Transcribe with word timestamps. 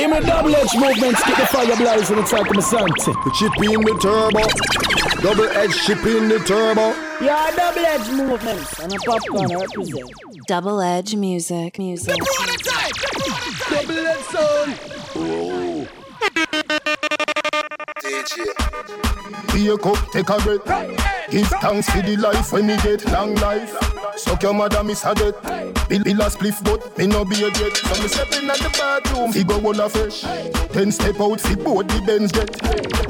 In 0.00 0.10
a 0.14 0.20
double 0.22 0.56
edge 0.56 0.74
movement, 0.76 1.14
keep 1.14 1.36
the 1.36 1.46
fire 1.52 1.76
blazing 1.76 2.16
inside 2.16 2.46
the 2.46 2.54
Masante. 2.54 3.12
The 3.22 3.30
chip 3.38 3.52
in 3.58 3.82
the 3.82 3.92
turbo. 4.00 4.40
Double 5.20 5.48
edge 5.50 5.76
chip 5.84 5.98
in 6.06 6.30
the 6.30 6.38
turbo. 6.38 6.94
Yeah, 7.22 7.50
double 7.54 7.84
edge 7.84 8.08
movements. 8.08 8.78
And 8.78 8.94
a 8.94 8.96
popcorn 8.96 9.58
represent. 9.58 10.10
Double 10.46 10.80
edge 10.80 11.14
music, 11.16 11.78
music. 11.78 12.16
Double 13.68 13.98
edge 13.98 14.20
sound. 14.22 14.80
Oh. 15.16 15.86
DJ. 18.02 19.52
Be 19.52 19.68
a 19.68 19.76
cup, 19.76 19.98
take 20.12 20.30
a 20.30 20.38
breath. 20.38 21.30
Give 21.30 21.46
thanks 21.60 21.90
for 21.90 22.00
the 22.00 22.16
life 22.16 22.52
when 22.52 22.68
me 22.68 22.78
get 22.78 23.04
long 23.12 23.34
life. 23.34 23.76
Suck 24.16 24.42
your 24.42 24.54
mother, 24.54 24.82
miss 24.82 25.04
a 25.04 25.14
death. 25.14 25.79
Bill, 25.90 26.04
bill 26.04 26.20
a 26.20 26.30
spliff, 26.30 26.62
but 26.62 26.96
me 26.96 27.08
no 27.08 27.24
be 27.24 27.34
a 27.42 27.50
jet. 27.50 27.76
So 27.76 28.00
me 28.00 28.06
step 28.06 28.30
in 28.40 28.48
at 28.48 28.58
the 28.58 28.70
bathroom, 28.78 29.32
fi 29.32 29.42
go 29.42 29.56
all 29.58 29.80
a 29.80 29.88
fresh. 29.88 30.22
Then 30.70 30.92
step 30.92 31.20
out, 31.20 31.40
fi 31.40 31.56
board 31.56 31.88
the 31.88 32.00
Benz 32.06 32.30
jet. 32.30 32.46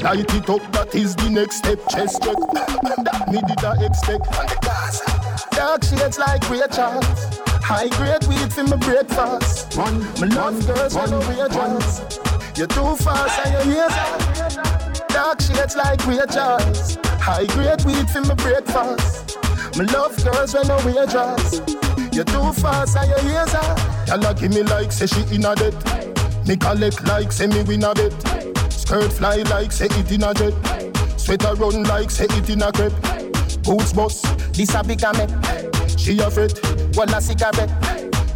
Light 0.02 0.32
it 0.32 0.48
up, 0.48 0.72
that 0.72 0.94
is 0.94 1.14
the 1.14 1.28
next 1.28 1.56
step. 1.56 1.78
Chest 1.90 2.22
jet, 2.22 2.36
that 3.04 3.28
me 3.32 3.42
did 3.46 3.62
I 3.62 3.84
expect. 3.84 4.24
On 4.32 4.46
the 4.48 4.56
gas, 4.62 5.04
dark 5.50 5.84
shades 5.84 6.18
like 6.18 6.40
Rachel. 6.48 7.04
High 7.60 7.92
grade 8.00 8.24
weed 8.24 8.50
for 8.50 8.64
my 8.64 8.76
breakfast. 8.76 9.76
Man, 9.76 10.00
me 10.16 10.34
love 10.34 10.66
girls 10.66 10.94
when 10.94 11.10
no 11.10 11.20
wages. 11.28 12.00
You're 12.56 12.66
too 12.66 12.96
fast 12.96 13.44
and 13.44 13.68
your 13.68 13.76
ears 13.76 13.92
are 13.92 15.04
dark 15.12 15.42
shades 15.42 15.76
like 15.76 16.00
Rachel. 16.06 16.56
High 17.20 17.44
grade 17.44 17.84
weed 17.84 18.08
for 18.08 18.22
my 18.22 18.32
breakfast. 18.40 19.36
Me 19.76 19.84
love 19.84 20.16
girls 20.24 20.54
when 20.54 20.66
no 20.66 20.80
wages. 20.88 21.89
You 22.12 22.24
too 22.24 22.52
fast 22.52 22.96
ears 22.96 23.54
are. 23.54 24.18
Y'all 24.18 24.34
give 24.34 24.52
me 24.52 24.62
like 24.62 24.92
say 24.92 25.06
she 25.06 25.22
in 25.34 25.44
a 25.44 25.54
debt. 25.54 25.74
Me 26.46 26.56
collect 26.56 27.04
like 27.06 27.30
say 27.30 27.46
me 27.46 27.62
win 27.62 27.84
a 27.84 27.94
bet. 27.94 28.12
Skirt 28.72 29.12
fly 29.12 29.36
like 29.50 29.70
say 29.70 29.86
it 29.86 30.10
in 30.10 30.24
a 30.24 30.34
jet. 30.34 30.52
Sweater 31.16 31.54
run 31.54 31.84
like 31.84 32.10
say 32.10 32.24
it 32.24 32.50
in 32.50 32.62
a 32.62 32.72
crepe. 32.72 32.92
Boots 33.62 33.92
bust, 33.92 34.24
this 34.52 34.74
a 34.74 34.82
big 34.82 35.00
me. 35.00 35.26
She 35.96 36.18
a 36.18 36.28
fret, 36.30 36.58
well 36.96 37.14
a 37.14 37.20
cigarette. 37.20 37.70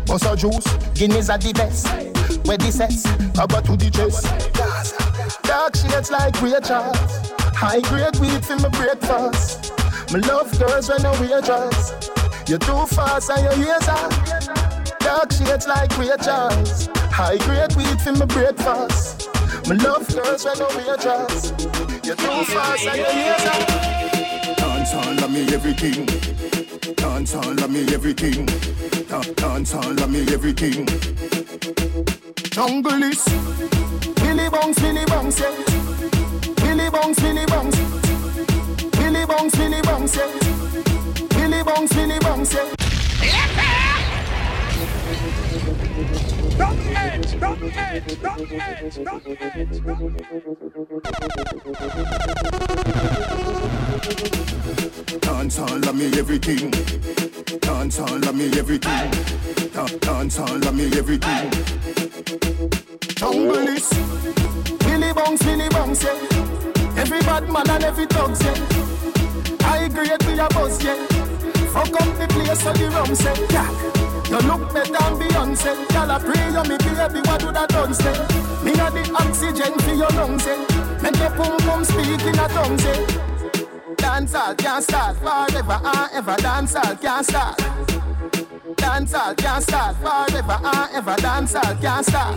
Bust 0.06 0.26
a 0.26 0.36
juice, 0.36 0.66
Guinness 0.94 1.28
are 1.28 1.38
the 1.38 1.52
best. 1.52 1.88
Where 2.46 2.58
the 2.58 2.70
sex, 2.70 3.02
cover 3.34 3.60
to 3.62 3.76
the 3.76 3.90
chest. 3.90 5.42
Dark 5.42 5.74
shades 5.74 6.10
like 6.12 6.40
Rachel. 6.40 6.92
High 7.56 7.80
grade 7.80 8.16
weed 8.20 8.44
for 8.44 8.56
my 8.56 8.68
breakfast. 8.68 9.72
My 10.12 10.20
love 10.20 10.56
girls 10.58 10.88
when 10.88 11.04
I 11.04 11.12
no 11.12 11.20
wages. 11.20 12.23
You're 12.46 12.58
too 12.58 12.86
fast 12.86 13.30
and 13.30 13.42
your 13.42 13.68
ears 13.68 13.88
are 13.88 14.08
dark 14.98 15.32
shades 15.32 15.66
like 15.66 15.96
Rachel's. 15.96 16.88
High 17.10 17.38
grade 17.38 17.74
weed 17.74 18.00
for 18.02 18.12
my 18.12 18.26
breakfast. 18.26 19.30
My 19.66 19.76
love 19.76 20.06
girls 20.14 20.44
when 20.44 20.58
no 20.58 20.68
wages. 20.76 21.52
You're 22.04 22.16
too 22.16 22.44
fast 22.52 22.86
and 22.86 22.98
your 22.98 23.14
ears 23.16 23.44
are. 23.48 24.54
Dance 24.56 24.94
all 24.94 25.24
of 25.24 25.30
me 25.30 25.42
everything. 25.54 26.06
Dance 26.96 27.34
all 27.34 27.50
of 27.64 27.70
me 27.70 27.82
everything. 27.94 28.46
Da- 29.08 29.22
Dance 29.34 29.74
all 29.74 29.90
of 30.02 30.10
me 30.10 30.20
everything. 30.32 30.86
Jungle 32.50 33.02
is 33.04 33.24
Billy 34.20 34.48
Bongs, 34.50 34.76
Billy 34.82 35.04
Bongs, 35.06 35.40
yeah. 35.40 35.56
Billy 36.56 36.90
Bongs, 36.90 37.16
Billy 37.22 37.46
Bongs. 37.46 37.76
Billy 38.92 39.24
Bongs, 39.24 39.56
Billy 39.56 39.82
Bongs, 39.82 40.16
yeah. 40.16 40.63
Bongs, 41.64 41.90
Billy 41.94 42.18
Bongs, 42.20 42.52
yeah. 42.54 42.70
Dance 55.20 55.58
all 55.58 55.88
of 55.88 55.94
me 55.94 56.06
everything. 56.18 56.70
Dance 57.60 57.98
all 58.00 58.14
of 58.28 58.34
me 58.34 58.46
everything. 58.58 59.10
Da- 59.72 59.86
Dance 60.00 60.38
all 60.38 60.56
of 60.56 60.74
me 60.74 60.86
everything. 60.96 61.50
Jungle 63.16 63.68
is 63.68 63.88
Billy 64.80 65.12
Bongs, 65.12 65.44
Billy 65.44 65.68
Bongs, 65.68 66.02
yeah. 66.04 67.00
Every 67.00 67.20
bad 67.20 67.48
man 67.50 67.68
and 67.70 67.84
every 67.84 68.06
thugs, 68.06 68.42
yeah. 68.42 68.54
High 69.66 69.88
grade 69.88 70.24
we 70.26 70.38
a 70.38 70.48
boss, 70.48 70.82
yeah. 70.82 71.33
Fuck 71.74 72.00
up 72.00 72.18
the 72.18 72.26
place 72.30 72.62
so 72.62 72.72
the 72.72 72.88
rum 72.90 73.12
say, 73.16 73.34
yeah. 73.50 73.66
You 74.30 74.38
look 74.46 74.72
better 74.72 74.92
than 74.92 75.18
Beyonce. 75.18 75.74
Girl, 75.90 76.08
I 76.08 76.18
pray 76.20 76.46
you 76.54 76.62
me 76.70 76.78
baby, 76.78 77.20
what 77.26 77.40
do 77.40 77.50
that 77.50 77.68
done 77.68 77.92
say? 77.92 78.14
Me 78.62 78.70
a 78.78 78.86
the 78.94 79.02
oxygen 79.18 79.74
for 79.80 79.90
your 79.90 80.08
lungs, 80.10 80.46
eh. 80.46 80.54
Make 81.02 81.16
your 81.16 81.30
pum 81.30 81.58
pum 81.66 81.82
speak 81.84 82.22
in 82.22 82.38
a 82.38 82.46
tongue, 82.46 82.78
eh. 82.78 83.34
Dancehall 83.96 84.56
can't 84.56 84.84
start 84.84 85.16
forever 85.16 85.80
and 85.82 86.10
ever. 86.14 86.36
Dancehall 86.36 86.94
can't 87.02 87.26
start. 87.26 87.58
Dancehall 88.78 89.36
can't 89.36 89.62
start 89.64 89.96
forever 89.96 90.58
and 90.62 90.94
ever. 90.94 91.16
Dancehall 91.16 91.74
can't 91.82 92.06
start. 92.06 92.36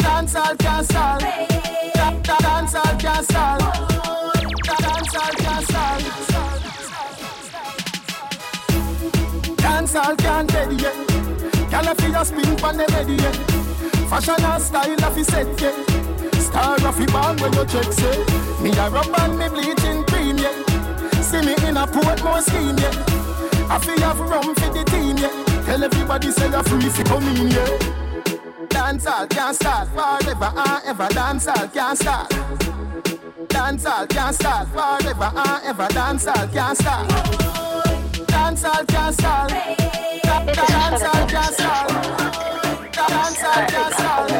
Dancehall 0.00 0.58
can't 0.58 0.86
start. 0.86 1.20
Da- 1.20 2.18
da- 2.22 2.38
Dancehall 2.38 2.98
can't 2.98 3.24
start. 3.26 3.60
Da- 3.60 4.76
Dancehall 4.86 5.36
can't 5.36 5.66
start. 5.68 6.35
Dancehall 9.86 10.18
can't 10.18 10.48
dead 10.48 10.80
yet. 10.80 10.94
Gyal 11.70 11.94
fi 12.00 12.20
a 12.20 12.24
spin 12.24 12.56
pon 12.56 12.76
the 12.76 12.86
bed 12.86 13.08
yet. 13.08 13.36
Fashion 14.10 14.44
and 14.44 14.60
style 14.60 14.92
a 14.92 15.10
fi 15.12 15.22
set 15.22 15.60
yet. 15.60 15.74
Star 16.40 16.74
a 16.74 16.92
fi 16.92 17.06
band 17.06 17.40
when 17.40 17.52
you 17.52 17.64
check 17.66 17.92
say. 17.92 18.18
Me 18.60 18.70
a 18.70 18.90
rub 18.90 19.06
and 19.20 19.38
me 19.38 19.48
bleaching 19.48 20.02
cream 20.06 20.38
yet. 20.38 20.54
See 21.22 21.40
me 21.40 21.54
in 21.68 21.76
a 21.76 21.86
Portmore 21.86 22.42
scheme 22.42 22.76
yet. 22.78 22.96
I 23.70 23.78
fi 23.78 24.00
have 24.00 24.18
rum 24.18 24.56
for 24.56 24.70
the 24.74 24.82
team 24.90 25.18
yet. 25.18 25.46
Tell 25.64 25.84
everybody 25.84 26.32
say 26.32 26.50
you're 26.50 26.64
free 26.64 26.88
fi 26.88 27.04
come 27.04 27.28
in 27.36 27.50
yet. 27.52 27.80
Dancehall 28.70 29.30
can't 29.30 29.54
start 29.54 29.86
forever 29.90 30.52
and 30.52 30.82
ever. 30.84 31.06
Dancehall 31.14 31.72
can't 31.72 31.96
start. 31.96 32.28
Dancehall 33.50 34.08
can't 34.08 34.34
start 34.34 34.66
forever 34.66 35.30
and 35.32 35.64
ever. 35.64 35.86
Dancehall 35.94 36.52
can't 36.52 36.76
start. 36.76 37.85
Dancehall 38.46 38.86
Dancehall 38.86 38.86
can't 38.86 39.12
start. 39.12 39.48
Da- 40.22 40.44
Dancehall 42.94 43.68
can't 43.68 43.92
start. 43.92 44.30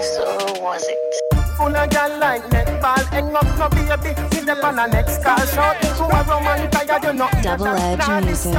So 0.00 0.62
was 0.62 0.84
it? 0.86 1.37
Full 1.58 1.74
of 1.74 1.90
gal 1.90 2.20
like 2.20 2.44
netball, 2.50 3.04
hang 3.10 3.34
up 3.34 3.58
no 3.58 3.68
baby. 3.68 4.14
See 4.30 4.44
them 4.44 4.64
on 4.64 4.76
the 4.76 4.86
next 4.86 5.24
car 5.24 5.44
shot. 5.48 5.82
To 5.82 6.04
a 6.04 6.22
woman 6.22 6.70
tired, 6.70 7.02
you 7.02 7.12
know. 7.14 7.28
Double 7.42 7.66
edge 7.66 8.24
music. 8.24 8.54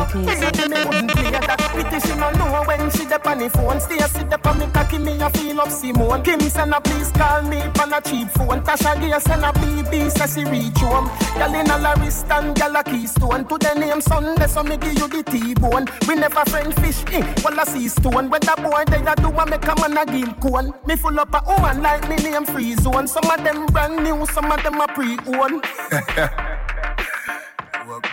Me 0.69 0.83
wouldn't 0.83 1.11
play 1.11 1.31
that. 1.31 1.59
Pity 1.71 1.99
she 2.05 2.15
no 2.19 2.29
know 2.31 2.61
when 2.67 2.91
she 2.91 3.05
dep 3.05 3.25
on 3.25 3.39
the 3.39 3.49
phone. 3.49 3.79
Stay 3.79 3.99
sit 3.99 4.29
dep 4.29 4.45
on 4.45 4.59
me 4.59 4.67
cocky, 4.73 4.97
me 4.97 5.17
a 5.21 5.29
feel 5.29 5.61
up 5.61 5.71
Simone. 5.71 6.21
Kim 6.23 6.41
send 6.41 6.73
a 6.73 6.81
please 6.81 7.09
call 7.11 7.41
me 7.43 7.61
on 7.79 7.93
a 7.93 8.01
cheap 8.01 8.29
phone. 8.31 8.61
Tasha 8.67 8.99
Gay 8.99 9.17
send 9.19 9.45
a 9.45 9.51
BB 9.55 10.11
say 10.11 10.27
she 10.27 10.49
reach 10.49 10.77
home. 10.79 11.09
Gal 11.39 11.55
in 11.55 11.71
a 11.71 11.77
la 11.77 11.93
and 11.93 12.55
gal 12.55 12.75
a 12.75 12.83
keystone. 12.83 13.47
To 13.47 13.57
the 13.57 13.73
name 13.75 14.01
Sunday, 14.01 14.47
so 14.47 14.61
me 14.61 14.75
give 14.75 14.99
you 14.99 15.07
the 15.07 15.23
T-bone. 15.23 15.87
We 16.05 16.15
never 16.15 16.43
friend 16.51 16.75
fish, 16.75 17.05
eh? 17.13 17.23
Well 17.45 17.59
I 17.59 17.63
see 17.63 17.87
stone. 17.87 18.29
When 18.29 18.41
the 18.41 18.55
boy 18.59 18.83
they 18.91 18.99
a 18.99 19.15
do 19.15 19.29
a 19.29 19.45
make 19.45 19.63
a 19.63 19.73
man 19.79 19.97
a 19.97 20.05
gill 20.05 20.33
cone. 20.43 20.73
Me 20.85 20.97
full 20.97 21.17
up 21.17 21.33
a 21.33 21.41
woman 21.47 21.81
like 21.81 22.09
me 22.09 22.17
name 22.17 22.43
free 22.43 22.75
zone. 22.91 23.07
Some 23.07 23.29
of 23.29 23.43
them 23.43 23.65
brand 23.67 24.03
new, 24.03 24.25
some 24.27 24.51
of 24.51 24.63
them 24.63 24.81
a 24.81 24.87
pre-owned. 24.87 25.63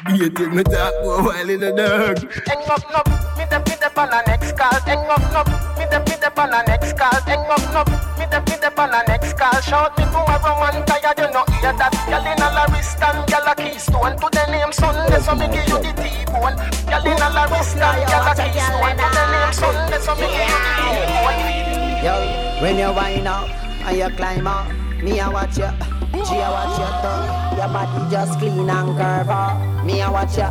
Beating 0.06 0.54
me 0.54 0.62
talk 0.62 0.94
for 1.02 1.20
a 1.20 1.22
while 1.22 1.50
in 1.50 1.60
the 1.60 1.72
dark. 1.72 2.18
Hang 2.46 2.64
up, 2.70 2.82
no, 2.90 3.02
me 3.36 3.44
the 3.50 3.58
me 3.58 3.74
the 3.76 3.90
on 4.00 4.08
the 4.10 4.22
next 4.26 4.56
call. 4.56 4.80
Hang 4.86 5.04
up, 5.10 5.20
no, 5.34 5.42
me 5.76 5.84
the 5.90 5.98
me 6.00 6.16
the 6.16 6.30
on 6.40 6.50
the 6.50 6.62
next 6.66 6.96
call. 6.96 7.20
Hang 7.26 7.44
up, 7.50 7.60
no, 7.74 7.82
me 8.16 8.24
the 8.30 8.38
me 8.46 8.56
the 8.56 8.70
on 8.80 8.90
the 8.90 9.02
next 9.08 9.36
call. 9.36 9.60
Shout 9.60 9.98
me 9.98 10.04
to 10.04 10.18
a 10.18 10.36
woman 10.42 10.86
tired, 10.86 11.18
you 11.18 11.28
know 11.30 11.44
hear 11.60 11.74
that. 11.76 11.92
Girl 12.08 12.24
in 12.24 12.40
a 12.40 12.48
la 12.54 12.64
wrist 12.72 13.02
and 13.02 13.20
girl 13.28 13.46
a 13.46 13.54
keystone. 13.54 14.16
To 14.16 14.26
the 14.30 14.44
name 14.50 14.72
Sunday, 14.72 15.20
so 15.20 15.34
me 15.34 15.46
give 15.50 15.68
you 15.68 15.78
the 15.82 15.92
T-bone. 15.92 16.56
Girl 16.86 17.06
in 17.06 17.20
a 17.20 17.28
la 17.34 17.44
wrist 17.50 17.76
and 17.76 18.00
girl 18.06 18.26
a 18.26 18.32
keystone. 18.32 18.96
To 18.96 19.06
the 19.12 19.22
name 19.28 19.52
Sunday, 19.52 20.00
so 20.00 20.12
me 20.14 20.26
give 20.30 20.50
you 20.50 20.60
the 20.62 20.72
T-bone. 20.80 22.00
Yo, 22.00 22.14
when 22.62 22.78
you 22.78 22.90
wind 22.94 23.28
up 23.28 23.65
and 23.86 23.96
you 23.98 24.16
climb 24.16 24.46
up, 24.46 24.66
me 25.02 25.20
a 25.20 25.30
watch 25.30 25.58
you. 25.58 25.70
G 26.12 26.18
a 26.18 26.50
watch 26.50 26.78
your 26.78 26.88
tongue. 27.02 27.56
Your 27.56 27.68
body 27.68 28.10
just 28.10 28.38
clean 28.38 28.68
and 28.68 28.98
curve 28.98 29.28
up. 29.28 29.84
Me 29.84 30.00
a 30.00 30.10
watch 30.10 30.36
you. 30.36 30.48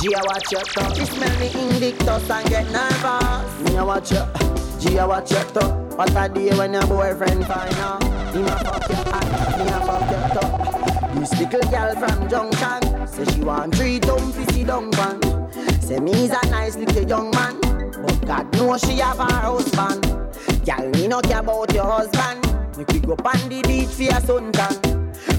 G 0.00 0.14
a 0.14 0.20
watch 0.24 0.52
your 0.52 0.62
tongue. 0.62 0.94
You 0.94 1.06
smell 1.06 1.40
me 1.40 1.46
indictus 1.48 2.30
and 2.30 2.48
get 2.48 2.70
nervous. 2.70 3.60
Me 3.70 3.76
a 3.76 3.84
watch 3.84 4.12
you. 4.12 4.22
G 4.78 4.96
a 4.96 5.06
watch 5.06 5.30
your 5.32 5.42
tongue. 5.44 5.90
What 5.96 6.10
a 6.16 6.32
day 6.32 6.56
when 6.56 6.74
your 6.74 6.86
boyfriend 6.86 7.46
find 7.46 7.74
out. 7.76 8.02
Him 8.32 8.44
a 8.44 8.58
fuck 8.58 8.88
your 8.88 8.98
hand, 8.98 9.58
me 9.58 9.72
a 9.72 9.80
fuck 9.80 10.10
your 10.10 10.40
tongue. 10.40 11.20
This 11.20 11.40
little 11.40 11.70
girl 11.70 11.94
from 11.96 12.28
Junction 12.28 13.08
say 13.08 13.24
she 13.34 13.40
want 13.40 13.74
three 13.74 13.98
dumb 13.98 14.32
fizzy 14.32 14.62
dung 14.62 14.92
pan. 14.92 15.20
Say 15.80 15.98
me 15.98 16.12
is 16.12 16.30
a 16.30 16.46
nice 16.50 16.76
little 16.76 17.08
young 17.08 17.30
man, 17.32 17.58
but 17.60 18.26
God 18.26 18.52
knows 18.54 18.82
she 18.82 18.98
have 18.98 19.16
her 19.16 19.24
husband. 19.24 20.04
Girl, 20.64 20.88
me 20.90 21.08
no 21.08 21.20
care 21.22 21.40
about 21.40 21.72
your 21.74 21.84
husband. 21.84 22.57
Make 22.78 22.92
we 22.92 23.00
go 23.00 23.16
on 23.24 23.48
the 23.48 23.60
beach 23.66 23.88
for 23.88 24.02
your 24.02 24.12
suntan. 24.22 24.78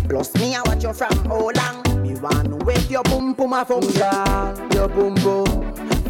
Plus 0.09 0.35
me, 0.35 0.55
I 0.55 0.61
watch 0.65 0.83
you 0.83 0.91
from 0.91 1.15
how 1.23 1.49
long. 1.49 2.03
Me 2.03 2.13
want 2.19 2.49
to 2.49 2.65
wake 2.65 2.89
your 2.89 3.01
boom 3.03 3.31
boom 3.31 3.53
a 3.53 3.63
function. 3.63 4.71
Your 4.73 4.89
boom 4.89 5.15
boom. 5.15 5.45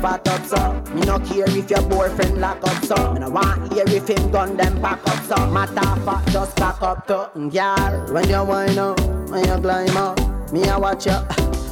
Fat 0.01 0.27
up 0.29 0.43
so 0.45 0.93
Me 0.95 1.01
no 1.01 1.19
care 1.19 1.45
if 1.49 1.69
your 1.69 1.81
boyfriend 1.83 2.39
lock 2.39 2.57
up 2.63 2.83
so 2.85 3.13
Me 3.13 3.19
no 3.19 3.29
want 3.29 3.73
hear 3.73 3.83
if 3.87 4.07
him 4.07 4.31
gun 4.31 4.55
them 4.55 4.81
pack 4.81 5.05
up 5.05 5.21
so 5.25 5.35
Matter 5.47 6.01
fat 6.05 6.25
just 6.31 6.55
back 6.55 6.81
up 6.81 7.05
to 7.07 7.29
Girl, 7.35 8.13
when 8.13 8.29
you 8.29 8.43
wind 8.45 8.79
up 8.79 8.97
When 9.29 9.45
you 9.45 9.57
climb 9.57 9.97
up 9.97 10.17
Me 10.53 10.63
a 10.69 10.79
watch 10.79 11.05
you 11.05 11.19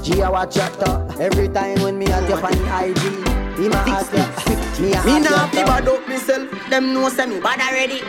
G 0.04 0.20
a 0.20 0.30
watch 0.30 0.58
you 0.58 0.62
to. 0.62 1.16
Every 1.22 1.48
time 1.48 1.82
when 1.82 1.98
me 1.98 2.08
at 2.08 2.28
you 2.28 2.36
on 2.36 2.52
IG 2.84 3.58
Me 3.58 3.70
ma 3.70 3.78
ask 3.88 4.12
you 4.12 4.84
Me 4.84 4.94
a 4.94 5.04
Me 5.06 5.20
not 5.22 5.50
be 5.50 5.64
bad 5.64 5.88
up 5.88 6.06
myself. 6.06 6.70
Them 6.70 6.94
know 6.94 7.08
say 7.08 7.28
me 7.28 7.40
bad 7.40 7.62
already 7.62 8.02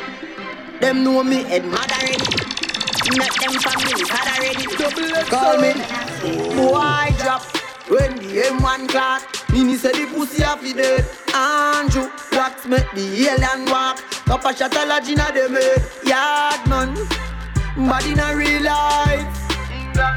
Them 0.80 1.02
know 1.02 1.24
me 1.24 1.42
head 1.42 1.64
mad. 1.64 1.90
Already 1.90 2.22
Make 3.18 3.34
them 3.34 3.52
family 3.58 4.04
bad 4.04 4.28
already 4.38 4.66
Call 5.26 5.58
me. 5.58 5.72
Boy 6.54 7.14
drop. 7.18 7.42
When 7.88 8.16
the 8.16 8.42
M1 8.52 8.88
clock 8.88 9.22
Mini 9.50 9.76
say 9.76 9.92
the 9.92 10.06
pussy 10.14 10.42
a 10.42 10.56
fi 10.56 10.72
dead 10.74 11.06
Andrew 11.34 12.08
Wax 12.32 12.66
make 12.66 12.90
the 12.92 13.28
alien 13.28 13.70
walk. 13.70 13.98
Cup 14.26 14.44
a 14.44 14.54
shot 14.54 14.76
a 14.76 14.86
lodge 14.86 15.08
inna 15.08 15.32
the 15.32 15.48
made 15.48 16.08
Yard 16.08 16.68
man 16.68 16.94
Body 17.88 18.12
in 18.12 18.20
a 18.20 18.36
real 18.36 18.62
life. 18.62 19.26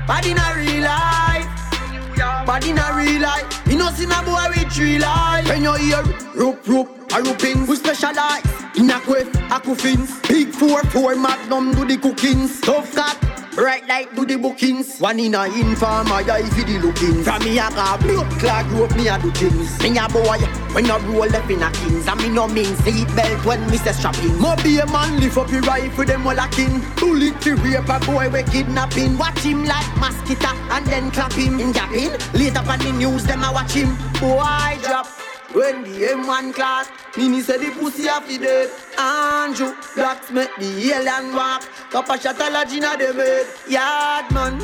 Body 0.06 0.32
in 0.32 0.38
a 0.38 0.54
real 0.58 0.84
life. 0.84 2.46
Body 2.46 2.70
in 2.72 2.78
a 2.78 2.94
real 2.96 3.22
life. 3.22 3.68
You 3.68 3.78
know 3.78 3.90
see 3.92 4.04
a 4.04 4.22
boy 4.24 4.46
with 4.50 4.72
three 4.72 5.00
life 5.00 5.48
When 5.48 5.64
you 5.64 5.74
hear 5.76 6.04
rope 6.36 6.68
rope 6.68 6.90
a 7.14 7.22
rooping 7.24 7.68
We 7.68 7.78
specialize 7.78 8.61
in 8.76 8.90
a 8.90 9.00
quiff, 9.02 9.28
a 9.52 10.28
Big 10.28 10.50
four 10.50 10.84
four 10.86 11.16
magnum 11.16 11.74
do 11.74 11.86
the 11.86 11.98
cookings 11.98 12.62
Tough 12.62 12.94
cat 12.94 13.18
Right 13.58 13.86
like 13.86 14.16
do 14.16 14.26
the 14.26 14.38
bookings. 14.38 14.98
One 15.00 15.20
in 15.20 15.36
a 15.36 15.44
inform, 15.44 16.08
I 16.08 16.24
eye 16.24 16.50
for 16.56 16.64
the 16.64 16.80
looking. 16.80 17.22
From 17.22 17.44
me 17.44 17.60
a 17.60 17.68
got 17.70 18.00
blood 18.00 18.32
clot 18.40 18.66
group, 18.68 18.96
me 18.96 19.10
a 19.10 19.20
do 19.20 19.30
things. 19.32 19.78
Me 19.84 19.98
a 19.98 20.08
boy, 20.08 20.40
when 20.72 20.90
I 20.90 20.98
roll 21.06 21.36
up 21.36 21.50
in 21.50 21.62
a 21.62 21.70
kings. 21.70 22.08
And 22.08 22.22
me 22.22 22.30
no 22.30 22.48
mean 22.48 22.74
seat 22.78 23.14
belt 23.14 23.44
when 23.44 23.60
me 23.70 23.76
say 23.76 23.92
strapping. 23.92 24.40
Mo 24.40 24.56
be 24.64 24.80
a 24.80 24.86
man, 24.88 25.20
lift 25.20 25.38
up 25.38 25.52
your 25.52 25.62
rifle, 25.62 26.06
them 26.06 26.26
all 26.26 26.40
a 26.40 26.48
king. 26.48 26.80
Bullet 26.96 27.42
to 27.42 27.56
rape 27.58 27.90
a 27.90 28.00
boy, 28.06 28.30
we 28.30 28.44
kidnapping. 28.44 29.18
Watch 29.18 29.40
him 29.40 29.66
like 29.66 29.98
mosquito, 29.98 30.48
and 30.72 30.86
then 30.88 31.12
clap 31.12 31.34
him 31.34 31.60
in 31.60 31.74
japping. 31.74 32.12
Later 32.32 32.64
on 32.66 32.80
the 32.80 32.94
news, 32.94 33.26
them 33.26 33.44
a 33.44 33.52
watch 33.52 33.74
him. 33.74 33.98
Boy 34.22 34.80
drop. 34.82 35.21
When 35.54 35.84
the 35.84 35.90
M1 35.90 36.54
class, 36.54 36.90
Nini 37.18 37.42
said 37.42 37.60
the 37.60 37.72
pussy 37.72 38.08
a 38.08 38.22
fi 38.22 38.38
dead. 38.38 38.70
Andrew, 38.98 39.74
blacks 39.96 40.32
make 40.32 40.56
the 40.58 40.94
alien 40.94 41.36
walk. 41.36 41.64
Cup 41.90 42.10
a 42.10 42.18
shot 42.18 42.40
a 42.40 42.50
lodge 42.50 42.72
inna 42.72 42.96
the 42.98 43.14
bed. 43.14 43.48
Yard 43.68 44.32
man, 44.32 44.60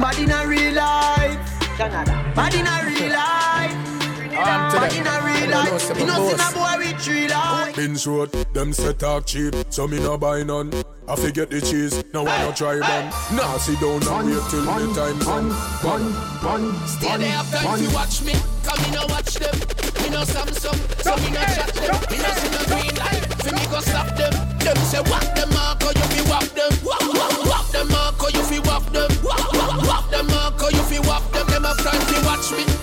body 0.00 0.22
in 0.22 0.30
a 0.30 0.46
real 0.46 0.74
life. 0.74 1.38
Canada, 1.76 2.32
body 2.36 2.60
in 2.60 2.66
a 2.66 2.84
real 2.86 3.12
life. 3.12 4.07
Body 4.38 4.98
in 4.98 5.06
a 5.06 5.20
real 5.24 5.50
life. 5.50 5.98
You 5.98 6.06
know 6.06 6.28
see 6.28 6.34
a 6.34 6.52
boy 6.54 6.74
with 6.78 7.00
three 7.00 7.28
life. 7.28 7.74
Been 7.74 7.96
short, 7.96 8.32
them 8.54 8.72
set 8.72 9.00
talk 9.00 9.26
cheap, 9.26 9.54
so 9.70 9.88
me 9.88 9.98
no 9.98 10.16
buy 10.16 10.42
none. 10.42 10.72
I 11.08 11.16
forget 11.16 11.50
the 11.50 11.60
cheese, 11.60 12.04
now 12.12 12.26
I 12.26 12.44
no 12.44 12.52
try 12.52 12.76
them. 12.76 13.10
Nah, 13.34 13.58
sit 13.58 13.80
down 13.80 14.02
and 14.02 14.28
wait 14.28 14.42
till 14.50 14.62
the 14.62 14.92
time 14.94 15.18
come. 15.20 15.48
Bun, 15.82 16.12
bun, 16.42 16.86
Stay 16.86 17.16
there 17.16 17.42
time 17.50 17.80
to 17.82 17.94
watch 17.94 18.22
me, 18.22 18.34
come 18.62 18.78
in 18.84 18.94
and 18.94 19.10
watch 19.10 19.34
them. 19.34 19.56
Me 20.02 20.08
no 20.10 20.22
Samsung, 20.22 20.78
so 21.02 21.16
me 21.16 21.30
no 21.34 21.42
chat 21.42 21.72
them. 21.74 21.96
Me 22.12 22.18
no 22.22 22.30
see 22.38 22.50
no 22.54 22.60
green 22.68 22.94
light, 22.94 23.24
for 23.42 23.54
me 23.56 23.64
go 23.66 23.80
stop 23.80 24.14
them. 24.14 24.32
Them 24.60 24.76
say 24.86 25.02
whack 25.10 25.34
them 25.34 25.50
Marco, 25.50 25.88
you 25.88 26.06
fi 26.14 26.20
whack 26.30 26.46
them. 26.54 26.72
Whack, 26.86 27.02
whack, 27.10 27.34
whack 27.48 27.66
them 27.72 27.88
Marco, 27.88 28.28
you 28.28 28.42
fi 28.44 28.58
whack 28.60 28.84
them. 28.92 29.10
Whack, 29.24 29.52
whack, 29.52 29.82
whack 29.82 30.10
them 30.10 30.26
Marco, 30.28 30.68
you 30.68 30.82
fi 30.86 30.98
whack 31.00 31.24
them. 31.32 31.46
Them 31.48 31.64
a 31.64 31.74
time 31.74 32.04
to 32.06 32.16
watch 32.28 32.52
me, 32.52 32.62
but 32.62 32.66
me 32.66 32.66
no 32.66 32.68
watch 32.68 32.68
them. 32.68 32.77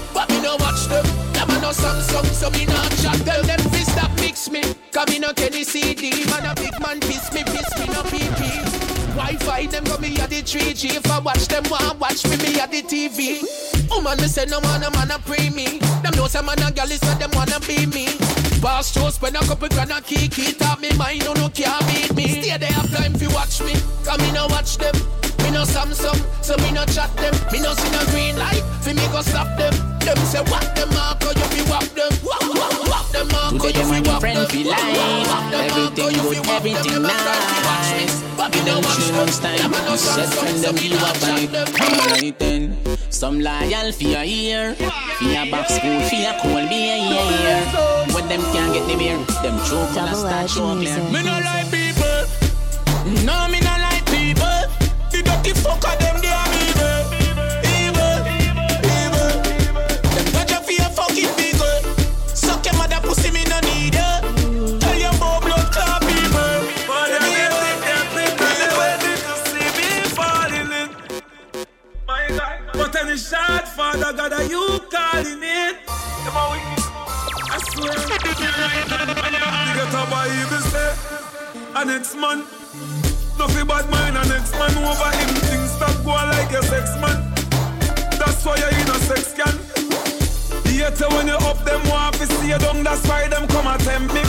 No 1.81 1.89
Samsung, 1.89 2.25
so 2.33 2.49
me 2.51 2.65
no 2.65 2.75
chat 3.01 3.17
them. 3.25 3.45
Them 3.45 3.59
fi 3.71 3.83
stop 3.83 4.11
mix 4.21 4.49
me, 4.49 4.61
come 4.91 5.09
in 5.09 5.21
no 5.21 5.33
Kenny 5.33 5.63
CD. 5.63 6.25
Man 6.29 6.45
a 6.45 6.55
big 6.55 6.73
man 6.79 6.99
piss 7.01 7.31
me, 7.33 7.43
piss 7.43 7.67
me 7.79 7.85
no 7.87 8.01
PP. 8.03 9.15
Wi-Fi 9.15 9.67
them 9.67 9.83
got 9.85 10.01
me 10.01 10.15
at 10.19 10.29
the 10.29 10.41
3G. 10.41 10.97
If 10.97 11.11
I 11.11 11.19
watch 11.19 11.47
them, 11.47 11.63
want 11.69 11.99
watch 11.99 12.25
me, 12.25 12.37
me 12.37 12.59
at 12.59 12.71
the 12.71 12.81
TV. 12.81 13.43
Oh 13.91 13.97
Woman, 13.97 14.17
me 14.21 14.27
say 14.27 14.45
no 14.45 14.61
man, 14.61 14.83
a 14.83 14.91
man 14.91 15.11
a 15.11 15.19
pre 15.19 15.49
me. 15.49 15.79
Them 16.03 16.13
know 16.15 16.27
some 16.27 16.45
man 16.45 16.59
a 16.59 16.83
is 16.83 17.01
when 17.01 17.19
them 17.19 17.31
wanna 17.33 17.59
be 17.61 17.85
me. 17.85 18.07
Boss 18.61 18.91
show 18.93 19.09
spend 19.09 19.35
a 19.35 19.39
couple 19.39 19.67
grand 19.69 19.91
a 19.91 20.01
kiki. 20.01 20.53
Top 20.53 20.79
me 20.79 20.91
mind, 20.97 21.25
no 21.25 21.33
no 21.33 21.49
can't 21.49 21.85
beat 21.87 22.15
me. 22.15 22.41
Stay 22.41 22.57
there, 22.57 22.71
have 22.71 22.91
time 22.91 23.13
fi 23.13 23.27
watch 23.33 23.61
me. 23.61 23.73
Come 24.05 24.21
in 24.21 24.35
and 24.35 24.51
watch 24.51 24.77
them. 24.77 24.95
Me 25.43 25.51
no 25.51 25.63
Samsung, 25.63 26.17
so 26.43 26.55
me 26.57 26.71
no 26.71 26.85
chat 26.85 27.15
them. 27.17 27.33
Me 27.51 27.59
no 27.61 27.73
see 27.73 27.91
no 27.91 28.03
green 28.11 28.37
light, 28.37 28.63
fi 28.81 28.93
me 28.93 29.05
go 29.11 29.21
stop 29.21 29.47
them. 29.57 29.73
Them 29.99 30.17
say 30.25 30.41
what 30.49 30.75
them 30.75 30.89
Marco, 30.89 31.24
them 33.73 33.87
Marco, 33.89 33.97
Today 33.97 33.97
you 33.97 34.01
fi 34.01 34.01
my 34.01 34.19
friend 34.19 34.37
them. 34.37 34.47
feel 34.49 34.67
like 34.69 34.83
whack 35.27 35.45
them 35.51 35.67
Marco, 35.67 35.97
everything 35.97 36.13
good, 36.15 36.35
fi 36.35 36.39
whack 36.45 36.63
them. 36.63 36.75
everything 36.75 36.93
Them 36.93 37.05
a 37.05 37.09
try 37.09 37.39
fi 37.41 37.57
watch 37.65 37.89
me, 37.95 38.05
nice. 38.05 38.23
but 38.37 38.49
me 38.53 38.59
You 38.59 38.65
no 38.65 38.71
know 38.73 38.79
watch 38.81 38.95
three 38.95 39.11
months 39.15 39.39
time, 39.39 39.57
Them 39.57 39.73
a 39.73 39.79
no 39.85 39.91
you 39.91 39.97
set 39.97 40.29
Samsung, 40.29 40.39
friend 40.39 40.57
so 40.59 40.65
them 40.65 40.75
me 40.75 40.81
you 40.81 40.89
no 40.89 40.97
a 40.97 41.13
chat 41.13 41.49
vibe. 41.49 41.79
Alright 41.81 42.39
then, 42.39 42.77
some 43.09 43.39
loyal 43.39 43.91
for 43.91 44.03
your 44.03 44.23
ear, 44.23 44.75
for 44.75 45.23
your 45.25 45.45
back 45.51 45.69
school, 45.69 45.99
for 46.09 46.15
your 46.15 46.33
cool 46.41 46.67
beer, 46.69 46.97
yeah. 46.97 48.13
When 48.13 48.27
them 48.27 48.41
can't 48.53 48.73
get 48.73 48.87
the 48.87 48.95
beer, 48.97 49.17
them 49.43 49.57
choke 49.65 49.95
and 49.97 50.09
Double 50.09 50.17
start 50.17 50.43
edge 50.43 50.53
choke 50.53 50.77
clear. 50.79 50.97
Me 51.11 51.23
no 51.23 51.35
like 51.39 51.69
people. 51.71 52.21
No, 53.25 53.47
me 53.47 53.59
no 53.61 53.73
like 53.85 54.05
people. 54.07 54.59
The 55.11 55.21
dirty 55.23 55.51
fucker 55.53 55.95
them 55.99 56.21
they 56.21 56.44
Father 73.75 74.13
God, 74.13 74.31
are 74.31 74.43
you 74.43 74.79
calling 74.89 75.43
it? 75.43 75.75
I 75.83 77.59
swear. 77.75 77.91
You 77.91 78.07
get 79.75 79.91
a 79.91 80.07
will 80.47 80.63
say, 80.71 80.95
a 81.75 81.83
next 81.83 82.15
man. 82.15 82.39
Nothing 83.37 83.67
bad 83.67 83.89
mind, 83.91 84.15
a 84.15 84.23
next 84.31 84.53
man 84.53 84.71
over 84.79 85.11
him. 85.11 85.27
Things 85.51 85.71
stop 85.75 85.91
going 86.07 86.29
like 86.31 86.55
a 86.55 86.63
sex 86.63 86.95
man. 87.03 87.19
That's 88.15 88.45
why 88.45 88.55
you're 88.55 88.71
in 88.79 88.87
a 88.87 88.97
sex 89.11 89.33
can. 89.35 89.59
Yet 90.73 90.97
when 91.11 91.27
you 91.27 91.35
up 91.35 91.59
them 91.65 91.83
want 91.89 92.15
to 92.15 92.27
see 92.27 92.47
you 92.47 92.57
down, 92.57 92.81
that's 92.81 93.05
why 93.09 93.27
them 93.27 93.45
come 93.49 93.67
and 93.67 93.81
tempt 93.83 94.13
me. 94.13 94.23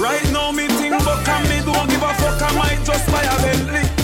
Right 0.00 0.24
now 0.32 0.50
me 0.50 0.66
think 0.80 0.96
but 1.04 1.24
can 1.26 1.42
me 1.44 1.60
don't 1.60 1.90
give 1.90 2.02
a 2.02 2.14
fuck 2.14 2.40
I 2.40 2.56
might 2.56 2.86
just 2.86 3.06
buy 3.12 3.20
a 3.20 3.36
Bentley. 3.42 3.95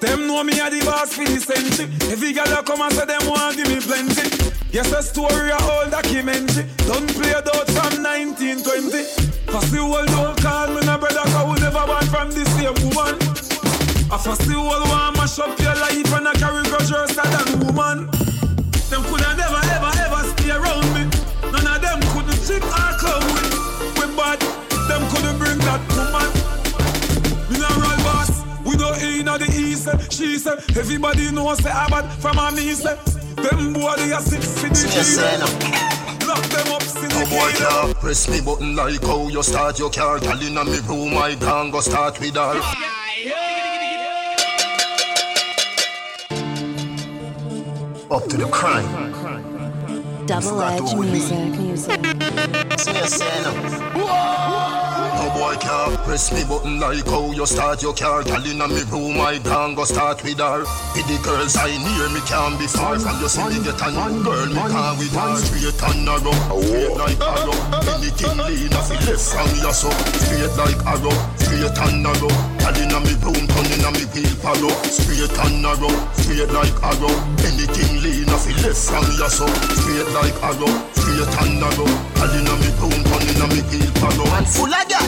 Them 0.00 0.26
know 0.26 0.42
me 0.42 0.58
a 0.58 0.70
the 0.72 0.80
boss 0.80 1.12
for 1.12 1.24
the 1.24 1.36
century. 1.36 1.84
Every 2.08 2.32
girl 2.32 2.48
that 2.48 2.64
come 2.64 2.80
and 2.80 2.92
say 2.92 3.04
them 3.04 3.20
want 3.28 3.56
give 3.56 3.68
me 3.68 3.84
plenty. 3.84 4.32
Yes, 4.72 4.88
a 4.96 5.02
story 5.04 5.52
a 5.52 5.60
old 5.60 5.92
documentary. 5.92 6.64
Don't 6.88 7.04
play 7.12 7.36
it 7.36 7.44
out 7.44 7.68
from 7.68 8.00
1920. 8.00 9.04
Cause 9.44 9.68
the 9.68 9.84
world 9.84 10.08
don't 10.08 10.40
call 10.40 10.72
me 10.72 10.80
no 10.88 10.96
brother 10.96 11.26
cause 11.28 11.46
we 11.52 11.60
never 11.60 11.84
born 11.84 12.06
from 12.08 12.32
the 12.32 12.48
same 12.56 12.72
woman. 12.88 13.12
I 14.08 14.16
first 14.16 14.48
the 14.48 14.56
world 14.56 14.88
want 14.88 15.20
mash 15.20 15.38
up 15.38 15.52
your 15.60 15.76
life 15.76 16.12
and 16.16 16.28
I 16.28 16.32
carry 16.32 16.64
grudge 16.64 16.88
worse 16.88 17.12
than 17.12 17.60
woman. 17.60 18.08
Them 18.88 19.04
coulda 19.04 19.36
never 19.36 19.60
ever 19.68 19.92
ever 20.00 20.22
stay 20.32 20.56
around 20.56 20.88
me. 20.96 21.12
None 21.52 21.68
of 21.68 21.78
them 21.84 22.00
couldn't 22.16 22.40
chick 22.48 22.64
or 22.64 22.92
come 22.96 23.26
with. 23.36 23.52
We 24.00 24.08
bad, 24.16 24.40
them 24.88 25.04
couldn't 25.12 25.36
bring 25.36 25.60
that 25.68 25.84
woman. 25.92 26.39
Mineral 29.38 29.38
boss, 29.38 29.38
we 29.38 29.38
go 29.38 29.38
in 29.38 29.40
at 29.40 29.40
the 29.40 29.60
east. 29.60 29.88
Eh? 29.88 29.98
She 30.10 30.38
said, 30.38 30.58
everybody 30.76 31.30
knows 31.30 31.58
say 31.62 31.70
I 31.70 31.88
bad 31.88 32.10
from 32.20 32.38
a 32.38 32.50
me 32.52 32.72
say. 32.74 32.92
Eh? 32.92 32.96
Them 33.42 33.72
boy 33.72 33.94
they 33.96 34.12
are 34.12 34.20
six 34.20 34.60
for 34.60 34.68
the 34.68 34.74
Yes, 34.74 34.94
G. 34.94 35.02
sir, 35.02 35.38
no. 35.38 35.46
Lock 36.26 36.44
them 36.46 36.72
up, 36.72 36.82
No 36.82 37.24
boy 37.26 37.50
syndicate. 37.50 37.58
can't 37.68 37.94
press 38.00 38.28
me 38.28 38.40
button 38.40 38.76
like 38.76 39.02
how 39.02 39.28
you 39.28 39.42
start 39.42 39.78
your 39.78 39.90
car. 39.90 40.18
Girl 40.20 40.42
inna 40.42 40.64
me 40.64 40.78
room, 40.80 41.16
I 41.16 41.34
can 41.36 41.70
go 41.70 41.80
start 41.80 42.20
with 42.20 42.34
her. 42.34 42.60
Up 48.10 48.24
to 48.28 48.36
the 48.36 48.46
crime. 48.50 48.86
Double 50.26 50.62
edge 50.62 50.94
music, 50.94 51.38
music. 51.58 52.00
See 52.80 52.96
you 52.98 53.06
say 53.06 53.42
no. 53.44 54.79
Boy 55.40 55.56
car. 55.56 55.96
Press 56.04 56.30
me 56.34 56.44
button 56.44 56.78
like 56.78 57.06
how 57.06 57.32
you 57.32 57.46
start 57.46 57.80
your 57.80 57.94
car. 57.94 58.22
Girl 58.22 58.44
inna 58.44 58.68
me 58.68 58.82
room, 58.92 59.18
I 59.22 59.38
gang 59.38 59.74
go 59.74 59.84
start 59.84 60.22
with 60.22 60.36
her. 60.36 60.60
With 60.92 61.08
the 61.08 61.16
girls 61.24 61.56
I 61.56 61.72
near 61.80 62.12
me 62.12 62.20
can't 62.28 62.60
be 62.60 62.66
far 62.66 62.98
from 62.98 63.18
you. 63.22 63.28
See 63.28 63.48
me 63.48 63.64
get 63.64 63.80
a 63.80 63.88
new 63.88 64.22
girl, 64.22 64.46
me 64.52 64.60
can 64.68 64.98
with 65.00 65.16
her. 65.16 65.36
Straight 65.40 65.80
and 65.80 66.04
narrow, 66.04 66.36
straight 66.60 66.92
like 66.92 67.20
arrow. 67.24 67.56
Anything 67.88 68.36
lean 68.36 68.74
off 68.76 68.92
it 68.92 69.00
left 69.08 69.24
from 69.32 69.48
your 69.64 69.72
so. 69.72 69.88
Straight 70.20 70.52
like 70.60 70.84
arrow, 70.84 71.16
straight 71.40 71.78
and 71.88 72.02
narrow. 72.02 72.59
Inna 72.90 73.06
me 73.06 73.14
room, 73.22 73.46
turn 73.46 73.66
inna 73.70 73.90
me 73.92 74.04
wheel 74.10 74.34
palo. 74.42 74.68
Straight 74.82 75.30
and 75.46 75.62
narrow, 75.62 75.94
straight 76.18 76.50
like 76.50 76.74
arrow. 76.82 77.14
Anything 77.46 78.02
lean 78.02 78.28
off 78.30 78.48
it 78.50 78.58
left 78.66 78.82
from 78.82 79.06
your 79.14 79.30
so. 79.30 79.46
Straight 79.46 80.10
like 80.10 80.34
arrow, 80.42 80.66
straight 80.98 81.38
and 81.38 81.60
narrow. 81.60 81.86
Girl 81.86 82.34
inna 82.34 82.54
me 82.58 82.70
room, 82.82 83.04
turn 83.06 83.28
inna 83.30 83.46
me 83.46 83.62
wheel 83.70 83.92
palo. 83.94 84.24
Man 84.30 84.44
full 84.44 84.74
of 84.74 84.88
gal. 84.88 85.06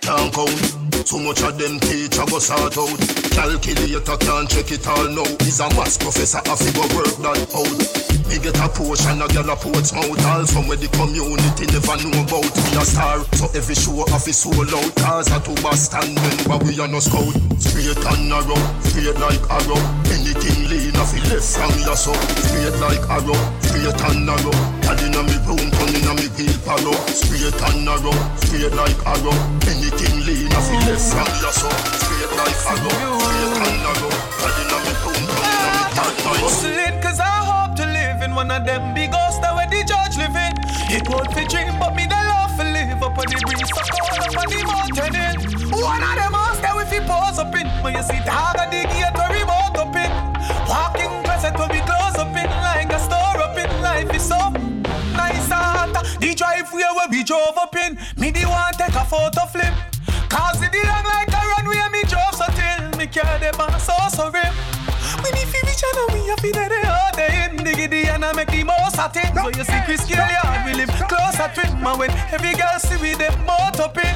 Can't 0.00 0.32
count. 0.32 0.87
Too 1.08 1.16
much 1.24 1.40
of 1.40 1.56
them 1.56 1.80
teacher 1.80 2.20
go 2.28 2.38
sort 2.38 2.76
out. 2.76 3.00
Calculator 3.32 4.16
can't 4.20 4.44
check 4.44 4.68
it 4.68 4.84
all 4.84 5.08
now. 5.08 5.24
He's 5.40 5.56
a 5.56 5.64
math 5.72 5.96
professor, 5.96 6.36
I 6.44 6.52
figure 6.52 6.84
work 6.92 7.16
that 7.24 7.48
out. 7.48 7.80
Me 8.28 8.36
get 8.36 8.60
a 8.60 8.68
portion, 8.68 9.16
a 9.16 9.26
gal 9.32 9.48
a 9.48 9.56
ports 9.56 9.96
mouth. 9.96 10.20
All 10.28 10.44
from 10.44 10.68
where 10.68 10.76
the 10.76 10.84
community 10.92 11.64
never 11.72 11.96
know 12.04 12.12
about. 12.28 12.44
Me 12.44 12.76
a 12.76 12.84
star, 12.84 13.24
so 13.40 13.48
every 13.56 13.72
show 13.72 14.04
off 14.12 14.28
is 14.28 14.36
sold 14.36 14.68
out. 14.68 14.92
Cars 15.00 15.32
are 15.32 15.40
to 15.40 15.56
Boston, 15.64 16.12
when 16.44 16.60
we 16.68 16.76
are 16.76 16.84
no 16.84 17.00
scout. 17.00 17.32
Straight 17.56 17.96
and 17.96 18.28
narrow, 18.28 18.60
straight 18.84 19.16
like 19.16 19.40
arrow. 19.48 19.80
Anything 20.12 20.68
lean 20.68 20.92
off 21.00 21.16
it 21.16 21.24
left 21.32 21.48
from 21.56 21.72
your 21.88 21.96
so 21.96 22.12
Straight 22.52 22.76
like 22.84 23.00
arrow, 23.08 23.40
straight 23.64 23.96
and 24.12 24.28
narrow. 24.28 24.52
Gal 24.84 25.00
inna 25.00 25.24
me 25.24 25.40
room, 25.48 25.72
turn 25.88 26.02
inna 26.02 26.14
me 26.14 26.28
wheel 26.36 26.56
palo 26.64 26.92
Straight 27.08 27.54
and 27.54 27.84
narrow, 27.84 28.12
straight 28.44 28.72
like 28.74 29.00
arrow. 29.06 29.36
Anything 29.68 30.20
lean 30.26 30.52
off 30.52 30.68
it 30.68 30.80
left 30.84 31.08
from 31.12 31.28
your 31.40 31.52
so 31.52 31.68
Straight 31.68 32.32
like 32.36 32.60
arrow, 32.68 33.18
straight 33.18 33.56
and 33.64 33.78
narrow. 33.82 34.12
Gal 34.38 34.56
inna 34.60 34.78
me 34.84 34.92
room, 35.02 35.24
turn 35.28 35.48
inna 35.48 35.72
me 35.72 35.88
bad 35.96 36.14
boys 36.24 36.40
Hustling 36.44 36.96
cause 37.02 37.20
I 37.20 37.38
hope 37.48 37.76
to 37.76 37.86
live 37.86 38.22
in 38.22 38.34
one 38.34 38.50
of 38.50 38.64
them 38.64 38.94
big 38.94 39.12
house 39.12 39.38
that 39.40 39.54
where 39.54 39.68
the 39.68 39.84
judge 39.84 40.16
live 40.18 40.36
in. 40.36 40.52
It 40.90 41.08
won't 41.08 41.32
fi 41.32 41.44
dream, 41.44 41.78
but 41.78 41.94
me 41.94 42.06
the 42.06 42.16
love 42.16 42.56
to 42.56 42.64
live 42.64 43.02
up 43.02 43.18
on 43.18 43.26
the 43.28 43.38
breeze, 43.44 43.68
so 43.68 43.82
call 43.92 44.20
up 44.24 44.36
on 44.36 44.46
the 44.48 44.60
mountain 44.64 45.14
in. 45.16 45.36
One 45.72 46.02
of 46.02 46.14
them 46.16 46.32
house 46.32 46.60
that 46.60 46.74
we 46.76 46.84
fi 46.84 47.00
pose 47.04 47.38
up 47.38 47.54
in, 47.54 47.68
when 47.84 47.94
you 47.94 48.02
see 48.02 48.20
dog 48.24 48.56
at 48.56 48.70
the 48.72 48.82
gate 48.88 49.14
where 49.16 49.37
The 56.68 56.76
driveway 56.76 56.96
where 56.96 57.08
we 57.08 57.24
drove 57.24 57.56
up 57.56 57.74
in, 57.76 57.96
me 58.20 58.30
the 58.30 58.44
one 58.44 58.72
take 58.74 58.94
a 58.94 59.04
photo 59.04 59.46
flip. 59.46 59.72
Cause 60.28 60.60
it 60.60 60.74
long 60.84 61.04
like 61.04 61.32
a 61.32 61.40
runway 61.56 61.80
me 61.88 62.02
drove 62.04 62.34
so 62.36 62.44
till 62.52 62.98
me 62.98 63.06
carry 63.06 63.40
the 63.40 63.56
man 63.56 63.72
so 63.80 63.96
sorry. 64.12 64.44
We 65.24 65.32
need 65.32 65.48
fi 65.48 65.64
reach 65.64 65.80
and 65.80 66.12
we 66.12 66.28
have 66.28 66.40
fi 66.40 66.52
dead 66.52 66.72
all 66.84 67.12
day 67.16 67.48
in 67.48 67.64
diggity 67.64 68.08
and 68.08 68.24
I 68.24 68.32
make 68.32 68.50
the 68.52 68.64
most 68.64 68.98
of 68.98 69.16
it. 69.16 69.32
So 69.32 69.48
you 69.48 69.64
see 69.64 69.80
Chris 69.86 70.04
Kelly 70.04 70.36
hard 70.44 70.68
we 70.68 70.74
live 70.76 70.92
closer 71.08 71.48
to 71.48 71.60
him 71.64 71.86
and 71.86 71.98
when 71.98 72.10
every 72.36 72.52
girl 72.52 72.76
see 72.78 73.00
we 73.00 73.14
them 73.14 73.32
both 73.48 73.80
up 73.80 73.96
in. 73.96 74.12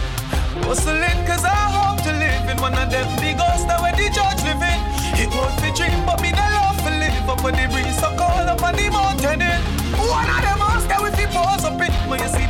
Hustling 0.69 1.25
cause 1.25 1.45
I 1.49 1.57
hope 1.73 2.05
to 2.05 2.13
live 2.13 2.53
in 2.53 2.61
one 2.61 2.77
of 2.77 2.91
them 2.93 3.09
big 3.17 3.41
house 3.41 3.65
that 3.65 3.81
where 3.81 3.97
the 3.97 4.13
judge 4.13 4.45
live 4.45 4.61
in. 4.61 4.81
It 5.17 5.33
won't 5.33 5.57
fi 5.57 5.73
dream 5.73 6.05
but 6.05 6.21
me 6.21 6.37
the 6.37 6.45
love 6.61 6.77
to 6.85 6.93
live 7.01 7.29
up 7.33 7.45
on 7.45 7.57
the 7.57 7.65
breeze 7.73 7.97
so 7.97 8.13
call 8.13 8.45
up 8.45 8.61
on 8.61 8.77
the 8.77 8.91
mountain 8.93 9.41
in. 9.41 9.61
One 9.97 10.29
of 10.29 10.41
them 10.45 10.61
house 10.61 10.85
that 10.93 11.01
we 11.01 11.09
fi 11.17 11.25
pose 11.33 11.65
up 11.65 11.81
in. 11.81 11.93
When 12.11 12.21
you 12.21 12.29
see 12.29 12.42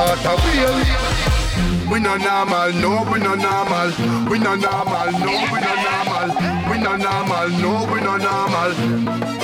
Out 0.00 0.24
of 0.24 0.40
real. 0.54 1.90
We 1.90 2.00
no 2.00 2.16
normal, 2.16 2.72
no, 2.72 3.02
we 3.12 3.18
no 3.18 3.34
normal. 3.34 3.90
We 4.30 4.38
no 4.38 4.54
normal, 4.54 5.12
no, 5.12 5.32
we 5.52 5.60
no 5.60 5.74
normal. 5.88 6.28
We 6.70 6.78
no 6.78 6.96
normal, 6.96 7.48
no, 7.60 7.92
we 7.92 8.00
no 8.00 8.16
normal. 8.16 9.39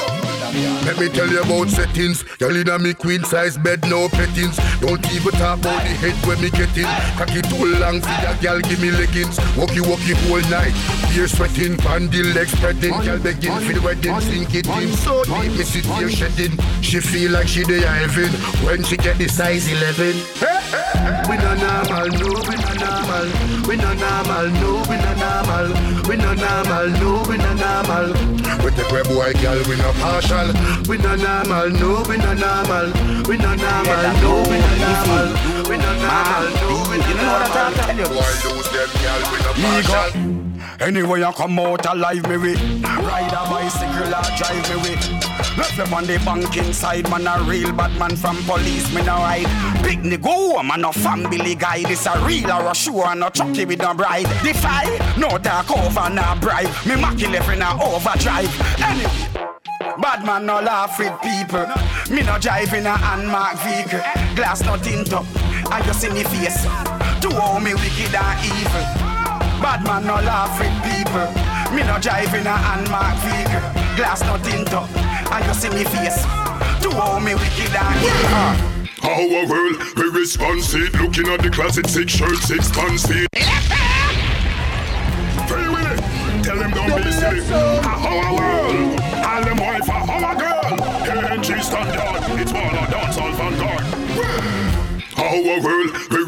Let 0.55 0.99
me 0.99 1.09
tell 1.09 1.29
you 1.29 1.43
about 1.43 1.69
settings. 1.71 2.23
Girl 2.39 2.55
in 2.55 2.69
a 2.69 2.79
me 2.79 2.95
queen 2.95 3.25
size 3.25 3.59
bed, 3.59 3.83
no 3.89 4.09
pettings. 4.09 4.57
Don't 4.81 5.03
even 5.13 5.33
talk 5.33 5.59
about 5.59 5.83
the 5.83 5.95
head 5.99 6.15
when 6.27 6.41
me 6.41 6.51
get 6.51 6.77
in. 6.77 6.87
Cocky 7.19 7.43
too 7.43 7.79
long 7.81 8.01
for 8.01 8.15
that 8.23 8.39
girl, 8.41 8.61
give 8.61 8.81
me 8.81 8.91
leggings. 8.91 9.39
Walk 9.57 9.75
you, 9.75 9.83
walk 9.83 10.01
whole 10.29 10.41
night. 10.51 10.75
Beer 11.11 11.27
sweating, 11.27 11.77
pandy 11.77 12.23
legs 12.23 12.53
spreading. 12.53 12.93
Girl 13.03 13.19
begging 13.19 13.53
for 13.61 13.73
the 13.73 13.81
wedding, 13.83 14.21
sink 14.21 14.55
it 14.55 14.67
in. 14.69 14.93
So 14.95 15.25
deep, 15.25 15.53
me 15.53 15.65
sit 15.65 15.87
here 15.87 16.11
shedding. 16.11 16.57
She 16.83 17.01
feel 17.01 17.33
like 17.33 17.49
she 17.49 17.65
dey 17.65 17.81
heaven 17.81 18.31
when 18.65 18.85
she 18.85 18.97
get 18.97 19.19
the 19.19 19.29
size 19.29 19.67
11. 19.67 20.15
We 21.29 21.37
no 21.37 21.55
normal, 21.55 22.09
no, 22.09 22.29
we 22.47 22.55
no 22.55 22.73
normal. 22.79 23.27
We 23.67 23.77
no 23.77 23.93
normal, 23.95 24.47
no, 24.63 24.71
we 24.89 24.97
no 24.97 25.13
normal. 25.15 25.96
We 26.09 26.17
no 26.17 26.35
normal, 26.35 26.89
no, 27.01 27.25
we 27.29 27.37
no 27.37 27.53
normal. 27.55 28.13
We 28.63 28.71
take 28.71 28.91
a 28.93 29.03
boy, 29.09 29.33
girl, 29.43 29.59
we 29.69 29.77
no 29.77 29.93
partial. 29.99 30.49
We 30.89 30.99
no 30.99 31.17
normal, 31.17 31.71
no, 31.71 32.03
we 32.09 32.17
no 32.17 32.33
normal. 32.35 32.93
We 33.27 33.37
no 33.37 33.55
normal, 33.55 34.13
no, 34.23 34.43
we 34.47 34.59
no 34.59 34.73
normal. 34.85 35.29
We 35.69 35.77
no 35.77 35.91
normal, 35.99 36.47
no, 36.63 36.69
we 36.91 36.97
no 36.99 37.11
normal. 37.19 37.73
Boy, 38.15 38.33
lose 38.47 38.69
them, 38.71 38.91
girl, 39.03 39.21
we 39.33 39.39
no 39.43 39.51
partial. 39.83 40.37
Anyway, 40.81 41.23
I 41.25 41.33
come 41.33 41.59
out 41.59 41.87
alive 41.87 42.29
me 42.29 42.37
with 42.37 42.61
Ride 42.85 43.33
a 43.33 43.49
bicycle 43.51 44.15
or 44.15 44.29
drive 44.37 44.69
me 44.69 44.77
with 44.83 45.16
Left 45.57 45.77
them 45.77 45.95
on 45.95 46.05
the 46.05 46.19
bank 46.19 46.57
inside 46.57 47.09
Man 47.11 47.27
a 47.27 47.43
real 47.45 47.73
bad 47.73 47.99
man 47.99 48.17
from 48.17 48.37
police 48.45 48.93
me 48.95 49.03
no 49.03 49.17
ride 49.17 49.47
Big 49.83 50.03
nigga 50.03 50.61
and 50.61 50.83
no 50.83 50.93
family 50.93 51.55
guy 51.55 51.83
This 51.83 52.07
a 52.07 52.19
real 52.27 52.51
or 52.53 52.71
a 52.71 52.75
show 52.75 53.05
and 53.07 53.21
no 53.21 53.31
chucky 53.31 53.65
with 53.65 53.81
no 53.81 53.95
bride 53.95 54.27
Defy, 54.43 54.85
no 55.17 55.39
dark 55.39 55.71
over 55.71 56.11
no 56.11 56.35
bribe 56.41 56.69
Me 56.85 56.95
macking 56.95 57.33
left 57.33 57.51
in 57.51 57.63
a 57.63 57.71
overdrive 57.83 58.81
Anyway 58.83 59.47
Bad 59.99 60.27
man 60.27 60.45
no 60.45 60.61
laugh 60.61 60.99
with 60.99 61.13
people. 61.23 61.67
Me 62.15 62.23
no 62.23 62.39
drive 62.39 62.75
in 62.75 62.87
a 62.87 62.99
unmarked 63.15 63.63
vehicle. 63.63 64.01
Glass 64.35 64.63
not 64.63 64.83
tint 64.83 65.13
up. 65.13 65.25
I 65.71 65.81
just 65.87 66.01
see 66.03 66.11
me 66.11 66.23
face. 66.25 66.65
To 67.23 67.35
all 67.41 67.61
me 67.61 67.73
wicked 67.73 68.15
and 68.15 68.45
evil. 68.45 69.06
Bad 69.61 69.85
man 69.85 70.07
no 70.07 70.15
laugh 70.15 70.59
with 70.61 70.77
people. 70.85 71.27
Me 71.75 71.83
no 71.83 71.99
drive 71.99 72.33
in 72.35 72.47
a 72.47 72.57
unmarked 72.77 73.21
vehicle. 73.25 73.61
Glass 73.97 74.21
not 74.23 74.45
tint 74.45 74.73
up. 74.73 74.89
I 75.33 75.43
just 75.45 75.63
see 75.63 75.71
me 75.71 75.85
face. 75.85 76.23
To 76.83 76.91
how 76.93 77.19
me 77.19 77.35
wicked 77.35 77.75
and 77.75 77.97
evil. 78.05 78.77
Our 79.03 79.47
world, 79.49 79.77
we 79.97 80.21
response 80.21 80.75
it. 80.75 80.93
Looking 81.01 81.29
at 81.29 81.43
the 81.43 81.51
closet, 81.51 81.87
six 81.87 82.13
shirts, 82.13 82.49
six 82.49 82.71
pants 82.71 83.07
feet. 83.07 83.29
Free 85.49 85.69
Willy, 85.69 85.97
tell 86.43 86.59
them 86.59 86.71
don't 86.73 87.03
be 87.03 87.11
silly. 87.13 87.41
Our 87.51 88.36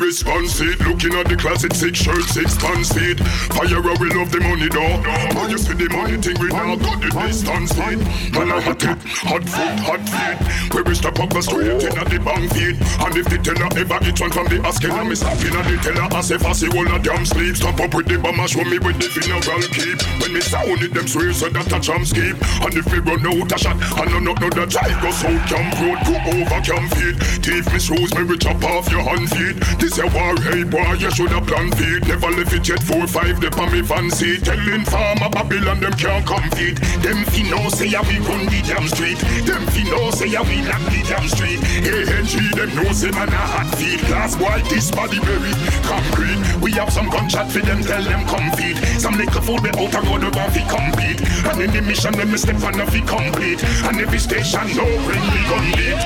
we 0.08 0.12
response 0.12 0.60
it. 0.60 0.80
Looking 0.80 1.12
at 1.14 1.28
the 1.28 1.36
closet, 1.36 1.74
six 1.76 2.00
shirts, 2.00 2.32
six 2.32 2.56
pants 2.56 2.92
feet. 2.92 3.20
Fire, 3.52 3.80
we 4.00 4.08
love 4.16 4.32
the 4.32 4.40
money 4.40 4.68
though. 4.72 4.96
When 5.36 5.50
you 5.50 5.58
see 5.58 5.74
the 5.74 5.88
money 5.92 6.16
thing, 6.16 6.40
we 6.40 6.48
now 6.48 6.76
got 6.76 7.00
the 7.00 7.10
distance 7.12 7.72
feet. 7.76 8.00
Man, 8.32 8.48
I 8.48 8.60
hot 8.60 8.82
it, 8.82 8.98
hot 9.28 9.44
foot, 9.44 9.76
hot 9.84 10.02
feet. 10.08 10.74
We 10.74 10.82
wish 10.82 11.00
to 11.04 11.12
pop 11.12 11.34
a 11.36 11.42
straight 11.42 11.84
in 11.84 11.92
at 11.98 12.08
the 12.08 12.18
bank 12.24 12.48
feet. 12.56 12.80
And 13.04 13.12
if 13.20 13.28
the 13.28 13.38
teller 13.38 13.68
ever 13.76 13.98
eat 14.08 14.20
one 14.20 14.32
from 14.32 14.48
the 14.48 14.58
asking, 14.64 14.92
I'm 14.92 15.14
stopping 15.14 15.52
at 15.52 15.64
the 15.68 15.76
teller 15.84 16.08
as 16.16 16.30
if 16.30 16.44
I 16.44 16.52
see 16.52 16.68
all 16.72 16.88
a 16.88 16.98
damn 16.98 17.24
sleep. 17.26 17.56
Stop 17.56 17.80
up 17.80 17.92
with 17.92 18.08
the 18.08 18.16
bomb, 18.16 18.40
show 18.48 18.64
me 18.64 18.78
with 18.80 18.96
the 18.96 19.08
funeral 19.12 19.60
keep. 19.76 20.00
When 20.24 20.32
me 20.32 20.40
sound 20.40 20.80
it, 20.80 20.94
them 20.94 21.06
swear 21.06 21.32
so 21.36 21.48
that 21.52 21.68
a 21.68 21.78
jam 21.80 22.04
skip. 22.08 22.36
And 22.64 22.72
if 22.72 22.88
we 22.88 22.98
run 23.04 23.26
out 23.28 23.52
a 23.52 23.58
shot, 23.60 23.76
and 23.76 24.08
no, 24.08 24.32
no, 24.32 24.32
no, 24.40 24.48
the 24.48 24.64
drive 24.64 24.96
go 25.04 25.10
south 25.12 25.44
camp 25.52 25.76
road, 25.84 26.00
go 26.08 26.16
over 26.32 26.60
camp 26.64 26.88
feet. 26.96 27.16
Thief 27.44 27.68
me 27.72 27.78
shoes, 27.78 28.14
me 28.16 28.22
rich 28.24 28.46
up 28.48 28.62
off 28.64 28.88
your 28.88 29.04
hand 29.04 29.28
feet. 29.28 29.56
This 29.76 29.98
a 29.98 30.07
war, 30.14 30.36
hey 30.40 30.64
boy, 30.64 30.92
you 30.98 31.10
should 31.10 31.30
have 31.30 31.46
planned 31.46 31.76
feet. 31.76 32.06
Never 32.06 32.30
left 32.30 32.52
it 32.52 32.68
yet, 32.68 32.82
four, 32.82 33.06
five, 33.06 33.40
they 33.40 33.48
on 33.48 33.72
me 33.72 33.82
fancy. 33.82 34.38
Telling 34.38 34.84
farmer 34.84 35.28
Babylon, 35.30 35.80
them 35.80 35.92
can't 35.92 36.26
come 36.26 36.50
feet. 36.52 36.76
Them 37.02 37.24
fi 37.26 37.42
say 37.70 37.86
ya 37.86 38.02
we 38.02 38.18
run 38.24 38.46
the 38.46 38.62
damn 38.66 38.86
street. 38.88 39.18
Them 39.46 39.64
fi 39.72 39.84
say 40.12 40.28
ya 40.28 40.42
we 40.42 40.62
lock 40.66 40.82
the 40.92 41.02
damn 41.08 41.28
street. 41.28 41.60
ANG, 41.84 42.34
them 42.56 42.74
know 42.76 42.92
say 42.92 43.10
man 43.10 43.28
a 43.28 43.36
hot 43.36 43.74
feet. 43.76 44.00
Glass 44.06 44.36
boy, 44.36 44.62
this 44.68 44.90
body 44.90 45.18
very 45.20 45.52
concrete. 45.82 46.38
We 46.62 46.72
have 46.72 46.92
some 46.92 47.08
gunshot 47.08 47.50
for 47.50 47.60
them, 47.60 47.82
tell 47.82 48.02
them 48.02 48.26
come 48.26 48.50
feed. 48.56 48.76
Some 49.00 49.16
little 49.16 49.42
food 49.42 49.62
we 49.62 49.70
out 49.70 49.94
and 49.94 50.06
go 50.06 50.18
to 50.18 50.30
fi 50.50 50.62
compete. 50.68 51.20
And 51.46 51.60
in 51.60 51.70
the 51.72 51.82
mission, 51.82 52.12
them 52.12 52.36
step 52.36 52.62
on 52.62 52.86
fi 52.86 53.00
complete. 53.00 53.62
And 53.84 54.00
every 54.00 54.18
station, 54.18 54.66
no 54.76 54.84
bring 55.06 55.26
me 55.32 55.42
gun 55.48 55.72
beat 55.76 55.98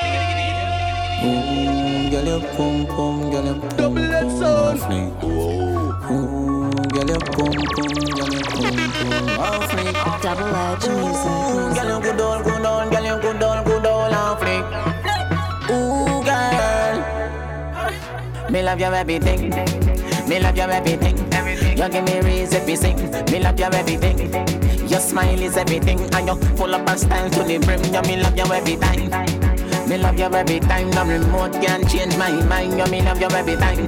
girl, 2.13 2.27
you 2.27 2.47
come, 2.55 2.85
come, 2.85 3.31
girl, 3.31 3.45
you 3.45 3.55
come, 3.59 3.69
Double 3.75 4.05
come, 4.05 4.29
come, 4.39 4.77
fling. 4.77 5.09
Ooh, 5.23 6.69
girl, 6.93 7.09
you 7.09 7.17
come, 7.33 7.57
come, 7.73 7.97
girl, 8.13 8.33
you 8.33 8.43
come, 8.43 8.77
come, 8.93 9.29
and 9.41 9.63
fling. 9.71 9.93
Double 10.21 10.55
edge 10.55 10.87
music. 10.89 11.33
Ooh, 11.33 11.73
girl, 11.73 11.89
you 11.89 11.97
go 12.03 12.11
down, 12.17 12.37
go 12.43 12.53
down, 12.61 12.83
girl, 12.91 13.05
you 13.05 13.15
go 13.21 13.31
down, 13.39 13.57
go 13.65 13.75
down, 13.81 14.13
and 14.13 14.35
fling. 14.39 14.65
Ooh, 15.71 16.21
girl, 16.23 16.95
me 18.51 18.59
love 18.61 18.79
your 18.79 18.93
everything. 18.93 19.49
Me 20.29 20.39
love 20.39 20.55
your 20.55 20.69
everything. 20.69 21.17
You 21.75 21.89
give 21.89 22.03
me 22.05 22.19
reason 22.21 22.65
to 22.65 22.77
sing. 22.77 22.97
Me 23.31 23.39
love 23.39 23.59
your 23.59 23.73
everything. 23.73 24.31
Your 24.87 24.99
smile 24.99 25.41
is 25.41 25.57
everything, 25.57 25.99
and 26.13 26.27
you're 26.27 26.35
full 26.55 26.75
of 26.75 26.99
style 26.99 27.29
to 27.31 27.43
the 27.43 27.57
brim. 27.57 27.83
You 27.85 28.01
me 28.03 28.21
love 28.21 28.37
you 28.37 28.45
every 28.53 28.75
time. 28.77 29.52
Me 29.87 29.97
love 29.97 30.17
you 30.17 30.25
every 30.25 30.59
time. 30.59 30.89
No 30.91 31.05
remote 31.05 31.53
can 31.61 31.87
change 31.87 32.15
my 32.17 32.31
mind. 32.45 32.77
You 32.77 32.85
me 32.87 33.01
love 33.01 33.19
you 33.19 33.27
every 33.27 33.55
time. 33.55 33.87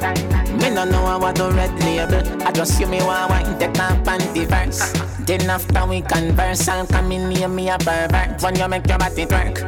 Me 0.59 0.69
no 0.69 0.83
know 0.85 1.17
want 1.19 1.37
to 1.37 1.49
red 1.51 1.71
label. 1.83 2.43
I 2.43 2.51
just 2.51 2.79
you 2.79 2.87
me 2.87 2.99
want 3.01 3.29
wine 3.29 3.59
take 3.59 3.77
my 3.77 3.91
panty 4.03 4.45
verse. 4.45 4.93
Then 5.25 5.49
after 5.49 5.85
we 5.85 6.01
converse, 6.01 6.67
I'll 6.67 6.85
come 6.85 7.11
in 7.11 7.29
near 7.29 7.47
me 7.47 7.69
a 7.69 7.77
pervert. 7.77 8.41
When 8.41 8.55
you 8.55 8.67
make 8.67 8.87
your 8.87 8.97
body 8.97 9.25
twerk, 9.25 9.61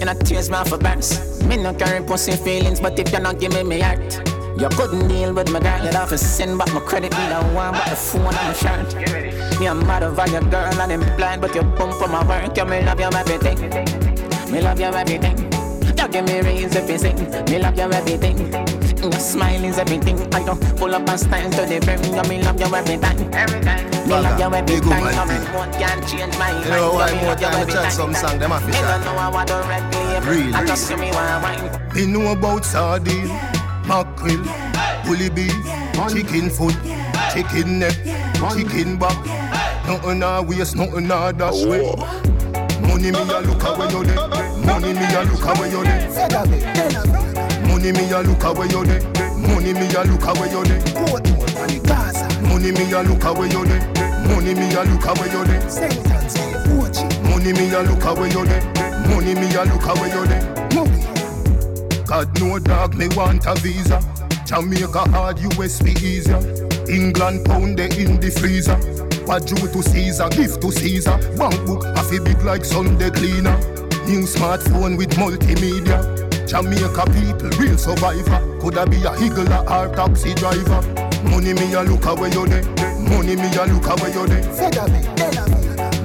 and 0.00 0.08
I 0.08 0.14
tears 0.14 0.48
my 0.48 0.64
for 0.64 0.78
burst. 0.78 1.44
Me 1.44 1.56
no 1.56 1.74
carry 1.74 2.04
pussy 2.04 2.32
feelings, 2.32 2.80
but 2.80 2.98
if 2.98 3.12
you 3.12 3.18
not 3.18 3.38
give 3.40 3.52
me 3.52 3.62
me 3.62 3.80
heart. 3.80 4.22
You 4.58 4.70
couldn't 4.70 5.08
deal 5.08 5.34
with 5.34 5.50
my 5.50 5.60
girl, 5.60 5.84
you'd 5.84 5.92
have 5.92 6.08
to 6.08 6.16
send 6.16 6.56
back 6.56 6.72
my 6.72 6.80
credit, 6.80 7.12
me 7.12 7.28
the 7.28 7.42
one 7.54 7.72
but 7.72 7.90
the 7.90 7.96
phone 7.96 8.24
on 8.24 8.34
my 8.34 8.52
shirt. 8.54 9.60
Me 9.60 9.68
I'm 9.68 9.86
mad 9.86 10.02
over 10.02 10.26
your 10.28 10.40
girl 10.40 10.80
and 10.80 10.92
I'm 10.92 11.16
blind, 11.16 11.42
but 11.42 11.54
you 11.54 11.62
bum 11.62 11.92
for 11.92 12.08
my 12.08 12.26
work, 12.26 12.56
you 12.56 12.64
me 12.64 12.82
love 12.82 12.98
you 12.98 13.06
everything. 13.06 13.58
Me 14.50 14.62
love 14.62 14.80
you 14.80 14.86
everything. 14.86 15.55
You 16.06 16.12
give 16.12 16.26
me 16.26 16.40
reason 16.40 16.86
to 16.86 16.98
sing, 17.00 17.16
me 17.50 17.58
love 17.58 17.76
you 17.76 17.90
everything. 17.90 18.38
Your 19.02 19.10
smile 19.14 19.64
is 19.64 19.76
everything, 19.76 20.16
I 20.32 20.44
don't 20.44 20.60
pull 20.76 20.94
up 20.94 21.08
and 21.08 21.18
stand 21.18 21.52
to 21.54 21.62
the 21.62 21.80
brim, 21.80 21.98
you 22.14 22.22
me 22.30 22.44
love 22.44 22.60
you 22.60 22.72
every 22.72 22.96
time. 22.96 23.18
Every 23.34 23.60
time. 23.60 23.90
Me 24.06 24.14
love 24.14 24.38
you 24.38 24.54
every 24.54 24.80
time, 24.82 25.02
no 25.02 25.24
remote 25.26 25.72
can 25.72 26.06
change 26.06 26.38
my 26.38 26.52
mind. 26.52 26.64
You 26.64 26.70
know 26.70 26.92
why 26.92 27.10
me 27.10 27.16
more 27.18 27.26
love 27.26 27.40
you 27.40 27.46
time 27.48 27.54
I 27.56 27.60
every 27.60 27.72
chat 27.72 27.82
time. 27.82 27.90
some 27.90 28.14
song, 28.14 28.38
them 28.38 28.50
have 28.52 28.60
to 28.60 28.66
Me 28.68 28.72
chat. 28.74 29.04
don't 29.04 29.16
know 29.16 29.20
I 29.20 29.28
want 29.30 29.48
to 29.48 29.54
red 29.66 29.94
label, 29.94 30.30
Real, 30.30 30.54
I 30.54 30.58
real. 30.60 30.66
just 30.68 30.86
see 30.86 30.94
me 30.94 31.10
want 31.10 31.42
wine. 31.42 31.94
Me 31.96 32.06
know 32.06 32.30
about 32.30 32.64
sardine, 32.64 33.26
mackerel, 33.88 34.44
bully 35.06 35.28
beef, 35.28 35.50
chicken 36.14 36.50
foot, 36.50 36.76
chicken 37.34 37.80
neck, 37.80 37.98
chicken 38.54 38.96
back. 38.96 39.18
Nothing 39.88 40.22
a 40.22 40.40
waste, 40.40 40.76
nothing 40.76 41.10
a 41.10 41.32
dash 41.32 41.64
way. 41.64 41.82
Money 42.86 43.10
me 43.10 43.18
a 43.18 43.40
look 43.40 43.64
away 43.64 43.90
you 43.90 44.04
there. 44.04 44.55
Money 44.66 44.92
me 44.92 45.06
a 45.14 45.22
look 45.24 45.44
away 45.46 45.70
you 45.70 45.82
there. 45.84 46.10
Money 47.68 47.92
me 47.92 48.10
a 48.10 48.20
look 48.20 48.44
away 48.44 48.66
you 48.68 48.84
there. 48.84 49.00
Money 49.38 49.72
me 49.72 49.94
a 49.94 50.02
look 50.04 50.26
away 50.26 50.50
you 50.50 50.64
there. 50.64 50.80
Money 52.42 52.72
me 52.72 52.92
a 52.92 53.02
look 53.02 53.24
away 53.24 53.48
you 53.48 53.64
there. 53.64 53.80
Money 54.28 54.54
me 54.54 54.74
a 54.74 54.82
look 54.82 55.04
away 55.06 55.28
you 55.30 55.44
there. 55.44 55.60
Money 57.30 57.52
me 57.52 57.72
a 57.72 57.82
look 57.82 58.04
away 58.04 58.28
you 58.30 58.44
there. 58.44 58.62
Money 59.08 59.34
me 59.34 59.54
a 59.54 59.64
look 59.64 59.86
away 59.86 60.10
you 60.10 60.26
there. 60.26 60.44
God 62.06 62.40
no 62.40 62.58
dog, 62.58 62.94
me 62.96 63.08
want 63.16 63.46
a 63.46 63.54
visa. 63.56 64.00
Jamaica 64.46 65.10
hard, 65.10 65.38
US 65.40 65.80
be 65.82 65.92
easier. 65.92 66.38
England 66.88 67.44
pound 67.46 67.78
they 67.78 67.88
in 68.00 68.20
the 68.20 68.30
freezer. 68.30 68.76
What 69.26 69.46
due 69.46 69.56
to 69.56 69.82
Caesar, 69.82 70.28
gift 70.28 70.60
to 70.62 70.70
Caesar. 70.70 71.18
Bank 71.36 71.66
book, 71.66 71.84
a 71.84 72.20
big 72.20 72.42
like 72.42 72.64
Sunday 72.64 73.10
cleaner. 73.10 73.75
New 74.06 74.22
smartphone 74.22 74.96
with 74.96 75.10
multimedia. 75.16 75.98
Jamaica 76.46 77.04
people, 77.10 77.50
real 77.58 77.76
survivor. 77.76 78.38
Coulda 78.60 78.86
be 78.86 78.98
a 78.98 79.10
higgler 79.10 79.66
or 79.68 79.92
taxi 79.96 80.32
driver. 80.34 80.80
Money 81.28 81.52
me 81.54 81.74
a 81.74 81.82
look 81.82 82.06
away 82.06 82.30
you 82.30 82.46
there. 82.46 82.62
Money 83.10 83.34
me 83.34 83.50
a 83.56 83.66
look 83.66 83.86
away 83.86 84.12
you 84.14 84.26
there. 84.28 84.46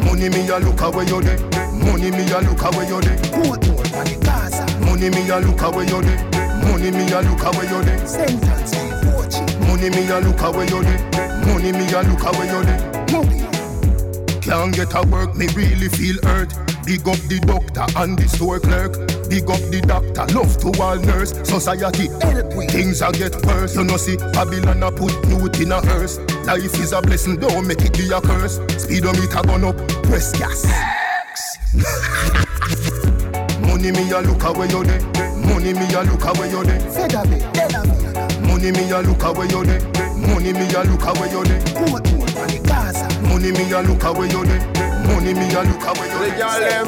Money 0.03 0.29
me 0.29 0.49
a 0.49 0.57
look 0.57 0.81
away 0.81 1.05
you 1.05 1.21
there. 1.21 1.37
Money 1.85 2.09
me 2.09 2.31
a 2.31 2.41
look 2.41 2.61
away 2.61 2.87
you 2.87 3.01
there. 3.01 3.17
Money 4.81 5.09
me 5.11 5.29
a 5.29 5.39
look 5.39 5.61
away 5.61 5.85
you 5.85 6.01
there. 6.01 6.17
Money 6.65 6.89
me 6.89 7.11
a 7.11 7.21
look 7.21 7.41
away 7.43 7.65
you 7.69 7.83
there. 7.83 8.01
Money 9.67 9.89
me 9.91 10.09
a 10.09 10.19
look 10.19 10.41
away 10.41 10.65
you 10.65 10.81
there. 10.81 10.99
Money 11.45 11.71
me 11.71 11.93
a 11.93 12.01
look 12.01 12.23
away 12.25 12.47
you 12.49 12.63
there. 12.65 12.81
Can't 14.41 14.73
get 14.75 14.93
a 14.95 15.07
work, 15.07 15.35
me 15.35 15.45
really 15.55 15.87
feel 15.87 16.17
hurt. 16.23 16.70
Big 16.85 17.07
up 17.07 17.17
the 17.29 17.39
doctor 17.45 17.85
and 17.99 18.17
the 18.17 18.27
store 18.27 18.59
clerk. 18.59 18.93
Big 19.29 19.49
up 19.49 19.61
the 19.69 19.81
doctor, 19.85 20.25
love 20.33 20.57
to 20.57 20.81
all 20.81 20.97
nurse. 20.97 21.31
Society, 21.47 22.07
things 22.67 23.01
a 23.01 23.11
get 23.11 23.35
worse. 23.45 23.75
You 23.75 23.83
know 23.83 23.97
see, 23.97 24.17
Babylon 24.17 24.83
a 24.83 24.91
put 24.91 25.13
youth 25.29 25.61
in 25.61 25.71
a 25.71 25.79
hearse. 25.81 26.17
Life 26.45 26.73
is 26.79 26.91
a 26.93 27.01
blessing, 27.01 27.37
don't 27.37 27.67
make 27.67 27.81
it 27.81 27.93
be 27.93 28.11
a 28.11 28.19
curse. 28.19 28.59
Speedometer 28.81 29.43
gone 29.43 29.63
up, 29.63 29.77
press 30.03 30.31
gas. 30.37 30.65
Money 33.61 33.91
me 33.91 34.11
a 34.11 34.19
look 34.21 34.43
away 34.43 34.67
you 34.67 34.83
there. 34.83 35.01
Money 35.37 35.73
me 35.73 35.93
a 35.93 36.01
look 36.03 36.25
away 36.25 36.49
you 36.49 36.63
there. 36.65 36.81
Money 38.41 38.71
me 38.71 38.91
a 38.91 39.01
look 39.01 39.23
away 39.23 39.47
you 39.47 39.63
there. 39.63 39.81
Money 40.17 40.51
me 40.53 40.65
a 40.73 40.83
look 40.83 41.05
away 41.05 41.29
you 41.29 41.43
there. 41.45 41.61
Money 43.21 43.51
me 43.51 43.71
a 43.71 43.81
look 43.81 44.03
away 44.03 44.27
you 44.29 44.45
there. 44.45 44.90
Money 45.07 45.33
me 45.33 45.53
a 45.53 45.61
look 45.63 45.85
away 45.85 46.07
you 46.09 46.19
there. 46.59 46.85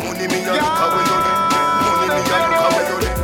Money 0.00 0.26
me 0.28 0.38
a 0.44 0.52
look 0.52 0.80
away 0.84 1.04
you 1.06 1.18
there. 1.24 1.40
Money 1.82 2.08
me 2.08 2.20
a 2.26 2.38
look 2.42 2.64
away 2.66 2.84
you 2.88 2.98
there. 3.00 3.16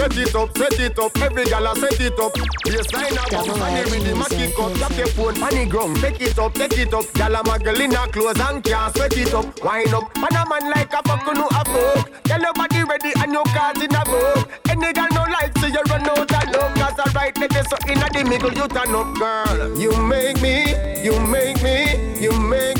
Set 0.00 0.16
it 0.16 0.34
up, 0.34 0.56
set 0.56 0.80
it 0.80 0.98
up, 0.98 1.18
every 1.18 1.44
gal 1.44 1.66
a 1.66 1.76
set 1.76 2.00
it 2.00 2.18
up. 2.18 2.32
Baseline 2.64 3.12
a 3.12 3.24
bump 3.30 3.60
and 3.60 3.76
the 3.76 3.82
rhythm 3.92 4.22
a 4.22 4.24
kick 4.30 4.58
up. 4.58 4.72
Drop 4.74 4.96
your 4.96 5.06
phone 5.08 5.42
on 5.42 5.50
the 5.50 5.66
ground, 5.66 5.96
take 6.00 6.20
it 6.22 6.38
up, 6.38 6.54
take 6.54 6.78
it 6.78 6.94
up. 6.94 7.04
Gal 7.12 7.34
a 7.34 7.42
muggle 7.44 7.80
in 7.80 7.92
clothes 8.10 8.40
and 8.40 8.64
can't 8.64 8.96
sweat 8.96 9.16
it 9.16 9.34
up. 9.34 9.44
Wind 9.62 9.92
up, 9.92 10.16
man 10.16 10.36
a 10.36 10.48
man 10.48 10.70
like 10.70 10.92
a 10.94 11.02
fuck 11.04 11.26
no 11.34 11.46
a 11.46 11.64
fuck. 11.68 12.22
Tell 12.24 12.40
your 12.40 12.54
body 12.54 12.82
ready 12.84 13.12
and 13.20 13.32
your 13.32 13.44
cards 13.52 13.82
in 13.82 13.94
a 13.94 14.04
book. 14.04 14.48
Any 14.70 14.92
gal 14.94 15.08
no 15.12 15.22
like 15.28 15.52
so 15.58 15.66
you 15.66 15.82
run 15.90 16.08
out 16.08 16.18
of 16.18 16.30
love. 16.30 16.74
Cause 16.80 16.98
a 17.04 17.10
right 17.12 17.36
leg 17.36 17.52
so 17.52 17.76
in 17.86 18.00
the 18.00 18.24
middle 18.26 18.52
you 18.54 18.68
turn 18.68 18.94
up, 18.96 19.12
girl. 19.20 19.78
You 19.78 19.92
make 20.08 20.40
me, 20.40 20.64
you 21.04 21.20
make 21.28 21.62
me, 21.62 22.16
you 22.18 22.32
make 22.40 22.40
me, 22.40 22.79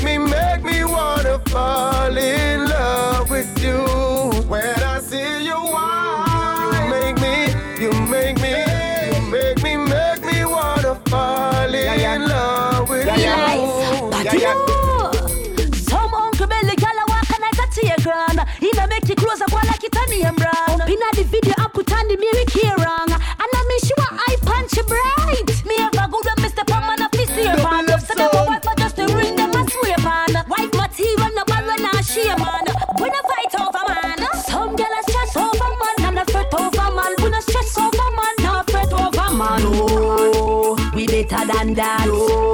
fall 1.51 2.17
in 2.17 2.65
love 2.65 3.29
with 3.29 3.51
you. 3.61 3.79
When 4.47 4.63
I 4.63 4.99
see 4.99 5.45
you, 5.45 5.55
why? 5.55 6.71
You 6.73 6.89
make 6.95 7.17
me, 7.19 7.35
you 7.83 7.91
make 8.07 8.37
me, 8.41 8.55
you 9.11 9.21
make 9.29 9.61
me, 9.61 9.75
make 9.75 10.23
me 10.23 10.45
wanna 10.45 10.95
fall 11.09 11.73
in 11.73 12.27
love 12.27 12.89
with 12.89 13.05
you. 13.05 13.31
But 14.11 14.33
you 14.33 14.39
know, 14.39 15.11
some 15.73 16.13
uncle 16.13 16.47
belly 16.47 16.75
gal 16.77 16.97
a 17.01 17.05
walk 17.11 17.29
and 17.35 17.43
I 17.43 17.51
got 17.59 17.71
to 17.73 17.85
your 17.85 17.97
ground. 17.97 18.39
He 18.59 18.71
make 18.87 19.09
you 19.09 19.15
close 19.15 19.41
up 19.41 19.51
like 19.51 19.83
it 19.83 19.97
on 19.97 20.09
name 20.09 20.35
brown. 20.35 20.81
Inna 20.87 21.09
the 21.15 21.23
video 21.29 21.53
I 21.57 21.67
put 21.73 21.91
on 21.91 22.07
the 22.07 22.15
mirror 22.15 22.45
key 22.47 22.80
Honda. 41.73 42.50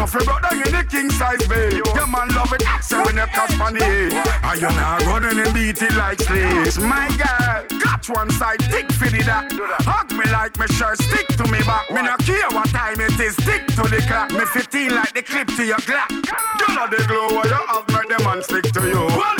Know 0.00 0.06
fi 0.06 0.24
down 0.24 0.56
in 0.56 0.72
the 0.72 0.82
king 0.88 1.10
size 1.10 1.46
bed. 1.46 1.74
Your 1.74 2.06
man 2.06 2.28
love 2.28 2.50
it, 2.54 2.62
so 2.80 3.04
when 3.04 3.16
you 3.16 3.26
catch 3.36 3.60
on 3.60 3.74
the 3.74 3.84
eh. 3.84 4.08
head. 4.08 4.40
And 4.44 4.60
you 4.62 4.68
not 4.68 5.04
running 5.04 5.38
and 5.38 5.52
beat 5.52 5.82
it 5.82 5.92
like 5.92 6.18
slaves. 6.22 6.80
My 6.80 7.06
girl, 7.20 7.68
catch 7.80 8.08
one 8.08 8.30
side, 8.30 8.60
tick 8.60 8.90
for 8.92 9.10
the 9.10 9.22
that. 9.24 9.52
Hug 9.84 10.10
me 10.12 10.24
like 10.32 10.58
me 10.58 10.68
shirt, 10.68 10.96
stick 11.02 11.28
to 11.36 11.44
me 11.52 11.60
back. 11.68 11.90
Me 11.90 12.00
not 12.00 12.18
care 12.20 12.48
what 12.48 12.70
time 12.70 12.98
it 12.98 13.20
is, 13.20 13.34
stick 13.44 13.66
to 13.76 13.82
the 13.92 14.02
clock. 14.08 14.32
Me 14.32 14.46
15 14.46 14.94
like 14.94 15.12
the 15.12 15.22
clip 15.22 15.48
to 15.48 15.66
your 15.66 15.76
Glock. 15.84 16.08
You 16.08 16.74
know 16.74 16.88
the 16.88 17.04
glow 17.06 17.36
what 17.36 17.44
you 17.44 17.60
have, 17.68 18.08
them 18.08 18.24
man 18.24 18.42
stick 18.42 18.72
to 18.72 18.80
you. 18.88 19.39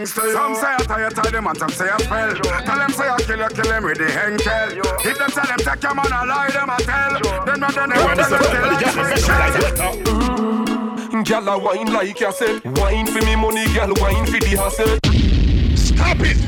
Because 0.00 0.14
them 0.14 0.14
belongs 0.14 0.14
to 0.14 0.22
you. 0.22 0.32
Some 0.32 0.54
say 0.54 0.66
I 0.66 0.78
tie, 0.78 1.04
you 1.04 1.10
tie 1.10 1.30
them, 1.30 1.46
and 1.46 1.58
some 1.58 1.70
say 1.70 1.88
I 1.90 1.98
spell. 1.98 2.34
Tell 2.34 2.78
them 2.78 2.90
say 2.90 3.08
I 3.08 3.16
kill 3.18 3.38
you, 3.38 3.48
kill 3.48 3.64
them 3.64 3.84
with 3.84 3.98
the 3.98 4.10
henkel. 4.10 4.80
If 5.04 5.18
them 5.18 5.30
tell 5.30 5.46
them 5.46 5.58
take 5.58 5.82
your 5.82 5.94
man, 5.94 6.12
I 6.12 6.24
lie 6.24 6.50
them, 6.50 6.70
I 6.70 6.76
tell. 6.78 7.44
Them 7.44 7.60
not 7.60 7.74
done 7.74 7.92
it, 7.92 7.96
them 7.96 8.16
tell 8.16 8.30
them 8.30 8.50
Gyal 11.24 11.46
a 11.52 11.58
wine 11.58 11.92
like 11.92 12.18
you 12.18 12.32
said. 12.32 12.64
Wine 12.78 13.06
for 13.06 13.22
me 13.24 13.36
money, 13.36 13.64
gyal 13.66 13.92
wine 14.00 14.24
for 14.24 14.40
the 14.40 14.56
hustle. 14.56 14.98
Stop 15.76 16.20
it! 16.20 16.38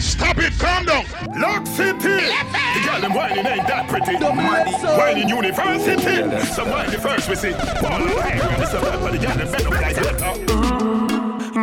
Stop 0.00 0.38
it, 0.38 0.52
calm 0.58 0.84
down. 0.86 1.04
Lock 1.38 1.66
City. 1.66 1.92
The 1.92 2.80
girl 2.84 3.00
them 3.00 3.14
whining 3.14 3.46
ain't 3.46 3.68
that 3.68 3.86
pretty. 3.88 4.16
Whining 4.16 5.28
university. 5.28 6.42
Some 6.46 6.70
whiny 6.70 6.96
first 6.96 7.28
we 7.28 7.36
see. 7.36 7.52
Ball 7.52 8.02
of 8.02 8.20
hair, 8.20 8.58
this 8.58 8.72
a 8.72 8.80
rapper. 8.80 9.10
The 9.12 9.18
girl 9.18 9.36
them 9.36 9.52
bend 9.52 9.66
up 9.66 9.72
like 9.72 9.94
that. 9.94 10.61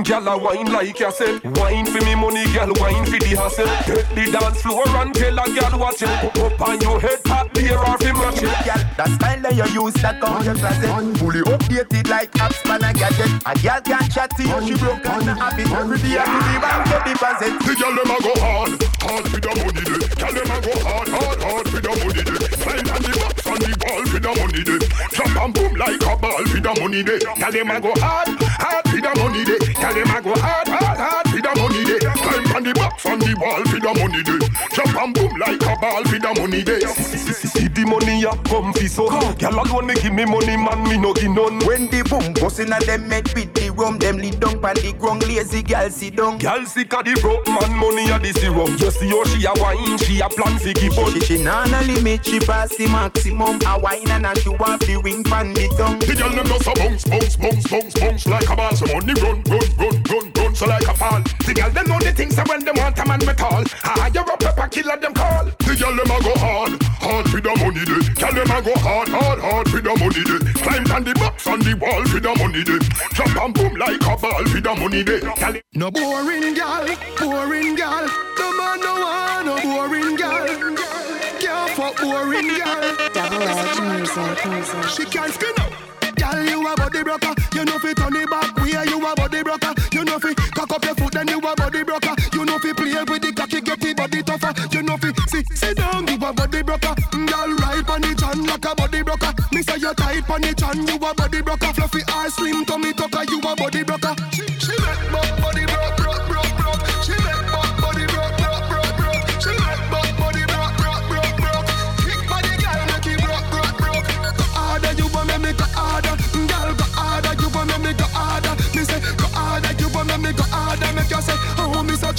Gyal 0.04 0.28
a 0.28 0.38
wine 0.38 0.72
like 0.72 1.00
you 1.00 1.12
said. 1.12 1.44
Wine 1.58 1.86
for 1.86 2.04
me 2.06 2.16
money, 2.16 2.44
gyal 2.46 2.78
wine 2.80 3.06
for 3.06 3.20
the 3.20 3.36
hustle. 3.36 3.68
Take 3.86 4.10
the 4.16 4.32
dance 4.32 4.62
floor 4.62 4.88
and 4.88 5.14
tell 5.14 5.38
a 5.38 5.44
gyal 5.44 5.80
watch 5.80 6.02
it. 6.02 6.10
Up, 6.10 6.38
up 6.38 6.62
on 6.62 6.82
your 6.82 7.00
head, 7.00 7.24
pat 7.24 7.54
there 7.54 7.80
or 7.80 7.98
fi 7.98 8.12
match 8.14 8.44
it. 8.44 8.54
Girl, 8.66 8.84
that 8.98 9.10
style 9.16 9.42
that 9.42 9.56
you 9.56 9.84
use 9.84 9.94
that 10.04 10.22
on 10.24 10.44
your 10.44 10.56
closet 10.56 10.92
Fully 11.18 11.42
updated 11.48 12.10
like 12.10 12.32
apps 12.34 12.60
man 12.68 12.84
a 12.84 12.92
gadget 12.92 13.32
A 13.46 13.54
girl 13.64 13.82
can 13.82 14.10
chat 14.10 14.30
to 14.36 14.44
you, 14.44 14.60
she 14.68 14.76
broke 14.76 15.06
and 15.06 15.40
happy 15.40 15.64
Every 15.64 15.98
day 16.00 16.20
I 16.20 16.26
do 16.28 16.40
the 16.44 16.60
bank 16.60 16.84
get 16.92 17.06
deposit 17.08 17.54
The 17.64 17.74
girl 17.80 17.96
them 17.96 18.12
a 18.12 18.18
go 18.20 18.34
hard, 18.44 18.76
hard 19.00 19.26
for 19.32 19.40
the 19.40 19.52
money. 19.56 19.84
Girl 20.20 20.34
them 20.36 20.52
a 20.52 20.58
go 20.60 20.74
hard, 20.84 21.08
hard, 21.08 21.40
hard 21.40 21.66
for 21.70 21.80
the 21.80 21.92
money. 21.96 22.24
Climb 22.60 22.88
on 22.92 23.02
the 23.02 23.39
the 23.60 23.76
wall 23.84 24.06
for 24.08 24.20
the 24.20 24.32
money 24.40 24.64
day. 24.64 24.80
Jump 25.12 25.36
and 25.42 25.54
boom 25.54 25.74
like 25.76 26.02
a 26.02 26.14
ball 26.18 26.44
for 26.48 26.60
the 26.60 26.72
money 26.80 27.04
day. 27.04 27.20
Girl 27.20 27.52
them 27.52 27.72
a 27.72 27.78
go 27.82 27.92
hard, 28.00 28.30
hard 28.40 28.84
for 28.88 29.00
the 29.00 29.12
money 29.20 29.44
day. 29.46 29.60
Girl 29.76 29.94
them 29.94 30.12
a 30.16 30.22
go 30.22 30.34
hard, 30.40 30.68
hard, 30.68 30.98
hard 30.98 31.26
for 31.30 31.42
the 31.42 31.52
money 31.60 31.84
day. 31.86 32.09
Climb 32.50 32.58
on 32.58 32.64
the 32.64 32.74
box 32.74 33.06
on 33.06 33.20
the 33.20 33.36
wall 33.38 33.64
for 33.66 33.80
the 33.80 33.94
money 33.94 34.24
day. 34.24 34.40
Jump 34.74 34.96
and 34.98 35.14
boom 35.14 35.34
like 35.38 35.62
a 35.62 35.76
ball 35.80 36.04
for 36.06 36.20
the 36.20 36.34
money 36.42 36.64
day. 36.64 36.80
See 36.80 37.68
the 37.68 37.86
money 37.86 38.22
ya 38.22 38.34
come 38.46 38.74
fi 38.74 38.88
so. 38.88 39.08
Gyal 39.38 39.54
alone 39.54 39.88
me 39.88 39.94
give 39.96 40.14
me 40.14 40.26
money, 40.26 40.58
man 40.58 40.82
me 40.84 40.98
no 40.98 41.14
give 41.14 41.30
none. 41.32 41.60
When 41.66 41.88
the 41.88 42.02
boom 42.10 42.34
bustin' 42.34 42.74
a 42.74 42.80
them 42.80 43.10
head 43.10 43.32
with 43.34 43.54
the 43.54 43.70
rum 43.70 44.00
Them 44.00 44.18
lead 44.18 44.40
down 44.40 44.60
pan 44.62 44.76
the 44.76 44.94
ground 44.98 45.28
lazy 45.28 45.62
girl 45.62 45.90
sit 45.90 46.16
down 46.16 46.40
Gyal 46.40 46.66
sick 46.66 46.94
of 46.94 47.06
the 47.06 47.14
broke 47.22 47.46
man 47.48 47.74
money 47.78 48.10
a 48.10 48.18
the 48.18 48.34
serum. 48.34 48.76
Just 48.78 49.00
see 49.00 49.10
how 49.10 49.24
she 49.26 49.46
a 49.46 49.54
wine, 49.62 49.98
she 50.00 50.20
a 50.20 50.30
plan 50.30 50.58
fi 50.58 50.74
give 50.74 50.98
up. 50.98 51.10
She, 51.14 51.20
she 51.22 51.44
nah 51.44 51.66
no 51.66 51.80
limit, 51.82 52.26
she 52.26 52.40
pass 52.40 52.76
the 52.76 52.88
maximum 52.88 53.60
A 53.66 53.78
wine 53.80 54.10
and 54.10 54.26
a 54.26 54.34
she 54.40 54.50
want 54.50 54.82
the 54.86 54.98
ring 54.98 55.24
pan 55.24 55.54
the 55.54 55.70
tongue 55.78 56.00
The 56.00 56.16
girl 56.18 56.34
them 56.34 56.48
just 56.48 56.68
a 56.68 56.74
bounce, 56.74 57.06
bounce, 57.06 57.36
bounce, 57.38 57.68
bounce, 57.70 57.94
bounce 58.00 58.26
like 58.26 58.50
a 58.50 58.56
ball. 58.56 58.76
So 58.76 58.86
money 58.90 59.14
run, 59.22 59.44
run, 59.46 59.70
run, 59.78 59.96
run, 60.10 60.26
run, 60.34 60.56
so 60.56 60.66
like 60.66 60.88
a 60.88 60.94
fall. 60.98 61.22
The 61.46 61.54
girl 61.54 61.70
them 61.70 61.86
know 61.86 62.00
the 62.00 62.12
things 62.12 62.39
that 62.40 62.48
when 62.48 62.64
them 62.64 62.76
want 62.78 62.98
a 63.00 63.06
man 63.06 63.20
call. 63.36 63.64
Ah, 63.84 64.08
Higher 64.08 64.24
up, 64.24 64.44
up 64.44 64.58
a 64.58 64.68
killer 64.70 64.98
them 64.98 65.14
call. 65.14 65.46
The 65.60 65.74
girl 65.76 65.96
them 65.96 66.12
a 66.12 66.18
go 66.24 66.34
hard, 66.40 66.72
hard 67.04 67.26
for 67.28 67.42
the 67.44 67.54
money 67.60 67.84
day. 67.84 68.02
Girl 68.16 68.34
them 68.34 68.52
a 68.56 68.60
go 68.64 68.74
hard, 68.80 69.10
hard, 69.10 69.40
hard 69.40 69.68
for 69.70 69.82
the 69.84 69.94
money 70.00 70.24
day. 70.24 70.40
Climb 70.64 70.88
on 70.96 71.04
the 71.04 71.14
box 71.20 71.48
on 71.48 71.60
the 71.60 71.74
wall 71.76 72.04
for 72.08 72.20
the 72.20 72.32
money 72.40 72.64
day. 72.64 72.80
Jump 73.14 73.36
and 73.36 73.54
boom 73.54 73.74
like 73.76 74.00
a 74.00 74.16
ball 74.16 74.44
for 74.48 74.62
the 74.62 74.74
money 74.80 75.04
day. 75.04 75.20
Girl, 75.20 75.56
No 75.76 75.92
boring 75.92 76.54
gal, 76.56 76.88
boring 77.20 77.76
gal. 77.76 78.08
No 78.40 78.48
man 78.56 78.80
no 78.80 78.92
want 79.04 79.46
no 79.46 79.56
boring 79.60 80.16
gal. 80.16 80.48
Can't 81.40 81.98
boring 82.00 82.56
gal. 82.56 82.84
Double 83.14 83.44
edge 83.44 83.80
music, 83.84 84.40
music. 84.48 84.84
She 84.96 85.04
can't 85.06 85.34
spin 85.34 85.56
up. 85.60 85.72
Gal, 86.16 86.44
you 86.44 86.60
a 86.68 86.76
body 86.76 87.04
broker. 87.04 87.34
You 87.56 87.66
know 87.66 87.80
fi 87.80 87.94
turn 87.94 88.16
it 88.16 88.30
back. 88.30 88.56
Where 88.58 88.86
you 88.88 89.00
a 89.00 89.16
body 89.16 89.44
broker. 89.44 89.74
You 89.92 90.06
know 90.06 90.20
fi 90.20 90.34
cock 90.56 90.72
up 90.72 90.86
your 90.86 90.96
foot, 90.96 91.14
then 91.14 91.28
you 91.28 91.40
a 91.40 91.56
body 91.56 91.84
broker. 91.84 92.16
You 92.62 92.74
fi 92.74 92.84
play 92.84 93.04
with 93.08 93.22
the 93.22 93.32
cocky, 93.32 93.62
get 93.62 93.80
the 93.80 93.94
body 93.94 94.22
tougher. 94.22 94.52
You 94.76 94.84
know 94.84 94.98
fi 94.98 95.14
sit, 95.28 95.48
sit 95.56 95.78
down, 95.78 96.08
you 96.08 96.16
a 96.16 96.34
body 96.34 96.62
broker. 96.62 96.94
Gal, 97.12 97.50
ride 97.56 97.90
on 97.90 98.02
the 98.02 98.16
chan 98.20 98.44
like 98.44 98.66
a 98.66 98.76
body 98.76 99.02
broker. 99.02 99.32
Me 99.54 99.62
say 99.62 99.78
you 99.78 99.94
tight 99.94 100.30
on 100.30 100.42
the 100.42 100.54
chan, 100.54 100.88
you 100.88 100.96
a 100.96 101.14
body 101.14 101.42
broker. 101.42 101.72
Fluffy 101.72 102.02
or 102.04 102.30
slim 102.30 102.66
tummy 102.66 102.92
tucker, 102.92 103.24
you 103.32 103.40
a 103.40 103.56
body 103.56 103.84
broker. 103.84 104.14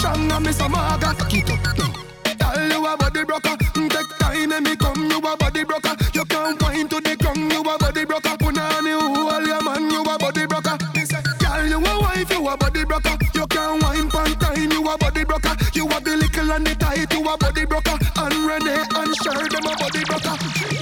Strong 0.00 0.32
and 0.32 0.46
me 0.46 0.52
so 0.52 0.68
maga. 0.68 1.14
Cock 1.14 1.34
it 1.34 1.50
up. 1.50 1.60
Girl, 2.40 2.68
you 2.72 2.86
a 2.86 2.96
body 2.96 3.24
broker. 3.24 3.54
Mm, 3.76 3.90
take 3.90 4.18
time 4.18 4.52
and 4.52 4.64
me 4.64 4.74
come, 4.76 5.10
you 5.10 5.18
a 5.18 5.36
body 5.36 5.64
broker. 5.64 5.94
You 6.14 6.24
can't 6.24 6.60
wine 6.62 6.88
to 6.88 7.00
the 7.00 7.16
ground, 7.16 7.52
you 7.52 7.60
a 7.60 7.78
body 7.78 8.04
broker. 8.04 8.34
Punani, 8.40 8.92
hold 8.96 9.46
your 9.46 9.62
man, 9.62 9.90
you 9.90 10.02
a 10.02 10.18
body 10.18 10.46
broker. 10.46 10.76
Girl, 11.40 11.66
you 11.66 11.78
a 11.78 12.00
wife, 12.00 12.30
you 12.30 12.48
a 12.48 12.56
body 12.56 12.84
broker. 12.84 13.16
You 13.34 13.46
can't 13.46 13.82
wine 13.82 14.08
pan 14.10 14.32
time, 14.40 14.72
you 14.72 14.88
a 14.88 14.96
body 14.96 15.24
broker. 15.24 15.54
You 15.74 15.86
a 15.86 16.00
the 16.00 16.16
little 16.16 16.52
and 16.52 16.66
the 16.66 16.74
tight, 16.74 17.12
you 17.12 17.28
a 17.28 17.36
body 17.36 17.64
broker. 17.66 17.96
And 18.16 18.34
Renee 18.48 18.84
and 18.96 19.12
Cher, 19.20 19.48
them 19.52 19.66
a 19.68 19.76
body 19.76 20.02
broker. 20.08 20.79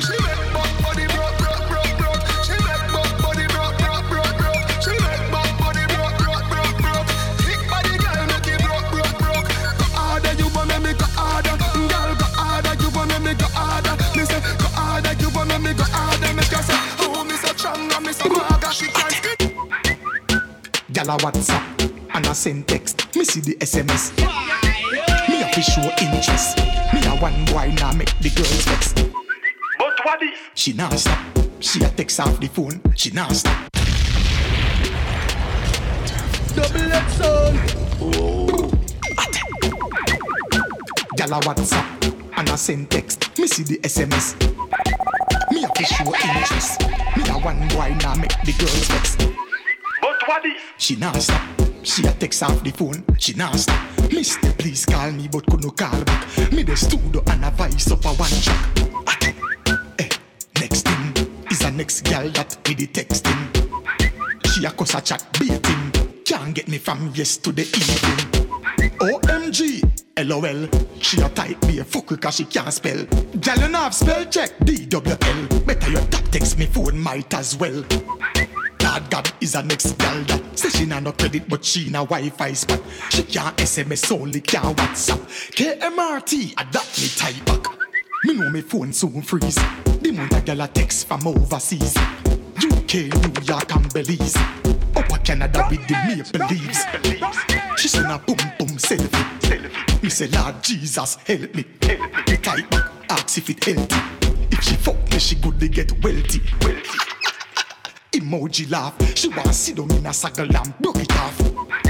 Gyal 21.09 21.16
a 21.16 21.25
WhatsApp 21.25 22.16
and 22.16 22.27
a 22.27 22.35
send 22.35 22.68
text. 22.68 23.16
Me 23.16 23.25
see 23.25 23.40
the 23.40 23.55
SMS. 23.61 24.12
Me 25.27 25.40
a 25.40 25.49
fi 25.55 25.61
show 25.62 25.81
interest. 26.05 26.59
Me 26.92 27.01
a 27.07 27.16
one 27.16 27.47
boy 27.47 27.73
now 27.81 27.92
make 27.92 28.12
the 28.18 28.29
girls 28.29 28.66
vex. 28.66 28.92
But 29.79 29.99
what 30.05 30.23
is? 30.23 30.38
She 30.53 30.75
nah 30.75 30.90
stop. 30.90 31.18
She 31.61 31.83
a 31.83 31.88
text 31.88 32.21
off 32.21 32.38
the 32.38 32.49
phone. 32.49 32.83
She 32.94 33.11
nah 33.12 33.29
stop. 33.29 33.57
Double 36.55 36.92
X 36.92 37.12
sound. 37.14 37.59
Gyal 41.16 41.33
a 41.33 41.40
WhatsApp 41.40 42.37
and 42.37 42.49
a 42.51 42.57
send 42.59 42.90
text. 42.90 43.38
Me 43.38 43.47
see 43.47 43.62
the 43.62 43.79
SMS. 43.79 44.37
Me 45.53 45.64
a 45.64 45.68
fi 45.68 45.85
show 45.85 46.05
interest. 46.05 46.83
Me 47.16 47.23
a 47.31 47.38
one 47.40 47.66
boy 47.68 47.97
now 48.03 48.14
make 48.14 48.37
the 48.44 48.53
girls 48.59 48.88
vex. 48.88 49.47
She 50.76 50.96
nah 50.96 51.12
stop. 51.12 51.40
She 51.82 52.04
a 52.06 52.12
text 52.12 52.42
off 52.42 52.62
the 52.62 52.70
phone. 52.70 53.02
She 53.18 53.32
nah 53.32 53.50
stop. 53.52 53.80
Mister, 54.12 54.52
please 54.52 54.84
call 54.84 55.10
me, 55.12 55.26
but 55.26 55.46
could 55.46 55.62
no 55.62 55.70
call 55.70 56.04
back. 56.04 56.52
Me 56.52 56.62
the 56.62 56.76
studio 56.76 57.22
and 57.28 57.44
a 57.44 57.50
voice 57.50 57.90
up 57.90 58.04
a 58.04 58.08
one 58.08 58.30
track. 58.42 58.78
Eh, 59.98 60.08
next 60.60 60.82
thing 60.86 61.44
is 61.50 61.62
a 61.62 61.70
next 61.70 62.02
girl 62.02 62.28
that 62.30 62.58
me 62.68 62.74
the 62.74 62.86
texting. 62.88 63.40
She 64.52 64.66
a 64.66 64.70
cuss 64.70 64.94
a 64.94 65.00
chat 65.00 65.24
beating. 65.40 66.24
Can't 66.24 66.54
get 66.54 66.68
me 66.68 66.76
from 66.76 67.10
yes 67.14 67.38
to 67.38 67.50
the 67.50 67.62
evening. 67.62 68.38
OMG, 69.00 69.82
LOL. 70.26 70.68
She 71.00 71.22
a 71.22 71.28
type 71.30 71.62
me 71.64 71.78
a 71.78 71.84
fuck 71.84 72.20
cause 72.20 72.36
she 72.36 72.44
can't 72.44 72.72
spell. 72.72 73.02
Girl, 73.40 73.70
you 73.70 73.92
spell 73.92 74.24
check. 74.26 74.58
DWL. 74.58 75.66
Better 75.66 75.90
your 75.90 76.02
tap 76.02 76.24
text 76.30 76.58
me 76.58 76.66
phone 76.66 76.98
might 76.98 77.32
as 77.32 77.56
well. 77.56 77.82
God 79.11 79.32
is 79.40 79.54
a 79.54 79.62
next 79.62 79.96
gal 79.98 80.22
that 80.24 80.58
say 80.58 80.68
she 80.70 80.87
nah 80.87 81.00
no 81.00 81.12
credit 81.12 81.48
but 81.48 81.64
she 81.64 81.90
na 81.90 82.04
Wi-Fi 82.04 82.52
spot. 82.52 82.80
She 83.11 83.22
can't 83.22 83.56
SMS 83.56 84.11
only 84.12 84.40
can't 84.40 84.76
WhatsApp. 84.76 85.20
KMRT 85.54 86.52
adapt 86.52 87.00
me 87.00 87.08
type 87.08 87.44
back. 87.44 87.66
Me 88.24 88.34
know 88.34 88.50
me 88.50 88.61
phone 88.61 88.92
soon 88.92 89.22
freeze. 89.22 89.56
The 90.00 90.12
month 90.12 90.37
a 90.37 90.40
gal 90.40 90.61
a 90.61 90.68
text 90.68 91.06
from 91.06 91.26
overseas. 91.26 91.96
UK, 92.56 92.94
New 93.22 93.42
York 93.44 93.74
and 93.74 93.92
Belize. 93.92 94.37
Upper 94.96 95.18
Canada 95.18 95.66
with 95.70 95.87
the 95.87 95.94
maple 96.06 96.46
leaves. 96.48 97.80
She 97.80 97.88
send 97.88 98.11
a 98.11 98.18
boom 98.18 98.37
boom 98.58 98.76
selfie. 98.78 100.02
Me 100.02 100.08
say 100.08 100.28
Lord 100.28 100.62
Jesus 100.62 101.16
help 101.26 101.54
me. 101.54 101.64
Me 102.26 102.37
type 102.37 102.70
back 102.70 102.90
ask 103.11 103.38
if 103.38 103.50
it 103.50 103.64
healthy. 103.64 103.96
If 104.50 104.62
she 104.64 104.74
fuck 104.76 104.96
me 105.11 105.18
she 105.18 105.37
good 105.37 105.61
to 105.61 105.68
get 105.68 105.92
wealthy. 106.02 106.40
Wealthy. 106.62 107.17
Emoji 108.18 108.70
laugh. 108.70 108.94
She 109.16 109.28
wanna 109.28 109.52
sit 109.52 109.76
down 109.76 109.90
in 109.92 110.07
a 110.07 110.12
saddle 110.12 110.57
and 110.57 110.78
broke 110.78 110.96
it 110.98 111.12
off. 111.12 111.40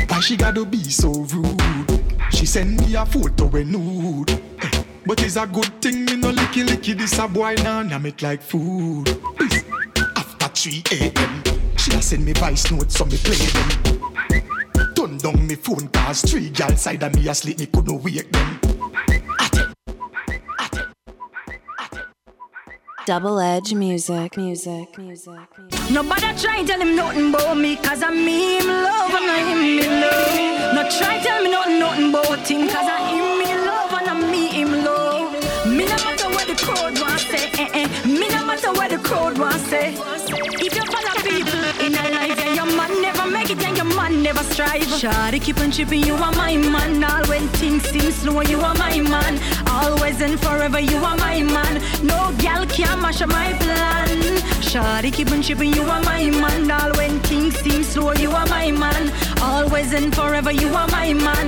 Why 0.09 0.21
she 0.21 0.37
gotta 0.37 0.65
be 0.65 0.83
so 0.85 1.11
rude? 1.11 2.05
She 2.31 2.47
send 2.47 2.79
me 2.81 2.95
a 2.95 3.07
photo 3.07 3.47
when 3.47 3.73
nude. 3.73 4.43
But 5.07 5.23
it's 5.23 5.37
a 5.37 5.47
good 5.47 5.81
thing 5.81 6.05
me 6.05 6.17
no 6.17 6.31
licky 6.31 6.67
licky 6.67 6.97
this 6.97 7.19
a 7.19 7.27
boy 7.27 7.55
now 7.63 7.83
nah, 7.83 7.99
it 8.05 8.21
like 8.21 8.43
food. 8.43 9.09
After 10.17 10.49
3 10.49 10.83
a.m. 10.93 11.43
She 11.79 11.93
a 11.93 12.03
send 12.03 12.25
me 12.25 12.33
voice 12.35 12.71
notes 12.71 12.99
so 12.99 13.07
me 13.07 13.17
play 13.17 13.37
them. 13.37 14.95
Turn 14.95 15.17
down 15.17 15.47
me 15.47 15.55
phone 15.55 15.89
cause 15.89 16.23
three 16.23 16.51
gal 16.51 16.77
side 16.77 17.03
of 17.03 17.15
me 17.15 17.27
asleep 17.29 17.59
me 17.59 17.67
couldn't 17.67 18.03
wake 18.03 18.31
them. 18.31 18.61
Double 23.09 23.41
edge 23.41 23.73
music, 23.73 24.37
music, 24.37 24.99
music. 24.99 25.49
Nobody 25.91 26.29
try 26.37 26.63
tell 26.63 26.79
him 26.79 26.95
nothing 26.95 27.31
about 27.31 27.57
me, 27.57 27.75
cause 27.77 28.03
I'm 28.03 28.23
me, 28.23 28.59
him 28.59 28.67
love, 28.67 29.11
and 29.11 29.31
I 29.31 29.39
him 29.49 29.77
me 29.77 29.89
love. 29.89 30.75
No 30.75 30.83
try 30.91 31.19
tell 31.23 31.43
me 31.43 31.51
nothing, 31.51 31.79
nothing 31.79 32.11
about 32.11 32.47
him, 32.47 32.69
cause 32.69 32.87
I 32.87 32.99
him 33.09 33.39
me 33.39 33.67
love, 33.67 33.93
and 33.95 34.09
I 34.11 34.31
me 34.31 34.49
him 34.49 34.85
love. 34.85 35.33
Me 35.67 35.87
no 35.87 35.97
matter 36.05 36.29
what 36.29 36.49
the 36.49 36.55
crowd 36.63 37.01
want 37.01 37.21
say, 37.21 37.49
eh 37.57 37.81
eh. 37.81 38.07
Me 38.07 38.29
no 38.29 38.45
matter 38.45 38.73
what 38.73 38.91
the 38.91 38.99
crowd 38.99 39.39
want 39.39 39.57
say. 39.57 39.95
If 40.61 40.77
you 40.77 40.85
follow 40.93 41.17
people 41.25 41.65
in 41.81 41.95
a 41.95 42.05
life, 42.13 42.48
never 44.29 44.45
strive. 44.53 44.83
Shawty 45.01 45.41
keep 45.41 45.59
on 45.59 45.71
chipping, 45.71 46.03
you 46.03 46.15
are 46.15 46.33
my 46.33 46.55
man. 46.55 47.03
All 47.03 47.25
when 47.29 47.49
things 47.61 47.83
seem 47.85 48.11
slow, 48.11 48.43
you 48.43 48.61
are 48.61 48.75
my 48.75 49.01
man. 49.01 49.35
Always 49.67 50.21
and 50.21 50.39
forever, 50.39 50.81
you 50.81 50.99
are 50.99 51.17
my 51.17 51.43
man. 51.43 51.75
No 52.03 52.19
gal 52.37 52.67
can 52.67 53.01
mash 53.01 53.23
up 53.23 53.31
my 53.31 53.51
plan. 53.55 54.19
Shawty 54.71 55.11
keep 55.11 55.31
on 55.31 55.41
chipping, 55.41 55.73
you 55.73 55.83
are 55.83 56.03
my 56.03 56.25
man. 56.43 56.71
All 56.71 56.93
when 56.99 57.19
things 57.21 57.57
seem 57.61 57.83
slow, 57.83 58.13
you 58.13 58.31
are 58.31 58.47
my 58.49 58.71
man. 58.71 59.11
Always 59.41 59.95
and 59.95 60.15
forever, 60.15 60.53
you 60.53 60.69
are 60.75 60.89
my 60.89 61.15
man. 61.15 61.47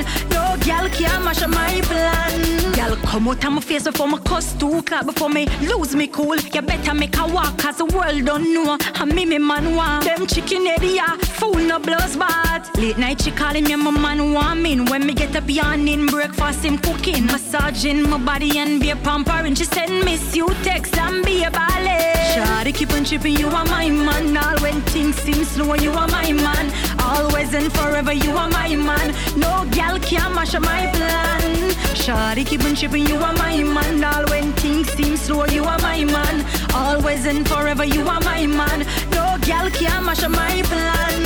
No 0.50 0.56
gal 0.64 0.88
can 0.88 1.22
mash 1.22 1.42
up 1.42 1.50
my 1.50 1.80
plan. 1.84 2.72
Gal 2.72 2.96
come 2.96 3.28
out 3.28 3.44
of 3.44 3.52
my 3.52 3.60
face 3.60 3.84
before 3.84 4.08
my 4.08 4.18
cuss 4.18 4.52
too 4.54 4.82
clap 4.82 5.06
before 5.06 5.28
me 5.28 5.46
lose 5.60 5.94
me 5.94 6.08
cool. 6.08 6.34
You 6.36 6.62
better 6.62 6.92
make 6.92 7.16
a 7.18 7.24
walk, 7.28 7.56
cause 7.56 7.76
the 7.76 7.84
world 7.84 8.24
don't 8.24 8.52
know. 8.52 8.76
And 8.96 9.14
me, 9.14 9.26
me 9.26 9.38
man 9.38 9.76
want 9.76 10.06
them 10.06 10.26
chicken 10.26 10.66
yeah. 10.66 11.16
Fool 11.38 11.54
no 11.54 11.78
blows 11.78 12.16
bad. 12.16 12.68
Late 12.78 12.98
night 12.98 13.20
she 13.20 13.30
calling 13.30 13.62
me, 13.62 13.76
my 13.76 13.92
man 13.92 14.62
me. 14.62 14.80
When 14.80 15.06
me 15.06 15.14
get 15.14 15.36
up 15.36 15.48
yawning, 15.48 16.06
breakfast 16.06 16.64
him 16.64 16.78
cooking, 16.78 17.26
massaging 17.26 18.10
my 18.10 18.18
body 18.18 18.58
and 18.58 18.80
be 18.80 18.90
a 18.90 18.96
pampering. 18.96 19.54
She 19.54 19.64
send 19.64 20.04
miss 20.04 20.34
you 20.34 20.48
text 20.64 20.96
and 20.98 21.24
be 21.24 21.44
a 21.44 21.50
ballet. 21.52 22.14
Shawty 22.34 22.74
keep 22.74 22.92
on 22.92 23.04
chipping, 23.04 23.36
you 23.36 23.46
are 23.48 23.64
my 23.66 23.88
man. 23.88 24.36
All 24.36 24.58
when 24.62 24.80
things 24.82 25.14
seem 25.16 25.44
slow, 25.44 25.74
you 25.74 25.92
are 25.92 26.08
my 26.08 26.32
man. 26.32 26.72
Always 27.00 27.54
and 27.54 27.72
forever, 27.72 28.12
you 28.12 28.32
are 28.32 28.50
my 28.50 28.74
man. 28.74 29.14
No 29.36 29.66
gal 29.70 29.98
can 30.00 30.32
mash 30.40 30.54
up 30.54 30.62
my 30.62 30.86
plan. 30.94 31.70
Shawty 32.02 32.46
keep 32.46 32.64
on 32.64 32.74
chipping, 32.74 33.06
you 33.06 33.16
are 33.16 33.34
my 33.34 33.62
man. 33.62 34.02
All 34.02 34.24
when 34.30 34.52
things 34.54 34.88
seem 34.92 35.14
slow, 35.16 35.44
you 35.44 35.64
are 35.64 35.78
my 35.80 36.02
man. 36.04 36.46
Always 36.74 37.26
and 37.26 37.46
forever, 37.46 37.84
you 37.84 38.08
are 38.08 38.20
my 38.20 38.46
man. 38.46 38.78
No 39.10 39.36
gal 39.42 39.68
can 39.70 40.02
mash 40.06 40.22
up 40.22 40.30
my 40.30 40.62
plan. 40.70 41.22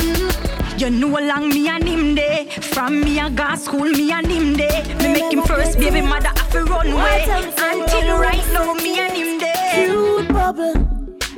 You 0.77 0.89
know 0.89 1.17
along 1.17 1.47
me 1.49 1.69
and 1.69 1.87
him 1.87 2.15
day. 2.15 2.49
From 2.73 2.99
me 3.05 3.17
I 3.17 3.29
got 3.29 3.59
school, 3.59 3.89
me 3.99 4.11
and 4.11 4.27
him 4.27 4.57
day. 4.57 4.83
Me 5.01 5.13
make 5.13 5.31
him 5.31 5.43
first 5.43 5.79
baby 5.79 6.01
mother 6.01 6.27
have 6.27 6.51
to 6.51 6.65
run 6.65 6.87
away. 6.87 7.23
Until 7.57 8.17
right 8.19 8.45
now, 8.51 8.73
me 8.73 8.99
and 8.99 9.15
him 9.15 9.39
day. 9.39 9.71
Cute 9.75 10.27
bubble, 10.27 10.75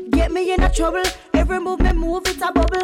get 0.09 0.31
me 0.31 0.51
in 0.51 0.63
a 0.63 0.69
trouble. 0.73 1.03
Every 1.49 1.61
move 1.61 1.79
me 1.79 1.93
move, 1.93 2.23
it's 2.25 2.41
a 2.41 2.51
bubble. 2.51 2.83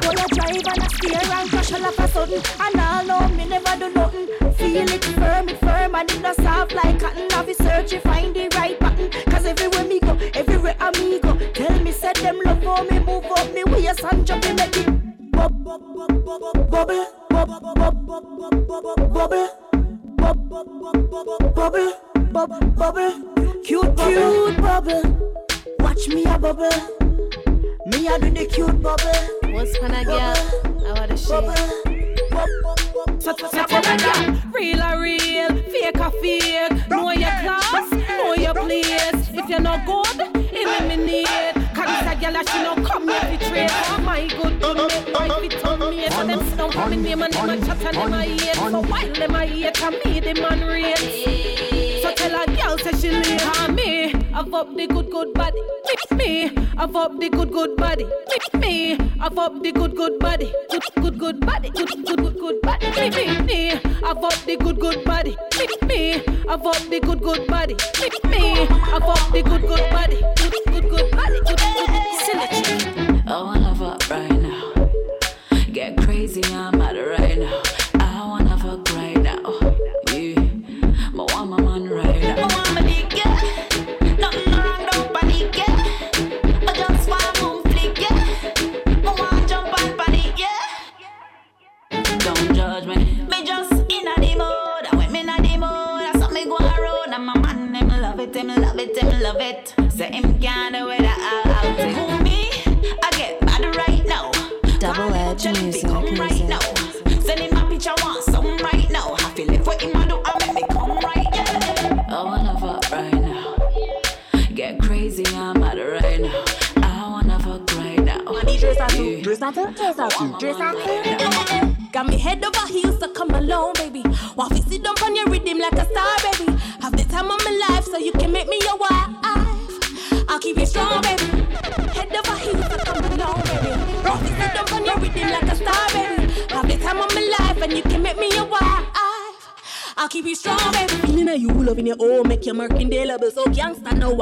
Pull 0.00 0.10
a 0.10 0.26
drive 0.34 0.66
and 0.66 0.82
a 0.82 0.90
steer 0.90 1.22
and 1.22 1.48
crash 1.48 1.72
all 1.72 1.84
of 1.84 1.96
a 2.00 2.08
sudden. 2.08 2.42
And 2.58 2.80
all 2.80 3.04
know 3.04 3.28
me 3.36 3.44
never 3.46 3.76
do 3.78 3.94
nothing. 3.94 4.26
Feel 4.54 4.88
it 4.90 5.04
firm, 5.04 5.48
it 5.48 5.60
firm, 5.60 5.94
and 5.94 6.10
it 6.10 6.20
not 6.20 6.34
soft 6.34 6.74
like 6.74 6.98
cotton. 6.98 7.30
Have 7.30 7.46
you 7.46 7.54
search, 7.54 7.92
you 7.92 8.00
find 8.00 8.34
the 8.34 8.48
right 8.56 8.76
button. 8.80 9.08
Cause 9.30 9.46
everywhere 9.46 9.84
me 9.84 10.00
go, 10.00 10.18
everywhere 10.34 10.74
I 10.80 11.20
go. 11.22 11.38
Tell 11.52 11.78
me, 11.78 11.92
said 11.92 12.16
them 12.16 12.40
love 12.44 12.64
for 12.64 12.82
me, 12.90 12.98
move 12.98 13.24
up 13.24 13.54
me 13.54 13.62
waist 13.66 14.02
and 14.02 14.26
jump 14.26 14.44
me, 14.46 14.54
make 14.54 14.76
it 14.78 15.30
bub- 15.30 15.62
bub- 15.64 15.94
bub- 15.94 16.24
bub- 16.24 16.70
bubble, 16.70 17.06
bub- 17.30 17.48
bub- 17.48 17.62
bub- 17.62 18.06
bub- 18.06 18.36
bub- 18.36 18.66
bub- 18.66 19.12
bubble, 19.14 19.48
bub- 20.16 20.48
bub- 20.48 20.80
bub- 20.82 21.10
bub- 21.10 21.54
bubble, 21.54 21.92
bub- 22.32 22.74
bubble, 22.74 23.62
cute, 23.62 23.96
cute 23.96 24.56
bubble. 24.60 25.36
Watch 25.78 26.08
me 26.08 26.24
a 26.24 26.36
bubble. 26.36 27.21
Me 28.02 28.08
a 28.08 28.18
do 28.18 28.30
the 28.30 28.46
cute 28.46 28.82
bubble. 28.82 29.54
What's 29.54 29.78
gonna 29.78 30.04
get? 30.04 30.36
I 30.66 30.92
want 30.92 31.10
to 31.12 31.16
shit. 31.16 31.28
So, 33.22 33.32
so 33.36 33.64
tell 33.64 33.78
a 33.78 33.96
girl, 33.96 34.42
real 34.52 34.82
or 34.82 35.00
real, 35.00 35.48
fake 35.70 36.00
or 36.00 36.10
fake. 36.20 36.88
Know 36.88 37.12
your 37.12 37.30
class, 37.30 37.92
know 37.92 38.34
your 38.34 38.54
place. 38.54 39.30
If 39.32 39.48
you're 39.48 39.60
not 39.60 39.86
good, 39.86 40.18
eliminate. 40.34 41.54
Cause 41.76 41.86
this 41.86 42.10
a 42.10 42.14
girl 42.18 42.32
that 42.32 42.48
she 42.50 42.58
no 42.64 42.74
come 42.84 43.06
here 43.06 43.38
to 43.38 43.48
trade. 43.48 43.70
Oh 43.70 43.98
my 44.04 44.26
good, 44.26 44.60
good 44.60 44.76
make 44.78 45.12
my 45.12 45.28
fit 45.38 45.64
on 45.64 45.78
me. 45.78 46.10
So 46.10 46.26
them 46.26 46.40
sit 46.48 46.58
down 46.58 46.72
for 46.72 46.86
me 46.88 46.96
name 46.96 47.22
and 47.22 47.32
them 47.32 47.50
a 47.50 47.56
chat 47.64 47.84
and 47.84 47.96
them 47.96 48.14
a 48.14 48.22
hate. 48.22 48.56
So 48.56 48.82
while 48.82 49.12
them 49.12 49.34
a 49.36 49.46
hate, 49.46 49.80
and 49.80 49.96
me 50.04 50.18
the 50.18 50.34
man 50.40 50.60
rate. 50.66 52.02
So 52.02 52.12
tell 52.14 52.42
a 52.42 52.46
girl 52.46 52.76
say 52.78 52.92
she 52.98 53.10
leave 53.12 53.60
on 53.60 53.76
me. 53.76 53.81
I've 54.42 54.54
up 54.54 54.74
the 54.74 54.88
good, 54.88 55.08
good 55.08 55.32
body. 55.34 55.62
Me, 56.16 56.50
I've 56.76 56.96
up 56.96 57.16
the 57.20 57.30
good, 57.30 57.52
good 57.52 57.76
body. 57.76 58.04
Me, 58.54 58.98
I've 59.20 59.38
up 59.38 59.62
the 59.62 59.70
good, 59.70 59.94
good 59.94 60.18
body. 60.18 60.52
Good, 60.68 60.82
good, 61.00 61.16
good 61.16 61.46
body. 61.46 61.70
Good, 61.70 62.04
good, 62.04 62.18
good, 62.18 62.34
good 62.34 62.60
body. 62.60 62.90
Me, 62.90 63.40
me, 63.42 63.70
I've 63.70 64.18
up 64.18 64.34
the 64.44 64.56
good, 64.56 64.80
good 64.80 65.04
body. 65.04 65.36
Me, 65.86 66.14
I've 66.48 66.66
up 66.66 66.76
the 66.90 66.98
good, 67.00 67.20
good 67.22 67.46
body. 67.46 67.76
Me, 68.30 68.66
I've 68.66 69.04
up 69.04 69.30
the 69.30 69.42
good, 69.44 69.62
good 69.62 69.90
body. 69.92 70.20
Good, 70.34 70.54
good, 70.66 70.90
good 70.90 71.10
body. 71.12 71.40
Good, 71.46 71.56
good, 71.56 71.86
good. 71.86 72.02
Silly. 72.24 73.22
I 73.28 73.42
wanna 73.44 73.74
fuck 73.76 74.10
right 74.10 74.28
now. 74.28 74.72
Get 75.70 75.96
crazy, 75.98 76.42
I'm 76.52 76.78
mad 76.78 76.96
right 76.96 77.38
now. 77.38 77.62
I 77.94 78.26
wanna 78.26 78.51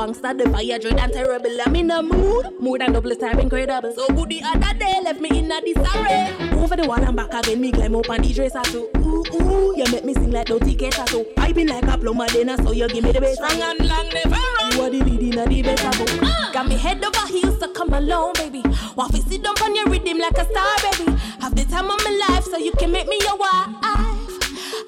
wangsta, 0.01 0.37
the 0.37 0.49
fire 0.51 0.79
dread 0.79 0.99
and 0.99 1.13
terrible. 1.13 1.51
I'm 1.65 1.77
in 1.77 1.91
a 1.91 2.03
mood, 2.03 2.61
more 2.61 2.79
than 2.79 2.93
double 2.93 3.15
time 3.17 3.39
incredible. 3.39 3.93
So 3.93 4.07
good 4.09 4.31
the 4.31 4.43
other 4.43 4.79
day, 4.79 5.01
left 5.03 5.21
me 5.21 5.39
in 5.39 5.53
a 5.53 5.61
disarray. 5.61 6.33
Over 6.53 6.77
the 6.77 6.89
wall 6.89 7.03
and 7.03 7.17
back 7.17 7.33
again, 7.35 7.61
me 7.61 7.71
climb 7.71 7.95
up 7.95 8.09
on 8.09 8.23
the 8.23 8.33
dresser 8.33 8.63
too. 8.63 8.89
Ooh, 8.97 9.25
ooh, 9.35 9.77
you 9.77 9.85
make 9.93 10.05
me 10.05 10.15
sing 10.15 10.31
like 10.31 10.49
no 10.49 10.59
ticket 10.59 10.95
so 10.95 11.27
I 11.37 11.53
be 11.53 11.67
like 11.67 11.85
a 11.85 11.99
plumber 11.99 12.27
then 12.29 12.57
so 12.65 12.73
you 12.73 12.89
give 12.89 13.05
me 13.05 13.13
the 13.13 13.21
bass. 13.21 13.37
Strong 13.37 13.61
and 13.61 13.89
long, 13.89 14.09
never 14.09 14.31
wrong. 14.31 14.73
You 14.73 14.81
are 14.83 14.91
the 14.91 15.05
leading 15.05 15.39
of 15.39 15.49
the 15.49 15.63
best 15.63 15.85
of 15.85 16.23
uh. 16.23 16.53
Got 16.53 16.69
me 16.69 16.77
head 16.77 17.05
over 17.05 17.27
heels, 17.27 17.59
so 17.61 17.69
come 17.73 17.93
along, 17.93 18.33
baby. 18.35 18.63
To 18.63 19.23
sit 19.23 19.43
down 19.43 19.55
on 19.63 19.75
your 19.75 19.87
rhythm 19.87 20.19
like 20.19 20.37
a 20.39 20.45
star, 20.45 20.77
baby. 20.93 21.11
Have 21.41 21.55
the 21.55 21.65
time 21.65 21.91
of 21.91 21.99
my 22.05 22.27
life, 22.29 22.45
so 22.45 22.59
you 22.59 22.73
can 22.73 22.93
make 22.93 23.09
me 23.09 23.19
your 23.21 23.37
wife. 23.37 23.69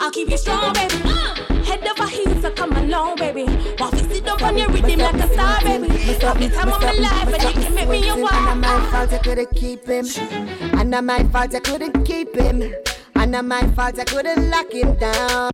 I'll 0.00 0.10
keep 0.10 0.28
you 0.28 0.36
strong, 0.36 0.72
baby. 0.74 0.94
Uh, 1.04 1.34
head 1.64 1.86
over 1.86 2.06
heels, 2.08 2.42
so 2.42 2.50
come 2.50 2.72
along, 2.72 3.16
baby. 3.16 3.44
Want 3.44 3.56
to 3.56 3.60
sit 3.60 3.78
down 3.78 3.91
on 4.52 4.58
your 4.58 4.68
rhythm 4.68 5.00
like 5.00 5.14
a 5.14 5.32
star, 5.32 5.60
baby. 5.62 5.88
Have 5.88 6.38
the 6.38 6.48
time 6.50 6.68
of 6.68 6.80
my 6.80 6.92
life, 6.92 7.34
and 7.34 7.42
you 7.42 7.62
can 7.62 7.74
make 7.74 7.88
me 7.88 8.06
your 8.06 8.14
And 8.14 8.22
wife. 8.22 8.56
my 8.58 8.90
fault 8.90 9.12
I 9.12 9.18
couldn't 9.18 9.54
keep 9.54 9.86
him. 9.86 10.06
And 10.78 11.06
my 11.06 11.24
fault 11.24 11.54
I 11.54 11.60
couldn't 11.60 12.04
keep 12.04 12.34
him. 12.36 12.74
And 13.14 13.48
my 13.48 13.66
fault 13.68 13.98
I 13.98 14.04
couldn't 14.04 14.50
lock 14.50 14.72
him 14.72 14.94
down. 14.96 15.50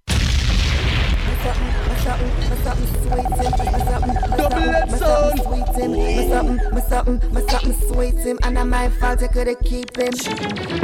Double 4.36 4.98
something 4.98 5.44
sweet 5.44 5.68
him. 5.76 5.92
My 5.92 6.28
something, 6.28 6.70
my 6.72 6.80
something, 6.80 7.32
my 7.32 7.40
something 7.46 7.88
sweet 7.88 8.14
him. 8.14 8.38
And 8.42 8.54
not 8.54 8.66
my 8.66 8.88
fault 8.88 9.22
I 9.22 9.28
couldn't 9.28 9.62
keep 9.64 9.96
him. 9.96 10.14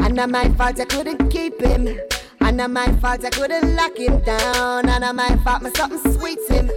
And 0.05 0.15
not 0.15 0.31
my 0.31 0.49
fault 0.51 0.81
I 0.81 0.85
couldn't 0.85 1.29
keep 1.31 1.61
him. 1.61 1.89
And 2.41 2.57
not 2.59 2.71
my 2.71 2.87
fault 2.99 3.25
I 3.25 3.31
couldn't 3.31 3.75
lock 3.75 3.97
him 3.99 4.21
down. 4.21 4.89
And 4.89 5.01
not 5.01 5.15
my 5.17 5.37
fault 5.39 5.63
my 5.63 5.71
something 5.71 6.13
sweet 6.13 6.39
him. 6.49 6.71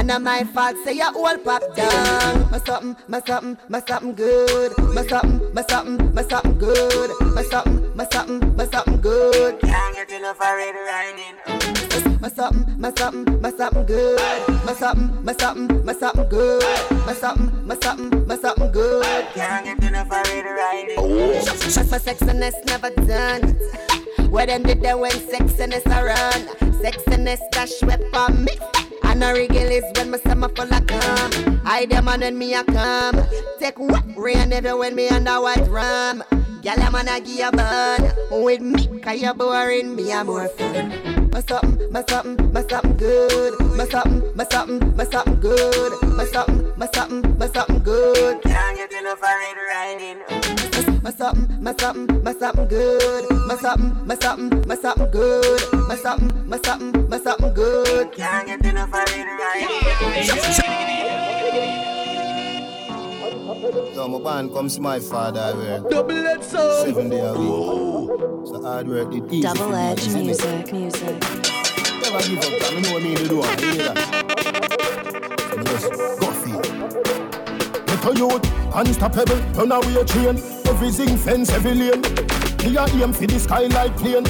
And 0.00 0.08
not 0.08 0.22
my 0.22 0.44
fault, 0.44 0.76
say 0.82 0.94
you 0.94 1.04
all 1.04 1.36
pop 1.36 1.62
down. 1.76 2.50
My 2.50 2.58
something, 2.60 2.96
my 3.06 3.20
something, 3.20 3.58
my 3.68 3.82
something 3.86 4.14
good. 4.14 4.72
My 4.78 5.06
something, 5.06 5.52
my 5.52 5.62
something, 5.68 6.14
my 6.14 6.22
something 6.22 6.56
good. 6.56 7.10
My 7.34 7.42
something, 7.42 7.94
my 7.94 8.06
something, 8.10 8.56
my 8.56 8.64
something 8.64 9.00
good. 9.02 9.60
Can't 9.60 9.94
get 9.94 10.10
enough 10.10 10.40
of 10.40 10.56
red 10.56 10.74
riding. 10.74 12.18
My 12.18 12.28
something, 12.30 12.80
my 12.80 12.90
something, 12.96 13.42
my 13.42 13.50
something 13.50 13.84
good. 13.84 14.48
My 14.64 14.72
something, 14.72 15.22
my 15.22 15.34
something, 15.34 15.84
my 15.84 15.92
something 15.92 16.28
good. 16.30 16.62
My 17.06 17.12
something, 17.12 17.66
my 17.66 17.76
something, 17.82 18.26
my 18.26 18.36
something 18.36 18.72
good. 18.72 19.26
Can't 19.34 19.66
get 19.66 19.84
enough 19.86 20.06
of 20.06 20.26
red 20.28 20.46
riding. 20.46 21.44
Just 21.44 21.90
for 21.90 21.98
sex 21.98 22.22
and 22.22 22.40
that's 22.40 22.56
never 22.64 22.88
done. 22.88 23.42
Where 24.30 24.46
them 24.46 24.62
did 24.62 24.80
they 24.80 24.94
when 24.94 25.10
sex 25.10 25.60
and 25.60 25.74
it's 25.74 25.84
a 25.84 26.02
run. 26.02 26.72
Sex 26.80 27.04
dash 27.52 27.82
weapon 27.82 28.46
me. 28.46 28.79
And 29.10 29.24
a 29.24 29.32
regal 29.32 29.68
is 29.68 29.82
when 29.96 30.12
my 30.12 30.18
summer 30.18 30.48
full 30.48 30.72
of 30.72 30.86
cum. 30.86 31.60
I 31.64 31.84
them 31.84 32.06
and 32.06 32.38
me 32.38 32.54
a 32.54 32.62
come. 32.62 33.20
Take 33.58 33.78
what 33.78 34.04
rain 34.16 34.52
every 34.52 34.72
when 34.72 34.94
me 34.94 35.08
under 35.08 35.40
white 35.40 35.66
rum. 35.66 36.22
Gyal 36.62 36.86
a 36.86 36.90
man 36.92 37.08
a 37.08 37.20
give 37.20 37.48
a 37.48 37.50
burn 37.50 38.44
with 38.44 38.60
me, 38.60 39.00
cause 39.00 39.20
you 39.20 39.34
boring 39.34 39.96
me 39.96 40.12
a 40.12 40.22
more 40.22 40.46
fun. 40.48 41.28
My 41.32 41.40
something, 41.40 41.90
my 41.90 42.04
something, 42.08 42.52
my 42.52 42.64
something 42.68 42.96
good. 42.98 43.60
My 43.76 43.84
something, 43.86 44.36
my 44.36 44.44
something, 44.44 44.96
my 44.96 45.04
something 45.04 45.40
good. 45.40 45.92
My 46.04 46.24
something, 46.26 46.72
my 46.76 46.88
something, 46.94 47.38
my 47.38 47.48
something 47.48 47.82
good. 47.82 48.42
Can't 48.42 48.76
get 48.76 48.92
enough 48.92 49.18
of 49.18 49.28
it 49.28 49.56
riding. 49.70 50.59
My 51.02 51.10
something, 51.10 51.62
my 51.62 51.74
something, 51.78 52.22
my 52.22 52.34
something 52.34 52.68
good. 52.68 53.30
My 53.46 53.56
something, 53.56 54.06
my 54.06 54.14
something, 54.16 54.68
my 54.68 54.74
something 54.74 55.10
good. 55.10 55.60
My 55.88 55.96
something, 55.96 56.48
my 56.48 56.58
something, 56.62 57.08
my 57.08 57.18
something 57.18 57.54
good. 57.54 58.12
Can't 58.12 58.46
get 58.46 58.64
enough 58.66 58.92
of 58.92 59.04
it 59.08 59.24
riding. 59.24 59.70
Yo, 63.94 64.08
my 64.08 64.18
band 64.22 64.52
comes 64.52 64.76
to 64.76 64.82
my 64.82 65.00
father, 65.00 65.40
I 65.40 65.52
work. 65.54 65.90
Double 65.90 66.26
edged 66.26 66.44
sound. 66.44 66.86
Seven 66.86 67.08
day 67.08 67.20
a 67.20 67.32
week. 67.32 68.10
So 68.46 68.62
hard 68.62 68.86
work, 68.88 69.14
it 69.14 69.24
easy. 69.32 69.42
Double 69.42 69.62
for 69.62 69.70
me, 69.70 69.76
edge 69.76 70.04
you 70.04 70.10
see 70.10 70.18
me? 70.18 70.24
music, 70.24 70.72
music. 70.72 71.20
Never 72.02 72.20
give 72.28 72.38
up, 72.38 72.52
I 72.62 72.80
know 72.80 72.92
what 72.92 73.02
me 73.02 73.14
to 73.16 73.28
do, 73.28 73.42
I 73.42 73.44
hear 73.60 73.74
that. 73.88 73.98
So 75.50 75.62
just 75.62 76.20
go 76.20 76.29
it. 78.04 78.18
Youth, 78.18 78.74
unstoppable, 78.74 79.40
turn 79.54 79.72
away 79.72 80.04
train. 80.04 80.36
Everything 80.66 81.16
fence, 81.16 81.50
every 81.50 81.74
lane. 81.74 82.02
Me 82.64 82.76
a 82.76 82.84
aim 83.02 83.12
for 83.12 83.26
the 83.26 83.38
sky 83.38 83.66
like 83.68 83.96
plane. 83.96 84.24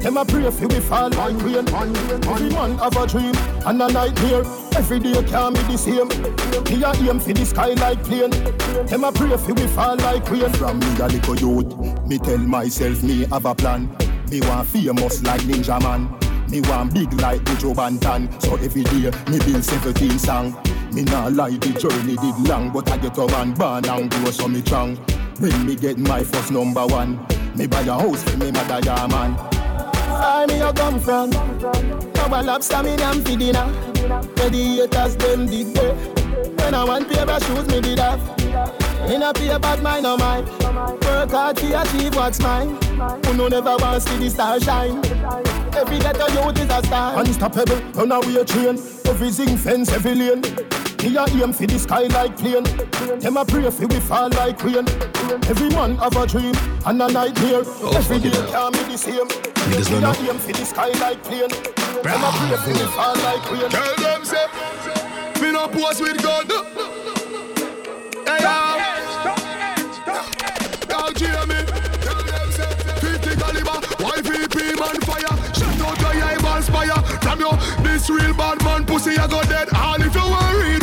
Them 0.00 0.18
a 0.18 0.24
pray 0.24 0.50
for 0.50 0.68
we 0.68 0.80
fall 0.80 1.08
like 1.10 1.36
rain. 1.42 1.66
Every 1.68 2.50
man 2.50 2.76
have 2.78 2.96
a 2.96 3.06
dream 3.06 3.34
and 3.64 3.82
a 3.82 3.88
nightmare. 3.88 4.44
Every 4.76 4.98
day 4.98 5.22
can 5.24 5.54
be 5.54 5.60
the 5.62 5.78
same. 5.78 6.08
Me 6.68 6.82
a 6.84 6.92
aim 7.10 7.18
for 7.18 7.32
the 7.32 7.44
sky 7.46 7.72
like 7.74 8.02
plane. 8.04 8.30
Them 8.86 9.04
a 9.04 9.12
pray 9.12 9.36
for 9.36 9.54
we 9.54 9.66
fall 9.68 9.96
like 9.96 10.30
rain. 10.30 10.52
From 10.52 10.78
me 10.78 10.86
a 11.00 11.08
little 11.08 11.36
youth, 11.36 12.06
me 12.06 12.18
tell 12.18 12.38
myself 12.38 13.02
me 13.02 13.24
have 13.26 13.46
a 13.46 13.54
plan. 13.54 13.88
Me 14.30 14.40
want 14.42 14.68
famous 14.68 15.22
like 15.22 15.40
Ninja 15.42 15.80
Man. 15.82 16.08
Me 16.50 16.60
want 16.62 16.92
big 16.92 17.12
like 17.14 17.44
Joe 17.58 17.72
Banton. 17.72 18.28
So 18.42 18.56
every 18.56 18.82
day 18.84 19.10
me 19.30 19.38
build 19.38 19.64
17 19.64 20.18
song. 20.18 20.69
Me 20.92 21.04
nah 21.04 21.28
lie, 21.28 21.50
the 21.50 21.72
journey 21.78 22.16
did 22.16 22.48
long, 22.48 22.70
but 22.70 22.90
I 22.90 22.96
get 22.98 23.16
a 23.16 23.26
man 23.28 23.52
born 23.54 23.84
and 23.86 24.10
grow 24.10 24.30
so 24.30 24.48
me 24.48 24.60
strong. 24.60 24.96
When 25.38 25.64
me 25.64 25.76
get 25.76 25.98
my 25.98 26.24
first 26.24 26.50
number 26.50 26.84
one, 26.86 27.24
me 27.54 27.66
buy 27.66 27.82
a 27.82 27.92
house 27.92 28.22
for 28.24 28.36
me 28.36 28.50
mother 28.50 28.80
yeah 28.84 29.06
man. 29.06 29.34
Where 29.34 30.46
me 30.48 30.58
you 30.58 30.72
come 30.72 30.98
from? 30.98 31.32
Our 31.32 32.42
lobster 32.42 32.82
me 32.82 32.96
damn 32.96 33.22
for 33.22 33.36
dinner. 33.36 33.66
Where 34.36 34.50
the 34.50 34.76
haters 34.80 35.16
them 35.16 35.46
dig 35.46 35.74
there. 35.74 35.94
When 35.94 36.74
I 36.74 36.84
want 36.84 37.08
pair 37.08 37.28
of 37.28 37.44
shoes 37.44 37.66
me 37.68 37.80
did 37.80 37.98
have. 38.00 38.79
In 39.08 39.22
a 39.22 39.32
pay 39.32 39.56
bad 39.58 39.82
mind 39.82 40.06
or 40.06 40.16
mine. 40.18 40.44
Work 41.02 41.30
hard 41.30 41.56
to 41.56 41.82
achieve 41.82 42.14
what's 42.14 42.40
mine. 42.40 42.78
Who 43.24 43.34
no 43.34 43.48
never 43.48 43.76
wants 43.78 44.04
to 44.04 44.12
see 44.12 44.18
the 44.18 44.30
star 44.30 44.60
shine. 44.60 45.04
Every 45.74 45.98
ghetto 45.98 46.26
youth 46.28 46.58
is 46.58 46.70
a 46.70 46.84
star. 46.86 47.18
Unstoppable, 47.18 47.80
run 47.94 48.12
away 48.12 48.36
a 48.36 48.44
train. 48.44 48.78
Everything 49.06 49.56
fence, 49.56 49.92
every 49.92 50.14
lane. 50.14 50.42
Me 51.02 51.16
a 51.16 51.24
aim 51.42 51.52
for 51.52 51.66
the 51.66 51.78
sky 51.78 52.02
like 52.08 52.36
plane. 52.36 52.64
Them 53.20 53.36
a 53.38 53.44
pray 53.44 53.70
for 53.70 53.86
we 53.86 54.00
fall 54.00 54.28
like 54.30 54.62
rain. 54.62 54.86
Every 55.48 55.70
man 55.70 55.96
have 55.96 56.16
a 56.16 56.26
dream 56.26 56.54
and 56.84 57.02
a 57.02 57.08
nightmare. 57.08 57.62
Oh, 57.64 57.96
every 57.96 58.18
day 58.18 58.30
can 58.30 58.72
be 58.72 58.82
the 58.84 58.98
same. 58.98 59.26
Niggas 59.26 59.90
Me 59.90 60.00
don't 60.00 60.16
a 60.16 60.30
aim 60.30 60.38
for 60.38 60.52
the 60.52 60.64
sky 60.64 60.90
like 61.00 61.22
plane. 61.24 61.48
Them 62.04 62.22
a 62.22 62.30
pray 62.36 62.56
for 62.62 62.72
we 62.78 62.86
fall 62.92 63.16
like 63.24 63.50
rain. 63.50 63.70
Tell 63.70 63.96
them 63.96 64.24
say, 64.24 64.46
me 65.40 65.52
no 65.52 65.68
pose 65.68 66.00
with 66.00 66.22
God. 66.22 66.99
Real 78.10 78.34
bad 78.34 78.62
man 78.64 78.84
pussy, 78.84 79.16
I 79.16 79.26
go 79.26 79.42
dead. 79.42 79.68
All 79.74 80.00
if 80.00 80.14
you 80.14 80.26
read 80.62 80.79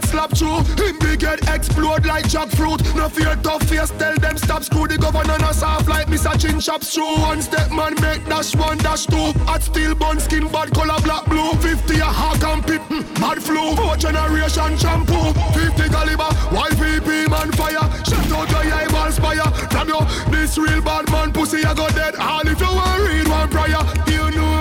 face 0.00 0.10
slap 0.10 0.30
through. 0.36 0.60
Him 0.82 0.98
big 0.98 1.22
head 1.22 1.40
explode 1.48 2.06
like 2.06 2.24
jackfruit. 2.24 2.80
No 2.96 3.08
fear 3.08 3.36
tough 3.42 3.62
face, 3.64 3.90
tell 3.98 4.16
them 4.16 4.36
stop 4.38 4.64
screw. 4.64 4.86
The 4.86 4.98
governor 4.98 5.38
no 5.38 5.52
soft 5.52 5.88
like 5.88 6.06
Mr. 6.06 6.38
Chin 6.40 6.60
chops 6.60 6.94
through. 6.94 7.16
One 7.20 7.42
step 7.42 7.70
man 7.70 7.94
make 8.00 8.24
dash 8.26 8.54
one 8.56 8.78
dash 8.78 9.06
two. 9.06 9.32
At 9.48 9.62
steel 9.62 9.94
bun 9.94 10.20
skin 10.20 10.48
bad 10.48 10.72
color 10.72 11.00
black 11.02 11.24
blue. 11.26 11.52
50 11.60 11.98
a 12.00 12.04
hawk 12.04 12.42
and 12.44 12.64
pit, 12.66 12.80
hmm, 12.82 13.04
mad 13.20 13.42
flu. 13.42 13.74
Four 13.76 13.96
generation 13.96 14.76
shampoo. 14.76 15.32
50 15.54 15.88
caliber, 15.88 16.30
YVP 16.50 17.30
man 17.30 17.52
fire. 17.52 17.86
Shut 18.04 18.32
out 18.32 18.50
your 18.50 18.74
eyeballs 18.74 19.18
fire. 19.18 19.50
From 19.70 19.88
you, 19.88 20.00
this 20.30 20.58
real 20.58 20.82
bad 20.82 21.10
man 21.10 21.32
pussy 21.32 21.64
I 21.64 21.74
go 21.74 21.88
dead. 21.88 22.16
All 22.16 22.46
if 22.46 22.60
you 22.60 22.66
want 22.66 23.02
read 23.02 23.28
one 23.28 23.48
prayer, 23.48 23.82
you 24.08 24.30
know. 24.36 24.56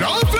Love 0.00 0.37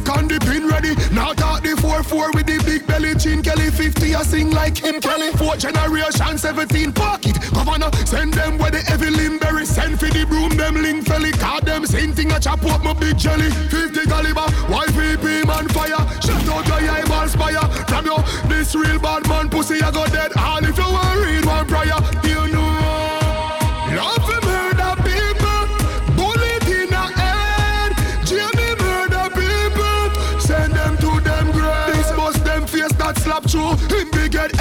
silicon, 0.00 0.28
the 0.28 0.38
pin 0.40 0.66
ready. 0.66 0.94
Now 1.14 1.32
talk 1.32 1.62
the 1.62 1.70
4-4 1.70 2.34
with 2.34 2.46
the 2.46 2.62
big 2.64 2.86
belly 2.86 3.14
chin. 3.14 3.42
Kelly 3.42 3.70
50, 3.70 4.14
I 4.14 4.22
sing 4.22 4.50
like 4.50 4.78
him, 4.78 5.00
Kelly. 5.00 5.30
Fourth 5.32 5.60
generation, 5.60 6.38
17 6.38 6.92
pocket. 6.92 7.38
Governor, 7.52 7.90
send 8.06 8.34
them 8.34 8.58
where 8.58 8.70
the 8.70 8.80
heavy 8.80 9.10
limberry. 9.10 9.66
Send 9.66 9.98
for 9.98 10.06
the 10.06 10.24
broom, 10.26 10.56
them 10.56 10.74
link 10.74 11.06
felly. 11.06 11.32
Card 11.32 11.64
them, 11.64 11.86
same 11.86 12.12
thing, 12.12 12.32
I 12.32 12.38
chop 12.38 12.64
up 12.64 12.82
my 12.82 12.92
big 12.92 13.18
jelly. 13.18 13.50
50 13.50 14.06
caliber, 14.06 14.46
YVP 14.68 15.46
man 15.46 15.68
fire. 15.68 16.02
Shut 16.20 16.48
out 16.48 16.66
your 16.66 16.90
eyeballs 16.90 17.34
fire. 17.34 17.66
From 17.88 18.06
you, 18.06 18.18
this 18.48 18.74
real 18.74 18.98
bad 18.98 19.28
man 19.28 19.48
pussy, 19.48 19.80
I 19.82 19.90
go 19.90 20.06
dead. 20.06 20.32
All 20.36 20.64
if 20.64 20.76
you 20.76 20.90
want 20.90 21.20
read 21.20 21.44
one 21.44 21.66
prayer, 21.66 21.98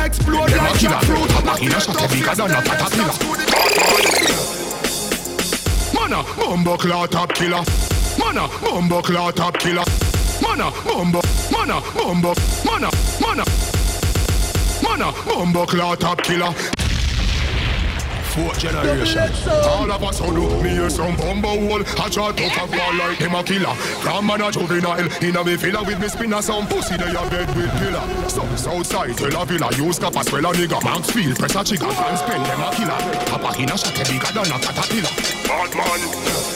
explode 0.06 0.52
like 0.52 0.80
jackfruit. 0.80 1.46
Machina 1.46 1.80
shot 1.80 2.10
bigger 2.12 2.36
than 2.36 2.52
a 2.52 2.62
caterpillar. 2.62 3.14
Mana, 5.94 6.24
mumbo 6.38 6.78
clout 6.78 7.12
top 7.12 7.34
killer. 7.34 7.64
Mana, 8.18 8.48
mumbo 8.62 9.02
clout 9.02 9.36
top 9.36 9.58
killer. 9.60 9.84
Mana, 10.42 10.72
mumbo, 10.86 11.22
mana, 11.52 11.82
mumbo, 11.96 12.34
mana, 12.66 12.90
mana, 13.22 13.44
mana, 14.82 15.12
mumbo 15.28 15.66
clout 15.66 16.00
top 16.00 16.22
killer. 16.24 16.79
Fourth 18.30 18.60
generation. 18.60 19.30
All 19.66 19.92
of 19.92 20.04
us 20.04 20.20
do 20.20 20.62
me 20.62 20.70
hear 20.70 20.90
some 20.90 21.16
bumbo 21.18 21.50
hole. 21.50 21.84
I 21.98 22.10
try 22.10 22.32
to 22.32 22.50
fuck 22.52 22.70
ball 22.70 22.96
like 22.96 23.18
him 23.18 23.36
a 23.36 23.44
killer. 23.44 23.74
From 24.02 24.30
a 24.30 24.52
juvenile. 24.52 25.10
In 25.24 25.36
a 25.36 25.44
me 25.44 25.56
villa 25.56 25.84
with 25.84 26.00
me 26.00 26.08
spinner 26.08 26.42
some 26.42 26.68
pussy 26.68 26.98
they 26.98 27.10
a 27.10 27.30
bed 27.30 27.50
with 27.56 27.72
pillar. 27.80 28.30
So 28.30 28.46
Southside 28.56 29.18
tell 29.18 29.42
a 29.42 29.46
villa 29.46 29.70
use 29.76 30.00
cap 30.00 30.16
as 30.16 30.32
well 30.32 30.46
a 30.46 30.54
nigga. 30.54 30.84
Maxfield 30.84 31.38
press 31.38 31.56
a 31.56 31.64
trigger 31.64 31.86
and 31.86 32.18
spend 32.18 32.46
them 32.46 32.62
a 32.62 32.72
killer. 32.76 33.26
Papa 33.26 33.62
in 33.62 33.70
a 33.70 33.78
shot 33.78 33.96
bigger 33.96 34.32
than 34.34 34.52
a 34.52 34.60
caterpillar. 34.60 35.14
Batman. 35.48 36.49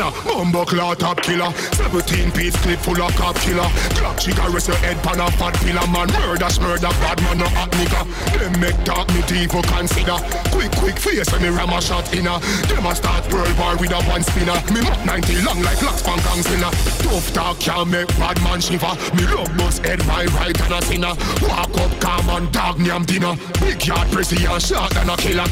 A 0.00 0.10
bumbo 0.24 0.64
claw 0.64 0.94
top 0.94 1.20
killer. 1.20 1.52
17 1.76 2.32
piece 2.32 2.56
clip 2.62 2.78
full 2.80 3.02
of 3.02 3.14
cop 3.16 3.36
killer. 3.36 3.68
Glock 4.00 4.18
chica 4.18 4.48
rest 4.48 4.68
your 4.68 4.76
head 4.78 4.96
pan 5.04 5.20
a 5.20 5.30
fat 5.32 5.52
pillar 5.60 5.86
Man. 5.92 6.08
Murder 6.24 6.48
murder 6.60 6.88
bad 7.04 7.20
man 7.20 7.36
no 7.36 7.48
hot 7.52 7.70
nigga. 7.76 8.08
Them 8.32 8.60
make 8.60 8.80
talk 8.84 9.08
me 9.12 9.20
for 9.46 9.60
consider. 9.68 10.16
Quick 10.56 10.72
quick 10.80 10.96
face 10.96 11.30
when 11.32 11.42
me 11.42 11.48
ram 11.48 11.68
a 11.68 11.80
shot 11.82 12.08
inna 12.16 12.40
Them 12.72 12.86
a 12.86 12.94
start 12.94 13.30
world 13.32 13.52
war 13.58 13.76
with 13.76 13.92
a 13.92 14.00
one 14.08 14.22
spinner. 14.22 14.56
Me 14.72 14.80
map 14.80 15.04
90 15.04 15.42
long 15.44 15.60
like 15.60 15.82
locks 15.82 16.00
gang 16.00 16.42
spinner 16.48 16.72
Tough 17.04 17.32
talk 17.34 17.60
can't 17.60 17.88
make 17.90 18.08
bad 18.16 18.40
man 18.42 18.60
shiver. 18.60 18.96
Me 19.12 19.28
love 19.28 19.52
bust 19.58 19.84
head 19.84 20.00
my 20.06 20.24
right 20.40 20.56
and 20.64 20.74
a 20.74 20.80
sinner 20.80 21.12
Walk 21.44 21.76
up 21.76 21.92
calm 22.00 22.28
and 22.30 22.50
dog 22.52 22.78
nyam 22.80 23.04
dinner. 23.04 23.36
Big 23.60 23.84
yard 23.84 24.08
pressy 24.08 24.48
and 24.48 24.62
shot 24.62 24.88
than 24.94 25.10
a 25.10 25.16
killer. 25.16 25.44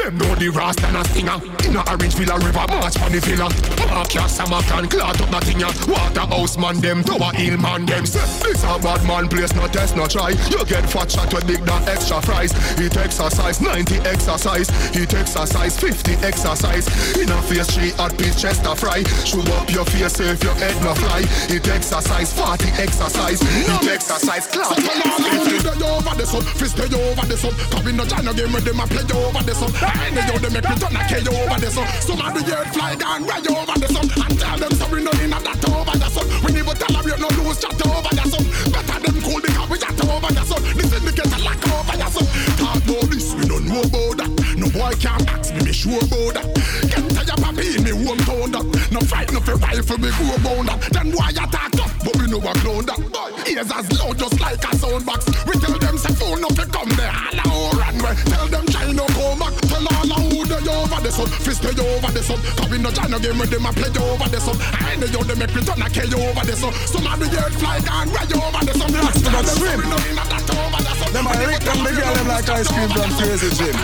Them 0.00 0.16
know 0.16 0.34
the 0.36 0.48
rasta 0.48 0.86
and 0.88 0.96
a 0.96 1.04
stinger. 1.04 1.36
Inna 1.68 1.84
orange 1.84 2.14
villa 2.16 2.38
river 2.40 2.64
march 2.72 2.96
on 3.04 3.12
the 3.12 3.20
villa 3.20 3.57
Mark 3.88 4.14
your 4.14 4.28
summer 4.28 4.62
can 4.62 4.86
clot 4.88 5.20
up 5.20 5.30
nothing 5.30 5.60
ya 5.60 5.72
Waterhouse 5.88 6.56
man 6.58 6.80
them 6.80 7.02
tower 7.02 7.32
hill 7.34 7.58
man 7.58 7.86
them 7.86 8.06
say 8.06 8.20
This 8.42 8.62
a 8.64 8.78
bad 8.78 9.04
man 9.06 9.28
place 9.28 9.54
no 9.54 9.66
test 9.66 9.96
no 9.96 10.06
try 10.06 10.30
You 10.50 10.64
get 10.66 10.88
fat 10.88 11.10
shot 11.10 11.32
with 11.32 11.46
big 11.46 11.64
that 11.64 11.88
extra 11.88 12.20
fries 12.22 12.52
It 12.78 12.96
exercise 12.96 13.60
90 13.60 13.96
exercise 14.06 14.68
It 14.94 15.14
exercise 15.14 15.78
50 15.78 16.12
exercise 16.24 16.86
In 17.16 17.30
a 17.30 17.42
face 17.42 17.70
she 17.72 17.90
hot 17.96 18.16
piece 18.18 18.40
chest 18.40 18.66
a 18.66 18.76
fry 18.76 19.02
Show 19.24 19.40
up 19.58 19.70
your 19.70 19.84
face 19.86 20.20
if 20.20 20.42
your 20.44 20.54
head 20.54 20.76
no 20.84 20.94
fly 20.94 21.24
It 21.48 21.66
exercise 21.68 22.32
40 22.32 22.68
exercise 22.78 23.40
It 23.42 23.88
exercise 23.88 24.46
Fist 24.48 25.60
stay 25.60 25.84
over 25.84 26.14
the 26.14 26.26
sun, 26.26 26.42
fist 26.42 26.76
stay 26.76 26.86
over 26.86 27.26
the 27.26 27.36
sun. 27.36 27.52
Come 27.70 27.88
in 27.88 27.96
the 27.96 28.04
China 28.04 28.32
game 28.34 28.52
with 28.52 28.64
them 28.64 28.80
a 28.80 28.86
play 28.86 29.04
over 29.16 29.42
the 29.42 29.54
sun. 29.54 29.70
I 29.80 30.10
know 30.10 30.22
you 30.26 30.38
they 30.38 30.50
make 30.52 30.68
me 30.68 30.76
turn 30.76 30.96
a 30.96 31.02
K 31.08 31.20
over 31.24 31.58
the 31.60 31.70
sun. 31.70 31.86
Some 32.00 32.20
of 32.20 32.32
the 32.34 32.42
years 32.46 32.68
fly 32.74 32.94
down 32.94 33.24
way 33.42 33.56
over 33.56 33.78
the 33.78 33.88
sun. 33.88 34.06
And 34.10 34.38
tell 34.38 34.58
them 34.58 34.72
sorry 34.72 35.02
no 35.02 35.10
in 35.22 35.32
a 35.32 35.38
that 35.38 35.62
over 35.68 35.96
the 35.98 36.08
sun. 36.10 36.26
We 36.42 36.52
never 36.52 36.74
tolerate 36.74 37.20
no 37.20 37.28
lose 37.38 37.58
chat 37.60 37.78
over 37.86 38.12
the 38.14 38.24
sun. 38.26 38.44
Better 38.72 38.98
them 38.98 39.16
cool 39.22 39.40
because 39.40 39.68
we 39.70 39.78
chat 39.78 40.00
over 40.02 40.32
the 40.32 40.42
sun. 40.44 40.62
This 40.74 40.92
indicator 40.92 41.40
like 41.42 41.62
over 41.70 41.96
the 41.96 42.08
sun. 42.10 42.26
Talk 42.58 42.82
about 42.82 43.06
this, 43.10 43.34
we 43.34 43.44
don't 43.46 43.66
know 43.66 43.82
about 43.82 44.14
that. 44.18 44.30
No 44.58 44.66
boy 44.70 44.92
can't 44.98 45.26
ask 45.30 45.54
me, 45.54 45.62
me 45.64 45.72
sure 45.72 46.02
about 46.02 46.34
that. 46.34 46.46
Get 46.90 47.04
tired 47.14 47.38
papi 47.38 47.78
in 47.78 47.82
me 47.84 47.92
hometown 47.94 48.50
that. 48.54 48.66
No 48.90 49.00
fight, 49.00 49.30
no 49.32 49.40
for 49.40 49.56
rifle, 49.56 49.98
me 49.98 50.10
go 50.10 50.24
about 50.34 50.64
that. 50.66 50.78
Then 50.90 51.12
why 51.14 51.30
you 51.30 51.46
talk 51.46 51.70
tough, 51.72 51.94
but 52.02 52.14
we 52.18 52.26
know 52.26 52.42
a 52.42 52.52
clown 52.58 52.86
that. 52.86 53.00
Ears 53.46 53.70
as 53.70 53.86
loud 53.98 54.18
just 54.18 54.40
like 54.40 54.58
a 54.58 54.76
sound 54.76 55.06
box. 55.06 55.26
We 55.46 55.54
tell 55.60 55.78
them 55.78 55.96
say 55.98 56.14
phone 56.14 56.44
up, 56.44 56.56
come 56.72 56.90
there, 56.98 57.12
all 57.46 57.72
oh, 57.72 57.78
run 57.78 57.96
way. 58.02 58.14
Tell 58.26 58.46
them 58.48 58.66
try 58.66 58.92
no 58.92 59.06
come 59.14 59.38
back. 59.38 59.54
Tell 59.68 59.97
who 60.16 60.44
they 60.46 60.62
over 60.64 61.00
the 61.02 61.10
sun, 61.10 61.28
fist 61.44 61.62
they 61.62 61.74
over 61.76 62.10
the 62.12 62.22
sun. 62.22 62.40
Come 62.56 62.72
in 62.72 62.82
the 62.82 62.90
China 62.92 63.18
game 63.18 63.38
with 63.38 63.50
them 63.50 63.66
a 63.66 63.72
play 63.72 63.90
you 63.92 64.02
over 64.04 64.28
the 64.28 64.40
sun. 64.40 64.56
I 64.60 64.96
know 64.96 65.06
you 65.06 65.22
they 65.24 65.36
make 65.36 65.52
me 65.54 65.60
turn 65.60 65.82
a 65.82 65.88
K 65.90 66.08
over 66.08 66.44
the 66.46 66.54
sun. 66.56 66.72
Some 66.88 67.06
of 67.06 67.18
the 67.20 67.26
years 67.28 67.54
fly 67.60 67.80
down 67.80 68.08
way 68.08 68.24
over 68.24 68.62
the 68.64 68.74
sun. 68.78 68.90
That's 68.92 69.20
the 69.20 69.30
Tell 69.30 69.42
them 69.42 69.56
swim. 69.56 69.80
sorry, 69.80 69.88
no 69.90 69.98
in 70.08 70.18
a 70.18 70.24
that 70.24 70.48
over 70.48 70.80
the 70.82 70.92
sun. 70.96 71.10
Them 71.12 71.26
a 71.26 71.34
lick 71.44 71.62
them 71.64 71.78
big 71.84 71.96
girl 71.96 72.14
them 72.14 72.28
like 72.28 72.48
ice 72.48 72.68
cream 72.68 72.88
from 72.88 73.10
Crazy 73.18 73.50
Jim. 73.58 73.74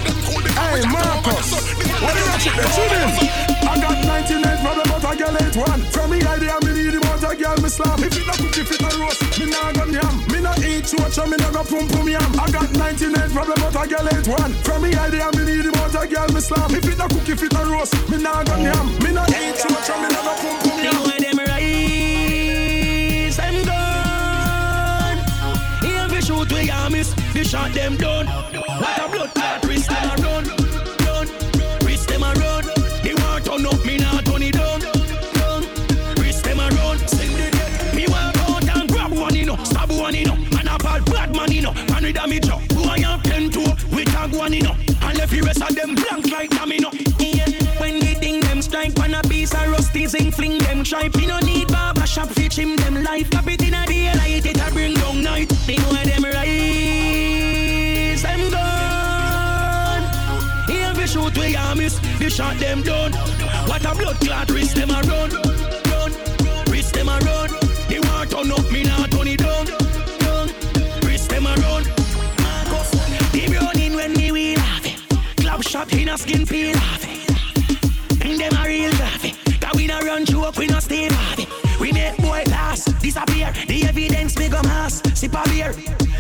Hey 0.55 0.83
Marcus, 0.89 1.49
what 2.01 2.15
you 2.15 2.25
watching? 2.31 2.57
They 2.57 2.69
tune 2.73 3.51
in. 3.51 3.54
I 3.67 3.81
got 3.81 3.97
99 4.05 4.59
problem 4.61 4.87
but 4.89 5.05
I 5.05 5.15
get 5.17 5.43
eight 5.43 5.57
one. 5.57 5.81
From 5.93 6.11
me 6.11 6.19
idea 6.23 6.57
me 6.65 6.73
need 6.75 6.95
about 6.95 7.23
a 7.25 7.35
girl 7.37 7.57
me 7.63 7.69
slam. 7.69 8.03
If 8.05 8.17
it 8.17 8.27
not 8.27 8.39
cook, 8.39 8.57
if 8.59 8.71
it 8.71 8.81
not 8.83 8.95
roast, 9.01 9.23
me 9.39 9.47
nah 9.47 9.73
gun 9.73 9.93
yam. 9.93 10.15
Me 10.33 10.41
not 10.41 10.59
eat 10.61 10.85
church 10.87 11.19
and 11.19 11.31
me 11.31 11.37
nah 11.37 11.51
go 11.51 11.65
pum 11.65 11.89
pum 11.89 12.09
yam. 12.09 12.31
I 12.39 12.51
got 12.51 12.71
99 12.77 13.31
problem 13.31 13.59
but 13.61 13.77
I 13.77 13.87
get 13.87 14.07
eight 14.13 14.29
one. 14.29 14.53
From 14.65 14.83
me 14.83 14.95
idea 14.95 15.31
me 15.37 15.45
need 15.45 15.67
about 15.67 15.95
a 15.95 16.07
girl 16.07 16.29
me 16.33 16.41
slam. 16.41 16.75
If 16.75 16.85
it 16.89 16.99
not 16.99 17.11
cook, 17.11 17.29
if 17.29 17.43
it 17.43 17.53
not 17.53 17.67
roast, 17.67 17.95
me 18.11 18.19
nah 18.23 18.43
gun 18.45 18.63
yam. 18.63 18.87
Me 19.03 19.13
not 19.13 19.29
eat 19.31 19.57
church 19.57 19.91
and 19.91 20.03
me 20.03 20.09
nah 20.13 20.23
go 20.23 20.35
pum 20.43 20.57
pum 20.61 20.79
yam. 20.85 20.95
Know 20.95 21.19
them 21.19 21.39
rise, 21.49 23.37
them 23.37 23.65
gone. 23.65 25.19
We 26.11 26.21
shoot 26.21 26.53
we 26.53 26.69
a 26.71 26.89
miss, 26.91 27.15
we 27.35 27.45
shot 27.45 27.73
them 27.73 27.97
down. 27.97 28.27
What 28.27 28.99
a 28.99 29.09
blood 29.11 29.33
clot, 29.35 29.64
one 44.33 44.53
you 44.53 44.63
know. 44.63 44.77
And 45.03 45.19
the 45.19 45.43
rest 45.45 45.63
of 45.63 45.75
them 45.75 45.95
blank 45.95 46.31
like 46.31 46.51
domino. 46.51 46.91
Yeah. 47.19 47.49
When 47.81 47.95
we 48.01 48.15
ding 48.15 48.41
them 48.41 48.63
strike 48.63 48.99
on 49.01 49.15
a 49.15 49.23
piece 49.23 49.53
of 49.55 49.69
rusty 49.71 50.07
zinc, 50.07 50.35
fling 50.35 50.59
them 50.59 50.85
stripe. 50.85 51.15
We 51.17 51.27
no 51.27 51.39
need 51.41 51.69
barber 51.69 52.07
shop, 52.07 52.29
fetch 52.29 52.57
him 52.59 52.77
them 52.77 53.03
life. 53.03 53.31
Cap 53.31 53.47
it 53.49 53.63
in 53.63 53.75
a 53.75 53.87
daylight, 53.87 54.47
it 54.47 54.61
a 54.61 54.71
bring 54.73 54.95
down 54.95 55.23
night. 55.23 55.49
They 55.67 55.77
know 55.77 55.93
them 55.93 56.25
rise, 56.25 58.23
them 58.23 58.51
gone. 58.51 60.05
We 60.97 61.07
shoot 61.07 61.37
we 61.37 61.55
a 61.55 61.75
miss, 61.75 62.01
we 62.19 62.31
shot 62.31 62.59
them 62.59 62.83
down. 62.83 63.13
What 63.69 63.85
a 63.85 63.95
blood 63.95 64.19
clot, 64.21 64.51
wrist 64.51 64.77
them 64.77 64.91
a 64.91 65.03
run, 65.03 65.31
run, 65.91 66.13
wrist 66.71 66.95
them 66.95 67.09
a 67.09 67.19
run. 67.19 67.51
They 67.89 68.01
want 68.01 68.31
turn 68.31 68.51
up, 68.53 68.71
me 68.71 68.85
nah 68.85 68.94
shot 75.75 75.93
in 75.95 76.09
a 76.09 76.17
skin 76.17 76.43
it. 76.49 76.77
And 78.25 78.39
them 78.39 78.55
a 78.55 78.65
real 78.65 78.93
graphic. 78.93 79.35
That 79.59 79.75
we 79.75 79.89
no 79.89 79.99
run 80.03 80.25
joke, 80.25 80.57
we 80.57 80.69
no 80.69 80.79
stay 80.79 81.09
party. 81.09 81.49
We 81.81 81.91
make 81.91 82.17
boy 82.19 82.45
last, 82.47 82.97
disappear. 83.01 83.53
The 83.67 83.83
evidence 83.83 84.39
me 84.39 84.49
go 84.49 84.63
mass, 84.63 85.03
sip 85.19 85.35
a 85.35 85.43
beer. 85.51 85.75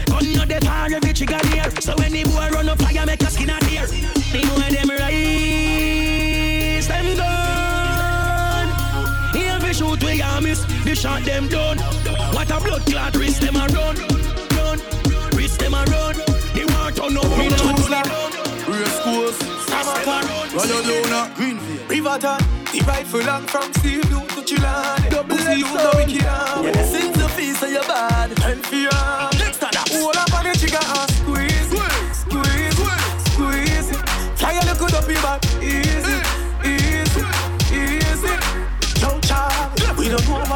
Gun 0.07 0.33
no 0.33 0.45
the 0.45 0.59
tar, 0.59 0.89
every 0.93 1.13
trigger 1.13 1.39
near. 1.51 1.71
So 1.81 1.95
when 1.95 2.11
the 2.11 2.25
boy 2.25 2.49
run 2.51 2.69
up 2.69 2.83
fire, 2.83 3.07
make 3.07 3.23
a 3.23 3.31
skin 3.31 3.51
a 3.51 3.61
tear. 3.61 3.87
They 4.33 4.43
know 4.43 4.59
them 4.59 4.91
rise, 4.91 5.29
them 6.89 7.17
gone. 7.17 8.71
Here 9.35 9.59
we 9.63 9.73
shoot, 9.73 10.03
we 10.03 10.21
a 10.21 10.41
miss, 10.41 10.67
we 10.85 10.97
shot 10.97 11.23
them 11.23 11.47
down. 11.47 11.79
What 12.35 12.51
a 12.51 12.59
blood 12.59 12.85
clot, 12.87 13.15
wrist 13.15 13.41
them 13.41 13.55
a 13.55 13.69
run, 13.69 13.97
run, 14.59 14.81
wrist 15.37 15.61
them 15.61 15.75
a 15.75 15.85
run. 15.85 16.17
They 16.55 16.65
want 16.65 16.97
to 16.97 17.09
know 17.09 17.37
me 17.39 17.51
now. 17.51 18.34
Race 19.05 19.37
course, 19.37 19.39
Rayodona, 20.53 21.35
Greenfield, 21.37 21.91
Riverton, 21.91 22.39
the 22.73 22.81
rifle 22.87 23.21
long 23.21 23.47
from 23.47 23.73
steel 23.75 24.01
blue 24.03 24.27
to 24.29 24.41
Chilani. 24.41 25.11
Double 25.11 25.37
C, 25.37 25.59
you 25.59 25.65
know 25.65 25.93
we 25.97 26.05
kill. 26.05 26.65
Yeah, 26.65 26.85
since 26.85 27.17
the 27.17 27.29
face 27.29 27.63
of 27.63 27.71
your 27.71 27.85
for 28.65 28.77
your 28.77 28.95
arm. 28.95 29.31
Next 29.39 29.59
that, 29.59 29.77
hold 29.91 30.17
up 30.17 30.33
on 30.33 30.45
the 30.45 30.57
trigger 30.57 30.81
and 30.81 31.11
squeeze, 31.21 31.69
squeeze, 32.25 32.79
squeeze. 33.33 33.91
It. 33.91 34.09
Fly 34.39 34.53
a 34.53 34.65
little 34.65 34.97
up 34.97 35.09
your 35.09 35.21
back, 35.21 35.45
easy, 35.61 36.19
easy, 36.65 37.25
easy. 37.77 38.35
Yo, 39.01 39.21
child, 39.21 39.99
we 39.99 40.09
don't 40.09 40.27
know 40.29 40.54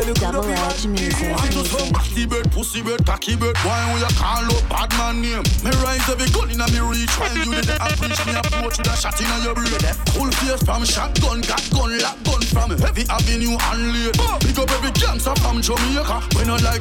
Fly 0.00 0.08
a 0.08 0.12
little 0.12 0.40
up 0.40 0.44
your 0.46 0.54
back, 0.56 0.84
music. 0.88 1.28
I 1.28 1.48
just 1.48 1.72
want 1.74 1.94
cocky 1.94 2.24
bird, 2.24 2.50
pussy 2.52 2.80
bird, 2.80 3.04
cocky 3.04 3.36
bird. 3.36 3.56
Why 3.58 3.92
would 3.92 4.00
you 4.00 4.16
call 4.16 4.48
up 4.48 4.68
bad 4.70 4.90
man 4.96 5.20
name? 5.20 5.44
Me 5.60 5.70
rise 5.84 6.08
every 6.08 6.24
gun 6.32 6.48
me 6.48 6.80
reach. 6.80 7.12
While 7.20 7.36
you 7.36 7.44
did 7.44 7.68
the 7.68 7.76
me 8.24 8.32
approach 8.32 8.78
with 8.78 8.88
a 8.88 8.96
shot 8.96 9.20
inna 9.20 9.44
your 9.44 9.54
brain. 9.54 9.76
Full 10.16 10.30
face 10.40 10.62
from 10.64 10.84
shotgun, 10.84 11.42
got 11.42 11.60
gun, 11.68 11.98
lock 12.00 12.16
gun 12.24 12.40
from 12.48 12.70
heavy 12.80 13.04
avenue 13.10 13.60
and 13.60 13.92
late. 13.92 14.16
Pick 14.40 14.56
up 14.56 14.70
every 14.72 14.92
gangster 14.96 15.36
from 15.36 15.60
Jamaica. 15.60 16.16
We 16.32 16.44
like 16.48 16.80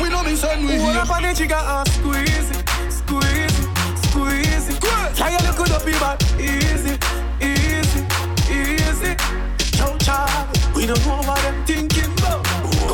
we 0.00 0.08
know 0.08 0.22
me 0.24 0.34
send 0.34 0.64
we 0.64 0.78
Hold 0.80 0.96
up 0.96 1.10
on 1.10 1.22
the 1.22 1.34
trigger 1.34 1.60
and 1.60 1.88
squeeze 1.88 2.48
it, 2.56 2.64
squeeze 2.88 3.52
it, 3.52 3.68
squeeze 4.08 4.68
it. 4.72 4.80
Fly 5.12 5.28
a 5.28 5.42
little 5.44 5.76
up 5.76 5.84
your 5.84 6.00
back, 6.00 6.22
easy, 6.40 6.96
easy, 7.36 8.00
easy. 8.48 9.12
We 10.74 10.86
don't 10.86 11.04
know 11.04 11.20
what 11.20 11.40
them 11.42 11.64
thinking 11.66 12.15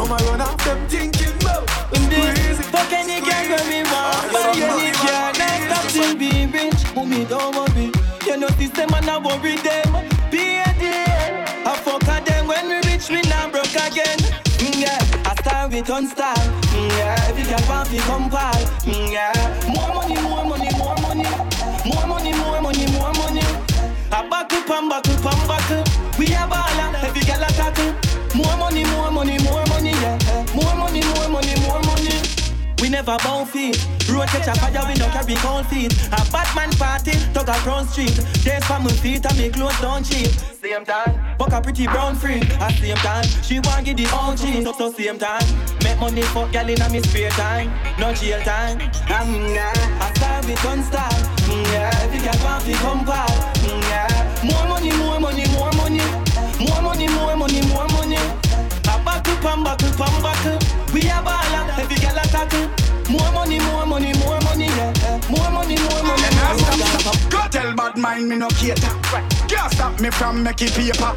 Come 0.02 0.18
and 0.18 0.22
run 0.22 0.40
off 0.40 0.64
them 0.64 0.88
thinking 0.88 1.30
about. 1.40 1.70
Fuck 1.70 2.92
any 2.92 3.20
girl 3.20 3.46
when 3.54 3.68
me 3.70 3.82
want. 3.86 4.34
Say 4.34 4.62
any 4.66 4.90
girl, 4.98 5.30
nice 5.38 5.62
stop 5.70 5.86
till 5.94 6.16
be 6.18 6.46
rich. 6.50 6.82
Who 6.90 7.06
me 7.06 7.24
don't 7.24 7.54
want 7.54 7.72
be. 7.76 7.92
You 8.26 8.36
know 8.36 8.48
system 8.58 8.90
and 8.94 9.08
I 9.08 9.18
worry 9.18 9.54
them. 9.62 9.92
Be 10.28 10.58
a 10.58 10.66
day. 10.82 11.44
I 11.64 11.76
fuck 11.84 12.02
a 12.02 12.18
them 12.24 12.48
when 12.48 12.66
we 12.66 12.76
rich, 12.90 13.10
we 13.10 13.22
now 13.30 13.48
broke 13.48 13.70
again. 13.78 14.18
Mm, 14.58 14.82
yeah, 14.82 14.98
I 15.22 15.36
start 15.38 15.70
with 15.70 15.88
on 15.88 16.08
style. 16.08 16.34
Mm, 16.74 16.88
yeah, 16.98 17.28
every 17.28 17.44
girl 17.44 17.62
want 17.68 17.88
to 17.90 17.98
compile. 18.02 18.64
Mm, 18.82 19.12
yeah, 19.12 19.30
more 19.70 19.94
money, 19.94 20.20
more 20.20 20.44
money, 20.44 20.70
more 20.82 20.96
money. 20.98 21.30
More 21.86 22.06
money, 22.08 22.32
more 22.42 22.60
money, 22.60 22.86
more 22.90 23.12
money. 23.22 23.46
I 24.10 24.26
back 24.28 24.52
up 24.52 24.68
and 24.68 24.88
back 24.90 25.06
up 25.06 25.26
and 25.30 25.46
back 25.46 25.70
up. 25.70 26.18
We 26.18 26.26
a 26.34 26.42
baller, 26.50 26.90
every 27.04 27.22
girl 27.22 27.44
a 27.44 27.46
tackle. 27.54 27.94
More 28.34 28.56
money, 28.56 28.81
never 32.92 33.16
bound 33.24 33.48
feet. 33.48 33.76
Road 34.08 34.28
catch 34.28 34.46
a 34.46 34.54
fire, 34.60 34.84
we 34.86 34.94
no 35.00 35.08
carry 35.08 35.34
cold 35.36 35.66
feet. 35.66 35.92
A 36.12 36.20
Batman 36.30 36.70
party, 36.76 37.12
talk 37.32 37.48
a 37.48 37.56
crown 37.64 37.88
street. 37.88 38.14
Days 38.44 38.64
for 38.64 38.78
my 38.78 38.92
feet 39.00 39.24
and 39.24 39.38
me 39.38 39.48
clothes 39.50 39.80
don't 39.80 40.04
cheap. 40.04 40.28
Same 40.60 40.84
time, 40.84 41.18
fuck 41.38 41.52
a 41.52 41.60
pretty 41.60 41.86
brown 41.86 42.14
freak. 42.14 42.44
At 42.60 42.74
same 42.78 42.96
time, 42.96 43.24
she 43.42 43.58
want 43.60 43.86
get 43.86 43.96
the 43.96 44.06
OG. 44.12 44.62
So, 44.62 44.72
so 44.72 44.92
same 44.92 45.18
time, 45.18 45.42
make 45.82 45.98
money 45.98 46.22
for 46.22 46.46
gal 46.48 46.68
in 46.68 46.80
a 46.80 46.88
me 46.90 47.00
spare 47.00 47.30
time. 47.30 47.72
No 47.98 48.12
jail 48.12 48.40
time. 48.42 48.78
Um, 49.08 49.32
yeah. 49.56 49.72
I 50.00 50.12
style 50.14 50.42
with 50.46 50.62
gun 50.62 50.82
style. 50.84 51.18
Mm, 51.48 51.64
yeah. 51.72 52.04
If 52.04 52.14
you 52.14 52.20
get 52.20 52.38
want 52.44 52.64
to 52.64 52.72
come 52.74 53.04
by. 53.04 53.26
Mm, 53.64 53.82
yeah. 53.88 54.44
More 54.44 54.68
money, 54.68 54.92
more 54.98 55.18
money, 55.18 55.46
more 55.56 55.72
money. 55.80 56.04
More 56.60 56.82
money, 56.82 57.08
more 57.08 57.36
money, 57.36 57.62
more 57.72 57.88
money. 57.88 58.20
A 58.92 58.94
buckle, 59.02 59.36
pam, 59.40 59.64
buckle, 59.64 59.90
pam, 59.96 60.22
buckle. 60.22 60.58
We 60.92 61.00
a 61.08 61.18
baller, 61.24 61.41
bad 67.92 68.00
mind 68.00 68.28
me 68.28 68.36
no 68.36 68.48
cater. 68.48 68.88
Can't 69.48 69.72
stop 69.72 70.00
me 70.00 70.10
from 70.10 70.42
making 70.42 70.68
paper. 70.68 71.12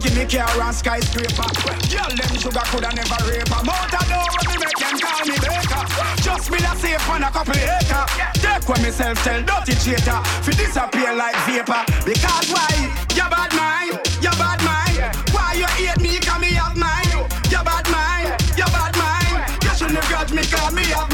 Give 0.00 0.16
me 0.16 0.24
car 0.26 0.62
and 0.62 0.74
skyscraper. 0.74 1.48
Girl 1.90 2.10
them 2.16 2.36
sugar 2.38 2.64
coulda 2.70 2.90
never 2.94 3.20
rape. 3.28 3.48
Motor 3.50 4.04
door 4.08 4.26
when 4.34 4.46
me 4.48 4.56
make 4.64 4.78
them 4.78 4.98
call 4.98 5.26
me 5.26 5.36
baker. 5.38 5.84
Just 6.22 6.50
me 6.50 6.58
a 6.58 6.74
safe 6.76 7.10
on 7.10 7.22
a 7.22 7.30
couple 7.30 7.54
acre. 7.54 8.06
Take 8.34 8.68
when 8.68 8.82
myself 8.82 9.22
tell 9.22 9.42
dirty 9.42 9.74
traitor. 9.74 10.20
Fi 10.42 10.52
disappear 10.52 11.14
like 11.14 11.36
vapor. 11.46 11.84
Because 12.04 12.48
why? 12.50 12.74
You 13.14 13.26
bad 13.28 13.52
mind. 13.54 14.00
You 14.22 14.30
bad 14.40 14.60
mind. 14.64 15.16
Why 15.32 15.54
you 15.54 15.66
hate 15.66 16.00
me? 16.00 16.18
Cause 16.18 16.40
me 16.40 16.52
have 16.54 16.76
mine. 16.76 17.28
You 17.50 17.62
bad 17.62 17.86
mind. 17.90 18.40
You 18.56 18.66
bad 18.66 18.96
mind. 18.96 19.62
You 19.62 19.70
shouldn't 19.76 20.04
grudge 20.06 20.32
me 20.32 20.42
cause 20.42 20.74
me 20.74 20.84
have 20.96 21.09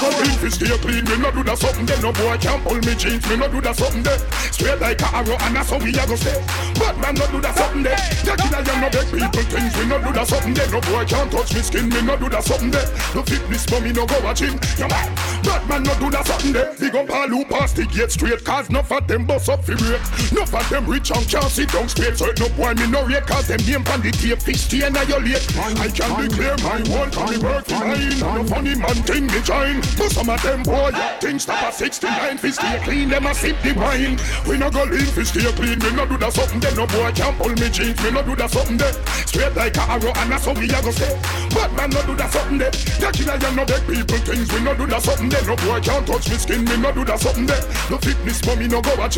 go 0.00 0.10
clean 0.10 0.38
fi 0.38 0.48
stay 0.48 0.78
clean. 0.78 1.04
Me 1.04 1.16
no 1.18 1.30
do 1.30 1.42
that 1.42 1.58
something 1.58 1.86
there. 1.86 2.00
No 2.00 2.12
boy 2.12 2.38
can 2.38 2.60
pull 2.62 2.78
me 2.78 2.94
jeans. 2.94 3.26
Me 3.28 3.36
no 3.36 3.48
do 3.48 3.60
that 3.60 3.76
something 3.76 4.02
there. 4.02 4.18
Straight 4.54 4.80
like 4.80 5.00
a 5.02 5.08
arrow 5.14 5.36
and 5.42 5.56
that's 5.56 5.70
how 5.70 5.78
we 5.78 5.90
a 5.90 6.04
go 6.06 6.16
stay. 6.16 6.38
Bad 6.78 6.96
man 7.02 7.14
no 7.14 7.26
do 7.28 7.40
that 7.42 7.54
something 7.58 7.82
there. 7.82 7.98
That 8.24 8.38
killer 8.38 8.62
you 8.62 8.76
no 8.80 8.88
beg 8.88 9.08
people 9.10 9.44
things. 9.50 9.72
We 9.76 9.84
no 9.86 9.98
do 9.98 10.10
that 10.14 10.26
something 10.26 10.54
there. 10.54 10.70
No 10.70 10.80
boy 10.80 11.04
can 11.04 11.28
touch 11.30 11.54
me 11.54 11.60
skin. 11.60 11.88
Me 11.90 12.00
no 12.02 12.16
do 12.16 12.28
that 12.30 12.44
something 12.44 12.70
there. 12.70 12.88
No 13.14 13.22
fitness 13.22 13.66
but 13.66 13.82
me 13.82 13.92
no 13.92 14.06
go 14.06 14.18
a 14.22 14.32
gym. 14.34 14.54
You 14.78 14.88
man, 14.88 15.08
bad 15.42 15.62
man 15.68 15.82
no 15.82 15.92
do 15.98 16.10
that 16.14 16.26
something 16.26 16.52
there. 16.52 16.74
Big 16.78 16.94
up 16.94 17.10
all 17.10 17.28
who 17.28 17.44
pass 17.44 17.72
the 17.72 17.84
gate 17.86 18.12
straight. 18.12 18.44
Cause 18.44 18.70
no 18.70 18.80
of 18.80 19.06
them 19.06 19.26
bust 19.26 19.48
up 19.48 19.64
fi 19.64 19.74
break. 19.74 20.02
No 20.32 20.42
of 20.42 20.68
them 20.70 20.86
rich 20.86 21.10
and 21.10 21.26
can't 21.26 21.50
sit 21.50 21.70
down 21.72 21.88
straight. 21.88 22.16
So 22.16 22.30
no 22.38 22.48
boy 22.54 22.74
me 22.74 22.86
no 22.86 23.04
rate. 23.04 23.26
Cause 23.26 23.48
them 23.48 23.60
name 23.66 23.84
pan 23.84 24.00
the 24.00 24.12
tape. 24.12 24.40
Fish 24.42 24.70
stay 24.70 24.86
and 24.86 24.96
I 24.96 25.04
late. 25.04 25.42
I 25.58 25.88
can 25.88 26.28
declare 26.28 26.56
my 26.62 26.78
one. 26.94 27.10
Cause 27.10 27.30
me 27.30 27.36
work 27.42 27.64
for 27.66 27.82
mine. 27.82 28.18
No 28.20 28.44
funny 28.44 28.74
man 28.76 28.98
thing 29.02 29.26
me 29.26 29.40
join. 29.42 29.87
But 29.96 30.10
some 30.12 30.28
of 30.28 30.42
them 30.42 30.62
boy 30.62 30.92
things 31.20 31.42
stop 31.44 31.62
at 31.62 31.74
69. 31.74 32.38
Fi 32.38 32.50
stay 32.50 32.80
clean. 32.84 33.08
Them 33.08 33.26
a 33.26 33.34
sip 33.34 33.56
the 33.62 33.72
wine. 33.72 34.18
We 34.46 34.58
no 34.58 34.70
go 34.70 34.84
leave 34.84 35.10
fi 35.10 35.22
stay 35.22 35.52
clean. 35.52 35.78
Me 35.78 35.90
no 35.92 36.06
do 36.06 36.18
that 36.18 36.32
something. 36.32 36.60
No 36.76 36.86
boy 36.86 37.12
can 37.12 37.34
pull 37.36 37.54
me 37.54 37.68
jeans. 37.70 38.02
Me 38.02 38.10
no 38.10 38.22
do 38.22 38.36
that 38.36 38.50
something 38.50 38.76
there. 38.76 38.92
Straight 39.26 39.54
like 39.54 39.76
a 39.76 39.82
arrow 39.88 40.12
and 40.16 40.32
that's 40.32 40.44
how 40.44 40.52
we 40.52 40.66
a 40.68 40.82
go 40.82 40.90
stay. 40.90 41.14
Bad 41.54 41.72
man 41.76 41.90
no 41.90 42.02
do 42.04 42.14
that 42.16 42.30
something 42.32 42.58
there. 42.58 42.72
You 43.18 43.56
no 43.56 43.64
beg 43.64 43.86
people 43.86 44.18
things. 44.18 44.52
We 44.52 44.60
no 44.60 44.74
do 44.74 44.86
that 44.86 45.02
something 45.02 45.28
there. 45.28 45.44
No 45.46 45.56
boy 45.56 45.80
can 45.80 46.04
touch 46.04 46.28
me 46.28 46.36
skin. 46.36 46.64
No 46.64 46.92
do 46.92 47.04
that 47.04 47.20
something 47.20 47.46
there. 47.46 47.62
No 47.90 47.98
fitness 47.98 48.40
but 48.42 48.58
me 48.58 48.68
no 48.68 48.80
go 48.82 48.94
man, 48.96 49.10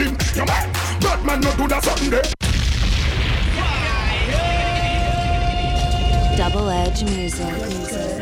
bad 1.01 1.25
man 1.25 1.41
no 1.41 1.55
do 1.57 1.69
that 1.69 1.85
something 1.85 2.11
there. 2.11 2.23
Double 6.37 6.71
Edge 6.71 7.03
Music. 7.05 7.53
Music. 7.69 8.20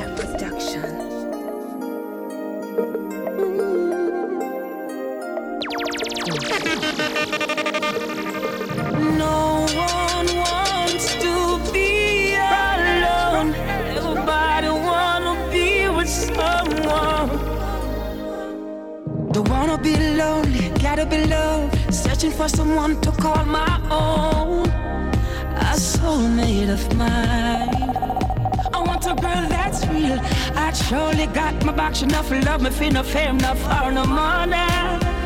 Got 31.34 31.64
my 31.64 31.72
box 31.72 32.02
enough 32.02 32.30
love 32.30 32.62
me 32.62 32.70
for 32.70 32.90
no 32.90 33.02
fame, 33.02 33.38
no 33.38 33.54
for 33.54 33.90
no 33.92 34.04
money. 34.04 35.17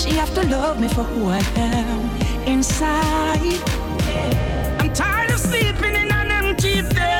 She 0.00 0.12
have 0.12 0.34
to 0.34 0.42
love 0.48 0.80
me 0.80 0.88
for 0.88 1.04
who 1.04 1.26
I 1.28 1.40
am 1.56 2.10
inside. 2.46 3.60
I'm 4.80 4.90
tired 4.94 5.30
of 5.30 5.38
sleeping 5.38 5.94
in 5.94 6.10
an 6.10 6.30
empty 6.30 6.80
bed. 6.80 7.10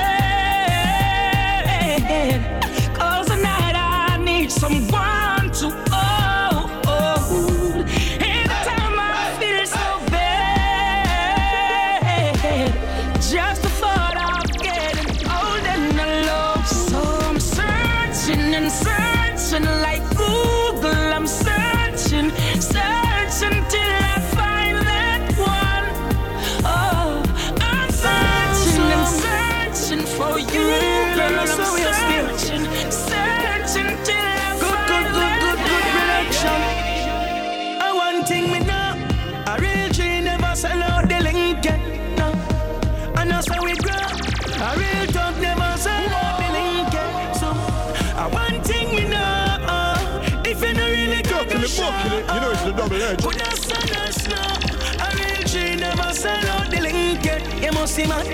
See 57.90 58.06
man. 58.06 58.24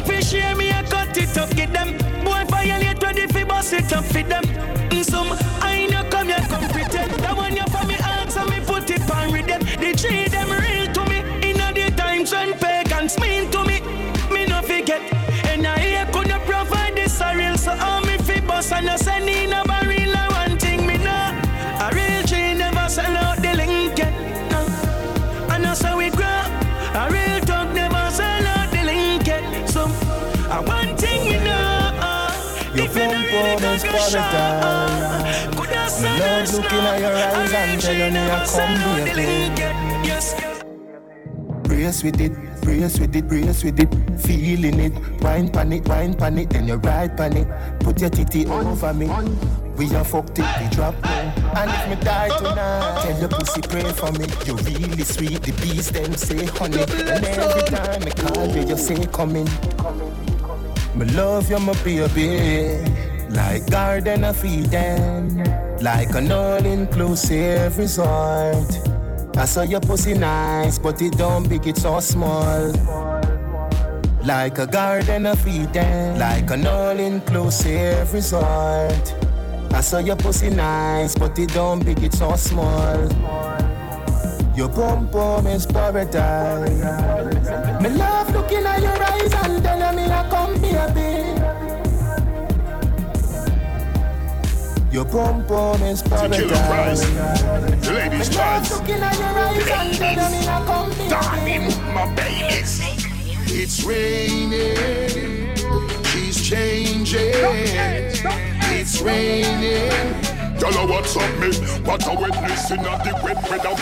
Appreciate 0.00 0.56
me, 0.56 0.70
I 0.70 0.82
cut 0.84 1.16
it 1.16 1.36
up, 1.36 1.50
get 1.54 1.72
them. 1.72 1.98
Boy 2.24 2.44
violate 2.48 3.02
if 3.18 3.34
he 3.36 3.44
bust 3.44 3.72
it 3.72 3.92
up, 3.92 4.04
fit 4.04 4.28
them. 4.28 4.87
Us 34.14 35.98
looking 36.54 36.78
now? 36.78 36.92
at 36.92 37.00
your 37.00 37.12
eyes 37.12 37.52
and 37.52 37.80
G 37.80 37.86
telling 37.86 38.12
me 38.14 38.20
I 38.20 38.46
come 38.46 38.74
baby. 39.14 39.50
Brace 41.68 42.02
with 42.02 42.20
it, 42.20 42.32
brace 42.62 42.98
with 42.98 43.14
it, 43.16 43.28
brace 43.28 43.62
with 43.64 43.80
it. 43.80 43.88
Feeling 44.20 44.80
it, 44.80 44.92
wine 45.22 45.48
pan 45.48 45.72
it, 45.72 45.86
wine 45.88 46.14
pan 46.14 46.38
it, 46.38 46.50
then 46.50 46.68
you 46.68 46.76
ride 46.76 47.16
pan 47.16 47.36
it. 47.36 47.46
Put 47.80 48.00
your 48.00 48.10
titty 48.10 48.46
over 48.46 48.94
me. 48.94 49.08
We 49.76 49.94
are 49.94 50.04
fucked 50.04 50.38
it, 50.38 50.46
we 50.60 50.68
drop 50.68 51.00
down. 51.02 51.32
And 51.56 51.70
if 51.70 51.88
me 51.88 52.04
die 52.04 52.36
tonight, 52.38 53.02
tell 53.02 53.20
your 53.20 53.28
pussy 53.28 53.60
pray 53.62 53.92
for 53.92 54.10
me. 54.12 54.26
You 54.44 54.56
really 54.56 55.04
sweet, 55.04 55.42
the 55.42 55.52
beast 55.62 55.92
them 55.92 56.14
say 56.14 56.46
honey. 56.46 56.80
And 56.82 57.24
every 57.24 57.62
time 57.62 58.02
I 58.02 58.10
call 58.10 58.46
you, 58.48 58.66
you 58.66 58.76
say 58.76 59.06
coming. 59.06 59.48
Me 60.96 61.04
love 61.14 61.48
you, 61.48 61.60
my 61.60 61.74
baby. 61.84 63.07
Like 63.30 63.70
garden 63.70 64.24
of 64.24 64.42
Eden, 64.44 65.44
like 65.80 66.14
an 66.14 66.32
all-inclusive 66.32 67.76
resort. 67.78 68.80
I 69.36 69.44
saw 69.44 69.62
your 69.62 69.80
pussy 69.80 70.14
nice, 70.14 70.78
but 70.78 71.00
it 71.02 71.16
don't 71.16 71.48
big, 71.48 71.66
it's 71.66 71.82
so 71.82 72.00
small. 72.00 72.72
Like 74.24 74.58
a 74.58 74.66
garden 74.66 75.26
of 75.26 75.46
Eden, 75.46 76.18
like 76.18 76.50
an 76.50 76.66
all-inclusive 76.66 78.12
resort. 78.12 79.14
I 79.72 79.80
saw 79.82 79.98
your 79.98 80.16
pussy 80.16 80.50
nice, 80.50 81.14
but 81.14 81.38
it 81.38 81.52
don't 81.52 81.84
big, 81.84 82.02
it's 82.02 82.18
so 82.18 82.34
small. 82.36 82.96
Your 84.56 84.68
bum 84.68 85.06
bum 85.06 85.46
is 85.46 85.66
paradise. 85.66 86.70
Me 87.80 87.90
love 87.90 88.32
looking 88.32 88.66
at 88.66 88.82
your 88.82 89.02
eyes 89.02 89.32
and 89.44 89.62
telling 89.62 89.96
me 89.96 90.10
I 90.10 90.28
come 90.28 90.60
baby. 90.60 91.07
Your 94.90 95.04
bum 95.04 95.46
bum 95.46 95.82
is 95.82 96.02
paradise. 96.02 97.04
The 97.84 97.92
ladies' 97.92 98.28
choice. 98.30 98.70
Looking 98.70 99.02
at 99.02 99.18
your 99.18 99.28
eyes 99.28 99.68
and 99.68 99.94
telling 99.98 100.32
me 100.32 100.48
I 100.48 100.64
come 100.64 100.88
baby. 100.90 101.10
Darling, 101.10 101.94
my 101.94 102.14
babies. 102.14 102.80
It's 103.50 103.84
raining, 103.84 105.54
she's 106.06 106.48
changing. 106.48 107.34
It's 108.72 109.00
raining. 109.02 109.90
Girl, 110.58 110.88
what's 110.88 111.16
up, 111.16 111.38
me? 111.38 111.52
What 111.84 112.06
a 112.06 112.18
witness 112.18 112.70
in 112.70 112.80
a 112.80 112.98
the 113.04 113.12
wet 113.22 113.42
weather. 113.50 113.76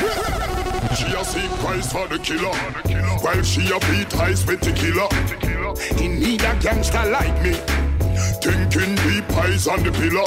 She 0.97 1.07
a 1.15 1.25
seek 1.25 1.51
price 1.61 1.93
for 1.93 2.09
the 2.09 2.19
killer, 2.19 2.55
while 3.23 3.43
she 3.45 3.69
a 3.69 3.79
beat 3.91 4.15
eyes 4.17 4.45
with 4.45 4.61
the 4.61 4.73
killer. 4.73 5.09
He 5.97 6.09
need 6.09 6.43
a 6.43 6.59
gangster 6.59 7.05
like 7.11 7.43
me. 7.43 7.55
Thinking 8.43 8.95
deep 8.97 9.31
eyes 9.37 9.67
on 9.69 9.83
the 9.83 9.93
pillar, 9.93 10.25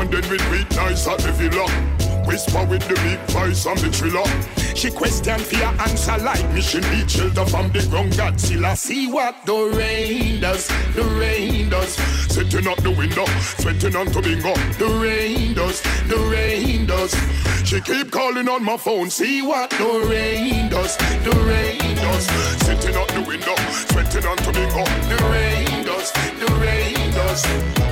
and 0.00 0.10
then 0.10 0.22
we 0.30 0.38
meet 0.50 0.70
nice 0.74 1.06
at 1.06 1.18
the 1.18 1.30
villa. 1.32 1.68
Whisper 2.26 2.64
with 2.64 2.86
the 2.88 2.94
big 2.94 3.18
voice 3.30 3.66
on 3.66 3.76
the 3.76 3.90
thriller. 3.92 4.24
She 4.74 4.90
question 4.90 5.40
your 5.50 5.68
answer 5.82 6.16
like 6.18 6.48
me. 6.54 6.62
She 6.62 6.80
need 6.80 7.10
shelter 7.10 7.44
from 7.44 7.70
the 7.72 7.86
ground 7.90 8.12
Godzilla. 8.12 8.76
See 8.76 9.06
what 9.08 9.34
the 9.44 9.72
rain 9.76 10.40
does, 10.40 10.68
the 10.94 11.02
rain 11.20 11.68
does. 11.68 11.94
Sitting 12.32 12.66
out 12.66 12.78
the 12.78 12.90
window, 12.92 13.26
sweating 13.60 13.96
on 13.96 14.06
to 14.06 14.22
bingo. 14.22 14.54
The 14.78 14.88
rain 15.02 15.54
does, 15.54 15.82
the 16.08 16.16
rain 16.32 16.86
does. 16.86 17.12
She 17.68 17.80
keep 17.80 18.10
calling 18.10 18.48
on 18.48 18.64
my 18.64 18.76
phone. 18.78 19.10
See 19.10 19.42
what 19.42 19.70
the 19.70 20.06
rain 20.08 20.70
does, 20.70 20.96
the 20.96 21.34
rain 21.44 21.96
does. 21.96 22.26
Sitting 22.64 22.96
out 22.96 23.08
the 23.08 23.22
window, 23.22 23.56
sweating 23.90 24.24
on 24.24 24.36
to 24.38 24.52
bingo. 24.52 24.84
The 25.12 25.18
rain 25.28 25.84
does, 25.84 26.12
the 26.40 26.48
rain 26.62 27.10
does. 27.12 27.42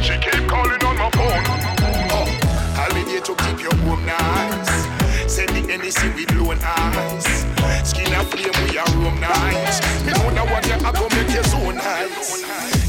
She 0.03 0.17
keep 0.19 0.49
calling 0.49 0.83
on 0.85 0.97
my 0.97 1.11
phone. 1.11 1.78
Holiday 3.19 3.27
to 3.27 3.35
keep 3.45 3.61
your 3.63 3.75
home 3.87 4.05
nice. 4.07 5.33
Send 5.33 5.49
the 5.51 5.63
NEC 5.67 6.17
with 6.17 6.35
low 6.35 6.55
eyes. 6.63 7.25
Skin 7.89 8.13
a 8.13 8.25
flame, 8.25 8.53
we 8.65 8.79
are 8.79 8.91
room 8.97 9.21
nice. 9.21 9.81
Me 10.05 10.13
know 10.13 10.31
that 10.35 10.47
what 10.51 10.67
you 10.67 10.73
have 10.85 10.95
to 10.95 11.17
make 11.17 11.35
you 11.35 11.43
so 11.45 11.71
nice. 11.71 12.45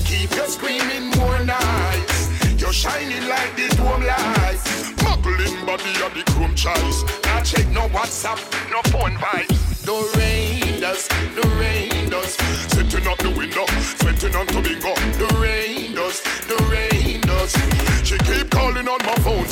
Keep 0.06 0.36
your 0.36 0.48
screaming 0.48 1.10
more 1.18 1.40
nice. 1.44 2.62
You're 2.62 2.74
shining 2.74 3.28
like 3.28 3.56
the 3.56 3.74
dome 3.76 4.04
light. 4.04 4.60
Muggling 5.04 5.66
body 5.66 5.94
of 6.04 6.14
the 6.14 6.24
chrome 6.32 6.56
choice. 6.56 7.04
Now 7.24 7.42
check 7.42 7.68
no 7.70 7.88
WhatsApp, 7.90 8.40
no 8.70 8.82
phone 8.92 9.16
vibes. 9.18 9.86
The 9.86 10.20
rain 10.20 10.82
does, 10.82 11.08
the 11.36 11.48
rain 11.60 12.10
does. 12.10 12.34
Sitting 12.70 13.08
out 13.08 13.18
the 13.20 13.32
window, 13.32 13.66
sweating 13.98 14.36
on 14.36 14.48
to 14.48 14.62
bingo. 14.62 14.94
The 15.18 15.38
rain 15.40 15.96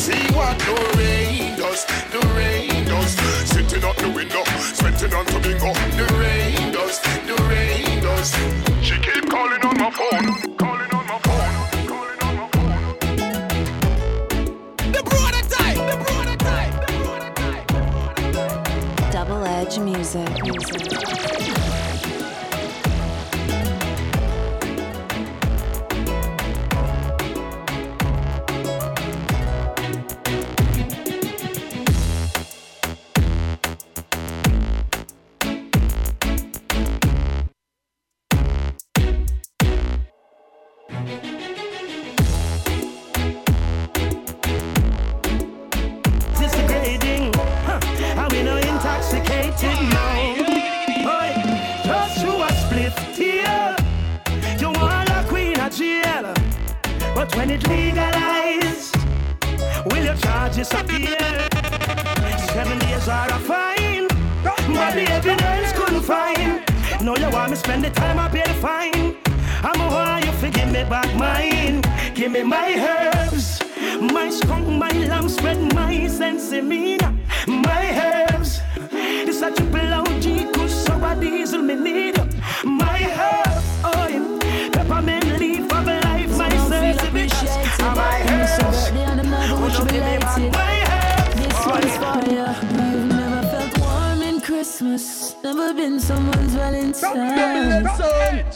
See 0.07 0.13
what 0.31 0.57
the 0.59 0.73
rain 0.97 1.57
does, 1.57 1.83
the 2.13 2.19
rain 2.37 2.85
does. 2.85 3.11
Sitting 3.45 3.83
out 3.83 3.97
the 3.97 4.09
window, 4.09 4.41
sweating 4.73 5.13
on 5.13 5.25
to 5.25 5.39
bingo. 5.41 5.73
The 5.99 6.05
rain 6.17 6.71
does, 6.71 7.01
the 7.27 7.35
rain 7.49 8.01
does. 8.01 8.31
She 8.81 8.97
keep 9.01 9.29
calling 9.29 9.61
on 9.65 9.77
my 9.77 9.91
phone. 9.91 10.47
Double 19.11 19.43
edge 19.43 19.77
music. 19.79 20.41
music. 20.41 21.26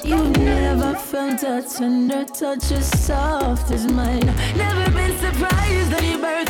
You've 0.03 0.37
never 0.37 0.95
felt 0.95 1.43
a 1.43 1.61
tender 1.61 2.25
touch 2.25 2.71
as 2.71 2.87
soft 3.05 3.69
as 3.69 3.85
mine. 3.91 4.25
Never 4.55 4.89
been 4.91 5.15
surprised 5.19 5.93
on 5.93 6.03
your 6.03 6.19
birthday. 6.19 6.40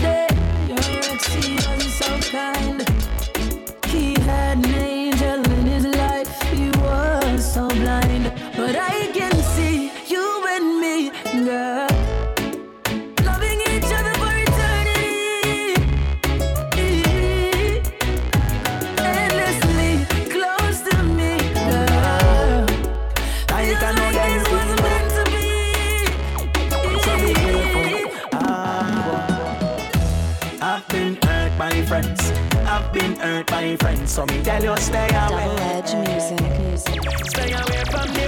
By 33.62 33.76
friends. 33.78 34.12
So 34.12 34.26
me 34.26 34.42
tell 34.44 34.64
you 34.64 34.76
stay 34.78 35.08
away. 35.08 35.46
Double 35.46 35.60
edge 35.60 35.94
music. 36.04 36.40
Stay 37.30 37.52
away 37.52 37.84
from 37.94 38.08
the 38.14 38.26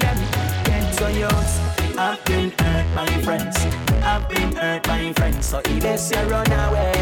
them. 0.00 0.18
Get 0.64 0.94
so 0.94 1.08
yours. 1.08 1.52
I've 1.98 2.24
been 2.24 2.50
hurt 2.58 2.86
by 2.94 3.06
friends. 3.22 3.56
I've 4.02 4.28
been 4.28 4.56
hurt 4.56 4.82
by 4.82 5.12
friends. 5.12 5.46
So 5.46 5.60
if 5.64 5.82
they 5.82 5.96
say 5.96 6.26
run 6.26 6.50
away. 6.50 6.92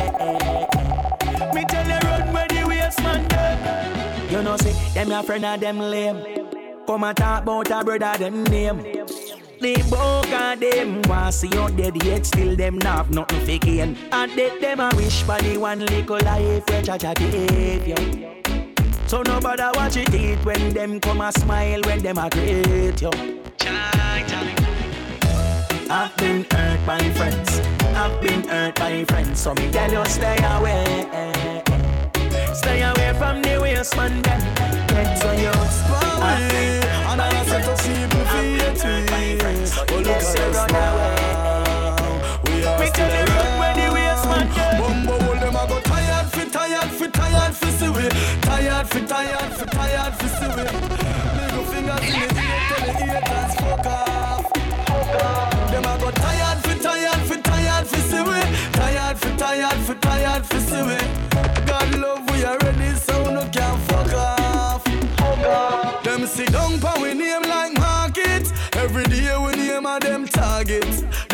Me 1.54 1.64
tell 1.64 1.86
you 1.86 1.98
run 2.08 2.32
where 2.32 2.48
the 2.48 2.62
them. 3.28 4.30
You 4.30 4.42
know 4.42 4.56
see 4.56 4.72
them 4.94 5.08
your 5.10 5.22
friend 5.22 5.44
of 5.44 5.60
them 5.60 5.78
lame. 5.78 6.22
Come 6.86 7.04
and 7.04 7.16
talk 7.16 7.42
about 7.42 7.70
a 7.70 7.84
brother 7.84 8.18
them 8.18 8.44
name. 8.44 8.78
They 9.64 9.80
both 9.88 10.30
of 10.30 10.60
them 10.60 11.00
want 11.08 11.32
see 11.32 11.48
you 11.48 11.70
dead 11.70 11.96
yet 12.04 12.26
still 12.26 12.54
them 12.54 12.76
not 12.76 12.96
have 12.96 13.10
nothing 13.10 13.40
for 13.46 13.64
gain. 13.64 13.96
And 14.12 14.30
they 14.32 14.50
them 14.60 14.78
a 14.78 14.90
wish 14.94 15.22
for 15.22 15.38
the 15.38 15.56
one 15.56 15.78
little 15.78 16.18
life 16.18 16.68
where 16.68 16.82
cha 16.82 16.98
cha 16.98 17.14
give 17.14 17.88
you. 17.88 17.96
So 19.06 19.22
nobody 19.22 19.62
watch 19.74 19.96
it 19.96 20.14
eat 20.14 20.44
when 20.44 20.74
them 20.74 21.00
come 21.00 21.22
a 21.22 21.32
smile 21.32 21.80
when 21.86 22.02
them 22.02 22.18
a 22.18 22.28
greet 22.28 23.00
you. 23.00 23.10
I've 25.88 26.14
been 26.18 26.44
hurt 26.50 26.86
by 26.86 26.98
friends. 27.16 27.60
I've 27.96 28.20
been 28.20 28.46
hurt 28.46 28.74
by 28.74 29.02
friends. 29.04 29.40
So 29.40 29.54
me 29.54 29.70
tell 29.72 29.90
you 29.90 30.04
stay 30.04 30.36
away. 30.44 31.08
Stay 32.52 32.82
away 32.82 33.14
from 33.16 33.40
the 33.40 33.58
waste 33.62 33.96
man 33.96 34.20
them. 34.20 34.40
Get 34.88 35.22
to 35.22 35.40
your 35.40 35.54
spot. 35.54 36.83
Look 40.04 40.16
at 40.16 40.40
us 40.40 40.70
now. 40.70 42.42
We 42.44 42.64
are 42.64 42.78
We 42.80 42.86
tell 42.90 43.08
the 43.08 43.22
road 43.32 43.52
where 43.60 43.74
the 43.74 43.86
waste 43.94 44.26
man 44.28 44.46
them. 44.54 44.80
Bumbo 44.80 45.14
hold 45.24 45.40
them 45.40 45.56
a 45.56 45.64
go 45.66 45.80
tired 45.80 46.26
fi 46.32 46.44
tired 46.48 46.90
fi 46.98 47.06
tired 47.08 47.54
fi 47.54 47.70
see 47.78 47.88
we 47.88 48.08
Tired 48.42 48.86
fi 48.88 49.00
tired 49.06 49.52
fi 49.56 49.64
tired 49.76 50.14
fi 50.18 50.26
see 50.36 50.50
we 50.56 50.64
Middle 51.36 51.64
fingers 51.70 52.04
in 52.04 52.20
the 52.20 52.28
ear 52.44 52.60
tell 52.68 52.84
the 52.86 52.92
haters 53.12 53.54
fuck 53.60 53.86
off 53.86 54.44
Them 55.70 55.84
a 55.84 55.94
go 56.00 56.10
tired 56.10 56.58
fi 56.64 56.74
tired 56.86 57.22
fi 57.28 57.36
tired 57.40 57.86
fi 57.86 58.00
see 58.10 58.22
we 58.28 58.40
Tired 58.78 59.16
fi 59.18 59.30
tired 59.36 59.80
fi 59.86 59.94
tired 59.94 60.46
fi 60.46 60.58
see 60.58 60.82
we 60.88 60.98
God 61.66 61.90
love 61.98 62.30
we 62.30 62.44
already 62.44 62.94
so 62.96 63.16
no 63.32 63.48
can 63.48 63.78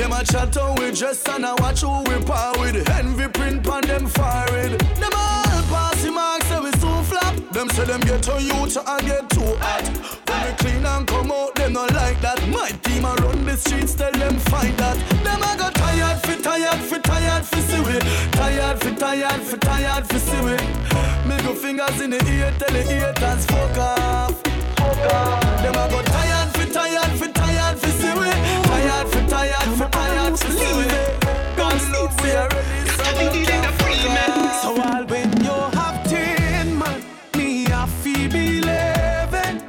Them 0.01 0.13
a 0.13 0.25
chat 0.25 0.55
how 0.55 0.73
we 0.77 0.93
dress 0.93 1.23
and 1.29 1.45
a 1.45 1.55
watch 1.59 1.83
who 1.83 2.03
we 2.05 2.25
par 2.25 2.55
with. 2.59 2.89
Envy 2.89 3.29
print 3.29 3.69
on 3.69 3.83
them 3.83 4.07
forehead. 4.07 4.81
Them 4.97 5.13
all 5.15 5.63
passy 5.69 6.09
marks 6.09 6.47
say 6.47 6.59
we 6.59 6.73
soon 6.81 7.05
flop. 7.05 7.37
Them 7.53 7.69
say 7.69 7.85
them 7.85 8.01
get 8.01 8.27
on 8.31 8.43
you 8.43 8.67
to 8.67 8.81
and 8.93 9.07
get 9.07 9.29
too 9.29 9.55
hot 9.61 9.85
When 10.25 10.41
we 10.47 10.53
clean 10.57 10.87
and 10.87 11.07
come 11.07 11.31
out 11.31 11.55
them 11.55 11.75
not 11.75 11.93
like 11.93 12.19
that. 12.23 12.41
My 12.49 12.71
team 12.81 13.05
a 13.05 13.13
run 13.17 13.45
the 13.45 13.59
streets 13.59 13.93
tell 13.93 14.13
them 14.13 14.39
fight 14.49 14.75
that. 14.79 14.97
Them 15.23 15.43
a 15.43 15.53
go 15.59 15.69
tired 15.69 16.19
fi 16.25 16.35
tired 16.41 16.81
fi 16.81 16.99
tired 17.01 17.45
fi 17.45 17.61
see 17.61 17.81
we. 17.81 17.99
Tired 18.33 18.81
fi 18.81 18.95
tired 18.95 19.43
fi 19.43 19.57
tired 19.59 20.07
fi 20.07 20.17
see 20.17 20.41
we. 20.41 20.57
Middle 21.29 21.55
fingers 21.55 22.01
in 22.01 22.09
the 22.09 22.25
ear 22.25 22.51
tell 22.59 22.73
the 22.73 22.83
haters 22.83 23.45
fuck 23.45 23.77
off. 23.77 24.41
Fuck 24.79 25.13
off. 25.13 25.63
Them 25.63 25.75
a 25.75 25.85
go 25.93 26.01
tired 26.01 26.49
fi 26.57 26.65
tired 26.73 27.19
fi 27.21 27.27
tired 27.27 27.40
see 27.91 28.15
we 28.21 28.31
Tired 28.69 29.09
fi 29.09 29.21
tired 29.27 30.39
fi 30.39 30.49
see 30.59 30.73
we 30.79 30.87
God 31.57 31.81
love 31.93 32.23
we 32.23 32.31
already 32.33 32.91
so 32.97 33.05
So 34.63 34.83
all 34.83 35.05
when 35.07 35.31
you 35.45 35.57
have 35.79 35.99
ten 36.09 36.79
man 36.79 37.03
Me 37.37 37.67
a 37.67 37.87
be 38.29 38.59
eleven 38.59 39.69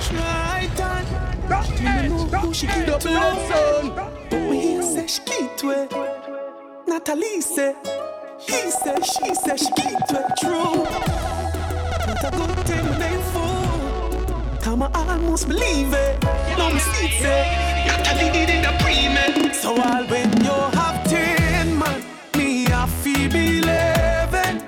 Try 0.00 0.68
time 0.76 1.06
You 1.80 2.08
know 2.08 2.24
who 2.40 2.54
she 2.54 2.66
get 2.66 2.88
up 2.88 3.02
son 3.02 3.94
But 4.30 4.40
me 4.50 4.60
hear 4.60 4.82
say 4.82 5.06
she 5.06 5.20
get 5.24 5.62
way 5.64 5.88
Natalie 6.86 7.40
say 7.40 7.74
He 8.40 8.70
say 8.70 8.96
she 9.02 9.34
say 9.34 9.56
she 9.56 9.70
get 9.76 10.12
way 10.12 10.24
True. 10.40 10.84
But 12.06 12.24
a 12.24 12.30
good 12.36 12.66
thing 12.66 12.86
they 12.98 13.17
I 14.80 15.12
almost 15.14 15.48
believe 15.48 15.92
it. 15.92 16.22
Me 16.72 16.78
see 16.78 17.06
it. 17.06 17.22
Say 17.22 17.84
Natalie 17.86 18.30
did 18.30 18.50
in 18.50 18.62
the 18.62 18.72
pre 18.80 19.52
So 19.52 19.70
all 19.70 20.04
when 20.06 20.30
you 20.44 20.52
have 20.78 21.02
ten 21.08 21.76
man 21.78 22.04
Me 22.36 22.66
a 22.66 22.86
feel 22.86 23.28
be 23.30 23.58
eleven 23.58 24.62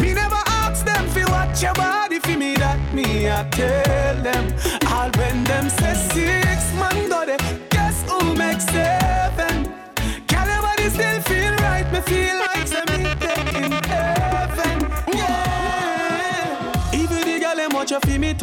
Me 0.00 0.14
never 0.14 0.40
ask 0.46 0.84
them 0.86 1.06
fi 1.08 1.24
watch 1.30 1.62
your 1.62 1.74
body 1.74 2.18
fi 2.20 2.36
me 2.36 2.54
that. 2.56 2.78
Me 2.94 3.26
a 3.26 3.46
tell 3.50 4.16
them. 4.22 4.54
All 4.90 5.10
when 5.18 5.44
them 5.44 5.68
say 5.68 5.94
six 5.94 6.72
man 6.80 7.08
go 7.10 7.26
there 7.26 7.38
Guess 7.70 8.08
who 8.08 8.34
makes 8.34 8.64
seven. 8.66 9.74
Can 10.28 10.48
your 10.48 10.62
body 10.62 10.88
still 10.88 11.20
feel 11.22 11.54
right? 11.56 11.86
Me 11.92 12.00
feel 12.00 12.41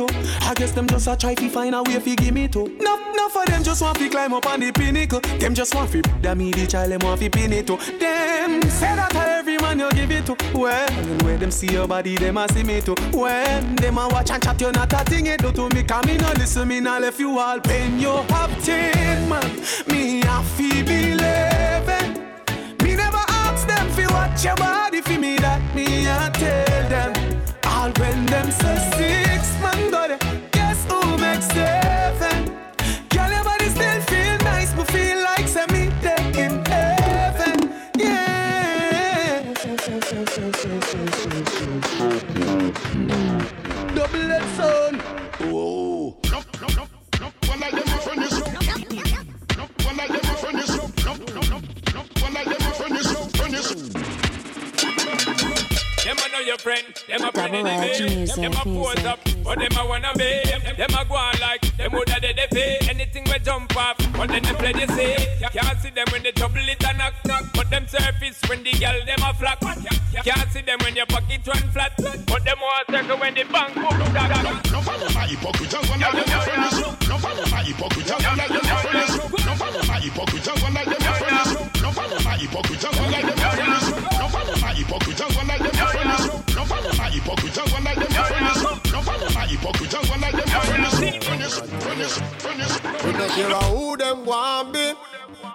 I 0.08 0.54
guess 0.56 0.72
them 0.72 0.88
just 0.88 1.08
a 1.08 1.16
try 1.16 1.36
fi 1.36 1.50
find 1.50 1.76
a 1.76 1.84
way 1.84 2.00
fi 2.00 2.16
give 2.16 2.34
me 2.34 2.48
too 2.48 2.66
Enough, 2.66 3.02
enough 3.14 3.36
of 3.36 3.46
them 3.46 3.64
just 3.64 3.82
want 3.82 3.98
fi 3.98 4.08
climb 4.10 4.34
up 4.34 4.46
on 4.46 4.60
the 4.60 4.72
pinnacle. 4.72 5.20
Them 5.20 5.54
just 5.54 5.76
want 5.76 5.90
fi 5.90 6.02
that 6.22 6.38
me 6.38 6.52
the 6.52 6.66
child 6.68 6.92
them 6.92 7.00
want 7.04 7.20
fi 7.20 7.30
pin 7.30 7.54
it 7.54 7.68
to. 7.68 7.78
Them 7.78 8.62
say 8.70 8.96
that 8.96 9.14
a 9.14 9.38
every 9.38 9.58
man 9.58 9.80
you 9.80 9.92
give 9.92 10.12
it 10.12 10.26
to. 10.26 10.36
Well, 10.58 10.90
when 11.24 11.40
them 11.40 11.52
see 11.52 11.72
your 11.72 11.88
body 11.88 12.16
them 12.16 12.38
a 12.38 12.48
see 12.52 12.64
me 12.64 12.82
too. 12.82 12.96
When 13.14 13.76
them 13.76 13.98
a 13.98 14.08
watch 14.08 14.32
and 14.32 14.42
chat 14.42 14.60
you 14.62 14.72
not 14.72 14.94
a 14.94 15.04
thing 15.04 15.28
it 15.28 15.42
do 15.42 15.52
to 15.52 15.70
me. 15.76 15.84
Come 15.84 16.06
me 16.08 16.18
no 16.18 16.32
listen 16.34 16.68
me 16.68 16.80
no 16.80 17.00
left 17.00 17.20
you 17.20 17.38
all 17.38 17.60
pain 17.60 18.00
You 18.00 18.12
have 18.12 18.64
ten 18.64 19.28
man, 19.28 19.50
me 19.88 20.22
a 20.22 20.42
fi 20.44 20.84
believe 20.84 21.88
Me 22.84 22.96
never 22.96 23.24
ask 23.28 23.68
them 23.68 23.90
fi 23.92 24.08
watch 24.08 24.44
your 24.44 24.56
body 24.56 25.02
fi 25.02 25.18
me 25.18 25.38
that. 25.38 25.62
Me 25.76 26.08
a 26.08 26.30
tell 26.34 26.90
them. 26.90 27.42
All 27.66 27.92
when 27.92 28.26
them 28.26 28.52
say 28.52 28.99
who 31.48 31.79
Them 56.10 56.18
a 56.26 56.32
know 56.32 56.40
your 56.40 56.58
friend, 56.58 56.84
them 57.08 57.22
a 57.22 57.32
friend 57.32 57.54
Double 57.54 57.68
edge 57.70 58.02
enemy. 58.02 58.16
music, 58.16 58.42
Them 58.42 58.54
a 58.54 58.64
pose 58.66 59.06
up, 59.06 59.20
but 59.46 59.60
them 59.60 59.78
a 59.78 59.86
wanna 59.86 60.10
be. 60.18 60.42
Them 60.74 60.90
a 60.98 61.06
go 61.06 61.14
on 61.14 61.38
like 61.40 61.62
them 61.78 61.92
woulda 61.94 62.20
did 62.20 62.36
they 62.36 62.48
pay. 62.50 62.90
Anything 62.90 63.26
we 63.26 63.38
jump 63.46 63.78
off, 63.78 63.96
but 64.18 64.28
then 64.28 64.42
they 64.42 64.54
play 64.54 64.74
they 64.74 64.88
say. 64.88 65.38
Can't 65.54 65.80
see 65.80 65.92
them 65.92 66.08
when 66.12 66.24
they 66.24 66.32
double 66.32 66.66
it 66.66 66.84
and 66.84 66.98
knock 66.98 67.14
knock. 67.26 67.46
But 67.54 67.70
them 67.70 67.86
surface 67.88 68.42
when 68.50 68.64
the 68.64 68.72
girl 68.74 69.06
them 69.06 69.22
a 69.22 69.34
flock. 69.36 69.62
Can't 69.62 70.50
see 70.50 70.62
them 70.62 70.80
when 70.82 70.96
your 70.96 71.06
pocket 71.06 71.46
run 71.46 71.70
flat. 71.70 71.94
But 72.26 72.44
them 72.44 72.58
want 72.58 72.90
circle 72.90 73.18
when 73.20 73.36
the 73.36 73.44
bank 73.46 73.76
book 73.76 73.94
dog 73.94 74.34
dog. 74.34 74.66
No 74.74 74.82
follow 74.82 75.10
my 75.14 75.28
hypocrite 75.30 75.74
and 75.78 75.90
one 75.94 76.00
like 76.00 76.14
them 76.18 76.26
your 76.26 76.42
friend 76.42 76.66
is. 76.74 77.08
No 77.08 77.18
follow 77.22 77.46
my 77.54 77.62
hypocrite 77.62 78.10
and 78.10 78.26
one 78.26 78.38
like 78.42 78.50
them 78.50 78.66
your 78.66 78.82
friend 78.82 78.98
is. 78.98 79.46
No 79.46 79.54
follow 79.62 79.84
my 79.86 80.00
hypocrite 80.02 80.48
and 80.50 80.58
one 80.58 80.74
like 80.74 80.90
them 80.90 81.02
your 81.06 81.14
friend 81.22 81.79
follow 82.30 82.38
hypocrite 82.38 82.84
and 82.84 82.96
one 82.98 83.12
like 83.12 83.26
them 83.26 83.38
your 83.38 83.52
friend 83.52 83.74
is. 83.74 83.90
No 84.20 84.28
follow 84.30 84.56
my 84.62 84.74
hypocrite 84.74 85.22
and 85.22 85.36
one 85.36 85.48
like 85.48 85.60
them 85.60 85.76
your 85.76 85.88
friend 85.88 86.10
is. 86.20 86.56
No 86.56 86.64
follow 86.66 86.94
my 86.94 87.10
hypocrite 87.10 87.58
and 87.58 87.72
one 87.72 87.84
like 87.84 87.96
them 87.98 88.12
your 88.12 88.24
friend 88.24 88.48
is. 88.56 88.92
No 88.92 89.02
follow 89.02 89.30
my 89.34 89.48
hypocrite 89.48 89.94
and 89.94 90.10
one 90.10 90.22
like 90.22 90.36
them 90.38 90.50
your 90.50 90.62
friend 90.62 90.86
is. 90.86 91.00
Friend 91.00 91.42
is, 91.42 91.58
friend 91.84 92.02
is, 92.02 92.18
friend 92.42 92.62
is. 92.62 93.04
We 93.04 93.12
no 93.14 93.28
care 93.30 93.50
who 93.50 93.98
them 93.98 94.26
want 94.26 94.74
be 94.74 94.94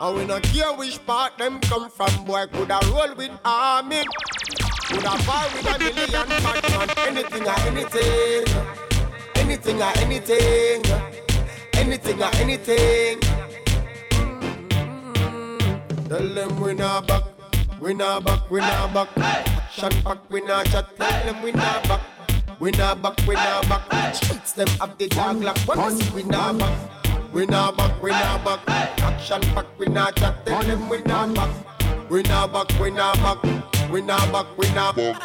And 0.00 0.16
we 0.16 0.24
no 0.24 0.40
care 0.40 0.72
which 0.72 1.04
part 1.06 1.38
them 1.38 1.60
come 1.60 1.90
from 1.90 2.24
Boy 2.24 2.46
coulda 2.52 2.80
roll 2.90 3.14
with 3.14 3.30
army 3.44 4.02
Coulda 4.88 5.16
fall 5.22 5.48
with 5.52 5.74
a 5.74 5.78
million 5.78 6.28
Batman 6.28 6.90
Anything 7.06 7.46
or 7.46 7.58
anything 7.60 8.44
Anything 9.36 9.82
or 9.82 9.92
anything 9.98 10.82
Anything 11.74 12.22
or 12.22 12.30
anything 12.36 13.33
Tell 16.08 16.28
them 16.28 16.60
we 16.60 16.74
not 16.74 17.06
back 17.06 17.24
We 17.80 17.94
not 17.94 18.24
back, 18.24 18.50
we 18.50 18.60
not 18.60 18.94
back 18.94 19.08
Action 19.18 20.02
back, 20.02 20.30
we 20.30 20.40
not 20.42 20.66
chat 20.66 20.96
Tell 20.96 21.24
them 21.24 21.42
we 21.42 21.52
not 21.52 21.88
back 21.88 22.00
we 22.60 22.70
not 22.70 23.02
back, 23.02 23.18
we 23.26 23.34
not 23.34 23.68
back. 23.68 24.14
Streets 24.14 24.52
them 24.52 24.68
have 24.80 24.96
the 24.96 25.08
dog 25.08 25.42
lock. 25.42 25.58
One 25.66 25.98
we 26.14 26.22
not 26.22 26.58
back. 26.58 26.78
We 27.32 27.46
not 27.46 27.76
back, 27.76 28.00
we 28.02 28.10
not 28.10 28.44
back. 28.44 29.00
Action 29.02 29.40
back, 29.54 29.66
we 29.78 29.86
not 29.86 30.14
chat. 30.16 30.46
Tell 30.46 30.62
them 30.62 30.88
we 30.88 31.02
not 31.02 31.34
back. 31.34 31.50
We 32.08 32.22
not 32.22 32.52
back, 32.52 32.80
we 32.80 32.90
not 32.90 33.16
back. 33.16 33.90
We 33.90 34.02
not 34.02 34.32
back, 34.32 34.46
we 34.56 34.70
not 34.72 34.96
back. 34.96 35.20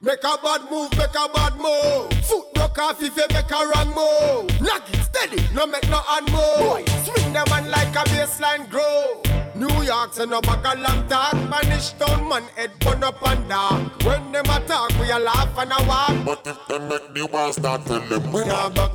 Make 0.00 0.24
a 0.24 0.38
bad 0.42 0.70
move, 0.70 0.90
make 0.96 1.14
a 1.14 1.28
bad 1.32 1.56
move. 1.58 2.12
Foot 2.24 2.54
broke 2.54 2.78
off 2.78 3.02
if 3.02 3.16
you 3.16 3.26
make 3.30 3.50
a 3.50 3.66
wrong 3.66 3.88
move. 3.88 4.60
Knock 4.60 4.88
it 4.92 5.02
steady, 5.02 5.42
no 5.54 5.66
make 5.66 5.88
no 5.90 5.98
hand 5.98 6.30
move. 6.32 6.58
Boy, 6.58 6.84
swing 7.04 7.32
them 7.32 7.46
on 7.52 7.70
like 7.70 7.94
a 7.94 8.04
baseline 8.08 8.68
grow. 8.70 9.25
New 9.58 9.82
York, 9.82 10.12
send 10.12 10.30
no 10.30 10.40
back 10.42 10.64
a 10.64 10.78
long 10.78 11.08
talk. 11.08 11.32
Spanish 11.32 11.90
town 11.92 12.28
man, 12.28 12.42
head 12.56 12.70
burn 12.80 13.02
up 13.02 13.22
and 13.26 13.48
dark. 13.48 14.04
When 14.04 14.32
them 14.32 14.44
attack, 14.44 14.90
we 15.00 15.10
a 15.10 15.18
laugh 15.18 15.56
and 15.58 15.72
a 15.72 15.88
walk. 15.88 16.24
But 16.24 16.46
if 16.46 16.68
them 16.68 16.88
make 16.88 17.14
the 17.14 17.26
war 17.26 17.52
start, 17.52 17.84
tell 17.86 18.00
them 18.00 18.32
We 18.32 18.44
not 18.44 18.74
back, 18.74 18.92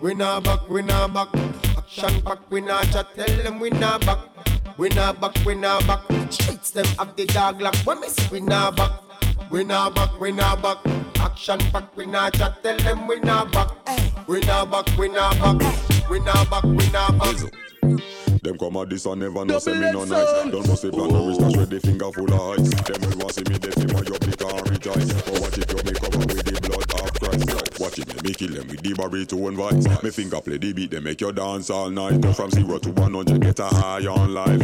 we 0.00 0.14
not 0.14 0.44
back, 0.44 0.68
we 0.68 0.82
not 0.82 1.12
back. 1.12 1.28
Action 1.76 2.20
back, 2.20 2.38
we 2.50 2.60
not 2.60 2.84
chat. 2.92 3.06
Tell 3.16 3.36
them 3.42 3.58
we 3.58 3.70
not 3.70 4.04
back. 4.06 4.18
We 4.78 4.90
not 4.90 5.20
back, 5.20 5.34
we 5.44 5.54
not 5.54 5.86
back. 5.86 6.02
Streets 6.30 6.70
them 6.70 6.86
have 6.98 7.16
the 7.16 7.26
dog 7.26 7.60
lock. 7.60 7.74
When 7.84 8.00
me 8.00 8.08
say 8.08 8.28
we 8.30 8.40
not 8.40 8.76
back. 8.76 8.92
We 9.50 9.64
not 9.64 9.94
back, 9.94 10.20
we 10.20 10.32
not 10.32 10.62
back. 10.62 10.78
Action 11.18 11.58
back, 11.72 11.96
we 11.96 12.06
not 12.06 12.34
chat. 12.34 12.62
Tell 12.62 12.76
them 12.78 13.06
we 13.06 13.18
not 13.20 13.50
back. 13.52 13.70
We 14.28 14.40
not 14.40 14.70
back, 14.70 14.86
we 14.98 15.08
not 15.08 15.38
back. 15.38 16.10
We 16.10 16.20
not 16.20 16.50
back, 16.50 16.64
we 16.64 16.90
not 16.90 17.18
back. 17.18 17.65
Them 18.42 18.58
come 18.58 18.76
at 18.76 18.90
this 18.90 19.06
and 19.06 19.20
never 19.20 19.44
know 19.44 19.58
say 19.58 19.74
me 19.74 19.92
no 19.92 20.04
nice. 20.04 20.50
Don't 20.50 20.66
must 20.66 20.82
say 20.82 20.90
plan 20.90 21.08
no 21.08 21.26
wrist 21.28 21.40
that's 21.40 21.56
ready 21.56 21.78
finger 21.78 22.10
full 22.12 22.32
of 22.32 22.58
ice. 22.58 22.70
Them 22.82 23.00
will 23.10 23.18
want 23.18 23.34
see 23.34 23.44
me 23.48 23.58
dead 23.58 23.74
fi 23.74 23.86
my 23.92 24.00
up 24.00 24.20
the 24.20 24.36
car 24.36 24.54
and 24.56 24.70
rejoice. 24.70 25.12
But 25.12 25.40
what 25.40 25.58
if 25.58 25.70
you 25.70 25.80
me 25.86 25.92
cover 25.98 26.18
with 26.18 26.44
the 26.44 26.54
blood 26.66 26.90
of 27.00 27.12
Christ? 27.20 27.80
Watch 27.80 27.98
it, 27.98 28.22
me 28.24 28.32
kill 28.32 28.54
them 28.54 28.68
with 28.68 28.82
the 28.82 28.94
baritone 28.94 29.56
voice. 29.56 30.02
Me 30.02 30.10
finger 30.10 30.40
play 30.40 30.58
the 30.58 30.72
beat, 30.72 30.90
they 30.90 31.00
make 31.00 31.20
you 31.20 31.32
dance 31.32 31.70
all 31.70 31.90
night. 31.90 32.20
Go 32.20 32.32
from 32.32 32.50
zero 32.50 32.78
to 32.78 32.90
one 32.92 33.14
hundred, 33.14 33.40
get 33.42 33.58
a 33.58 33.66
high 33.66 34.06
on 34.06 34.32
life, 34.34 34.62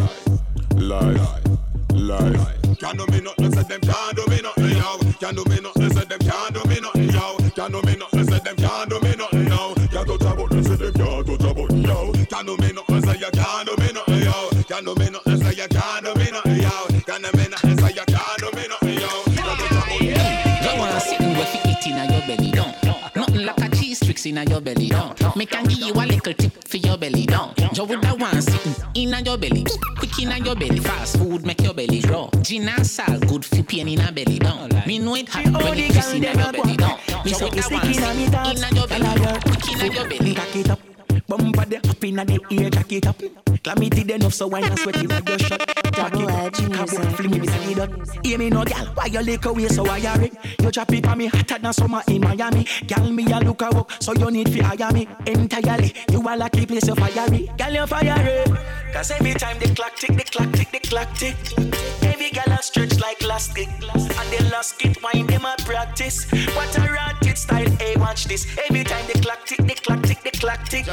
life, 0.76 1.44
life. 1.92 2.56
Can't 2.78 2.98
do 2.98 3.06
me 3.12 3.20
nothing, 3.20 3.52
say 3.52 3.62
them 3.62 3.80
can't 3.80 4.16
do 4.16 4.24
me 4.26 4.40
nothing, 4.42 4.76
yo. 4.76 4.98
Can't 5.20 5.36
do 5.36 5.44
me 5.44 5.60
nothing, 5.60 5.90
say 5.90 6.04
them 6.04 6.18
can't 6.20 6.54
do 6.54 6.64
me 6.68 6.80
nothing, 6.80 7.10
yo. 7.10 7.36
Can't 7.54 7.72
do 7.72 7.82
me 7.82 7.96
nothing, 7.96 8.24
say 8.24 8.38
them 8.40 8.56
can't 8.56 8.90
do 8.90 9.00
me 9.00 9.14
nothing, 9.14 9.46
yo. 9.46 9.74
Can't 9.92 10.06
touch 10.08 10.22
a 10.22 10.34
button, 10.34 10.64
say 10.64 10.76
them 10.76 10.92
can't 10.94 11.26
touch 11.26 11.42
a 11.42 11.52
yo. 11.76 12.12
Can't 12.26 12.46
do 12.46 12.56
me 12.56 12.72
nothing, 12.72 12.91
you 13.22 13.30
can't 13.30 13.68
do 13.68 13.76
me 13.78 13.92
nothing, 13.92 14.22
yo. 14.22 14.50
Can't 14.66 14.84
do 14.84 14.94
me 14.96 15.10
nothing, 15.10 15.36
say 15.38 15.54
you 15.54 15.68
can't 15.68 16.04
do 16.04 16.14
me 16.14 16.30
nothing, 16.32 16.56
yo. 16.56 16.70
Can't 17.06 17.22
do 17.22 17.38
me 17.38 17.46
nothing, 17.48 17.78
say 17.78 17.92
you 17.94 18.04
can't 18.04 18.38
do 18.38 18.50
me 18.50 18.66
nothing, 18.66 18.98
yo. 18.98 19.10
Don't 20.62 20.78
wanna 20.78 21.00
sit 21.00 21.20
and 21.20 21.36
fit 21.48 21.64
it 21.66 21.86
in 21.86 22.10
your 22.10 22.26
belly, 22.26 22.50
don't. 22.50 23.14
Nothing 23.14 23.46
like 23.46 23.60
a 23.60 23.76
cheese 23.76 24.00
tricks 24.00 24.26
in 24.26 24.38
your 24.48 24.60
belly, 24.60 24.88
don't. 24.88 25.36
Me 25.36 25.46
can 25.46 25.64
give 25.66 25.78
you 25.78 25.92
a 25.92 26.04
little 26.04 26.34
tip 26.34 26.66
for 26.66 26.78
your 26.78 26.98
belly, 26.98 27.26
don't. 27.26 27.56
You 27.76 27.84
woulda 27.84 28.14
want 28.18 28.42
sitting 28.42 28.74
in 28.94 29.24
your 29.24 29.38
belly, 29.38 29.66
quick 29.98 30.18
in 30.18 30.44
your 30.44 30.56
belly. 30.56 30.80
Fast 30.80 31.18
food 31.18 31.46
make 31.46 31.60
your 31.60 31.74
belly 31.74 32.00
grow. 32.00 32.28
Gin 32.42 32.68
and 32.68 32.84
salt 32.84 33.24
good 33.28 33.44
for 33.44 33.62
pain 33.62 33.86
in 33.86 34.00
a 34.00 34.10
belly, 34.10 34.40
don't. 34.40 34.84
Me 34.84 34.98
know 34.98 35.14
it 35.14 35.28
hot 35.28 35.62
when 35.62 35.78
it 35.78 35.92
kiss 35.92 36.12
in 36.12 36.24
your 36.24 36.34
belly, 36.34 36.76
don't. 36.76 36.98
Me 37.24 37.30
You 37.30 37.34
say 37.34 37.46
it's 37.52 37.70
in 37.70 37.86
me 37.86 37.94
sitting 37.94 38.64
in 38.64 38.74
your 38.74 38.88
belly, 38.88 39.40
quick 39.44 39.80
in 39.80 39.92
your 39.92 40.08
belly. 40.08 40.34
Cock 40.34 40.56
it 40.56 40.70
up. 40.70 40.91
Bumper 41.32 41.64
the 41.64 41.78
up 41.78 42.04
inna 42.04 42.26
the 42.26 42.38
ear, 42.50 42.68
jack 42.68 42.92
it 42.92 43.06
up. 43.06 43.16
Clamity 43.64 44.02
the 44.02 44.16
enough 44.16 44.34
so 44.34 44.48
why 44.48 44.60
not 44.60 44.78
sweat 44.78 44.96
inna 44.98 45.22
your 45.26 45.38
shot. 45.38 45.64
Jack 45.94 46.14
it 46.14 46.28
up. 46.28 46.52
Come 46.52 46.86
fling 47.14 47.30
me 47.30 47.38
beside 47.38 47.78
it. 47.78 48.26
Hear 48.26 48.36
me 48.36 48.50
no 48.50 48.64
gal, 48.64 48.84
why 48.92 49.06
you 49.06 49.20
lick 49.22 49.46
away 49.46 49.66
so 49.68 49.86
I 49.86 50.04
are 50.04 50.20
it? 50.20 50.34
You 50.60 50.70
drop 50.70 50.92
it 50.92 51.06
for 51.06 51.16
me 51.16 51.28
hotter 51.28 51.58
than 51.58 51.72
summer 51.72 52.02
in 52.08 52.20
Miami. 52.20 52.66
Gal 52.86 53.10
me 53.10 53.32
a 53.32 53.40
look 53.40 53.62
a 53.62 53.70
walk, 53.70 53.92
so 53.98 54.12
you 54.12 54.30
need 54.30 54.52
fi 54.52 54.60
hire 54.60 54.92
me 54.92 55.08
entirely. 55.26 55.94
You 56.10 56.20
a 56.20 56.36
lucky 56.36 56.66
place 56.66 56.86
you 56.86 56.94
fiery. 56.96 57.50
Gal 57.56 57.72
you 57.72 57.86
fiery. 57.86 58.44
Cause 58.92 59.10
every 59.12 59.32
time 59.32 59.58
the 59.58 59.74
clock 59.74 59.96
tick, 59.96 60.14
the 60.14 60.24
clock 60.24 60.52
tick, 60.52 60.70
the 60.70 60.80
clock 60.80 61.14
tick. 61.14 61.36
Every 62.02 62.28
gal 62.28 62.52
a 62.52 62.62
stretch 62.62 63.00
like 63.00 63.22
elastic. 63.22 63.68
And 63.94 64.28
they 64.30 64.50
lost 64.50 64.84
it, 64.84 65.02
wine 65.02 65.26
them 65.26 65.46
a 65.46 65.56
practice. 65.64 66.30
What 66.54 66.76
a 66.76 66.92
rocket 66.92 67.38
style, 67.38 67.70
hey 67.80 67.96
watch 67.96 68.26
this. 68.26 68.46
Every 68.68 68.84
time 68.84 69.06
the 69.06 69.18
clock 69.20 69.46
tick, 69.46 69.66
the 69.66 69.74
clock 69.74 70.02
tick, 70.02 70.22
the 70.22 70.30
clock 70.32 70.68
tick. 70.68 70.84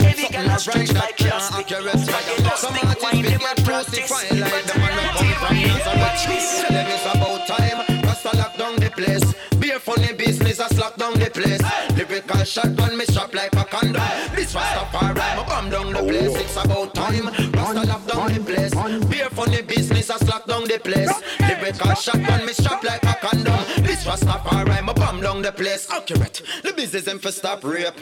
Every 0.00 0.28
gal 0.28 0.50
a 0.50 0.58
stretch 0.58 0.92
like 0.92 1.20
elastic. 1.20 1.70
And 1.72 1.86
they 1.86 2.44
lost 2.44 2.64
it, 2.64 3.02
wine 3.02 3.22
them 3.22 3.40
a 3.40 3.54
practice. 3.62 4.10
What 4.10 4.30
a 4.30 4.40
rocket, 4.40 5.86
watch 5.98 6.26
this. 6.26 6.60
Tell 6.60 6.70
them 6.70 6.86
it's 6.88 7.06
about 7.06 7.46
time. 7.46 8.04
Rasta 8.04 8.36
lock 8.36 8.56
down 8.56 8.76
the 8.76 8.90
place. 8.90 9.34
Be 9.58 9.70
a 9.70 9.78
funny 9.78 10.12
business, 10.14 10.60
I 10.60 10.68
lock 10.76 10.96
down 10.96 11.14
the 11.14 11.30
place. 11.30 11.60
Lyrical 11.96 12.44
shotgun, 12.44 12.96
me 12.96 13.04
strap 13.04 13.34
like 13.34 13.54
a 13.54 13.64
condom. 13.64 14.02
This 14.34 14.54
Rastafari, 14.54 15.16
rhyme 15.16 15.46
bomb 15.46 15.70
down 15.70 15.92
the 15.92 16.02
place. 16.02 16.36
It's 16.36 16.56
about 16.56 16.94
time. 16.94 17.26
Rasta 17.52 17.86
lock 17.86 18.06
down 18.06 18.32
the 18.32 18.40
place. 18.40 18.74
Be 19.06 19.20
a 19.20 19.30
funny 19.30 19.62
business, 19.62 20.10
I 20.10 20.16
lock 20.26 20.46
down 20.46 20.64
the 20.64 20.78
place. 20.78 21.12
Lyrical 21.40 21.94
shotgun, 21.94 22.46
me 22.46 22.52
strap 22.52 22.82
like 22.82 23.02
a 23.04 23.14
condom. 23.20 23.60
This 23.84 24.04
Rastafari, 24.04 24.66
rhyme 24.68 24.94
bomb 24.94 25.20
down 25.20 25.42
the 25.42 25.52
place. 25.52 25.88
Accurate. 25.90 26.42
The 26.62 26.72
business 26.72 27.04
them 27.04 27.18
for 27.18 27.32
stop 27.32 27.64
rape. 27.64 27.94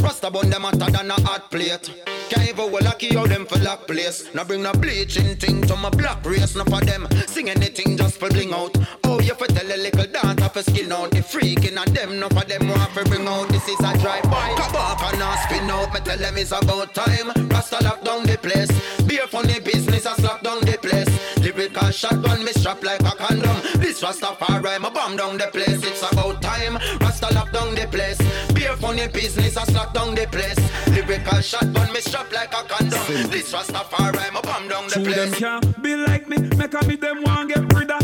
Rasta 0.00 0.30
bun 0.30 0.50
them 0.50 0.62
hotter 0.62 0.90
than 0.90 1.10
a 1.10 1.14
hot 1.22 1.50
plate. 1.50 1.90
Can't 2.28 2.48
even 2.48 2.72
well 2.72 2.82
lucky 2.82 3.16
out 3.16 3.28
them 3.28 3.46
for 3.46 3.58
lock 3.58 3.86
place. 3.86 4.28
Now 4.34 4.44
bring 4.44 4.62
the 4.62 4.72
bleaching 4.72 5.36
thing 5.36 5.62
to 5.62 5.76
my 5.76 5.90
black 5.90 6.24
race. 6.24 6.56
Now 6.56 6.64
for 6.64 6.84
them 6.84 7.06
sing 7.26 7.50
anything 7.50 7.96
just 7.96 8.18
for 8.18 8.28
bling 8.28 8.52
out. 8.52 8.76
Oh, 9.04 9.20
you 9.20 9.34
for 9.34 9.46
tell 9.46 9.66
a 9.66 9.76
little 9.76 10.06
dance 10.06 10.46
for 10.48 10.62
skin 10.62 10.90
out. 10.90 11.10
The 11.10 11.18
freaking 11.18 11.76
and 11.76 11.96
them. 11.96 12.18
Now 12.18 12.28
for 12.28 12.44
them 12.44 12.68
want 12.68 12.92
to 12.94 13.04
bring 13.04 13.26
out. 13.28 13.48
This 13.48 13.68
is 13.68 13.78
a 13.80 13.96
drive 13.98 14.24
by. 14.24 14.54
Come 14.56 14.72
back 14.72 15.02
and 15.12 15.18
not 15.18 15.38
spin 15.44 15.70
out. 15.70 15.92
Me 15.94 16.00
tell 16.00 16.18
them 16.18 16.36
it's 16.36 16.52
about 16.52 16.94
time. 16.94 17.30
Rasta 17.48 17.82
lock 17.84 18.02
down 18.02 18.24
the 18.24 18.36
place. 18.38 18.70
Be 19.06 19.18
a 19.18 19.26
funny 19.26 19.60
business. 19.60 20.06
I 20.06 20.14
slap 20.14 20.42
down 20.42 20.60
the 20.60 20.78
place. 20.78 21.08
Lyrical 21.38 21.90
shotgun 21.90 22.44
me 22.44 22.52
strap 22.52 22.82
like 22.82 23.02
a 23.02 23.14
condom. 23.14 23.56
This 23.78 24.02
Rastafari, 24.02 24.80
my 24.80 24.90
bomb 24.90 25.16
down 25.16 25.38
the 25.38 25.46
place. 25.46 25.84
It's 25.84 26.02
about 26.10 26.42
time. 26.42 26.78
Rasta 27.16 27.34
lock 27.34 27.52
down 27.52 27.74
the 27.74 27.86
place. 27.86 28.18
Be 28.52 28.64
a 28.64 28.76
funny 28.76 29.08
business. 29.08 29.56
I 29.56 29.64
slap 29.64 29.94
down 29.94 30.14
the 30.14 30.26
place. 30.26 30.58
Lyrical 30.88 31.40
shotgun 31.40 31.90
me 31.92 32.00
strap 32.00 32.30
like 32.30 32.52
a 32.52 32.62
condom. 32.68 33.30
This 33.30 33.52
Rastafari, 33.52 34.32
my 34.34 34.40
bomb 34.42 34.68
down 34.68 34.86
the 34.88 34.94
Two 34.96 35.04
them 35.04 35.28
place. 35.28 35.38
can't 35.38 35.82
be 35.82 35.96
like 35.96 36.28
me, 36.28 36.36
make 36.56 36.74
a 36.74 36.84
me 36.86 36.96
them 36.96 37.22
want 37.22 37.48
get 37.48 37.72
rid 37.72 37.90
of. 37.90 38.02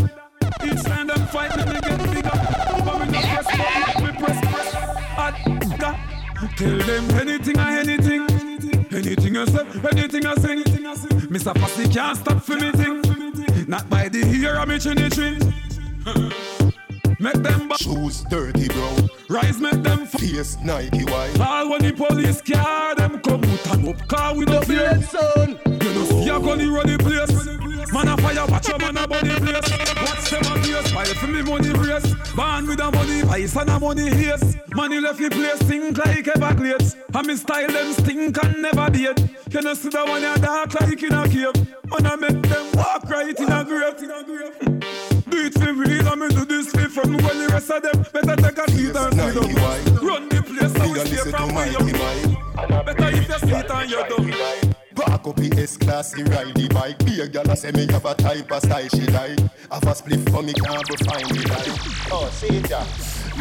Each 0.65 0.83
time 0.83 1.07
them 1.07 1.27
fight 1.27 1.55
me, 1.57 1.63
me 1.65 1.79
get 1.81 1.99
bigger. 2.11 2.31
But 2.85 2.99
me 2.99 3.11
no 3.11 3.21
press 3.21 3.45
button, 3.45 4.03
me 4.03 4.11
press 4.19 4.39
press. 4.49 4.73
Nigga. 5.61 6.57
Tell 6.57 6.77
them 6.79 7.11
anything 7.21 7.59
or 7.59 7.69
anything. 7.69 8.21
Anything 8.91 9.37
I 9.37 9.45
say, 9.45 9.65
anything 9.91 10.25
I 10.25 10.35
sing. 10.35 10.63
Mr. 11.29 11.57
Fussy 11.59 11.87
can't 11.87 12.17
stop 12.17 12.41
for 12.41 12.55
me 12.55 12.71
thing. 12.71 13.01
Not 13.67 13.87
by 13.89 14.09
the 14.09 14.25
ear 14.25 14.55
of 14.55 14.67
me 14.67 14.79
chinny 14.79 15.09
chin. 15.09 15.53
Make 17.23 17.35
them 17.41 17.69
ba- 17.69 17.77
Shoes 17.77 18.25
dirty, 18.29 18.67
bro. 18.67 18.97
Rise, 19.29 19.61
make 19.61 19.81
them 19.81 20.05
Face 20.05 20.57
Nike 20.61 21.05
white. 21.05 21.39
All 21.39 21.69
when 21.69 21.81
the 21.81 21.93
police 21.93 22.41
car 22.41 22.95
them 22.95 23.21
come 23.21 23.41
out 23.45 23.67
and 23.75 23.87
up 23.87 24.07
car 24.09 24.35
with 24.35 24.49
no 24.49 24.59
fear. 24.59 24.99
You 25.83 25.93
know 25.93 26.05
see 26.05 26.29
a 26.29 26.39
gunny 26.39 26.67
run 26.67 26.87
the 26.87 26.97
place. 26.97 27.91
Man 27.91 28.07
a 28.07 28.15
fire, 28.15 28.45
watch 28.47 28.69
a 28.69 28.77
man 28.79 28.95
a 28.95 29.05
body 29.05 29.35
place. 29.35 29.69
Watch 29.99 30.29
them 30.31 30.45
a 30.47 30.55
place, 30.63 30.91
file 30.91 31.13
for 31.19 31.27
me 31.27 31.41
money 31.41 31.69
race. 31.75 32.07
Born 32.33 32.67
with 32.67 32.79
a 32.79 32.89
money 32.89 33.21
vice 33.23 33.55
and 33.57 33.69
a 33.69 33.77
money 33.77 34.09
haze. 34.09 34.55
Money 34.73 35.01
left 35.01 35.19
the 35.19 35.29
place 35.29 35.59
stink 35.59 35.97
like 35.97 36.25
Everglades. 36.25 36.95
And 37.13 37.27
me 37.27 37.35
style 37.35 37.67
them 37.67 37.91
stink 37.93 38.41
and 38.41 38.61
never 38.61 38.89
date. 38.89 39.19
You 39.51 39.61
know 39.61 39.73
see 39.73 39.89
the 39.89 40.05
one 40.05 40.23
a 40.23 40.39
dark 40.39 40.73
like 40.79 41.03
in 41.03 41.13
a 41.13 41.27
cave. 41.27 41.53
Man 41.91 42.05
a 42.05 42.15
make 42.15 42.41
them 42.41 42.71
walk 42.75 43.03
right 43.09 43.37
in 43.37 43.51
a 43.51 43.63
grave. 43.65 44.01
In 44.01 44.11
a 44.11 44.23
grave. 44.23 45.03
Do 45.29 45.45
it 45.45 45.53
for 45.53 45.73
real, 45.73 46.15
me 46.15 46.29
do 46.29 46.45
this 46.45 46.71
for 46.71 46.87
from 46.87 47.17
when 47.17 47.39
the 47.39 47.49
rest 47.51 47.69
of 47.71 47.83
them 47.83 48.05
better 48.13 48.35
take 48.39 48.57
a 48.57 48.71
seat 48.71 48.95
and 48.95 49.13
sit 49.13 49.35
up. 49.35 50.01
Run 50.01 50.29
the 50.29 50.41
place 50.41 50.71
so 50.71 50.91
we 50.93 50.99
stay 50.99 51.29
from 51.29 51.53
where 51.53 51.67
you 51.67 51.82
Back 55.23 55.29
up 55.29 55.35
the 55.37 55.61
S-Class, 55.61 56.13
he 56.15 56.23
ride 56.23 56.53
the 56.53 56.67
bike. 56.67 56.99
Be 57.05 57.21
a 57.21 57.27
gal 57.29 57.49
a 57.49 57.55
say 57.55 57.71
me 57.71 57.87
have 57.93 58.03
a 58.03 58.13
type 58.13 58.51
of 58.51 58.61
style 58.61 58.89
she 58.89 59.07
like. 59.07 59.39
I 59.71 59.75
Have 59.75 59.83
a 59.83 59.95
spliff 59.95 60.29
for 60.29 60.43
me 60.43 60.51
can't 60.51 60.83
go 60.83 60.95
find 61.07 61.23
the 61.31 61.47
light. 61.47 62.11
Oh, 62.11 62.27
see 62.27 62.59
ya. 62.67 62.83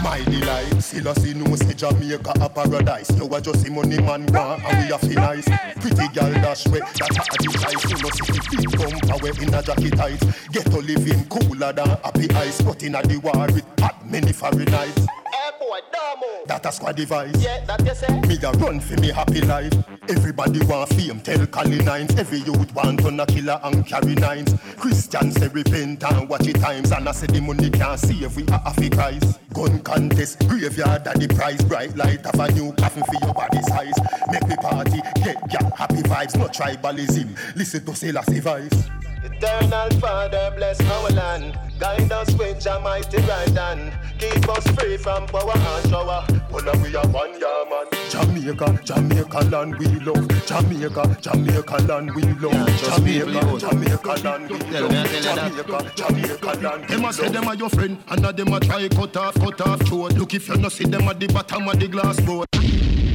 My 0.01 0.23
delight. 0.23 0.81
Still 0.81 1.09
a 1.09 1.15
see 1.17 1.35
no 1.35 1.57
say 1.57 1.75
Jamaica 1.75 2.35
a 2.39 2.49
paradise. 2.49 3.11
You 3.19 3.27
a 3.27 3.41
just 3.41 3.63
see 3.63 3.71
money 3.71 3.99
man 3.99 4.27
gone 4.27 4.63
and 4.63 4.87
we 4.87 4.95
a 4.95 4.99
feel 4.99 5.19
nice. 5.19 5.49
Pretty 5.83 6.07
girl 6.15 6.33
dash 6.39 6.69
way 6.69 6.79
that 6.79 7.03
a 7.03 7.67
ice. 7.67 7.91
You 7.91 7.99
know 7.99 8.11
see 8.15 8.31
the 8.31 8.43
big 8.47 8.71
bumper 8.79 9.19
way 9.19 9.33
in 9.43 9.53
a 9.53 9.63
jacket 9.63 9.97
tight 9.99 10.23
Get 10.53 10.67
to 10.67 10.79
living 10.79 11.27
cooler 11.27 11.73
than 11.73 11.89
happy 11.89 12.31
ice. 12.31 12.63
But 12.63 12.81
in 12.85 12.95
a 12.95 13.03
the 13.03 13.19
war 13.19 13.51
with 13.51 13.67
hot 13.81 14.07
many 14.07 14.33
Fahrenheit 14.33 15.22
Boy, 15.59 15.81
Damo. 15.93 16.47
that 16.47 16.65
a 16.67 16.73
squad 16.73 16.97
device. 16.97 17.35
Yeah, 17.43 17.65
that 17.67 17.85
you 17.85 17.95
say. 17.95 18.21
Me 18.21 18.39
a 18.43 18.53
run 18.53 18.81
for 18.81 19.01
me 19.01 19.09
happy 19.09 19.41
life. 19.43 19.73
Everybody 20.09 20.65
want 20.67 20.89
fame, 20.91 21.21
tell 21.21 21.47
Cali 21.47 21.79
nines. 21.79 22.15
Every 22.17 22.39
youth 22.39 22.75
want 22.75 23.01
to 23.01 23.09
a 23.09 23.27
killer 23.27 23.61
and 23.63 23.87
carry 23.87 24.15
nines. 24.15 24.55
Christians 24.77 25.37
say 25.37 25.49
repent 25.49 26.05
and 26.05 26.29
watch 26.29 26.47
it 26.47 26.57
times. 26.61 26.93
And 26.93 27.09
I 27.09 27.13
say 27.13 27.27
the 27.27 27.41
money 27.41 27.71
can't 27.71 27.99
save 27.99 28.37
we 28.37 28.47
are 28.49 28.61
happy 28.61 28.91
Christ. 28.91 29.39
Gun 29.53 29.81
contest, 29.81 30.39
graveyard 30.49 31.07
at 31.07 31.19
the 31.19 31.29
price. 31.29 31.63
Bright 31.65 31.97
light 31.97 32.25
of 32.27 32.39
a 32.39 32.51
new 32.53 32.73
coffin 32.75 33.03
for 33.05 33.27
your 33.27 33.35
body 33.35 33.63
size. 33.63 33.99
Make 34.31 34.47
me 34.49 34.57
party, 34.57 35.01
get 35.23 35.37
ya 35.53 35.61
happy 35.77 36.03
vibes, 36.03 36.37
no 36.39 36.47
tribalism. 36.49 37.57
Listen 37.57 37.85
to 37.85 37.95
Selassie 37.95 38.41
voice. 38.41 38.89
Eternal 39.25 39.91
Father, 40.01 40.53
bless 40.57 40.81
our 40.81 41.11
land. 41.11 41.57
Guide 41.79 42.11
us 42.11 42.33
with 42.35 42.65
your 42.65 42.81
mighty 42.81 43.19
right 43.19 43.49
hand. 43.51 43.93
Keep 44.19 44.49
us 44.49 44.67
free 44.73 44.97
from 44.97 45.27
power 45.27 45.53
and 45.55 45.91
shower. 45.91 46.27
Well, 46.51 46.65
now 46.65 46.83
we 46.83 46.95
are 46.97 47.07
one 47.09 47.31
yeah, 47.41 47.65
man. 47.71 47.87
Jamaica, 48.11 48.81
Jamaica 48.85 49.39
land 49.51 49.79
we 49.79 49.87
love. 50.01 50.29
Jamaica, 50.47 51.19
Jamaica 51.21 51.77
land 51.89 52.11
we 52.15 52.23
love. 52.23 52.67
Jamaica, 52.79 53.59
Jamaica 53.59 54.15
land 54.25 54.51
we 54.51 54.59
love. 54.59 55.23
Jamaica, 55.23 55.93
Jamaica 55.97 56.53
land. 56.61 56.89
Them 56.89 57.05
a 57.05 57.13
say 57.13 57.29
them 57.29 57.49
are 57.49 57.55
your 57.55 57.71
friend, 57.71 57.99
and 58.09 58.23
now 58.23 58.33
them 58.33 58.53
a 58.53 58.61
try 58.61 58.89
cut 58.89 59.17
off, 59.17 59.35
cut 59.35 59.61
off 59.61 59.81
throat. 59.87 60.13
Look 60.15 60.35
if 60.35 60.49
you 60.49 60.57
no 60.57 60.69
see 60.69 60.85
them 60.85 61.03
at 61.09 61.21
the 61.21 61.29
bottom 61.29 61.69
of 61.69 61.79
the 61.79 61.87
glass 61.89 62.21
boat. 62.21 62.47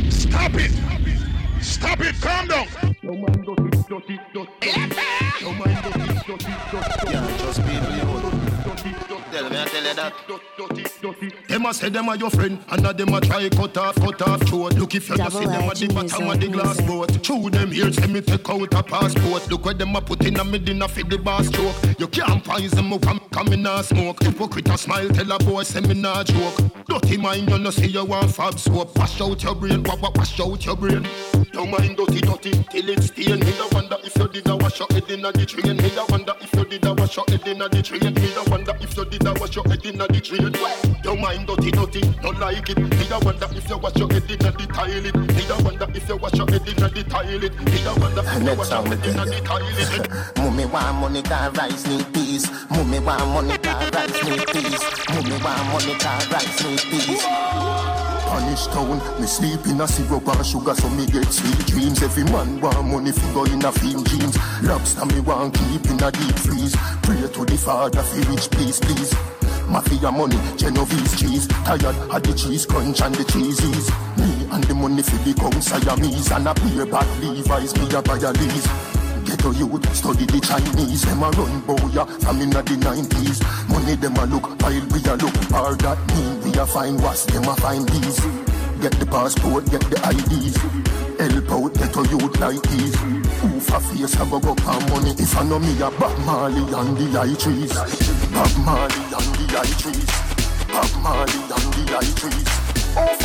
Stop 0.09 0.55
it! 0.55 1.06
Stop 1.61 1.99
it! 2.01 2.15
Calm 2.21 2.47
down! 2.47 2.67
Yeah, 7.09 7.37
just 7.37 7.61
people, 7.65 7.91
you 7.95 8.46
Tell 9.38 9.49
me, 9.51 9.55
I 9.59 9.65
tell 9.65 9.83
you 9.83 9.93
that. 9.93 11.47
Them 11.47 11.65
a 11.67 11.73
say 11.73 11.89
them 11.89 12.09
a 12.09 12.15
your 12.15 12.31
friend, 12.31 12.57
and 12.71 12.88
a 12.88 12.91
them 12.91 13.13
a 13.13 13.21
try 13.21 13.47
cut 13.49 13.77
off, 13.77 13.95
cut 13.97 14.21
off 14.23 14.41
throat. 14.47 14.73
Look 14.73 14.95
if 14.95 15.09
you 15.09 15.17
just 15.17 15.38
see 15.38 15.45
them 15.45 15.69
at 15.69 15.77
the 15.77 15.88
bottom 15.88 16.29
of 16.29 16.39
the 16.39 16.47
glass 16.47 16.81
boat. 16.81 17.21
Chew 17.21 17.51
them 17.51 17.71
here, 17.71 17.93
say 17.93 18.07
me 18.07 18.21
take 18.21 18.49
out 18.49 18.73
a 18.73 18.81
passport. 18.81 19.47
Look 19.51 19.65
where 19.65 19.75
them 19.75 19.95
a 19.95 20.01
put 20.01 20.25
in 20.25 20.39
a 20.39 20.43
me 20.43 20.57
dinner 20.57 20.88
for 20.88 21.03
the 21.03 21.19
bar 21.19 21.43
stroke. 21.43 21.75
You 21.99 22.07
can't 22.07 22.43
poison 22.43 22.89
me 22.89 22.97
from 22.97 23.19
coming 23.31 23.63
a 23.67 23.83
smoke. 23.83 24.23
Hypocrite 24.23 24.69
a 24.69 24.77
smile, 24.77 25.09
tell 25.09 25.31
a 25.31 25.38
boy 25.38 25.61
say 25.61 25.81
me 25.81 25.93
nah 25.93 26.23
joke. 26.23 26.57
Dirty 26.88 27.17
mind, 27.17 27.47
you 27.47 27.59
no 27.59 27.69
see 27.69 27.88
you 27.88 28.05
want 28.05 28.31
fab 28.31 28.57
soap. 28.57 28.97
Wash 28.97 29.21
out 29.21 29.43
your 29.43 29.53
brain, 29.53 29.83
wa 29.83 29.97
wa 30.01 30.09
wash 30.15 30.39
out 30.39 30.65
your 30.65 30.75
brain. 30.75 31.07
Don't 31.53 31.69
mind 31.69 31.95
dirty, 31.95 32.21
dirty, 32.21 32.51
till 32.71 32.89
it's 32.89 33.07
stain. 33.07 33.39
Me 33.39 33.51
da 33.51 33.67
wonder 33.71 33.97
if 34.03 34.15
you 34.17 34.27
did 34.29 34.47
a 34.47 34.55
wash 34.55 34.79
your 34.79 34.88
head 34.89 35.09
inna 35.09 35.31
the 35.31 35.45
train. 35.45 35.77
Me 35.77 35.89
da 35.89 36.05
wonder 36.09 36.33
if 36.41 36.53
you 36.55 36.65
did 36.65 36.85
a 36.85 36.93
wash 36.95 37.15
your 37.15 37.25
head 37.27 37.47
inna 37.47 37.69
the 37.69 37.83
train. 37.83 38.13
Me 38.15 38.33
da 38.33 38.43
wonder 38.49 38.73
if 38.81 38.97
you 38.97 39.05
did 39.05 39.26
a 39.28 39.34
wash 39.39 39.55
your 39.55 39.67
head 39.67 39.86
inna 39.86 40.07
the 40.07 40.21
train. 40.21 40.51
Don't 41.03 41.21
mind 41.21 41.47
dirty, 41.47 41.71
dirty, 41.71 42.01
don't 42.21 42.39
like 42.39 42.69
it. 42.69 42.78
Me 42.78 43.05
da 43.07 43.19
wonder 43.19 43.47
if 43.51 43.69
you 43.69 43.78
wash 43.78 43.95
your 43.97 44.11
head 44.11 44.30
inna 44.30 44.51
the 44.51 44.65
toilet. 44.67 45.15
Me 45.15 45.43
da 45.47 45.55
wonder 45.63 45.88
if 45.93 46.09
you 46.09 46.15
wash 46.17 46.34
your 46.34 46.47
head 46.49 46.67
inna 46.67 46.89
the 46.89 47.03
toilet. 47.03 47.53
Me 47.65 47.78
da 47.84 47.93
wonder 47.99 48.23
if 48.23 48.43
you 48.43 48.55
wash 48.55 48.71
your 48.71 48.88
head 48.88 49.05
inna 49.05 49.25
the 49.25 49.39
toilet. 49.43 50.38
Mummy 50.38 50.65
want 50.65 50.95
money, 50.97 51.21
car 51.21 51.51
rice, 51.51 51.86
need 51.88 52.13
peace. 52.13 52.47
Mummy 52.71 52.99
want 52.99 53.28
money, 53.32 53.57
car 53.59 53.89
rice, 53.91 54.23
need 54.23 54.47
peace. 54.47 54.84
Mummy 55.09 55.38
want 55.43 55.63
money, 55.71 55.95
car 55.99 56.19
rice, 56.32 56.63
need 56.63 56.82
peace. 56.89 57.88
Punish 58.28 58.67
town, 58.67 58.99
me 59.21 59.25
sleep 59.25 59.65
in 59.67 59.80
a 59.80 59.88
syrup 59.88 60.28
and 60.28 60.45
sugar 60.45 60.75
so 60.75 60.89
me 60.89 61.05
get 61.05 61.32
sweet 61.32 61.65
dreams. 61.65 62.03
Every 62.03 62.25
man 62.25 62.59
want 62.59 62.86
money 62.86 63.11
fi 63.13 63.34
go 63.34 63.45
in 63.45 63.63
a 63.63 63.71
film 63.71 64.03
jeans. 64.03 64.38
Lobster 64.63 65.05
me 65.05 65.21
want 65.21 65.53
keep 65.53 65.86
in 65.88 66.03
a 66.03 66.11
deep 66.11 66.36
freeze. 66.36 66.75
Pray 67.03 67.21
to 67.21 67.45
the 67.45 67.57
Father 67.57 68.03
fi 68.03 68.19
rich 68.30 68.49
please 68.51 68.80
please. 68.82 69.16
Mafia 69.68 70.11
money, 70.11 70.38
Genovese 70.55 71.20
cheese. 71.20 71.47
Tired 71.47 71.84
of 71.84 72.24
the 72.24 72.34
cheese 72.34 72.65
crunch 72.65 73.01
and 73.01 73.15
the 73.15 73.24
cheesies. 73.24 73.91
Me 74.18 74.47
and 74.51 74.63
the 74.63 74.74
money 74.74 75.01
fi 75.03 75.18
become 75.24 75.61
Siamese 75.61 76.32
and 76.32 76.47
a 76.47 76.53
pair 76.53 76.86
bad 76.86 77.07
Levi's 77.22 77.76
me 77.76 77.86
a 77.93 78.01
buy 78.01 78.18
a 78.18 78.32
lease. 78.32 78.68
Ghetto 79.28 79.51
youth 79.51 79.84
study 79.93 80.26
the 80.26 80.39
Chinese. 80.39 81.03
Them 81.03 81.24
a 81.24 81.30
run 81.32 81.61
boya 81.68 82.07
from 82.24 82.41
inna 82.41 82.63
the 82.63 82.78
nineties. 82.78 83.43
Money 83.68 83.95
them 83.95 84.15
a 84.15 84.26
look 84.26 84.47
while 84.61 84.88
we 84.88 85.03
a 85.03 85.15
look. 85.20 85.36
Or 85.51 85.76
that 85.76 85.99
mean 86.15 86.41
we 86.41 86.57
a 86.57 86.65
find 86.65 87.01
what's 87.03 87.26
them 87.26 87.43
a 87.43 87.55
find 87.57 87.88
these. 87.89 88.20
Get 88.80 88.93
the 88.99 89.05
passport, 89.05 89.65
get 89.70 89.82
the 89.91 89.99
IDs. 89.99 90.55
Help 91.20 91.51
out 91.51 91.74
ghetto 91.76 92.03
youth 92.07 92.39
like 92.39 92.61
these. 92.72 93.26
Who 93.47 93.59
for 93.61 93.79
face 93.79 94.15
a 94.15 94.25
go 94.25 94.39
go 94.39 94.53
for 94.55 94.79
money? 94.91 95.11
If 95.17 95.37
I 95.37 95.43
know 95.47 95.59
me 95.59 95.71
a 95.79 95.89
Bob 95.91 96.17
Marley 96.25 96.59
and 96.59 96.97
the 96.97 97.05
high 97.15 97.33
trees. 97.39 97.73
Bob 98.35 98.51
Marley 98.65 98.99
and 99.07 99.31
the 99.39 99.45
high 99.55 99.71
trees. 99.79 100.11
Bob 100.67 100.91
Marley 101.01 101.39
and 101.47 101.71
the 101.71 101.83
high 101.95 102.11
trees. 102.19 102.51
Oh, 102.99 103.15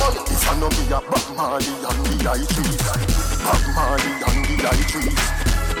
money? 0.00 0.24
If 0.32 0.48
I 0.48 0.56
know 0.56 0.70
me 0.72 0.84
a 0.88 1.00
Bob 1.04 1.26
Marley 1.36 1.68
and 1.68 2.00
the 2.00 2.16
high 2.24 2.48
trees. 2.48 2.80
Bob 3.44 3.64
Marley 3.76 4.08
and 4.24 4.40
the 4.48 4.56
high 4.64 4.84
trees. 4.88 5.20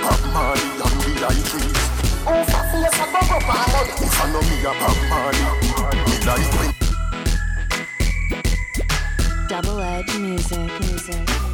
Bob 0.04 0.22
Marley 0.34 0.68
and 0.84 1.00
the 1.00 1.12
high 1.24 1.40
trees. 1.48 1.80
Oh, 2.28 2.44
money? 3.48 4.04
If 4.04 4.20
I 4.20 4.26
know 4.32 4.42
me 4.44 4.56
a 4.60 4.72
Bob 4.84 5.00
Marley, 5.08 5.48
me 6.04 6.16
like 6.28 6.52
Double 9.48 9.80
edge 9.80 10.12
music, 10.18 10.68
music. 10.80 11.53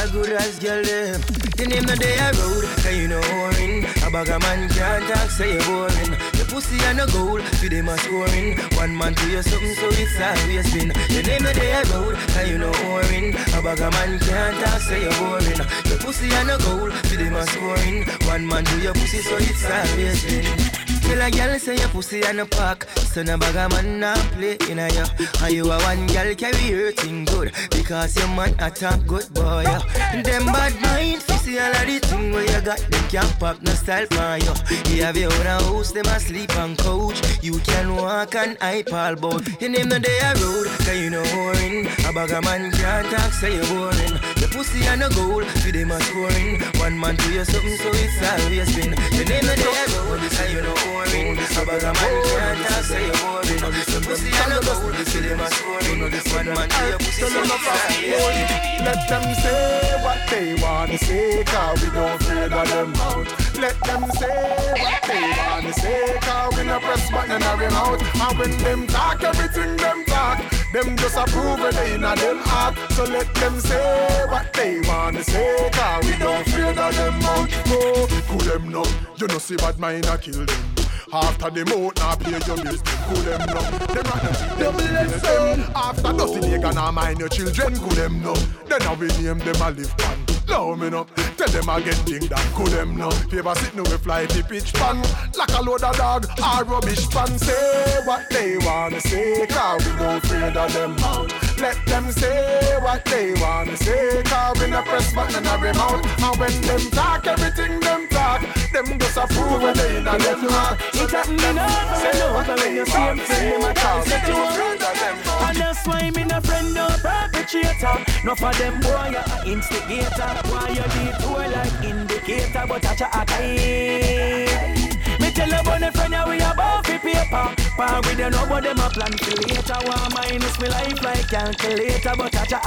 All 0.00 0.08
good 0.08 0.32
as 0.32 0.58
girl 0.58 0.82
them. 0.82 1.20
The 1.60 1.66
name 1.68 1.84
the 1.84 2.00
road, 2.40 2.64
cause 2.80 2.96
you 2.96 3.06
know 3.06 3.20
boring. 3.20 3.84
A 4.00 4.10
bag 4.10 4.30
of 4.30 4.40
man 4.40 4.66
can't 4.70 5.04
talk, 5.12 5.28
say 5.28 5.52
you're 5.52 5.64
boring. 5.68 6.12
The 6.40 6.46
pussy 6.48 6.80
and 6.88 7.00
a 7.00 7.06
goal, 7.12 7.38
for 7.60 7.68
them 7.68 7.88
a 7.90 7.98
scoring. 7.98 8.56
One 8.80 8.96
man 8.96 9.14
to 9.14 9.26
you 9.28 9.42
something, 9.42 9.74
so 9.74 9.88
it's 9.92 10.16
always 10.16 10.72
been. 10.72 10.88
The 10.88 11.20
name 11.20 11.44
the 11.44 11.92
road, 11.92 12.16
cause 12.32 12.48
you 12.48 12.56
know 12.56 12.72
boring. 12.80 13.36
A 13.52 13.60
bag 13.60 13.80
of 13.80 13.92
man 13.92 14.18
can't 14.20 14.56
talk, 14.64 14.80
say 14.80 15.02
you're 15.02 15.12
boring. 15.20 15.60
The 15.84 16.00
pussy 16.00 16.32
and 16.32 16.48
a 16.48 16.56
goal, 16.56 16.90
for 16.90 17.16
them 17.16 17.34
a 17.36 17.44
scoring. 17.44 18.06
One 18.24 18.46
man 18.46 18.64
to 18.64 18.80
your 18.80 18.94
pussy, 18.94 19.20
so 19.20 19.36
it's 19.36 19.68
always 19.68 20.24
been. 20.24 20.79
Tell 21.10 21.22
a 21.22 21.28
girl 21.28 21.58
say 21.58 21.76
your 21.76 21.88
pussy 21.88 22.22
and 22.22 22.38
a 22.38 22.46
pack. 22.46 22.88
So 23.10 23.24
no 23.24 23.36
bag 23.36 23.68
man 23.72 23.98
not 23.98 24.16
play 24.38 24.56
in 24.70 24.78
a 24.78 24.88
ya. 24.94 25.04
And 25.42 25.52
you 25.52 25.64
a 25.68 25.76
one 25.82 26.06
girl 26.06 26.32
carry 26.36 26.68
your 26.70 26.92
thing 26.92 27.24
good. 27.24 27.50
Because 27.70 28.14
your 28.16 28.28
man 28.28 28.54
a 28.60 28.70
talk 28.70 29.04
good 29.08 29.26
boy 29.34 29.62
yeah. 29.62 29.82
Them 30.22 30.46
bad 30.46 30.80
mind 30.80 31.20
fi 31.20 31.36
see 31.38 31.58
all 31.58 31.74
of 31.74 31.84
the 31.84 31.98
thing 31.98 32.30
where 32.30 32.44
you 32.44 32.60
got 32.60 32.78
Them 32.78 33.08
can't 33.08 33.40
pop 33.40 33.60
no 33.60 33.72
style 33.72 34.06
for 34.06 34.38
you 34.38 34.54
You 34.94 35.02
have 35.02 35.16
your 35.16 35.32
own 35.32 35.46
house, 35.46 35.90
them 35.90 36.06
a 36.06 36.20
sleep 36.20 36.56
on 36.56 36.76
couch. 36.76 37.20
You 37.42 37.58
can 37.58 37.96
walk 37.96 38.36
on 38.36 38.54
iPad 38.62 39.20
but 39.20 39.60
Your 39.60 39.70
name 39.70 39.88
no 39.88 39.98
day 39.98 40.18
a 40.22 40.34
road 40.34 40.68
Cause 40.86 40.96
you 40.96 41.10
know 41.10 41.24
boring. 41.34 41.86
A 42.06 42.12
bag 42.12 42.44
man 42.44 42.70
can't 42.70 43.10
talk 43.10 43.32
say 43.32 43.56
you 43.56 43.66
boring. 43.74 44.14
The 44.38 44.48
pussy 44.52 44.86
and 44.86 45.02
a 45.02 45.08
goal 45.10 45.42
For 45.42 45.72
them 45.72 45.90
a 45.90 45.98
scoring. 46.00 46.60
One 46.78 46.98
man 47.00 47.16
to 47.16 47.32
you 47.32 47.44
something 47.44 47.76
so 47.78 47.90
it's 47.94 48.22
always 48.22 48.70
been. 48.76 48.94
Your 49.10 49.26
name 49.26 49.46
no 49.46 49.54
day 49.56 49.74
a 49.74 49.86
road 50.06 50.20
Cause 50.30 50.52
you 50.54 50.62
know 50.62 50.99
boring 51.04 51.38
A 51.38 51.62
a 51.62 51.92
man 51.92 51.94
can't 51.94 52.68
talk 52.68 52.84
say 52.84 53.06
you 53.06 53.12
boring 53.12 53.60
The 53.60 54.02
pussy 54.06 54.30
and 54.30 54.52
a 54.52 54.60
goal 54.64 54.74
For 54.74 54.92
them 54.92 55.40
scoring 55.50 56.00
One 56.00 56.46
man 56.46 56.68
to 56.68 56.88
your 56.88 56.98
pussy 56.98 57.20
so 57.20 57.26
it's 57.26 58.84
Let 58.84 59.08
them 59.08 59.34
say 59.34 59.90
what 60.02 60.28
they 60.30 60.54
want 60.54 60.90
to 60.90 60.98
say, 60.98 61.44
cause 61.44 61.82
we 61.82 61.90
don't 61.90 62.20
afraid 62.20 62.52
of 62.52 62.68
them 62.68 62.94
out. 62.96 63.26
Let 63.58 63.78
them 63.80 64.10
say 64.12 64.74
what 64.80 65.02
they 65.06 65.30
want 65.38 65.66
to 65.66 65.72
say, 65.80 66.18
cause 66.20 66.56
we 66.56 66.64
no 66.64 66.78
press 66.80 67.10
button 67.10 67.42
and 67.42 67.60
ring 67.60 67.72
out. 67.72 68.00
And 68.00 68.38
when 68.38 68.58
them 68.58 68.86
talk, 68.86 69.22
everything 69.22 69.76
them 69.76 70.04
talk, 70.06 70.38
them 70.72 70.96
just 70.96 71.16
approve 71.16 71.60
it 71.60 71.76
in 71.92 72.04
a 72.04 72.16
them 72.16 72.38
heart. 72.38 72.76
So 72.92 73.04
let 73.04 73.32
them 73.34 73.60
say 73.60 74.24
what 74.28 74.52
they 74.52 74.80
want 74.80 75.16
to 75.16 75.24
say, 75.24 75.70
cause 75.72 76.04
we 76.04 76.16
don't 76.16 76.46
afraid 76.46 76.78
of 76.78 76.96
them 76.96 77.22
out. 77.22 77.50
No, 77.66 78.06
cool 78.28 78.38
them 78.38 78.68
no, 78.68 78.84
you 79.16 79.26
know 79.26 79.38
see 79.38 79.56
bad 79.56 79.78
mind 79.78 80.06
a 80.06 80.16
kill 80.18 80.46
them. 80.46 80.69
After 81.12 81.50
the 81.50 81.64
mouth, 81.64 81.96
now 81.96 82.14
play 82.14 82.38
your 82.46 82.56
bills, 82.62 82.82
cool 83.08 83.22
them 83.22 83.40
no. 83.46 83.60
Them 83.90 84.04
right 84.06 84.22
now, 84.22 84.54
them 84.54 84.74
bless 84.76 85.22
them. 85.22 85.72
After 85.74 86.12
dusty 86.12 86.40
nigga, 86.40 86.72
now 86.72 86.90
mind 86.92 87.18
your 87.18 87.28
children, 87.28 87.76
cool 87.78 87.88
them 87.90 88.22
no. 88.22 88.34
Then 88.68 88.82
I 88.82 88.94
will 88.94 89.08
name 89.18 89.38
them 89.38 89.56
a 89.60 89.70
live 89.70 89.96
pan. 89.98 90.18
Love 90.46 90.78
me 90.78 90.90
no, 90.90 91.04
tell 91.36 91.48
them 91.48 91.68
I 91.68 91.80
get 91.80 91.94
thing 91.94 92.28
that 92.28 92.52
cool 92.54 92.66
them 92.66 92.96
no. 92.96 93.10
Favor 93.10 93.54
sit 93.56 93.74
no 93.74 93.82
we 93.82 93.96
fly 93.98 94.26
the 94.26 94.44
pitch 94.44 94.72
pan, 94.74 95.02
like 95.36 95.52
a 95.52 95.62
load 95.62 95.82
of 95.82 95.96
dog 95.96 96.26
or 96.38 96.64
rubbish 96.64 97.08
pan. 97.08 97.38
Say 97.38 98.02
what 98.04 98.30
they 98.30 98.58
wanna 98.58 99.00
say, 99.00 99.46
cause 99.46 99.84
we 99.84 99.98
don't 99.98 100.24
afraid 100.24 100.56
of 100.56 100.72
them 100.72 100.96
out. 101.00 101.39
Let 101.60 101.76
them 101.84 102.10
say 102.10 102.78
what 102.80 103.04
they 103.04 103.34
wanna 103.34 103.76
say, 103.76 104.22
cause 104.24 104.58
we 104.58 104.70
no 104.70 104.80
press 104.80 105.12
button 105.12 105.36
and 105.36 105.46
every 105.46 105.74
mouth. 105.74 106.02
And 106.18 106.36
when 106.40 106.60
them 106.62 106.90
talk, 106.90 107.26
everything 107.26 107.78
them 107.80 108.08
talk, 108.08 108.40
them 108.72 108.98
just 108.98 109.18
approve 109.18 109.60
when 109.60 109.76
they 109.76 109.98
in 109.98 110.08
a 110.08 110.16
them 110.16 110.40
heart. 110.48 110.80
It 110.94 111.10
happened 111.10 111.42
in 111.42 111.58
over 111.58 112.08
and 112.08 112.22
over 112.22 112.54
when 112.62 112.76
you 112.76 112.86
see 112.86 112.98
him 112.98 113.18
friend, 113.18 113.62
them 113.62 113.70
a 113.70 113.74
try 113.74 114.04
set 114.04 114.26
you 114.26 114.34
up. 114.34 115.50
And 115.50 115.56
that's 115.58 115.86
why 115.86 116.10
me 116.10 116.24
no 116.24 116.40
friend 116.40 116.72
no 116.72 116.88
perpetrator. 117.02 117.96
No 118.24 118.34
for 118.34 118.54
them 118.54 118.80
boy 118.80 119.12
a 119.12 119.22
instigator. 119.46 120.32
Why 120.48 120.68
you 120.70 120.86
detour 120.96 121.46
like 121.46 121.84
indicator, 121.84 122.64
but 122.66 122.86
I 122.86 122.94
cha 122.94 124.79
Me 125.20 125.30
tell 125.30 125.48
you 125.48 125.60
about 125.60 125.80
the 125.80 125.90
friend 125.92 126.12
ya 126.12 126.28
we 126.28 126.36
about 126.36 126.86
fi 126.86 126.98
paper. 126.98 127.54
Par 127.76 128.00
with 128.02 128.18
know 128.18 128.46
but 128.48 128.62
them 128.62 128.78
a 128.78 128.88
plan 128.90 129.12
for 129.12 129.36
later. 129.36 129.78
One 129.86 130.12
minus 130.14 130.60
me 130.60 130.68
life 130.68 131.02
like 131.02 131.28
calculator, 131.28 132.14
but 132.16 132.34
I 132.34 132.44
cha 132.46 132.60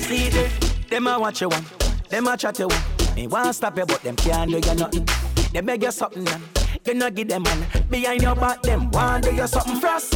See 0.00 0.28
them, 0.28 0.50
them 0.90 1.06
a 1.06 1.18
watch 1.18 1.40
you 1.40 1.48
one, 1.48 1.64
them 2.10 2.26
a 2.28 2.36
chat 2.36 2.58
you 2.58 2.68
one. 2.68 2.82
Me 3.16 3.26
want 3.26 3.54
stop 3.54 3.76
you, 3.78 3.86
but 3.86 4.02
them 4.02 4.16
can't 4.16 4.50
do 4.50 4.58
you 4.58 4.74
nothing. 4.74 5.06
They 5.52 5.60
beg 5.62 5.82
you 5.82 5.90
something, 5.90 6.26
you 6.84 6.94
no 6.94 7.10
give 7.10 7.28
them 7.28 7.42
man. 7.42 7.66
Behind 7.88 8.22
your 8.22 8.34
back, 8.36 8.62
them 8.62 8.90
want 8.90 9.24
do 9.24 9.34
you 9.34 9.46
something 9.46 9.80
frost. 9.80 10.14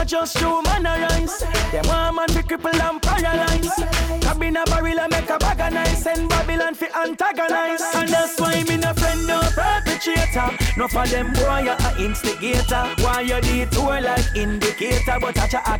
I 0.00 0.04
just 0.04 0.38
show 0.38 0.62
man 0.62 0.86
a 0.86 0.96
rise. 0.96 1.40
Them 1.72 1.84
want 1.86 2.16
man 2.16 2.28
to 2.28 2.42
cripple 2.42 2.72
and 2.72 3.02
paralyze. 3.02 3.68
Cab 4.24 4.42
in 4.42 4.56
a 4.56 4.64
barrel 4.64 4.98
and 4.98 5.12
make 5.12 5.28
a 5.28 5.36
bag 5.36 5.60
of 5.60 5.74
nice 5.74 6.06
and 6.06 6.26
Babylon 6.26 6.74
fi 6.74 6.88
antagonize. 7.04 7.82
And 7.94 8.08
that's 8.08 8.40
why 8.40 8.64
me 8.64 8.78
no 8.78 8.94
friend 8.94 9.26
no 9.26 9.42
perpetrator. 9.52 10.56
No 10.78 10.88
for 10.88 11.06
them 11.06 11.34
boy 11.34 11.68
you 11.68 11.76
a 11.76 11.90
instigator. 12.02 12.88
Why 13.04 13.20
you 13.20 13.42
detour 13.42 14.00
like 14.00 14.24
indicator, 14.34 15.18
but 15.20 15.34
cha 15.34 15.60
a 15.68 15.76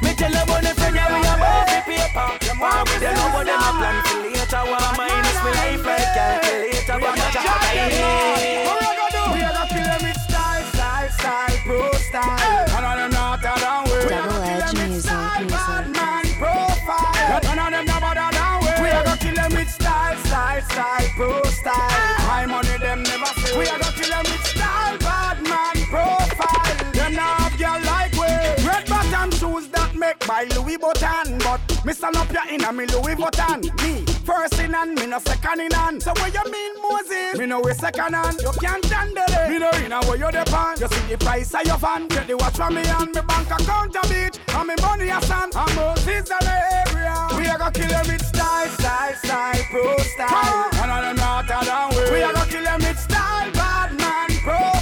me 0.00 0.14
tell 0.14 0.30
you 0.30 0.42
about 0.42 0.62
the 0.62 0.70
friend 0.78 0.94
yeah, 0.94 1.10
we 1.10 1.26
about 1.26 1.66
the 1.66 1.82
paper. 1.82 2.28
Why 2.62 2.84
we 2.86 2.94
them 3.02 3.14
know 3.18 3.42
them 3.42 3.58
a 3.58 3.70
plan 3.74 3.96
for 4.06 4.22
later? 4.22 4.62
Why 4.70 4.94
minus 4.96 5.38
me 5.42 5.50
life 5.50 5.84
like 5.84 6.14
calculator? 6.14 6.96
But 7.02 7.14
not 7.18 7.34
a 7.34 8.66
What 8.70 8.99
style, 11.20 11.50
style, 11.50 11.58
pro 11.64 11.92
style. 11.92 12.66
None 12.68 12.84
of 12.84 12.96
them 12.98 13.10
not 13.10 13.42
down 13.42 13.84
way. 13.84 14.08
Double 14.08 14.42
edge 14.42 14.72
music, 14.74 15.12
music. 15.40 15.86
Man 15.96 16.24
profile. 16.40 17.40
None 17.42 17.58
of 17.58 17.70
them 17.72 17.84
not 17.84 18.00
bother 18.00 18.30
down 18.36 18.64
way. 18.64 18.76
We 18.82 18.88
are 18.88 19.04
gonna 19.04 19.16
kill 19.18 19.34
them 19.34 19.52
with 19.52 19.70
style, 19.70 20.16
style, 20.24 20.62
style, 20.62 21.08
pro 21.16 21.42
style. 21.44 22.26
My 22.26 22.46
money 22.46 22.76
them 22.78 23.02
never 23.02 23.26
say. 23.40 23.58
We 23.58 23.68
are 23.68 23.78
gonna 23.78 23.96
kill 23.96 24.10
them 24.10 24.24
with 24.24 24.46
style, 24.46 24.59
make 30.10 30.26
by 30.26 30.44
Louis 30.56 30.76
Vuitton, 30.76 31.38
but 31.44 31.60
me 31.84 31.92
stand 31.92 32.16
up 32.16 32.32
ya 32.32 32.42
in 32.50 32.64
a 32.64 32.72
me 32.72 32.86
Louis 32.86 33.14
Vuitton. 33.14 33.62
Me 33.82 34.04
first 34.24 34.58
in 34.58 34.74
and 34.74 34.94
me 34.98 35.06
no 35.06 35.18
second 35.18 35.60
in 35.60 35.70
hand. 35.70 36.02
So 36.02 36.10
what 36.12 36.32
you 36.34 36.44
mean 36.50 36.72
Moses? 36.82 37.38
Me 37.38 37.46
know 37.46 37.60
we 37.60 37.72
second 37.74 38.14
hand. 38.14 38.36
You 38.42 38.52
can't 38.60 38.84
handle 38.86 39.22
it. 39.28 39.50
Me 39.50 39.58
know 39.58 39.70
in 39.84 39.92
a 39.92 40.00
way 40.08 40.18
you 40.18 40.30
depend. 40.30 40.80
You 40.80 40.88
see 40.88 41.06
the 41.10 41.18
price 41.18 41.54
of 41.54 41.64
your 41.66 41.78
van. 41.78 42.08
Get 42.08 42.26
the 42.26 42.36
watch 42.36 42.56
from 42.56 42.74
me 42.74 42.82
and 42.82 43.14
me 43.14 43.20
bank 43.22 43.50
account 43.50 43.96
a 43.96 44.02
beach. 44.08 44.36
And 44.48 44.68
me 44.68 44.74
money 44.82 45.08
a 45.10 45.20
sand. 45.22 45.52
And 45.54 45.74
Moses 45.76 46.28
the 46.28 46.38
area. 46.88 47.14
We 47.36 47.46
are 47.46 47.58
gonna 47.58 47.72
kill 47.72 47.88
them 47.88 48.06
with 48.06 48.24
style, 48.24 48.68
style, 48.68 49.14
style, 49.14 49.62
pro 49.70 49.96
style. 49.98 50.68
None 50.74 50.90
of 50.90 51.02
them 51.04 51.16
not 51.16 51.44
a 51.44 51.66
down 51.66 51.90
way. 51.94 52.10
We 52.12 52.22
are 52.22 52.32
gonna 52.32 52.50
kill 52.50 52.64
them 52.64 52.80
with 52.80 52.98
style, 52.98 53.50
bad 53.52 53.98
man 53.98 54.30
profile. 54.42 54.79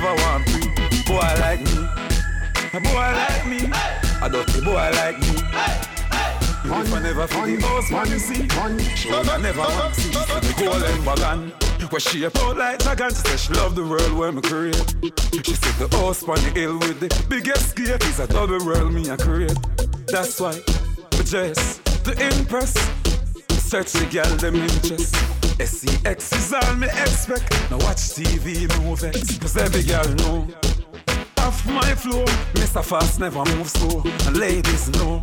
Never 0.00 0.14
want 0.22 0.46
me. 0.54 0.60
Boy 1.06 1.18
like 1.40 1.60
me, 1.60 1.88
a 2.72 2.80
boy 2.80 3.10
like 3.18 3.46
me, 3.46 3.58
I 3.72 4.26
a 4.26 4.30
dirty 4.30 4.60
boy 4.60 4.90
like 4.94 5.18
me. 5.18 5.28
If 6.70 6.92
I 6.92 7.00
never 7.00 7.26
feel 7.26 7.46
the 7.46 7.66
house 7.66 7.90
man 7.90 8.08
you 8.08 8.18
see, 8.18 8.46
she 8.94 9.10
woulda 9.10 9.38
never 9.38 9.60
want 9.60 9.94
see. 9.94 10.10
The 10.10 10.54
golden 10.58 11.04
wagon, 11.04 11.52
where 11.90 12.00
she 12.00 12.24
a 12.24 12.26
out 12.26 12.56
like 12.56 12.78
dragon, 12.78 13.08
she 13.08 13.16
said 13.16 13.40
she 13.40 13.52
love 13.54 13.74
the 13.74 13.82
world 13.82 14.12
where 14.12 14.30
me 14.30 14.42
create. 14.42 14.94
She 15.44 15.54
said 15.54 15.88
the 15.88 15.96
house 15.96 16.22
on 16.22 16.36
the 16.36 16.50
hill 16.54 16.78
with 16.78 17.00
the 17.00 17.08
biggest 17.28 17.74
gate 17.74 18.04
is 18.04 18.20
a 18.20 18.26
double 18.26 18.64
world 18.64 18.92
me 18.92 19.08
a 19.08 19.16
create. 19.16 19.58
That's 20.06 20.38
why 20.38 20.52
me 20.52 21.24
dress 21.24 21.78
to 22.04 22.12
impress. 22.12 22.74
Search 23.50 23.92
the 23.92 24.06
girl 24.12 24.36
them 24.36 24.56
interest. 24.56 25.37
SEX 25.60 26.32
is 26.32 26.52
all 26.52 26.74
me 26.76 26.86
expect. 26.86 27.50
Now 27.70 27.78
watch 27.78 28.14
TV, 28.14 28.68
no 28.80 28.94
vex. 28.94 29.38
Cause 29.38 29.56
every 29.56 29.82
girl 29.82 30.08
know. 30.16 30.46
Off 31.38 31.66
my 31.66 31.94
floor, 31.94 32.24
Mr. 32.54 32.84
Fast 32.84 33.20
never 33.20 33.44
move 33.56 33.68
slow. 33.68 34.02
And 34.26 34.36
ladies 34.36 34.88
know. 34.90 35.22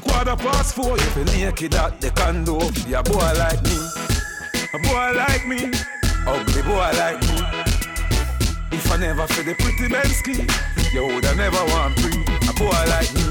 Quarter 0.00 0.36
past 0.36 0.74
four, 0.74 0.96
if 0.96 1.16
you 1.16 1.24
naked 1.24 1.74
at 1.74 2.00
the 2.00 2.10
condo. 2.10 2.58
Yeah, 2.88 3.02
boy 3.02 3.32
like 3.38 3.62
me. 3.62 3.76
A 4.74 4.78
boy 4.82 5.12
like 5.16 5.46
me. 5.46 5.70
Ugly 6.26 6.62
boy 6.62 6.90
like 6.98 7.20
me. 7.22 7.64
If 8.72 8.90
I 8.90 8.96
never 8.96 9.26
feel 9.28 9.44
the 9.44 9.54
pretty 9.54 9.92
Bensky, 9.92 10.92
you 10.92 11.06
woulda 11.06 11.34
never 11.36 11.62
want 11.72 11.98
free. 12.00 12.24
A 12.48 12.52
boy 12.54 12.70
like 12.88 13.12
me. 13.14 13.22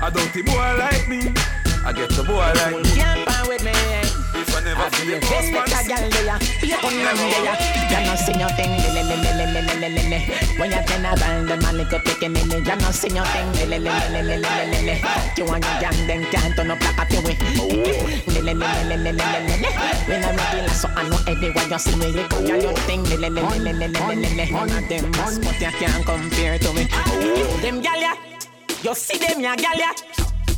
I 0.00 0.10
don't 0.10 0.30
see 0.32 0.40
a 0.40 0.42
dirty 0.42 0.42
boy 0.42 0.76
like 0.78 1.08
me. 1.08 1.34
I 1.84 1.92
get 1.92 2.16
a 2.18 2.22
boy 2.22 2.52
like 2.54 2.84
me. 2.84 2.90
Can't 2.94 3.48
with 3.48 3.64
me. 3.64 3.95
Never 4.76 5.04
the 5.08 5.18
Best 5.24 5.52
boss 5.52 5.72
make 5.72 5.72
a 5.72 5.88
girl 5.88 6.04
there, 6.10 6.38
be 6.60 6.72
a 6.72 6.76
come 6.76 6.96
down 7.00 7.16
there. 7.16 7.56
You 7.88 8.00
know 8.04 8.16
see 8.16 8.36
your 8.36 8.52
thing. 8.56 8.72
When 10.58 10.70
you 10.70 10.82
turn 10.84 11.04
around, 11.04 11.46
the 11.48 11.56
man 11.56 11.76
little 11.76 12.00
picking 12.00 12.36
in 12.36 12.52
it. 12.52 12.66
You 12.66 12.76
know 12.76 12.90
see 12.90 13.08
your 13.08 13.24
thing, 13.32 13.48
le 13.56 13.66
le 13.66 13.78
le 13.80 13.96
le 14.12 14.20
le 14.20 14.36
le 14.36 14.58
le 14.68 14.80
le. 14.84 14.94
You 15.36 15.46
and 15.48 15.64
your 15.64 15.76
gang 15.80 16.00
then 16.06 16.24
can't 16.30 16.54
turn 16.56 16.70
up 16.70 16.80
like 16.80 16.98
a 16.98 17.04
peewee. 17.08 17.36
Le 18.28 18.40
le 18.42 18.52
le 18.52 18.66
le 18.84 18.96
le 18.96 18.96
le 18.96 19.12
le 19.12 19.38
le 19.48 19.54
le. 19.64 19.70
When 20.08 20.24
I'm 20.24 20.36
regular, 20.36 20.76
so 20.76 20.88
I 20.94 21.08
know 21.08 21.20
everywhere 21.26 21.68
you 21.68 21.78
see 21.78 21.96
me. 21.96 22.06
You 22.12 22.28
go 22.28 22.38
your 22.40 22.74
thing, 22.84 23.02
le 23.04 23.16
le 23.16 23.28
le 23.30 23.42
le 23.42 23.58
le 23.58 23.72
le 23.72 24.12
le 24.12 24.28
le. 24.36 24.44
None 24.50 24.70
of 24.70 24.88
them 24.88 25.10
must, 25.16 25.40
but 25.42 25.60
you 25.60 25.72
can't 25.80 26.04
compare 26.04 26.58
to 26.58 26.72
me. 26.72 26.84
Them 27.62 27.80
gyal 27.82 28.00
ya, 28.00 28.12
you 28.82 28.94
see 28.94 29.18
them 29.18 29.40
ya 29.40 29.56
gyal 29.56 29.78
ya. 29.78 29.92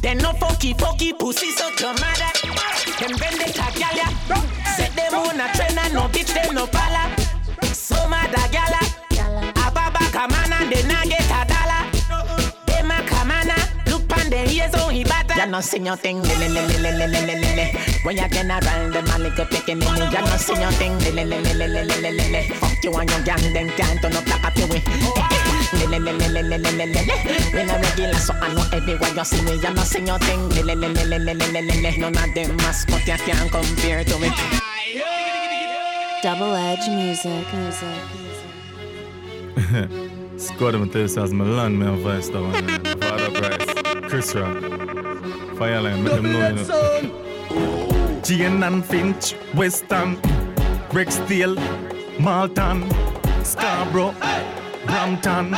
They 0.01 0.15
no 0.15 0.33
funky 0.35 0.75
funky 0.75 1.13
pussy 1.13 1.51
so 1.51 1.71
come 1.77 1.97
mad 1.97 2.23
Them 3.01 3.17
bend 3.19 3.41
the 3.41 3.51
ya. 3.51 4.07
Set 4.77 4.95
them 4.95 5.15
on 5.15 5.41
a 5.41 5.49
train 5.55 5.77
and 5.77 5.95
no 5.95 6.03
bitch 6.09 6.33
them 6.33 6.55
no 6.55 6.67
pala. 6.67 7.11
So 7.73 8.09
mad 8.09 8.33
a 8.33 8.47
gyal 8.55 8.75
ya. 9.11 9.53
Ababa 9.67 9.99
on 10.15 10.71
they 10.71 10.83
not 10.87 11.05
get 11.09 11.27
a 11.27 11.43
dollar. 11.51 11.83
Them 12.67 12.91
a 12.91 13.03
come 13.09 13.33
on 13.33 13.51
a 13.51 13.91
look 13.91 14.09
pan 14.09 14.31
them 14.31 14.49
ears 14.49 14.75
on 14.75 14.95
he 14.95 15.03
batter. 15.03 15.35
You 15.35 15.47
no 15.47 15.61
see 15.61 15.81
your 15.81 15.97
thing, 15.97 16.23
le 16.23 16.35
le 16.39 16.49
le 16.49 16.63
le 16.67 16.91
le 16.93 17.07
le 17.07 17.21
le 17.27 17.35
le 17.35 17.57
le. 17.57 17.67
When 18.05 18.17
you 18.17 18.29
turn 18.29 18.51
around, 18.51 18.93
them 18.93 19.07
a 19.07 19.19
little 19.19 19.47
picking 19.47 19.83
in. 19.83 19.97
You 20.13 20.21
no 20.23 20.37
see 20.37 20.55
your 20.61 20.71
thing, 20.73 20.97
le 21.01 21.11
le 21.11 21.25
le 21.25 21.41
le 21.43 21.67
le 21.67 21.85
le 21.85 21.97
le 22.01 22.11
le 22.13 22.31
le. 22.31 22.43
Fuck 22.55 22.85
you 22.85 22.95
and 22.95 23.11
your 23.11 23.21
gang, 23.23 23.53
them 23.53 23.69
can't 23.77 24.01
turn 24.01 24.15
up 24.15 24.29
like 24.29 24.45
a 24.45 24.51
peewee. 24.53 25.58
Regular, 27.53 28.19
so 28.19 28.33
I 28.35 28.55
know 28.55 28.65
everywhere 28.73 29.13
you 29.15 29.25
see 29.25 29.43
me, 29.43 29.59
your 30.07 30.19
thing. 30.19 30.49
None 32.01 32.17
of 32.17 32.35
them 32.35 32.57
must, 32.57 32.89
but 32.89 33.07
you 33.07 33.17
can't 33.17 33.51
compare 33.51 34.05
to 34.05 34.19
me. 34.19 34.31
Double 36.23 36.55
Edge 36.57 36.89
music. 36.91 37.47
Scored 40.39 40.81
med 40.81 40.93
3000 40.93 41.39
med 41.39 41.47
land 41.47 41.77
med 41.77 41.89
en 41.89 42.03
voice 42.03 42.33
Father 43.01 43.31
Bryce, 43.31 43.75
Chris 44.11 44.37
Rock, 44.37 44.57
Fireline 45.59 46.03
med 46.03 46.17
dem 46.17 46.25
nu. 46.25 46.57
Jane 48.29 48.59
Finch, 48.83 49.35
Weston, 49.55 50.17
Ham, 50.91 51.59
Malton, 52.19 52.85
Scarborough. 53.45 54.15
Brampton, 54.89 55.55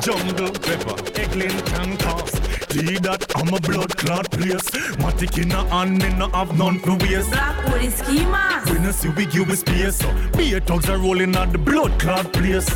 Jungle, 0.00 0.50
Pepper, 0.50 0.96
Eglinton, 1.20 1.98
Cost. 1.98 2.36
See 2.72 2.96
that 2.96 3.30
I'm 3.36 3.52
a 3.52 3.60
blood 3.60 3.94
clot 3.98 4.30
place. 4.30 4.70
Matic 4.96 5.36
in 5.40 5.52
a 5.52 5.68
hand, 5.68 6.02
me 6.02 6.08
no 6.14 6.28
have 6.30 6.56
none 6.56 6.78
for 6.78 6.96
waste. 6.96 7.30
Blackwood 7.30 7.82
is 7.82 7.94
schema. 7.94 8.62
When 8.66 8.86
I 8.86 8.90
see 8.90 9.10
we 9.10 9.26
give 9.26 9.56
space, 9.58 9.96
so 9.96 10.08
beer 10.36 10.60
thugs 10.60 10.88
are 10.88 10.98
rolling 10.98 11.36
at 11.36 11.52
the 11.52 11.58
blood 11.58 12.00
clot 12.00 12.32
place. 12.32 12.70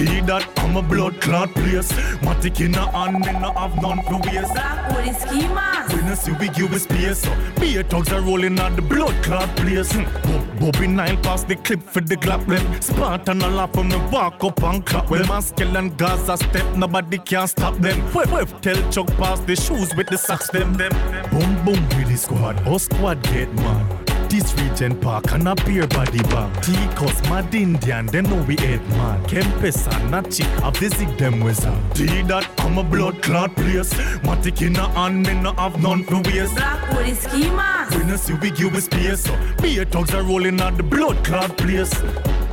See 0.00 0.20
that 0.20 0.48
I'm 0.60 0.78
a 0.78 0.82
blood 0.82 1.20
clot 1.20 1.52
place. 1.52 1.92
Matic 2.24 2.58
in 2.64 2.74
a 2.74 2.90
hand, 2.90 3.20
me 3.20 3.32
no 3.32 3.52
have 3.52 3.76
none 3.82 4.02
for 4.04 4.18
waste. 4.26 4.54
Blackwood 4.54 5.08
is 5.08 5.16
schema. 5.18 5.84
When 5.90 6.04
I 6.04 6.14
see 6.14 6.32
we 6.32 6.48
give 6.48 6.72
we 6.72 6.78
space, 6.78 7.18
so 7.18 7.36
beer 7.60 7.84
are 7.92 8.22
rolling 8.22 8.58
at 8.60 8.76
the 8.76 8.80
blood 8.80 9.22
clot 9.22 9.54
place. 9.56 9.92
Hmm. 9.92 10.04
Bob- 10.22 10.72
Bobby 10.72 10.86
Nile 10.86 11.18
pass 11.18 11.44
the 11.44 11.56
clip 11.56 11.82
for 11.82 12.00
the 12.00 12.16
clap 12.16 12.46
them. 12.46 12.80
Spartan 12.80 13.42
a 13.42 13.48
laugh 13.48 13.74
from 13.74 13.88
me 13.88 13.96
walk 14.10 14.42
up 14.42 14.62
and 14.62 14.86
clap. 14.86 15.10
Well, 15.10 15.26
Maskell 15.26 15.76
and 15.76 15.94
Gaza 15.98 16.38
step, 16.38 16.76
nobody 16.76 17.18
can 17.18 17.46
stop 17.46 17.76
them. 17.76 17.98
Web, 18.14 18.30
web, 18.30 18.48
tell 18.62 18.80
Chuck 18.90 19.08
pass 19.18 19.40
the 19.40 19.54
shoes 19.54 19.94
with 19.96 20.06
the 20.06 20.16
socks 20.16 20.48
them 20.48 20.72
them. 20.78 20.92
Boom 21.30 21.62
boom 21.62 21.82
with 21.98 22.08
the 22.08 22.16
squad, 22.16 22.56
our 22.66 22.78
squad 22.78 23.22
get 23.24 23.52
mad. 23.52 23.99
This 24.30 24.54
region 24.54 24.94
park 25.00 25.32
and 25.32 25.48
a 25.48 25.56
beer 25.56 25.88
body 25.88 26.22
bag. 26.30 26.62
T-Cos, 26.62 27.20
mad 27.28 27.52
Indian, 27.52 28.06
them 28.06 28.26
know 28.26 28.40
we 28.44 28.54
head 28.54 28.80
man. 28.90 29.20
Kempesa, 29.24 29.90
Nachi, 30.08 30.44
I 30.62 30.70
visit 30.70 31.18
them 31.18 31.40
wizard. 31.40 31.74
See 31.96 32.22
that 32.22 32.48
I'm 32.58 32.78
a 32.78 32.84
blood 32.84 33.20
clot 33.22 33.56
place. 33.56 33.92
Matic 34.22 34.62
in 34.62 34.76
a 34.76 34.88
hand, 34.90 35.26
me 35.26 35.34
no 35.34 35.52
have 35.54 35.82
none 35.82 36.04
for 36.04 36.22
waste. 36.22 36.54
Blackwood 36.54 37.08
is 37.08 37.18
schema. 37.18 37.88
When 37.90 38.08
I 38.08 38.14
see 38.14 38.34
we 38.34 38.52
give 38.52 38.72
we 38.72 38.80
space, 38.80 39.24
so 39.24 39.36
beer 39.60 39.84
thugs 39.84 40.14
are 40.14 40.22
rolling 40.22 40.60
at 40.60 40.76
the 40.76 40.84
blood 40.84 41.24
clot 41.24 41.56
place. 41.56 41.90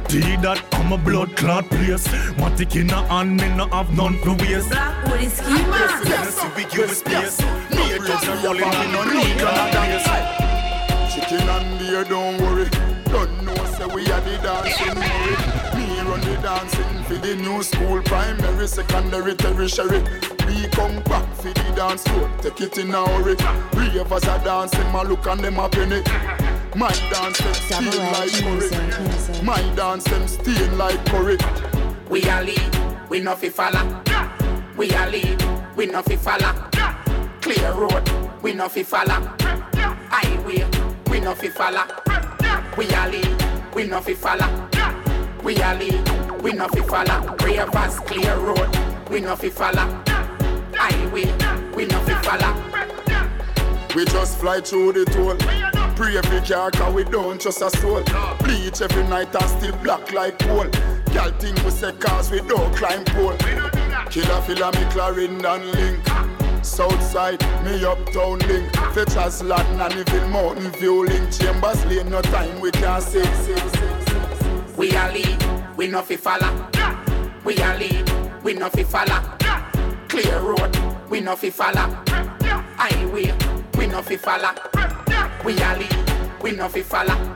See 0.10 0.36
that 0.38 0.60
I'm 0.72 0.92
a 0.92 0.98
blood 0.98 1.38
clot 1.38 1.70
place. 1.70 2.08
Matic 2.40 2.76
in 2.76 2.90
a 2.90 3.08
hand, 3.08 3.38
me 3.40 3.50
no 3.56 3.68
have 3.68 3.96
none 3.96 4.18
for 4.24 4.34
waste. 4.34 4.72
Blackwood 4.72 5.22
is 5.22 5.34
schema. 5.34 5.78
When 6.02 6.12
I 6.12 6.26
see 6.26 6.50
we 6.56 6.64
give 6.72 6.90
we 6.90 6.96
space, 6.96 7.38
beer 7.70 8.00
thugs 8.00 8.28
are 8.30 8.44
rolling 8.44 8.64
at 8.64 8.92
the 8.92 9.12
blood 9.12 9.40
clot 9.40 9.72
place. 9.72 10.47
Chicken 11.28 11.50
and 11.50 11.80
beer, 11.80 12.04
don't 12.06 12.42
worry. 12.42 12.70
Don't 13.06 13.44
know, 13.44 13.54
say 13.76 13.86
we 13.88 14.10
are 14.10 14.22
the 14.22 14.38
dancing 14.42 14.96
worry. 14.96 15.36
Me 15.76 16.00
run 16.00 16.22
the 16.22 16.40
dancing 16.42 17.04
for 17.04 17.16
the 17.16 17.36
new 17.36 17.62
school, 17.62 18.02
primary, 18.04 18.66
secondary, 18.68 19.36
tertiary. 19.36 20.04
we 20.46 20.68
come 20.70 21.04
back 21.04 21.28
for 21.36 21.52
the 21.52 21.74
dance 21.76 22.04
floor. 22.04 22.32
Take 22.42 22.62
it 22.62 22.78
in 22.78 22.94
a 22.94 23.06
hurry. 23.06 23.36
Ravers 23.74 24.24
are 24.24 24.42
dancing, 24.42 24.90
my 24.94 25.04
look 25.04 25.26
and 25.28 25.42
them 25.42 25.60
a 25.60 25.68
penny. 25.68 26.02
My 26.76 26.92
dance 27.12 27.40
them 27.40 27.54
stain 27.54 28.12
like 28.14 28.32
curry. 28.32 29.44
My 29.44 29.62
dance 29.76 30.06
them 30.06 30.28
stain 30.30 30.78
like 30.78 31.06
curry. 31.08 31.38
We 32.10 32.24
a 32.24 32.42
lead, 32.42 33.10
we 33.10 33.20
no 33.20 33.36
fi 33.36 33.50
follow. 33.50 34.02
We 34.78 34.92
a 34.92 35.10
lead, 35.10 35.44
we 35.76 35.88
no 35.88 36.02
fi 36.04 36.16
follow. 36.16 36.54
Clear 37.42 37.74
road, 37.74 38.10
we 38.42 38.54
no 38.54 38.70
fi 38.70 38.84
follow. 38.84 39.36
Highway, 40.10 40.77
we 41.10 41.20
no 41.20 41.34
fi 41.36 41.48
follow. 41.50 41.84
We 42.78 42.88
a 42.90 43.08
lead, 43.10 43.74
we 43.74 43.86
no 43.86 44.02
fi 44.02 44.14
follow. 44.14 44.70
We 45.44 45.56
a 45.58 45.74
lead, 45.76 46.42
we 46.42 46.54
no 46.54 46.68
fi 46.68 46.82
follow. 46.82 47.36
Ravers 47.44 48.00
clear 48.02 48.38
road, 48.38 48.70
we 49.10 49.22
no 49.22 49.36
fi 49.36 49.50
follow. 49.50 50.04
Highway, 50.76 51.26
we 51.76 51.86
no 51.86 52.00
fi 52.02 52.14
follow. 52.22 52.54
We 53.96 54.06
just 54.06 54.38
fly 54.38 54.62
through 54.62 54.94
the 54.94 55.06
toll. 55.06 55.38
Pray 55.96 56.18
every 56.18 56.42
car 56.42 56.70
cause 56.70 56.94
we 56.94 57.04
don't 57.04 57.42
trust 57.42 57.62
a 57.62 57.70
soul. 57.78 58.04
Bleach 58.40 58.82
every 58.82 59.04
night 59.04 59.34
and 59.36 59.50
still 59.50 59.76
black 59.78 60.12
like 60.14 60.38
coal. 60.40 60.68
Girl 61.14 61.32
think 61.40 61.64
we 61.64 61.72
say 61.72 61.92
cars 61.94 62.30
we 62.30 62.42
don't 62.42 62.76
climb 62.76 63.04
pole. 63.06 63.36
Killer 64.12 64.42
filler 64.42 64.72
me 64.74 64.86
clarin 64.92 65.44
and 65.44 65.66
link. 65.72 66.47
Southside, 66.64 67.42
me 67.64 67.84
uptown 67.86 68.40
link. 68.40 68.72
Fetchers 68.94 69.44
Latin 69.44 69.80
and 69.82 69.94
even 69.94 70.30
Mountain 70.32 70.72
View 70.74 71.06
link. 71.06 71.32
Chambers 71.32 71.86
lane, 71.86 72.10
no 72.10 72.22
time 72.22 72.60
we 72.60 72.72
can't 72.72 73.04
say. 73.04 73.24
We 74.76 74.92
a 74.92 75.12
lead, 75.12 75.78
we 75.78 75.88
no 75.88 76.02
fi 76.02 76.16
follow. 76.16 76.70
We 77.44 77.58
a 77.58 77.78
lead, 77.78 78.44
we 78.44 78.54
no 78.54 78.70
fi 78.70 78.84
follow. 78.84 79.22
Clear 80.08 80.40
road, 80.40 80.78
we 81.10 81.22
no 81.22 81.36
fi 81.36 81.50
follow. 81.50 81.88
Highway, 82.78 83.34
we 83.78 83.88
no 83.88 84.02
fi 84.02 84.18
follow. 84.18 84.52
We 85.44 85.54
a 85.62 85.78
lead, 85.78 86.42
we 86.42 86.52
no 86.52 86.70
fi 86.70 86.82
follow. 86.82 87.36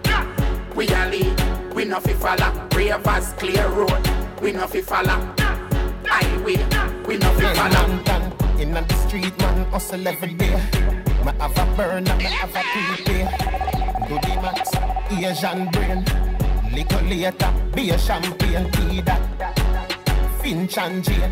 We 0.76 0.88
a 0.88 1.07
lead, 1.10 1.73
we 1.73 1.85
no 1.85 1.99
fi 1.99 2.14
follow. 2.14 2.68
Ravers 2.76 3.34
clear 3.34 3.68
road, 3.69 4.07
we 4.41 4.52
no 4.52 4.68
fi 4.68 4.81
follow. 4.81 5.19
Highway, 6.06 6.57
we 7.06 7.18
no 7.18 7.34
fi 7.34 7.53
follow. 7.56 8.10
In 8.61 8.73
the 8.73 8.93
street, 9.07 9.35
man, 9.39 9.65
hustle 9.71 10.07
every 10.07 10.35
day. 10.35 10.53
Me 11.25 11.31
have 11.39 11.57
a 11.57 11.75
burn 11.75 12.07
and 12.07 12.17
me 12.19 12.25
have 12.25 12.55
a 12.55 12.61
prepay. 12.61 13.25
Do 14.07 14.19
the 14.19 14.35
max, 14.39 14.69
Asian 15.09 15.67
brain. 15.71 16.05
Liquor 16.71 17.01
later, 17.09 17.51
be 17.73 17.89
a 17.89 17.97
champagne, 17.97 18.71
tea 18.71 19.01
that. 19.01 19.19
Finch 20.43 20.77
and 20.77 21.03
Jane. 21.03 21.31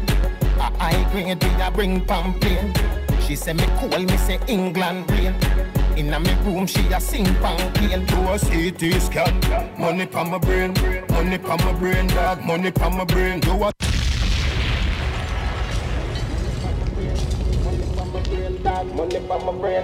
A 0.58 0.74
high 0.80 1.04
grade, 1.12 1.44
we 1.44 1.62
a 1.62 1.70
bring 1.70 2.04
pamphlet. 2.04 2.76
She 3.22 3.36
say 3.36 3.54
me 3.54 3.66
cool, 3.78 4.00
me 4.00 4.18
say 4.18 4.40
England 4.48 5.12
rain. 5.12 5.36
Inna 5.96 6.20
me 6.20 6.34
room, 6.46 6.66
she 6.66 6.82
a 6.88 7.00
sing 7.00 7.26
pamphlet. 7.36 8.08
Do 8.08 8.28
a 8.28 8.40
CT 8.40 9.00
scan. 9.00 9.80
Money 9.80 10.08
pa 10.08 10.24
my 10.24 10.40
brain, 10.40 10.74
money 11.10 11.38
pa 11.38 11.58
my 11.58 11.74
brain, 11.74 12.08
dog. 12.08 12.44
Money 12.44 12.72
pa 12.72 12.90
my 12.90 13.06
brain. 13.06 13.40
Do 13.40 13.52
a 13.64 13.72
Money 18.80 19.20
pa 19.28 19.36
my 19.44 19.52
brain. 19.60 19.84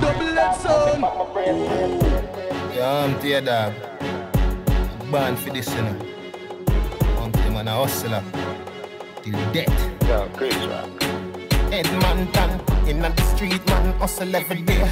Double 0.00 0.38
X 0.38 0.60
sound. 0.62 1.02
Yeah, 2.72 3.04
I'm 3.04 3.18
tear 3.18 3.40
dog. 3.40 3.72
Born 5.10 5.34
for 5.34 5.50
this, 5.50 5.74
you 5.74 5.82
know. 5.82 5.96
Until 7.18 7.50
man 7.50 7.66
a 7.66 7.72
hustler. 7.72 8.22
Till 9.22 9.52
death. 9.52 9.78
Yeah, 10.02 10.28
crazy 10.36 10.66
rock. 10.68 10.88
Edmonton, 11.72 12.60
in 12.86 13.02
the 13.02 13.22
street, 13.34 13.66
man, 13.66 13.92
hustle 13.98 14.36
every 14.36 14.62
day. 14.62 14.84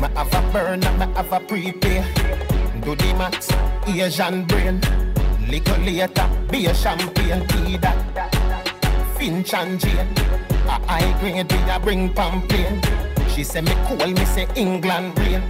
Me 0.00 0.08
have 0.14 0.32
a 0.32 0.40
burn 0.52 0.84
and 0.84 0.98
me 0.98 1.06
have 1.14 1.32
a 1.32 1.40
prepay. 1.40 2.04
Do 2.82 2.94
the 2.94 3.14
max, 3.18 3.50
Asian 3.88 4.44
brain. 4.44 4.80
Liquor 5.48 5.78
later, 5.78 6.28
be 6.50 6.66
a 6.66 6.74
champagne, 6.74 7.46
tea 7.48 7.78
that. 7.78 8.35
Finch 9.18 9.54
and 9.54 9.80
Jane. 9.80 10.06
High 10.66 11.18
grade, 11.20 11.50
we 11.50 11.70
a 11.70 11.80
bring 11.80 12.12
pamphlet. 12.12 12.84
She 13.30 13.44
say 13.44 13.60
me 13.60 13.72
cool, 13.86 14.06
me 14.06 14.24
say 14.24 14.46
England 14.54 15.18
rain. 15.18 15.42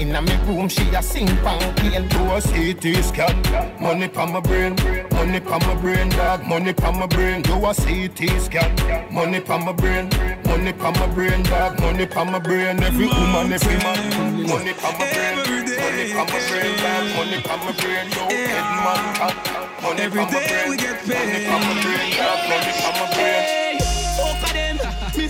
Inna 0.00 0.22
me 0.22 0.34
room, 0.46 0.66
she 0.66 0.88
a 0.94 1.02
sing 1.02 1.26
pamphlet. 1.44 2.08
Do 2.08 2.20
a 2.32 2.40
CT 2.40 3.04
scan. 3.04 3.36
Money 3.78 4.08
pa 4.08 4.24
my 4.24 4.40
brain, 4.40 4.74
money 5.12 5.40
pa 5.40 5.58
my 5.58 5.74
brain, 5.74 6.08
dog. 6.08 6.42
Money 6.46 6.72
pa 6.72 6.90
my 6.90 7.06
brain. 7.06 7.42
Do 7.42 7.52
a 7.66 7.74
CT 7.74 8.40
scan. 8.40 8.72
Money 9.12 9.40
pa 9.40 9.58
my 9.58 9.72
brain, 9.72 10.08
money 10.46 10.72
pa 10.72 10.90
my 10.92 11.06
brain, 11.08 11.42
dog. 11.42 11.78
Money 11.80 12.06
pa 12.06 12.24
my 12.24 12.38
brain. 12.38 12.82
Every 12.82 13.08
woman, 13.08 13.52
every 13.52 13.76
man. 13.84 14.48
Money 14.48 14.72
pa 14.72 14.90
my 14.96 15.04
brain, 15.12 15.36
money 15.36 16.12
pa 16.16 16.24
my 16.24 16.40
brain, 16.48 16.76
dog. 16.80 17.04
Money 17.16 17.38
pa 17.44 17.56
my 17.60 17.72
brain. 17.76 18.06
Yo, 18.16 18.24
head 18.24 18.68
man, 18.80 19.14
cut. 19.20 19.36
Money 19.82 20.08
pa 20.08 20.24
my 20.24 20.30
brain. 20.32 20.70
we 20.70 20.76
get 20.78 20.96
paid. 21.04 21.28
Money 21.28 21.44
pa 21.44 21.56
my 21.60 21.82
brain, 21.84 22.10
dog. 22.16 22.38
Money 22.48 22.72
pa 22.80 22.90
my 22.96 23.14
brain. 23.14 23.59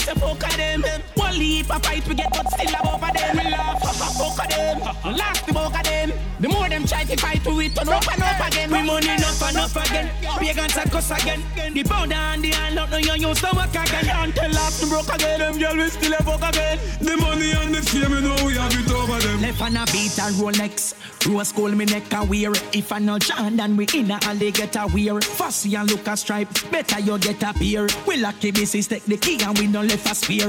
Me 0.00 0.06
say 0.06 0.14
fuck 0.14 0.42
of 0.42 0.56
them. 0.56 0.82
One 1.14 1.38
leap 1.38 1.68
a 1.68 1.78
fight 1.78 2.08
we 2.08 2.14
get, 2.14 2.30
but 2.30 2.50
still 2.50 2.74
above 2.80 3.00
them. 3.12 3.36
We 3.36 3.50
laugh, 3.50 3.82
fuck 4.16 4.44
of 4.44 4.48
them. 4.48 5.14
Last 5.14 5.46
the 5.46 5.52
fuck 5.52 5.78
of 5.78 5.84
them. 5.84 6.29
The 6.40 6.48
more 6.48 6.70
them 6.70 6.86
try 6.86 7.04
to 7.04 7.16
fight, 7.18 7.46
we 7.46 7.68
turn 7.68 7.88
up 7.90 8.10
and 8.10 8.22
up 8.22 8.48
again. 8.48 8.70
We 8.70 8.82
money 8.82 9.10
enough 9.10 9.42
and 9.42 9.58
up 9.58 9.76
again. 9.76 10.08
Pagans 10.38 10.74
and 10.74 10.90
cuss 10.90 11.10
again. 11.10 11.42
The 11.74 11.84
powder 11.84 12.14
and 12.14 12.42
the 12.42 12.48
hand 12.48 12.78
out, 12.78 12.90
no 12.90 12.96
you 12.96 13.28
use 13.28 13.40
to 13.42 13.50
work 13.54 13.68
again. 13.68 14.08
Until 14.08 14.50
last 14.52 14.88
broke 14.88 15.14
again, 15.14 15.40
them 15.40 15.58
girl 15.58 15.76
we 15.76 15.90
still 15.90 16.14
a 16.14 16.16
fuck 16.22 16.48
again. 16.48 16.78
The 17.00 17.16
money 17.18 17.52
and 17.52 17.74
the 17.74 17.82
fame, 17.82 18.10
you 18.10 18.20
know 18.22 18.36
we 18.46 18.54
have 18.54 18.72
it 18.72 18.90
over 18.90 19.20
them. 19.20 19.42
Left 19.42 19.60
on 19.60 19.76
a 19.76 19.84
beat 19.92 20.18
and 20.18 20.34
Rolex. 20.36 20.94
Rose 21.28 21.52
gold 21.52 21.76
me 21.76 21.84
neck 21.84 22.10
a 22.14 22.24
wear. 22.24 22.52
If 22.72 22.90
I 22.90 22.98
no 23.00 23.18
Jordan, 23.18 23.76
we 23.76 23.86
in 23.92 24.10
a 24.10 24.18
alley 24.22 24.50
get 24.50 24.76
a 24.76 24.86
wear. 24.86 25.20
Fussy 25.20 25.74
and 25.74 25.90
look 25.90 26.06
a 26.06 26.16
stripe. 26.16 26.48
Better 26.70 27.00
you 27.00 27.18
get 27.18 27.42
a 27.42 27.52
beer. 27.58 27.86
We 28.06 28.16
lucky 28.16 28.50
business 28.50 28.86
take 28.86 29.04
the 29.04 29.18
key 29.18 29.38
and 29.44 29.58
we 29.58 29.66
don't 29.66 29.88
left 29.88 30.10
a 30.10 30.14
spear. 30.14 30.48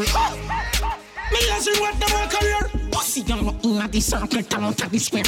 Me 1.32 1.40
listen 1.48 1.74
what 1.80 1.96
the 2.00 2.08
work 2.14 2.30
career. 2.30 2.90
Pussy 2.92 3.22
young 3.22 3.48
in 3.64 3.82
a 3.82 3.88
the 3.88 4.00
circle, 4.02 4.44
talent 4.44 4.84
at 4.84 4.92
the 4.92 5.00
square. 5.00 5.24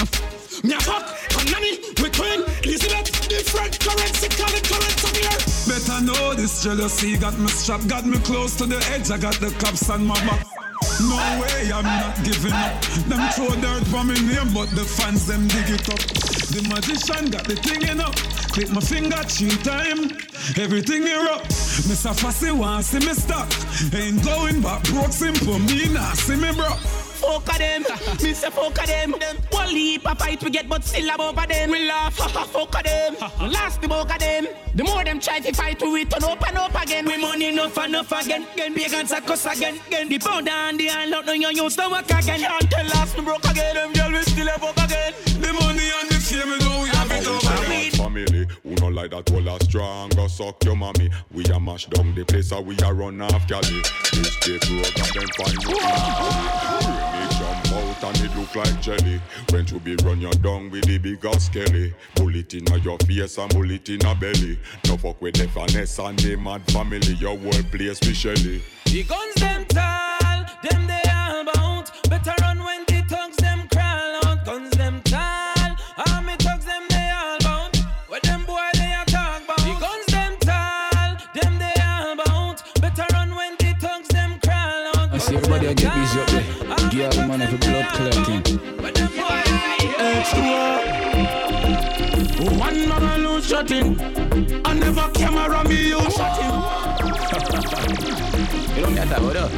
Me 0.64 0.74
a 0.74 0.80
fuck, 0.80 1.08
Panani, 1.32 1.80
we 2.02 2.10
queen, 2.12 2.44
Elizabeth, 2.64 3.28
different 3.28 3.80
currency, 3.80 4.28
call 4.30 4.54
it 4.54 4.64
current 4.68 5.04
of. 5.04 5.68
Better 5.68 6.06
know 6.06 6.34
this 6.34 6.64
jealousy 6.64 7.18
got 7.18 7.38
me 7.40 7.48
strapped, 7.48 7.88
got 7.88 8.06
me 8.06 8.18
close 8.20 8.56
to 8.58 8.66
the 8.66 8.78
edge. 8.94 9.12
I 9.12 9.18
got 9.18 9.36
the 9.36 9.50
cops 9.60 9.90
on 9.90 10.06
my 10.06 10.16
back. 10.26 10.46
No 11.02 11.18
way, 11.42 11.72
I'm 11.72 11.84
not 11.84 12.16
giving 12.24 12.54
up. 12.54 12.82
Them 13.08 13.22
throw 13.32 13.54
dirt 13.62 13.86
for 13.88 14.04
me 14.04 14.16
name, 14.22 14.54
but 14.54 14.70
the 14.72 14.84
fans 14.84 15.26
them 15.28 15.48
dig 15.48 15.70
it 15.70 15.90
up. 15.90 16.00
The 16.54 16.62
magician 16.70 17.32
got 17.32 17.46
the 17.46 17.56
thing 17.56 17.82
in 17.88 18.00
up. 18.00 18.16
Click 18.54 18.70
my 18.70 18.82
finger 18.82 19.18
three 19.24 19.58
time. 19.64 20.12
Everything 20.62 21.04
here 21.04 21.28
up. 21.32 21.44
Mr. 21.90 22.14
Fussy 22.14 22.52
want 22.52 22.86
see 22.86 23.00
me 23.00 23.14
stop. 23.14 23.50
Ain't 23.94 24.24
going 24.24 24.62
back, 24.62 24.84
broke 24.84 25.12
simple. 25.12 25.60
Me 25.60 25.90
nah 25.90 26.14
see 26.14 26.36
me 26.36 26.52
bro. 26.54 27.03
Fuck 27.24 27.54
of 27.54 27.58
them, 27.58 27.84
me 28.22 28.34
say 28.34 28.50
fuck 28.50 28.78
of 28.78 28.86
them. 28.86 29.16
One 29.50 29.70
leap 29.70 30.06
a 30.06 30.14
fight 30.14 30.44
we 30.44 30.50
get, 30.50 30.68
but 30.68 30.84
still 30.84 31.10
above 31.10 31.38
of 31.38 31.48
them. 31.48 31.72
We 31.72 31.88
laugh, 31.88 32.16
fuck 32.16 32.76
of 32.76 32.84
them. 32.84 33.16
Last 33.50 33.82
the 33.82 33.88
bulk 33.88 34.14
of 34.14 34.20
them. 34.20 34.48
The 34.76 34.84
more 34.84 35.06
them 35.06 35.22
try 35.22 35.40
to 35.40 35.54
fight, 35.54 35.82
we 35.82 36.04
turn 36.04 36.24
up 36.26 36.46
and 36.46 36.58
up 36.58 36.84
again. 36.84 37.06
We 37.06 37.16
money 37.18 37.48
enough 37.48 37.78
and 37.78 37.96
enough 37.96 38.12
again. 38.12 38.46
Again, 38.54 38.74
pagans 38.74 39.12
a 39.14 39.22
cuss 39.22 39.46
again. 39.46 39.80
Again, 39.88 40.10
the 40.10 40.20
powder 40.20 40.52
and 40.52 40.78
the 40.78 40.88
hand 40.88 41.14
out, 41.14 41.26
no 41.26 41.32
you 41.32 41.50
use 41.50 41.76
to 41.78 41.88
work 41.90 42.12
again. 42.12 42.44
Until 42.44 42.86
last 42.88 43.16
the 43.16 43.22
broke 43.22 43.46
again, 43.50 43.76
them 43.76 43.94
girl 43.94 44.12
we 44.12 44.22
still 44.24 44.48
a 44.48 44.60
fuck 44.60 44.84
again. 44.84 45.14
The 45.40 45.54
money 45.54 45.90
and 46.02 46.13
family. 48.14 48.48
Who 48.64 48.76
no 48.76 48.88
like 48.88 49.12
that 49.12 49.32
all 49.32 49.48
a 49.48 49.60
strong 49.64 50.10
go 50.10 50.28
suck 50.28 50.64
your 50.64 50.76
mommy. 50.76 51.10
We 51.32 51.46
a 51.46 51.60
mash 51.60 51.88
down 51.88 52.14
the 52.16 52.24
place 52.26 52.52
and 52.52 52.66
we 52.66 52.78
a 52.84 52.94
run 52.94 53.22
off 53.22 53.48
Cali. 53.48 53.82
This 54.14 54.36
day 54.40 54.60
program 54.60 55.10
them 55.14 55.30
find 55.38 55.64
you. 55.64 55.74
Me 57.14 57.24
jump 57.38 57.68
out 57.74 58.04
and 58.04 58.18
it 58.20 58.36
look 58.38 58.56
like 58.56 58.82
jelly. 58.82 59.22
When 59.50 59.66
to 59.66 59.80
be 59.80 59.96
run 60.04 60.22
you 60.22 60.32
down 60.32 60.70
with 60.70 60.86
the 60.86 60.98
bigger 60.98 61.40
skelly. 61.40 61.94
Bullet 62.16 62.54
in 62.54 62.66
your 62.84 62.98
face 63.00 63.38
and 63.38 63.54
bullet 63.54 63.90
in 63.90 64.06
a 64.06 64.16
belly. 64.16 64.60
No 64.88 64.98
fuck 64.98 65.22
with 65.22 65.36
the 65.36 65.48
finesse 65.48 66.00
and 66.00 66.20
the 66.20 66.36
mad 66.36 66.62
family. 66.72 67.14
Your 67.16 67.38
whole 67.38 67.64
place 67.72 68.00
shelly. 68.14 68.62
The 68.86 69.04
guns 69.04 69.36
them 69.36 69.66
tall, 69.66 70.13
thugs 85.64 85.70
them 85.70 85.70
crawl 85.70 85.70
out. 85.70 85.70
I 85.70 85.70
see 85.70 85.70
everybody 85.70 85.70
I 85.70 85.74
get 85.74 85.94
busy 85.94 86.20
up 86.20 86.28
there. 86.28 86.44
Girl, 86.90 87.28
man, 87.28 87.40
have 87.40 87.54
a 87.54 87.58
blood 87.58 87.88
clotting. 87.94 88.44
H2O. 90.04 90.74
One 92.60 92.80
man 92.90 93.04
I 93.04 93.18
lose 93.18 93.48
shot 93.48 93.72
in. 93.72 94.00
I 94.66 94.74
never 94.74 95.10
camera 95.14 95.64
me 95.68 95.90
you 95.90 96.12
shot 96.12 96.38
him. 96.42 96.54
You 98.76 98.82
don't 98.82 98.96
get 98.96 99.08
that, 99.10 99.22
what 99.22 99.36
up? 99.38 99.52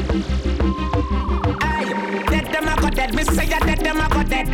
Dead 2.30 2.46
them 2.52 2.68
a 2.68 2.76
go 2.82 2.90
dead, 2.90 3.16
me 3.16 3.24
say 3.24 3.46
ya 3.46 3.60
dead 3.60 3.80
them 3.80 4.02
a 4.02 4.10
go 4.10 4.24
dead. 4.24 4.50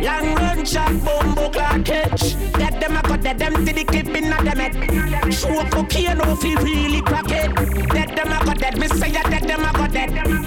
Long 0.00 0.34
run 0.36 0.64
shot, 0.64 0.92
boom 1.04 1.34
boom 1.34 1.50
clock 1.52 1.84
catch. 1.84 2.36
Dead 2.52 2.80
them 2.80 2.96
a 2.96 3.02
go 3.02 3.16
dead, 3.16 3.38
them 3.40 3.66
see 3.66 3.72
the 3.72 3.84
clip 3.84 4.06
in 4.06 4.32
a 4.32 4.42
them 4.44 4.58
head. 4.58 5.34
Show 5.34 5.64
cocaine 5.70 6.20
off 6.20 6.40
he 6.40 6.54
really 6.54 7.02
crack 7.02 7.30
it. 7.30 7.52
Dead 7.88 8.14
them 8.16 8.30
a 8.30 8.44
go 8.44 8.54
dead, 8.54 8.78
me 8.78 8.86
say 8.86 9.10
ya 9.10 9.22
dead 9.24 9.42
them 9.42 9.64
a 9.64 9.72
go 9.72 9.88
dead. 9.88 10.45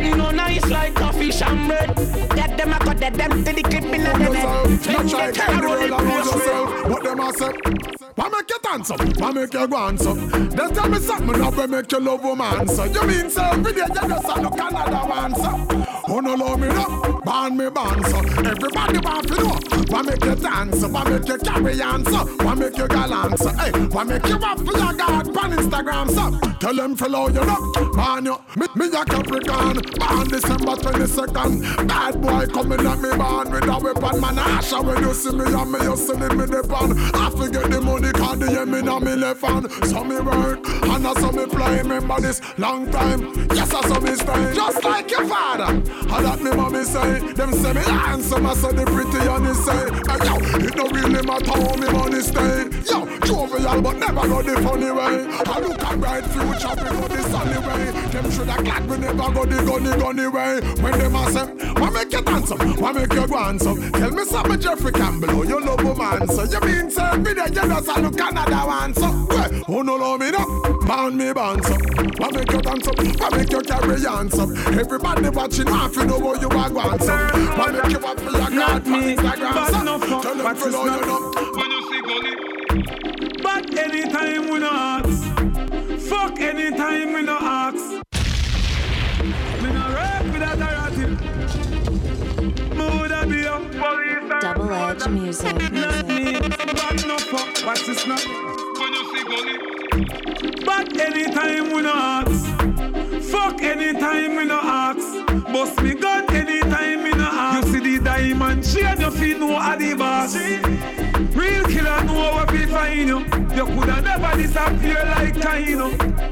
Nothing 0.00 0.18
no 0.18 0.30
nice 0.30 0.66
like 0.70 0.94
coffee 0.94 1.30
bread. 1.68 1.94
Dead 2.34 2.56
them 2.56 2.72
a 2.72 2.94
dead, 2.94 3.14
them 3.16 3.44
see 3.44 3.52
the 3.52 3.62
clip 3.62 3.84
in 3.84 4.00
a 4.00 4.18
them 4.18 4.34
head. 4.34 4.92
Not 4.92 5.10
try 5.10 5.30
to 5.30 5.32
the 5.32 5.74
and 5.74 6.08
lose 6.08 6.32
yourself. 6.32 6.88
What 6.88 7.02
them 7.02 7.20
a 7.20 7.32
say? 7.34 7.99
Why 8.20 8.28
make 8.28 8.50
you 8.50 8.58
dance 8.62 8.90
up? 8.90 9.00
Why 9.18 9.30
make 9.30 9.54
you 9.54 9.66
go 9.66 9.96
so? 9.96 10.12
They 10.12 10.74
tell 10.74 10.90
me 10.90 10.98
something 10.98 11.40
now 11.40 11.48
we 11.48 11.66
make 11.66 11.90
you 11.90 12.00
love 12.00 12.22
woman 12.22 12.68
so. 12.68 12.84
You 12.84 13.06
mean 13.06 13.30
so 13.30 13.42
every 13.42 13.72
day 13.72 13.80
you 13.80 14.08
just 14.08 14.36
look 14.36 14.60
another 14.60 15.08
one 15.08 15.34
so. 15.34 15.90
Oh 16.06 16.20
no 16.20 16.34
love 16.34 16.60
me 16.60 16.68
no, 16.68 17.20
ban 17.24 17.56
me 17.56 17.70
ban 17.70 18.04
so. 18.04 18.18
Everybody 18.18 18.98
want 18.98 19.26
to 19.28 19.34
know. 19.36 19.58
Why 19.88 20.02
make 20.02 20.22
you 20.22 20.34
dance 20.34 20.82
up? 20.82 20.90
Why 20.90 21.04
make 21.08 21.28
you 21.28 21.38
carry 21.38 21.80
on 21.80 22.04
so? 22.04 22.26
Why 22.44 22.54
make 22.54 22.76
you 22.76 22.88
galant 22.88 23.38
so? 23.38 23.48
Hey, 23.54 23.70
why 23.86 24.04
make 24.04 24.26
you 24.26 24.36
up 24.36 24.58
for 24.58 24.64
your 24.64 24.92
God 24.92 25.36
on 25.38 25.52
Instagram 25.52 26.10
so? 26.10 26.50
Tell 26.58 26.74
them 26.74 26.96
follow 26.96 27.28
you 27.28 27.44
know. 27.44 27.72
Man 27.94 28.26
you, 28.26 28.38
me, 28.56 28.66
me 28.74 28.86
a 28.88 29.04
Capricorn. 29.04 29.80
Born 29.98 30.28
December 30.28 30.76
22nd. 30.76 31.88
Bad 31.88 32.20
boy 32.20 32.46
coming 32.52 32.86
at 32.86 32.98
me 33.00 33.16
born 33.16 33.50
with 33.50 33.64
a 33.64 33.78
weapon. 33.78 34.20
Man 34.20 34.36
Asha 34.36 34.84
when 34.84 35.02
you 35.02 35.14
see 35.14 35.32
me 35.32 35.44
and 35.44 35.72
me 35.72 35.78
you 35.84 35.96
see 35.96 36.12
me 36.12 36.44
the 36.44 36.62
pan. 36.68 36.98
I 37.14 37.30
forget 37.30 37.70
the 37.70 37.80
money 37.80 38.09
cause 38.12 38.38
the 38.38 38.66
me 38.66 38.82
now 38.82 38.98
me 38.98 39.14
left 39.14 39.42
hand. 39.42 39.70
So 39.84 40.04
me 40.04 40.20
work 40.20 40.66
and 40.66 41.06
I 41.06 41.14
saw 41.14 41.32
me 41.32 41.46
play. 41.46 41.78
Remember 41.78 42.20
this 42.20 42.40
long 42.58 42.90
time. 42.90 43.20
Yes 43.54 43.72
I 43.72 43.80
saw 43.88 44.00
me 44.00 44.14
stay. 44.14 44.54
Just 44.54 44.84
like 44.84 45.10
your 45.10 45.26
father. 45.26 45.74
And 45.74 46.24
that 46.26 46.40
me 46.42 46.50
mommy 46.52 46.84
say. 46.84 47.32
Them 47.32 47.52
say 47.52 47.72
me 47.72 47.80
handsome. 47.80 48.46
I 48.46 48.54
saw 48.54 48.72
the 48.72 48.84
pretty 48.84 49.28
on 49.28 49.44
the 49.44 49.54
say. 49.54 49.82
Hey, 50.08 50.18
yo, 50.26 50.66
it 50.66 50.74
don't 50.74 50.92
really 50.92 51.22
matter 51.26 51.52
how 51.52 51.74
me 51.76 51.88
money 51.92 52.20
stay. 52.20 52.68
Yo, 52.90 53.06
jovial 53.26 53.82
but 53.82 53.96
never 53.96 54.28
go 54.28 54.42
the 54.42 54.60
funny 54.62 54.90
way. 54.90 55.26
I 55.30 55.58
look 55.60 55.82
a 55.82 55.96
bright 55.96 56.24
future 56.26 56.74
go 56.76 57.08
the 57.08 57.22
sunny 57.30 57.58
way. 57.66 57.90
Them 58.10 58.30
shoulda 58.30 58.62
glad 58.62 58.88
we 58.88 58.96
never 58.98 59.32
go 59.32 59.44
the 59.44 59.56
gunny 59.64 59.92
gunny 60.00 60.26
way. 60.28 60.60
When 60.82 60.98
them 60.98 61.14
a 61.16 61.30
say, 61.30 61.46
why 61.80 61.90
make 61.90 62.12
you 62.12 62.22
dance 62.22 62.50
up? 62.50 62.58
Why 62.78 62.92
make 62.92 63.12
you 63.12 63.26
go 63.26 63.58
so? 63.58 63.74
Tell 63.90 64.10
me 64.10 64.24
something, 64.24 64.60
Jeffrey 64.60 64.92
Campbell. 64.92 65.30
Oh, 65.30 65.42
you 65.42 65.60
love 65.60 65.80
so. 66.30 66.44
You 66.44 66.60
mean 66.60 66.90
say 66.90 67.16
me 67.16 67.32
there 67.32 67.48
you 67.48 67.68
just 67.94 67.98
a 67.98 68.02
look 68.02 68.20
another 68.20 68.66
one 68.66 68.94
so. 68.94 69.26
Well, 69.28 69.50
who 69.66 69.84
no 69.84 69.96
love 69.96 70.20
me 70.20 70.30
no? 70.30 70.78
Bound 70.86 71.16
me 71.16 71.32
bounce 71.32 71.70
up. 71.70 71.80
Why 72.18 72.30
make 72.30 72.50
you 72.52 72.60
dance 72.62 72.86
up? 72.88 72.96
Why 72.98 73.36
make 73.36 73.50
you 73.52 73.60
carry 73.60 74.06
on 74.06 74.30
so? 74.30 74.42
Everybody 74.78 75.28
watching 75.30 75.68
off, 75.68 75.96
you 75.96 76.04
know 76.06 76.18
what 76.18 76.40
you 76.40 76.48
are 76.48 76.70
going 76.70 76.98
so. 77.00 77.16
Why 77.16 77.70
make 77.72 77.92
you 77.92 77.98
up 78.06 78.20
for 78.20 78.30
your 78.30 78.50
God 78.50 78.84
for 78.84 78.90
Instagram 78.90 79.54
but 79.54 79.70
so? 79.70 79.82
no 79.82 79.98
fuck, 79.98 80.22
Tell 80.22 80.34
them 80.34 80.44
but 80.44 80.56
to 80.58 80.64
it's 80.66 80.72
know 80.72 80.84
you 80.84 80.90
not. 80.90 81.06
know. 81.06 81.52
When 81.56 81.70
you 81.70 81.82
see 81.90 82.00
gully. 82.02 83.42
But 83.42 83.78
anytime 83.78 84.50
we 84.50 84.58
no 84.58 84.70
ask. 84.70 86.08
Fuck 86.08 86.40
anytime 86.40 87.12
we 87.12 87.22
no 87.22 87.38
ask. 87.40 88.09
Double 94.40 94.72
edge 94.72 95.06
music. 95.08 95.52
Not 95.70 96.08
me, 96.08 96.32
but 96.32 97.06
no 97.06 97.18
fuck, 97.18 97.66
what's 97.66 97.86
this 97.86 98.06
now? 98.06 98.16
When 98.78 98.92
you 98.92 99.04
see 99.12 99.24
gully. 99.24 100.64
But 100.64 100.98
anytime 100.98 101.72
we 101.72 101.82
no 101.82 101.92
ask. 101.92 102.46
Fuck 103.30 103.62
anytime 103.62 104.36
we 104.36 104.46
no 104.46 104.60
ask. 104.60 105.26
Bust 105.52 105.82
me 105.82 105.94
gun 105.94 106.24
anytime 106.34 107.02
we 107.02 107.10
no 107.10 107.28
ask. 107.30 107.66
You 107.66 107.72
see 107.72 107.98
the 107.98 108.04
diamond 108.04 108.64
chain, 108.64 109.00
you 109.00 109.10
feel 109.10 109.38
no 109.40 109.54
are 109.54 109.76
the 109.76 109.94
boss. 109.94 110.36
Real 111.40 111.64
killer 111.64 112.04
know 112.04 112.32
what 112.34 112.52
we 112.52 112.66
find 112.66 113.08
you. 113.08 113.20
You 113.56 113.64
coulda 113.64 114.02
never 114.02 114.36
disappear 114.36 115.02
like 115.16 115.34
Kaino. 115.34 115.88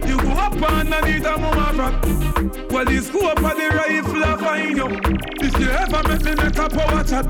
You 0.07 0.17
go 0.19 0.31
up 0.33 0.63
underneath 0.63 1.25
a 1.25 1.39
mama 1.39 1.73
rock. 1.79 2.71
Well, 2.71 2.85
the 2.85 3.01
scope 3.01 3.43
of 3.43 3.57
the 3.57 3.69
rifle 3.75 4.23
a 4.23 4.37
find 4.37 4.77
you. 4.77 4.89
If 5.41 5.59
you 5.59 5.71
ever 5.71 6.09
make 6.09 6.25
me 6.25 6.35
make 6.35 6.59
a 6.59 6.69
power 6.69 7.03
chat, 7.05 7.27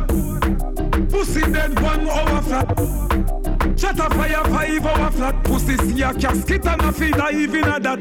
pussy 1.09 1.40
dead 1.52 1.80
one 1.80 2.09
hour 2.09 2.42
flat. 2.42 3.47
Shut 3.76 3.98
a 3.98 4.10
fire 4.10 4.44
five 4.44 4.86
hour 4.86 5.10
flat. 5.10 5.44
Pussy 5.44 5.76
see 5.76 6.02
a 6.02 6.14
casket 6.14 6.66
and 6.66 6.80
a 6.82 6.92
feed 6.92 7.14
dive 7.14 7.54
in 7.54 7.64
a 7.64 7.80
that. 7.80 8.00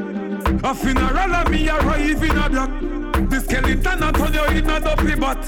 A 0.63 0.73
funeral 0.73 1.33
and 1.35 1.49
me 1.49 1.69
arrive 1.69 2.23
in 2.23 2.37
a 2.37 2.49
black. 2.49 2.97
The 3.29 3.39
skeleton 3.41 4.03
a 4.03 4.11
turn 4.11 4.33
you 4.33 4.45
in 4.57 4.69
a 4.69 4.79
dopey 4.79 5.15
bat. 5.15 5.41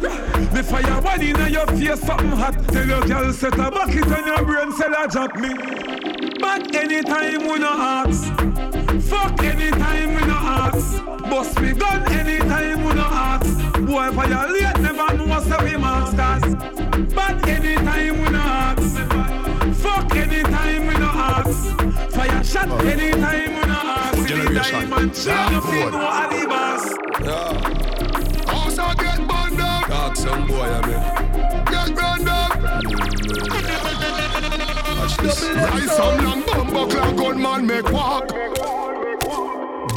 The 0.53 0.63
fire 0.63 1.01
one 1.01 1.21
in 1.21 1.53
your 1.53 1.67
face 1.67 2.01
something 2.01 2.29
hot. 2.29 2.67
Tell 2.69 2.87
your 2.87 3.01
girl 3.01 3.31
set 3.31 3.53
a 3.53 3.71
bucket 3.71 4.07
on 4.07 4.25
your 4.25 4.45
brain 4.45 4.71
cell 4.73 4.93
a 4.97 5.07
drop 5.07 5.35
me. 5.37 5.53
But 6.39 6.75
anytime 6.75 7.47
we 7.47 7.59
no 7.59 7.69
ask. 7.69 8.25
Fuck 9.07 9.43
anytime 9.43 10.15
we 10.15 10.21
no 10.25 10.33
ask. 10.33 11.05
Bust 11.29 11.61
me 11.61 11.73
gun 11.73 12.11
anytime 12.11 12.83
we 12.83 12.93
no 12.93 13.03
ask. 13.03 13.79
Boy 13.85 14.09
violate 14.11 14.79
never 14.81 15.13
know 15.17 15.39
say 15.41 15.63
we 15.63 15.77
masters. 15.77 16.55
But 17.13 17.47
anytime 17.47 18.23
we 18.23 18.29
no 18.29 18.39
ask. 18.39 19.18
Anytime 20.29 20.85
we 20.85 20.93
no 20.93 21.09
ask. 21.09 22.13
Fire 22.13 22.43
shot 22.43 22.67
oh. 22.69 22.77
anytime 22.85 23.49
we 23.49 23.61
no 23.65 23.79
ask. 23.97 24.27
The 24.27 24.35
diamond 24.53 25.13
no 25.91 26.01
alibas. 26.21 26.83
Yeah. 27.25 28.53
Also 28.53 28.85
get 28.93 29.17
burned 29.27 29.59
up. 29.59 29.87
Talk 29.87 30.15
some 30.15 30.45
boy, 30.45 30.69
I 30.69 30.81
mean. 30.85 31.01
Get 31.65 31.95
burned 31.95 32.29
up. 32.29 32.51
Watch 34.99 35.17
this. 35.17 35.43
Rise 35.43 35.95
some 35.97 36.23
long 36.23 36.41
bumbo 36.45 36.87
clock 36.87 37.15
gunman 37.15 37.65
make 37.65 37.91
walk. 37.91 38.29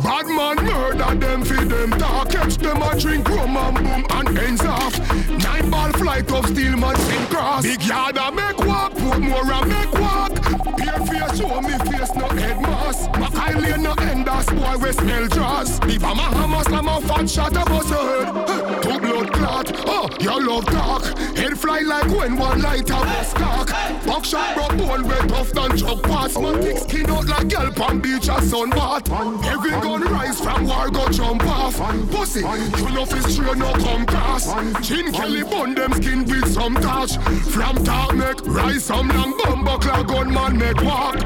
Bad 0.03 0.27
man 0.27 0.57
murder 0.65 1.15
them 1.15 1.45
feed 1.45 1.69
them 1.69 1.91
talk 1.93 2.31
Catch 2.31 2.57
them 2.57 2.83
a 2.83 2.99
drink 2.99 3.29
rum 3.29 3.57
and 3.57 3.77
boom 3.77 4.07
and 4.11 4.39
ends 4.39 4.65
off. 4.65 4.99
Nine 5.29 5.71
ball 5.71 5.93
flight 5.93 6.31
of 6.33 6.47
steel 6.47 6.77
man 6.77 6.97
sing 6.97 7.27
cross. 7.27 7.63
Big 7.63 7.83
yard 7.85 8.17
a 8.17 8.33
make 8.33 8.59
walk, 8.59 8.93
put 8.95 9.21
more 9.21 9.43
a 9.43 9.67
make 9.67 9.93
walk 9.93 10.52
Bare 10.77 11.07
face 11.07 11.39
show 11.39 11.61
me 11.61 11.77
face 11.91 12.15
no 12.15 12.29
head 12.29 12.61
mask. 12.63 13.11
Mackay 13.19 13.61
lane 13.61 13.83
no 13.83 13.93
end 13.93 14.23
enders 14.23 14.47
boy 14.47 14.77
we 14.79 14.93
smell 14.93 15.27
jaws 15.29 15.79
If 15.85 16.05
I'm 16.05 16.19
a 16.19 16.23
hammer 16.23 16.63
slam 16.65 16.89
a 16.89 17.01
fat 17.01 17.29
shot 17.29 17.53
a 17.53 17.65
bust 17.65 17.91
your 17.91 18.25
head 18.25 18.83
Two 18.83 19.01
blood 19.01 19.33
clot, 19.33 19.73
oh 19.87 20.09
you 20.21 20.49
love 20.49 20.67
talk 20.67 21.05
Head 21.37 21.59
fly 21.59 21.81
like 21.81 22.09
when 22.09 22.37
one 22.37 22.63
light 22.63 22.89
a 22.91 22.95
bus 22.95 23.33
cock. 23.35 23.69
Buckshot 24.07 24.55
broke 24.55 24.77
bone 24.79 25.09
way 25.09 25.19
tough 25.29 25.53
than 25.53 25.77
chuck 25.77 26.03
pass 26.03 26.39
Man 26.39 26.61
thick 26.63 26.79
skin 26.79 27.11
out 27.11 27.27
like 27.27 27.49
girl 27.49 27.71
pan 27.73 28.01
beach 28.01 28.29
a 28.29 28.41
sunbath 28.41 29.09
Every 29.45 29.71
gun 29.71 30.03
rise 30.03 30.41
from 30.41 30.67
war 30.67 30.91
go 30.91 31.09
jump 31.09 31.45
off. 31.45 31.77
Pussy, 32.11 32.41
you 32.41 32.91
know 32.93 33.05
fi 33.05 33.21
straight 33.21 33.57
no 33.59 33.73
come 33.75 34.07
cross 34.07 34.47
Chin 34.87 35.13
Kelly 35.13 35.43
bun 35.43 35.75
them 35.75 35.93
skin 35.95 36.25
with 36.25 36.53
some 36.53 36.75
touch. 36.75 37.17
From 37.53 37.77
make 38.17 38.41
rise 38.47 38.85
some 38.85 39.09
long 39.09 39.37
bumbo 39.39 39.79
clock 39.79 40.07
gunman 40.07 40.59
make 40.63 40.83
walk 40.83 41.17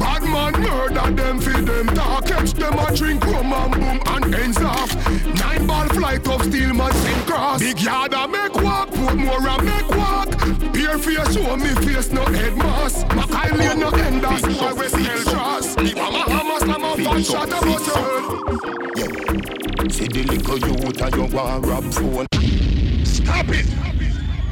Bad 0.00 0.22
man 0.22 0.52
murder 0.60 1.10
them 1.14 1.40
feed 1.40 1.66
them 1.66 1.86
talk. 1.88 2.26
Catch 2.26 2.52
them 2.54 2.78
a 2.78 2.96
drink 2.96 3.24
rum 3.26 3.52
and 3.52 3.72
boom 3.74 4.00
and 4.06 4.34
ends 4.34 4.58
off. 4.58 4.90
Nine 5.34 5.66
ball 5.66 5.88
flight 5.88 6.26
of 6.26 6.42
steel 6.44 6.72
man 6.74 6.92
send 6.92 7.26
cross. 7.26 7.60
Big 7.60 7.80
yard 7.80 8.14
a 8.14 8.26
make 8.26 8.54
walk, 8.54 8.90
put 8.90 9.14
more 9.14 9.46
a 9.46 9.62
make 9.62 9.88
walk. 9.90 10.30
Bare 10.72 10.98
face 10.98 11.34
show 11.34 11.56
me 11.56 11.70
face 11.84 12.10
no 12.12 12.24
head 12.24 12.56
mask 12.56 13.06
Mackay 13.14 13.56
lane 13.56 13.80
no 13.80 13.90
enders 13.90 14.42
boy 14.42 14.74
we 14.74 14.88
smell 14.88 15.22
trash 15.24 15.66
If 15.78 15.98
I'm 15.98 16.14
a 16.14 16.30
hammer 16.30 16.58
slam 16.60 16.84
a 16.84 16.96
fat 16.96 17.24
shot 17.24 17.48
a 17.48 17.60
bust 17.66 17.86
your 17.86 19.10
head 19.76 19.92
See 19.92 20.08
the 20.08 20.22
little 20.24 20.58
youth 20.58 21.02
and 21.02 21.14
you 21.14 21.36
want 21.36 21.66
rap 21.66 21.84
phone. 21.92 22.26
Stop 23.04 23.48
it! 23.48 23.99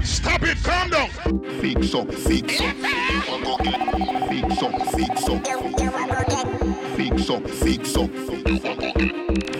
Stop 0.08 0.42
it! 0.42 0.56
Calm 0.64 0.88
down! 0.88 1.10
Fix 1.60 1.94
up, 1.94 2.10
fix 2.12 2.60
up 2.60 2.74
Fix 4.28 4.62
up, 4.62 4.72
fix 4.96 5.28
up 5.28 5.46
Fix 6.96 7.30
up, 7.30 7.48
fix 7.50 7.96
up 7.96 8.10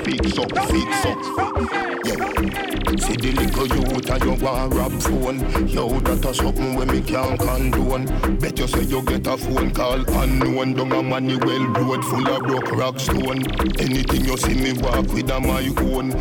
Fix 0.04 0.38
up, 0.38 0.50
fix 0.68 1.04
up 1.04 2.07
See 2.97 3.16
the 3.16 3.32
little 3.32 3.66
youth 3.66 4.10
and 4.10 4.24
you 4.24 4.32
want 4.43 4.74
rap 4.74 4.93
phone. 5.02 5.69
Yo, 5.69 6.01
that 6.01 6.24
a 6.24 6.32
something 6.32 6.74
when 6.74 6.89
me 6.89 7.02
can't 7.02 7.39
condone. 7.39 8.06
Bet 8.39 8.59
you 8.59 8.66
say 8.66 8.82
you 8.85 9.02
get 9.02 9.27
a 9.27 9.36
phone 9.36 9.73
call 9.73 10.01
unknown. 10.20 10.73
Down 10.73 10.93
a 10.93 11.02
Manuel 11.02 11.66
road 11.69 12.02
full 12.05 12.27
of 12.27 12.43
broke 12.44 12.73
rock 12.73 12.98
stone. 12.98 13.44
Anything 13.78 14.24
you 14.24 14.36
see 14.39 14.55
me 14.55 14.73
walk 14.81 15.06
with 15.12 15.31
a 15.31 15.39
my 15.39 15.69
own. 15.85 16.12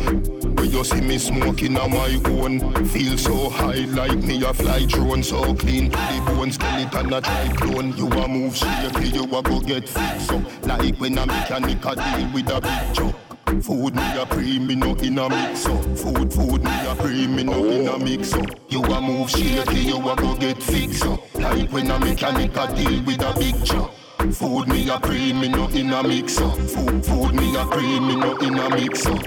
When 0.56 0.70
you 0.70 0.84
see 0.84 1.00
me 1.00 1.16
smoking 1.16 1.78
on 1.78 1.90
my 1.90 2.20
own, 2.26 2.84
feel 2.86 3.16
so 3.16 3.48
high 3.48 3.86
like 3.86 4.18
me 4.18 4.44
a 4.44 4.52
fly 4.52 4.84
drone, 4.84 5.22
so 5.22 5.54
clean 5.54 5.90
to 5.90 5.96
the 5.96 6.22
bone, 6.26 6.52
skeleton 6.52 7.12
a 7.14 7.20
try 7.20 7.48
clone. 7.56 7.96
You 7.96 8.08
a 8.08 8.28
move 8.28 8.54
shaky, 8.54 9.08
you 9.08 9.24
a 9.24 9.42
go 9.42 9.60
get 9.60 9.88
fixed 9.88 10.32
up, 10.32 10.66
like 10.66 10.96
when 10.96 11.16
a 11.16 11.24
mechanic 11.24 11.84
a 11.84 11.94
deal 11.94 12.32
with 12.34 12.50
a 12.50 12.60
big 12.60 12.94
truck. 12.94 13.27
Food 13.48 13.94
me 13.94 14.20
a 14.20 14.26
pre, 14.26 14.58
me 14.58 14.74
no 14.74 14.94
in 14.96 15.18
a 15.18 15.28
mix 15.28 15.64
up. 15.64 15.82
Food, 15.96 16.32
food 16.32 16.62
me 16.62 16.86
a 16.86 16.94
pre, 16.94 17.26
me 17.26 17.44
no 17.44 17.64
in 17.64 17.88
a 17.88 17.98
mix 17.98 18.34
up. 18.34 18.46
You 18.68 18.82
a 18.82 19.00
move 19.00 19.30
shaky, 19.30 19.80
you 19.80 19.96
a 19.96 20.14
go 20.16 20.36
get 20.36 20.62
fixed 20.62 21.06
up. 21.06 21.20
Like 21.34 21.70
when 21.70 21.90
a 21.90 21.98
mechanic 21.98 22.54
a 22.56 22.74
deal 22.74 23.02
with 23.04 23.22
a 23.22 23.34
big 23.38 23.64
truck. 23.64 23.92
Food 24.18 24.68
me 24.68 24.88
a 24.90 24.98
pre, 24.98 25.32
me 25.32 25.48
no 25.48 25.68
in 25.68 25.92
a 25.92 26.02
mix 26.02 26.38
up. 26.38 26.56
Food, 26.58 27.06
food 27.06 27.34
me 27.34 27.56
a 27.56 27.64
pre, 27.64 28.00
me 28.00 28.16
no 28.16 28.36
in 28.38 28.58
a 28.58 28.68
mix 28.70 29.06
up. 29.06 29.24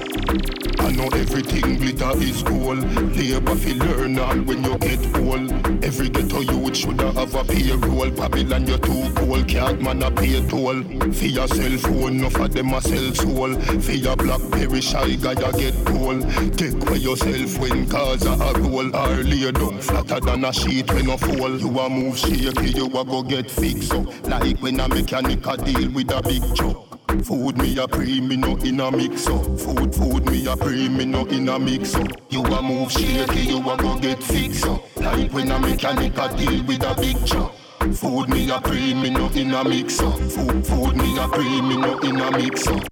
I 0.79 0.91
know 0.91 1.07
everything 1.13 1.77
glitter 1.77 2.11
is 2.21 2.43
gold. 2.43 2.83
Labor 3.15 3.55
fi 3.55 3.73
learn 3.73 4.19
all 4.19 4.37
when 4.41 4.63
you 4.63 4.77
get 4.79 5.15
old. 5.17 5.51
Every 5.83 6.09
ghetto 6.09 6.41
youth 6.41 6.75
shoulda 6.75 7.11
have 7.13 7.33
a 7.33 7.43
payroll. 7.45 8.11
Babylon 8.11 8.67
you 8.67 8.77
too 8.77 9.13
cold, 9.15 9.47
can't 9.47 9.81
man 9.81 10.03
a 10.03 10.11
pay 10.11 10.45
toll. 10.47 10.83
For 11.13 11.25
your 11.25 11.47
cell 11.47 11.77
phone, 11.77 12.17
enough 12.17 12.35
of 12.35 12.53
them 12.53 12.73
a 12.73 12.81
sell 12.81 13.13
soul. 13.13 13.55
For 13.55 13.93
your 13.93 14.17
blackberry 14.17 14.81
shy 14.81 15.15
guy 15.15 15.31
you 15.31 15.51
get 15.53 15.85
cold. 15.85 16.21
Take 16.57 16.73
away 16.85 16.97
yourself 16.97 17.59
when 17.59 17.87
cars 17.87 18.25
a 18.25 18.35
roll. 18.59 18.83
Lay 18.83 19.51
down 19.51 19.79
flatter 19.79 20.19
than 20.19 20.45
a 20.45 20.51
sheet 20.51 20.91
when 20.93 21.09
a 21.09 21.17
fall. 21.17 21.57
You 21.57 21.79
a 21.79 21.89
move 21.89 22.17
shaky, 22.17 22.71
you 22.71 22.85
a 22.87 23.05
go 23.05 23.23
get 23.23 23.49
fixed 23.49 23.93
up. 23.93 24.27
Like 24.27 24.57
when 24.59 24.80
a 24.81 24.89
mechanic 24.89 25.45
a 25.45 25.57
deal 25.57 25.91
with 25.91 26.11
a 26.11 26.21
big 26.23 26.43
truck. 26.55 26.87
Food 27.23 27.57
me 27.57 27.77
a 27.77 27.87
pre, 27.87 28.19
me 28.19 28.35
no 28.35 28.55
in 28.57 28.79
a 28.79 28.91
mix 28.91 29.27
up. 29.27 29.43
Food, 29.59 29.93
food 29.93 30.25
me 30.25 30.47
a 30.47 30.57
pre, 30.57 30.89
me 30.89 31.05
no 31.05 31.25
in 31.25 31.49
a 31.49 31.59
mix 31.59 31.93
up. 31.93 32.07
You 32.29 32.41
a 32.43 32.61
move 32.61 32.91
shaky, 32.91 33.41
you 33.41 33.59
a 33.69 33.77
go 33.77 33.99
get 33.99 34.23
fixed 34.23 34.65
up. 34.65 34.83
Like 34.97 35.31
when 35.31 35.51
a 35.51 35.59
mechanic 35.59 36.17
a 36.17 36.35
deal 36.35 36.63
with 36.65 36.83
a 36.83 36.95
big 36.99 37.25
truck. 37.27 37.53
Food 37.93 38.29
me 38.29 38.49
a 38.49 38.59
pre, 38.59 38.95
me 38.95 39.11
no 39.11 39.27
in 39.29 39.53
a 39.53 39.63
mix 39.63 39.99
up. 39.99 40.17
Food, 40.17 40.65
food 40.65 40.95
me 40.97 41.17
a 41.19 41.27
pre, 41.27 41.61
me 41.61 41.77
no 41.77 41.99
in 41.99 42.19
a 42.19 42.31
mix 42.31 42.67
up. 42.67 42.83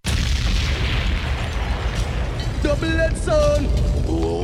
Double 2.61 2.87
head 2.87 3.17
son. 3.17 4.38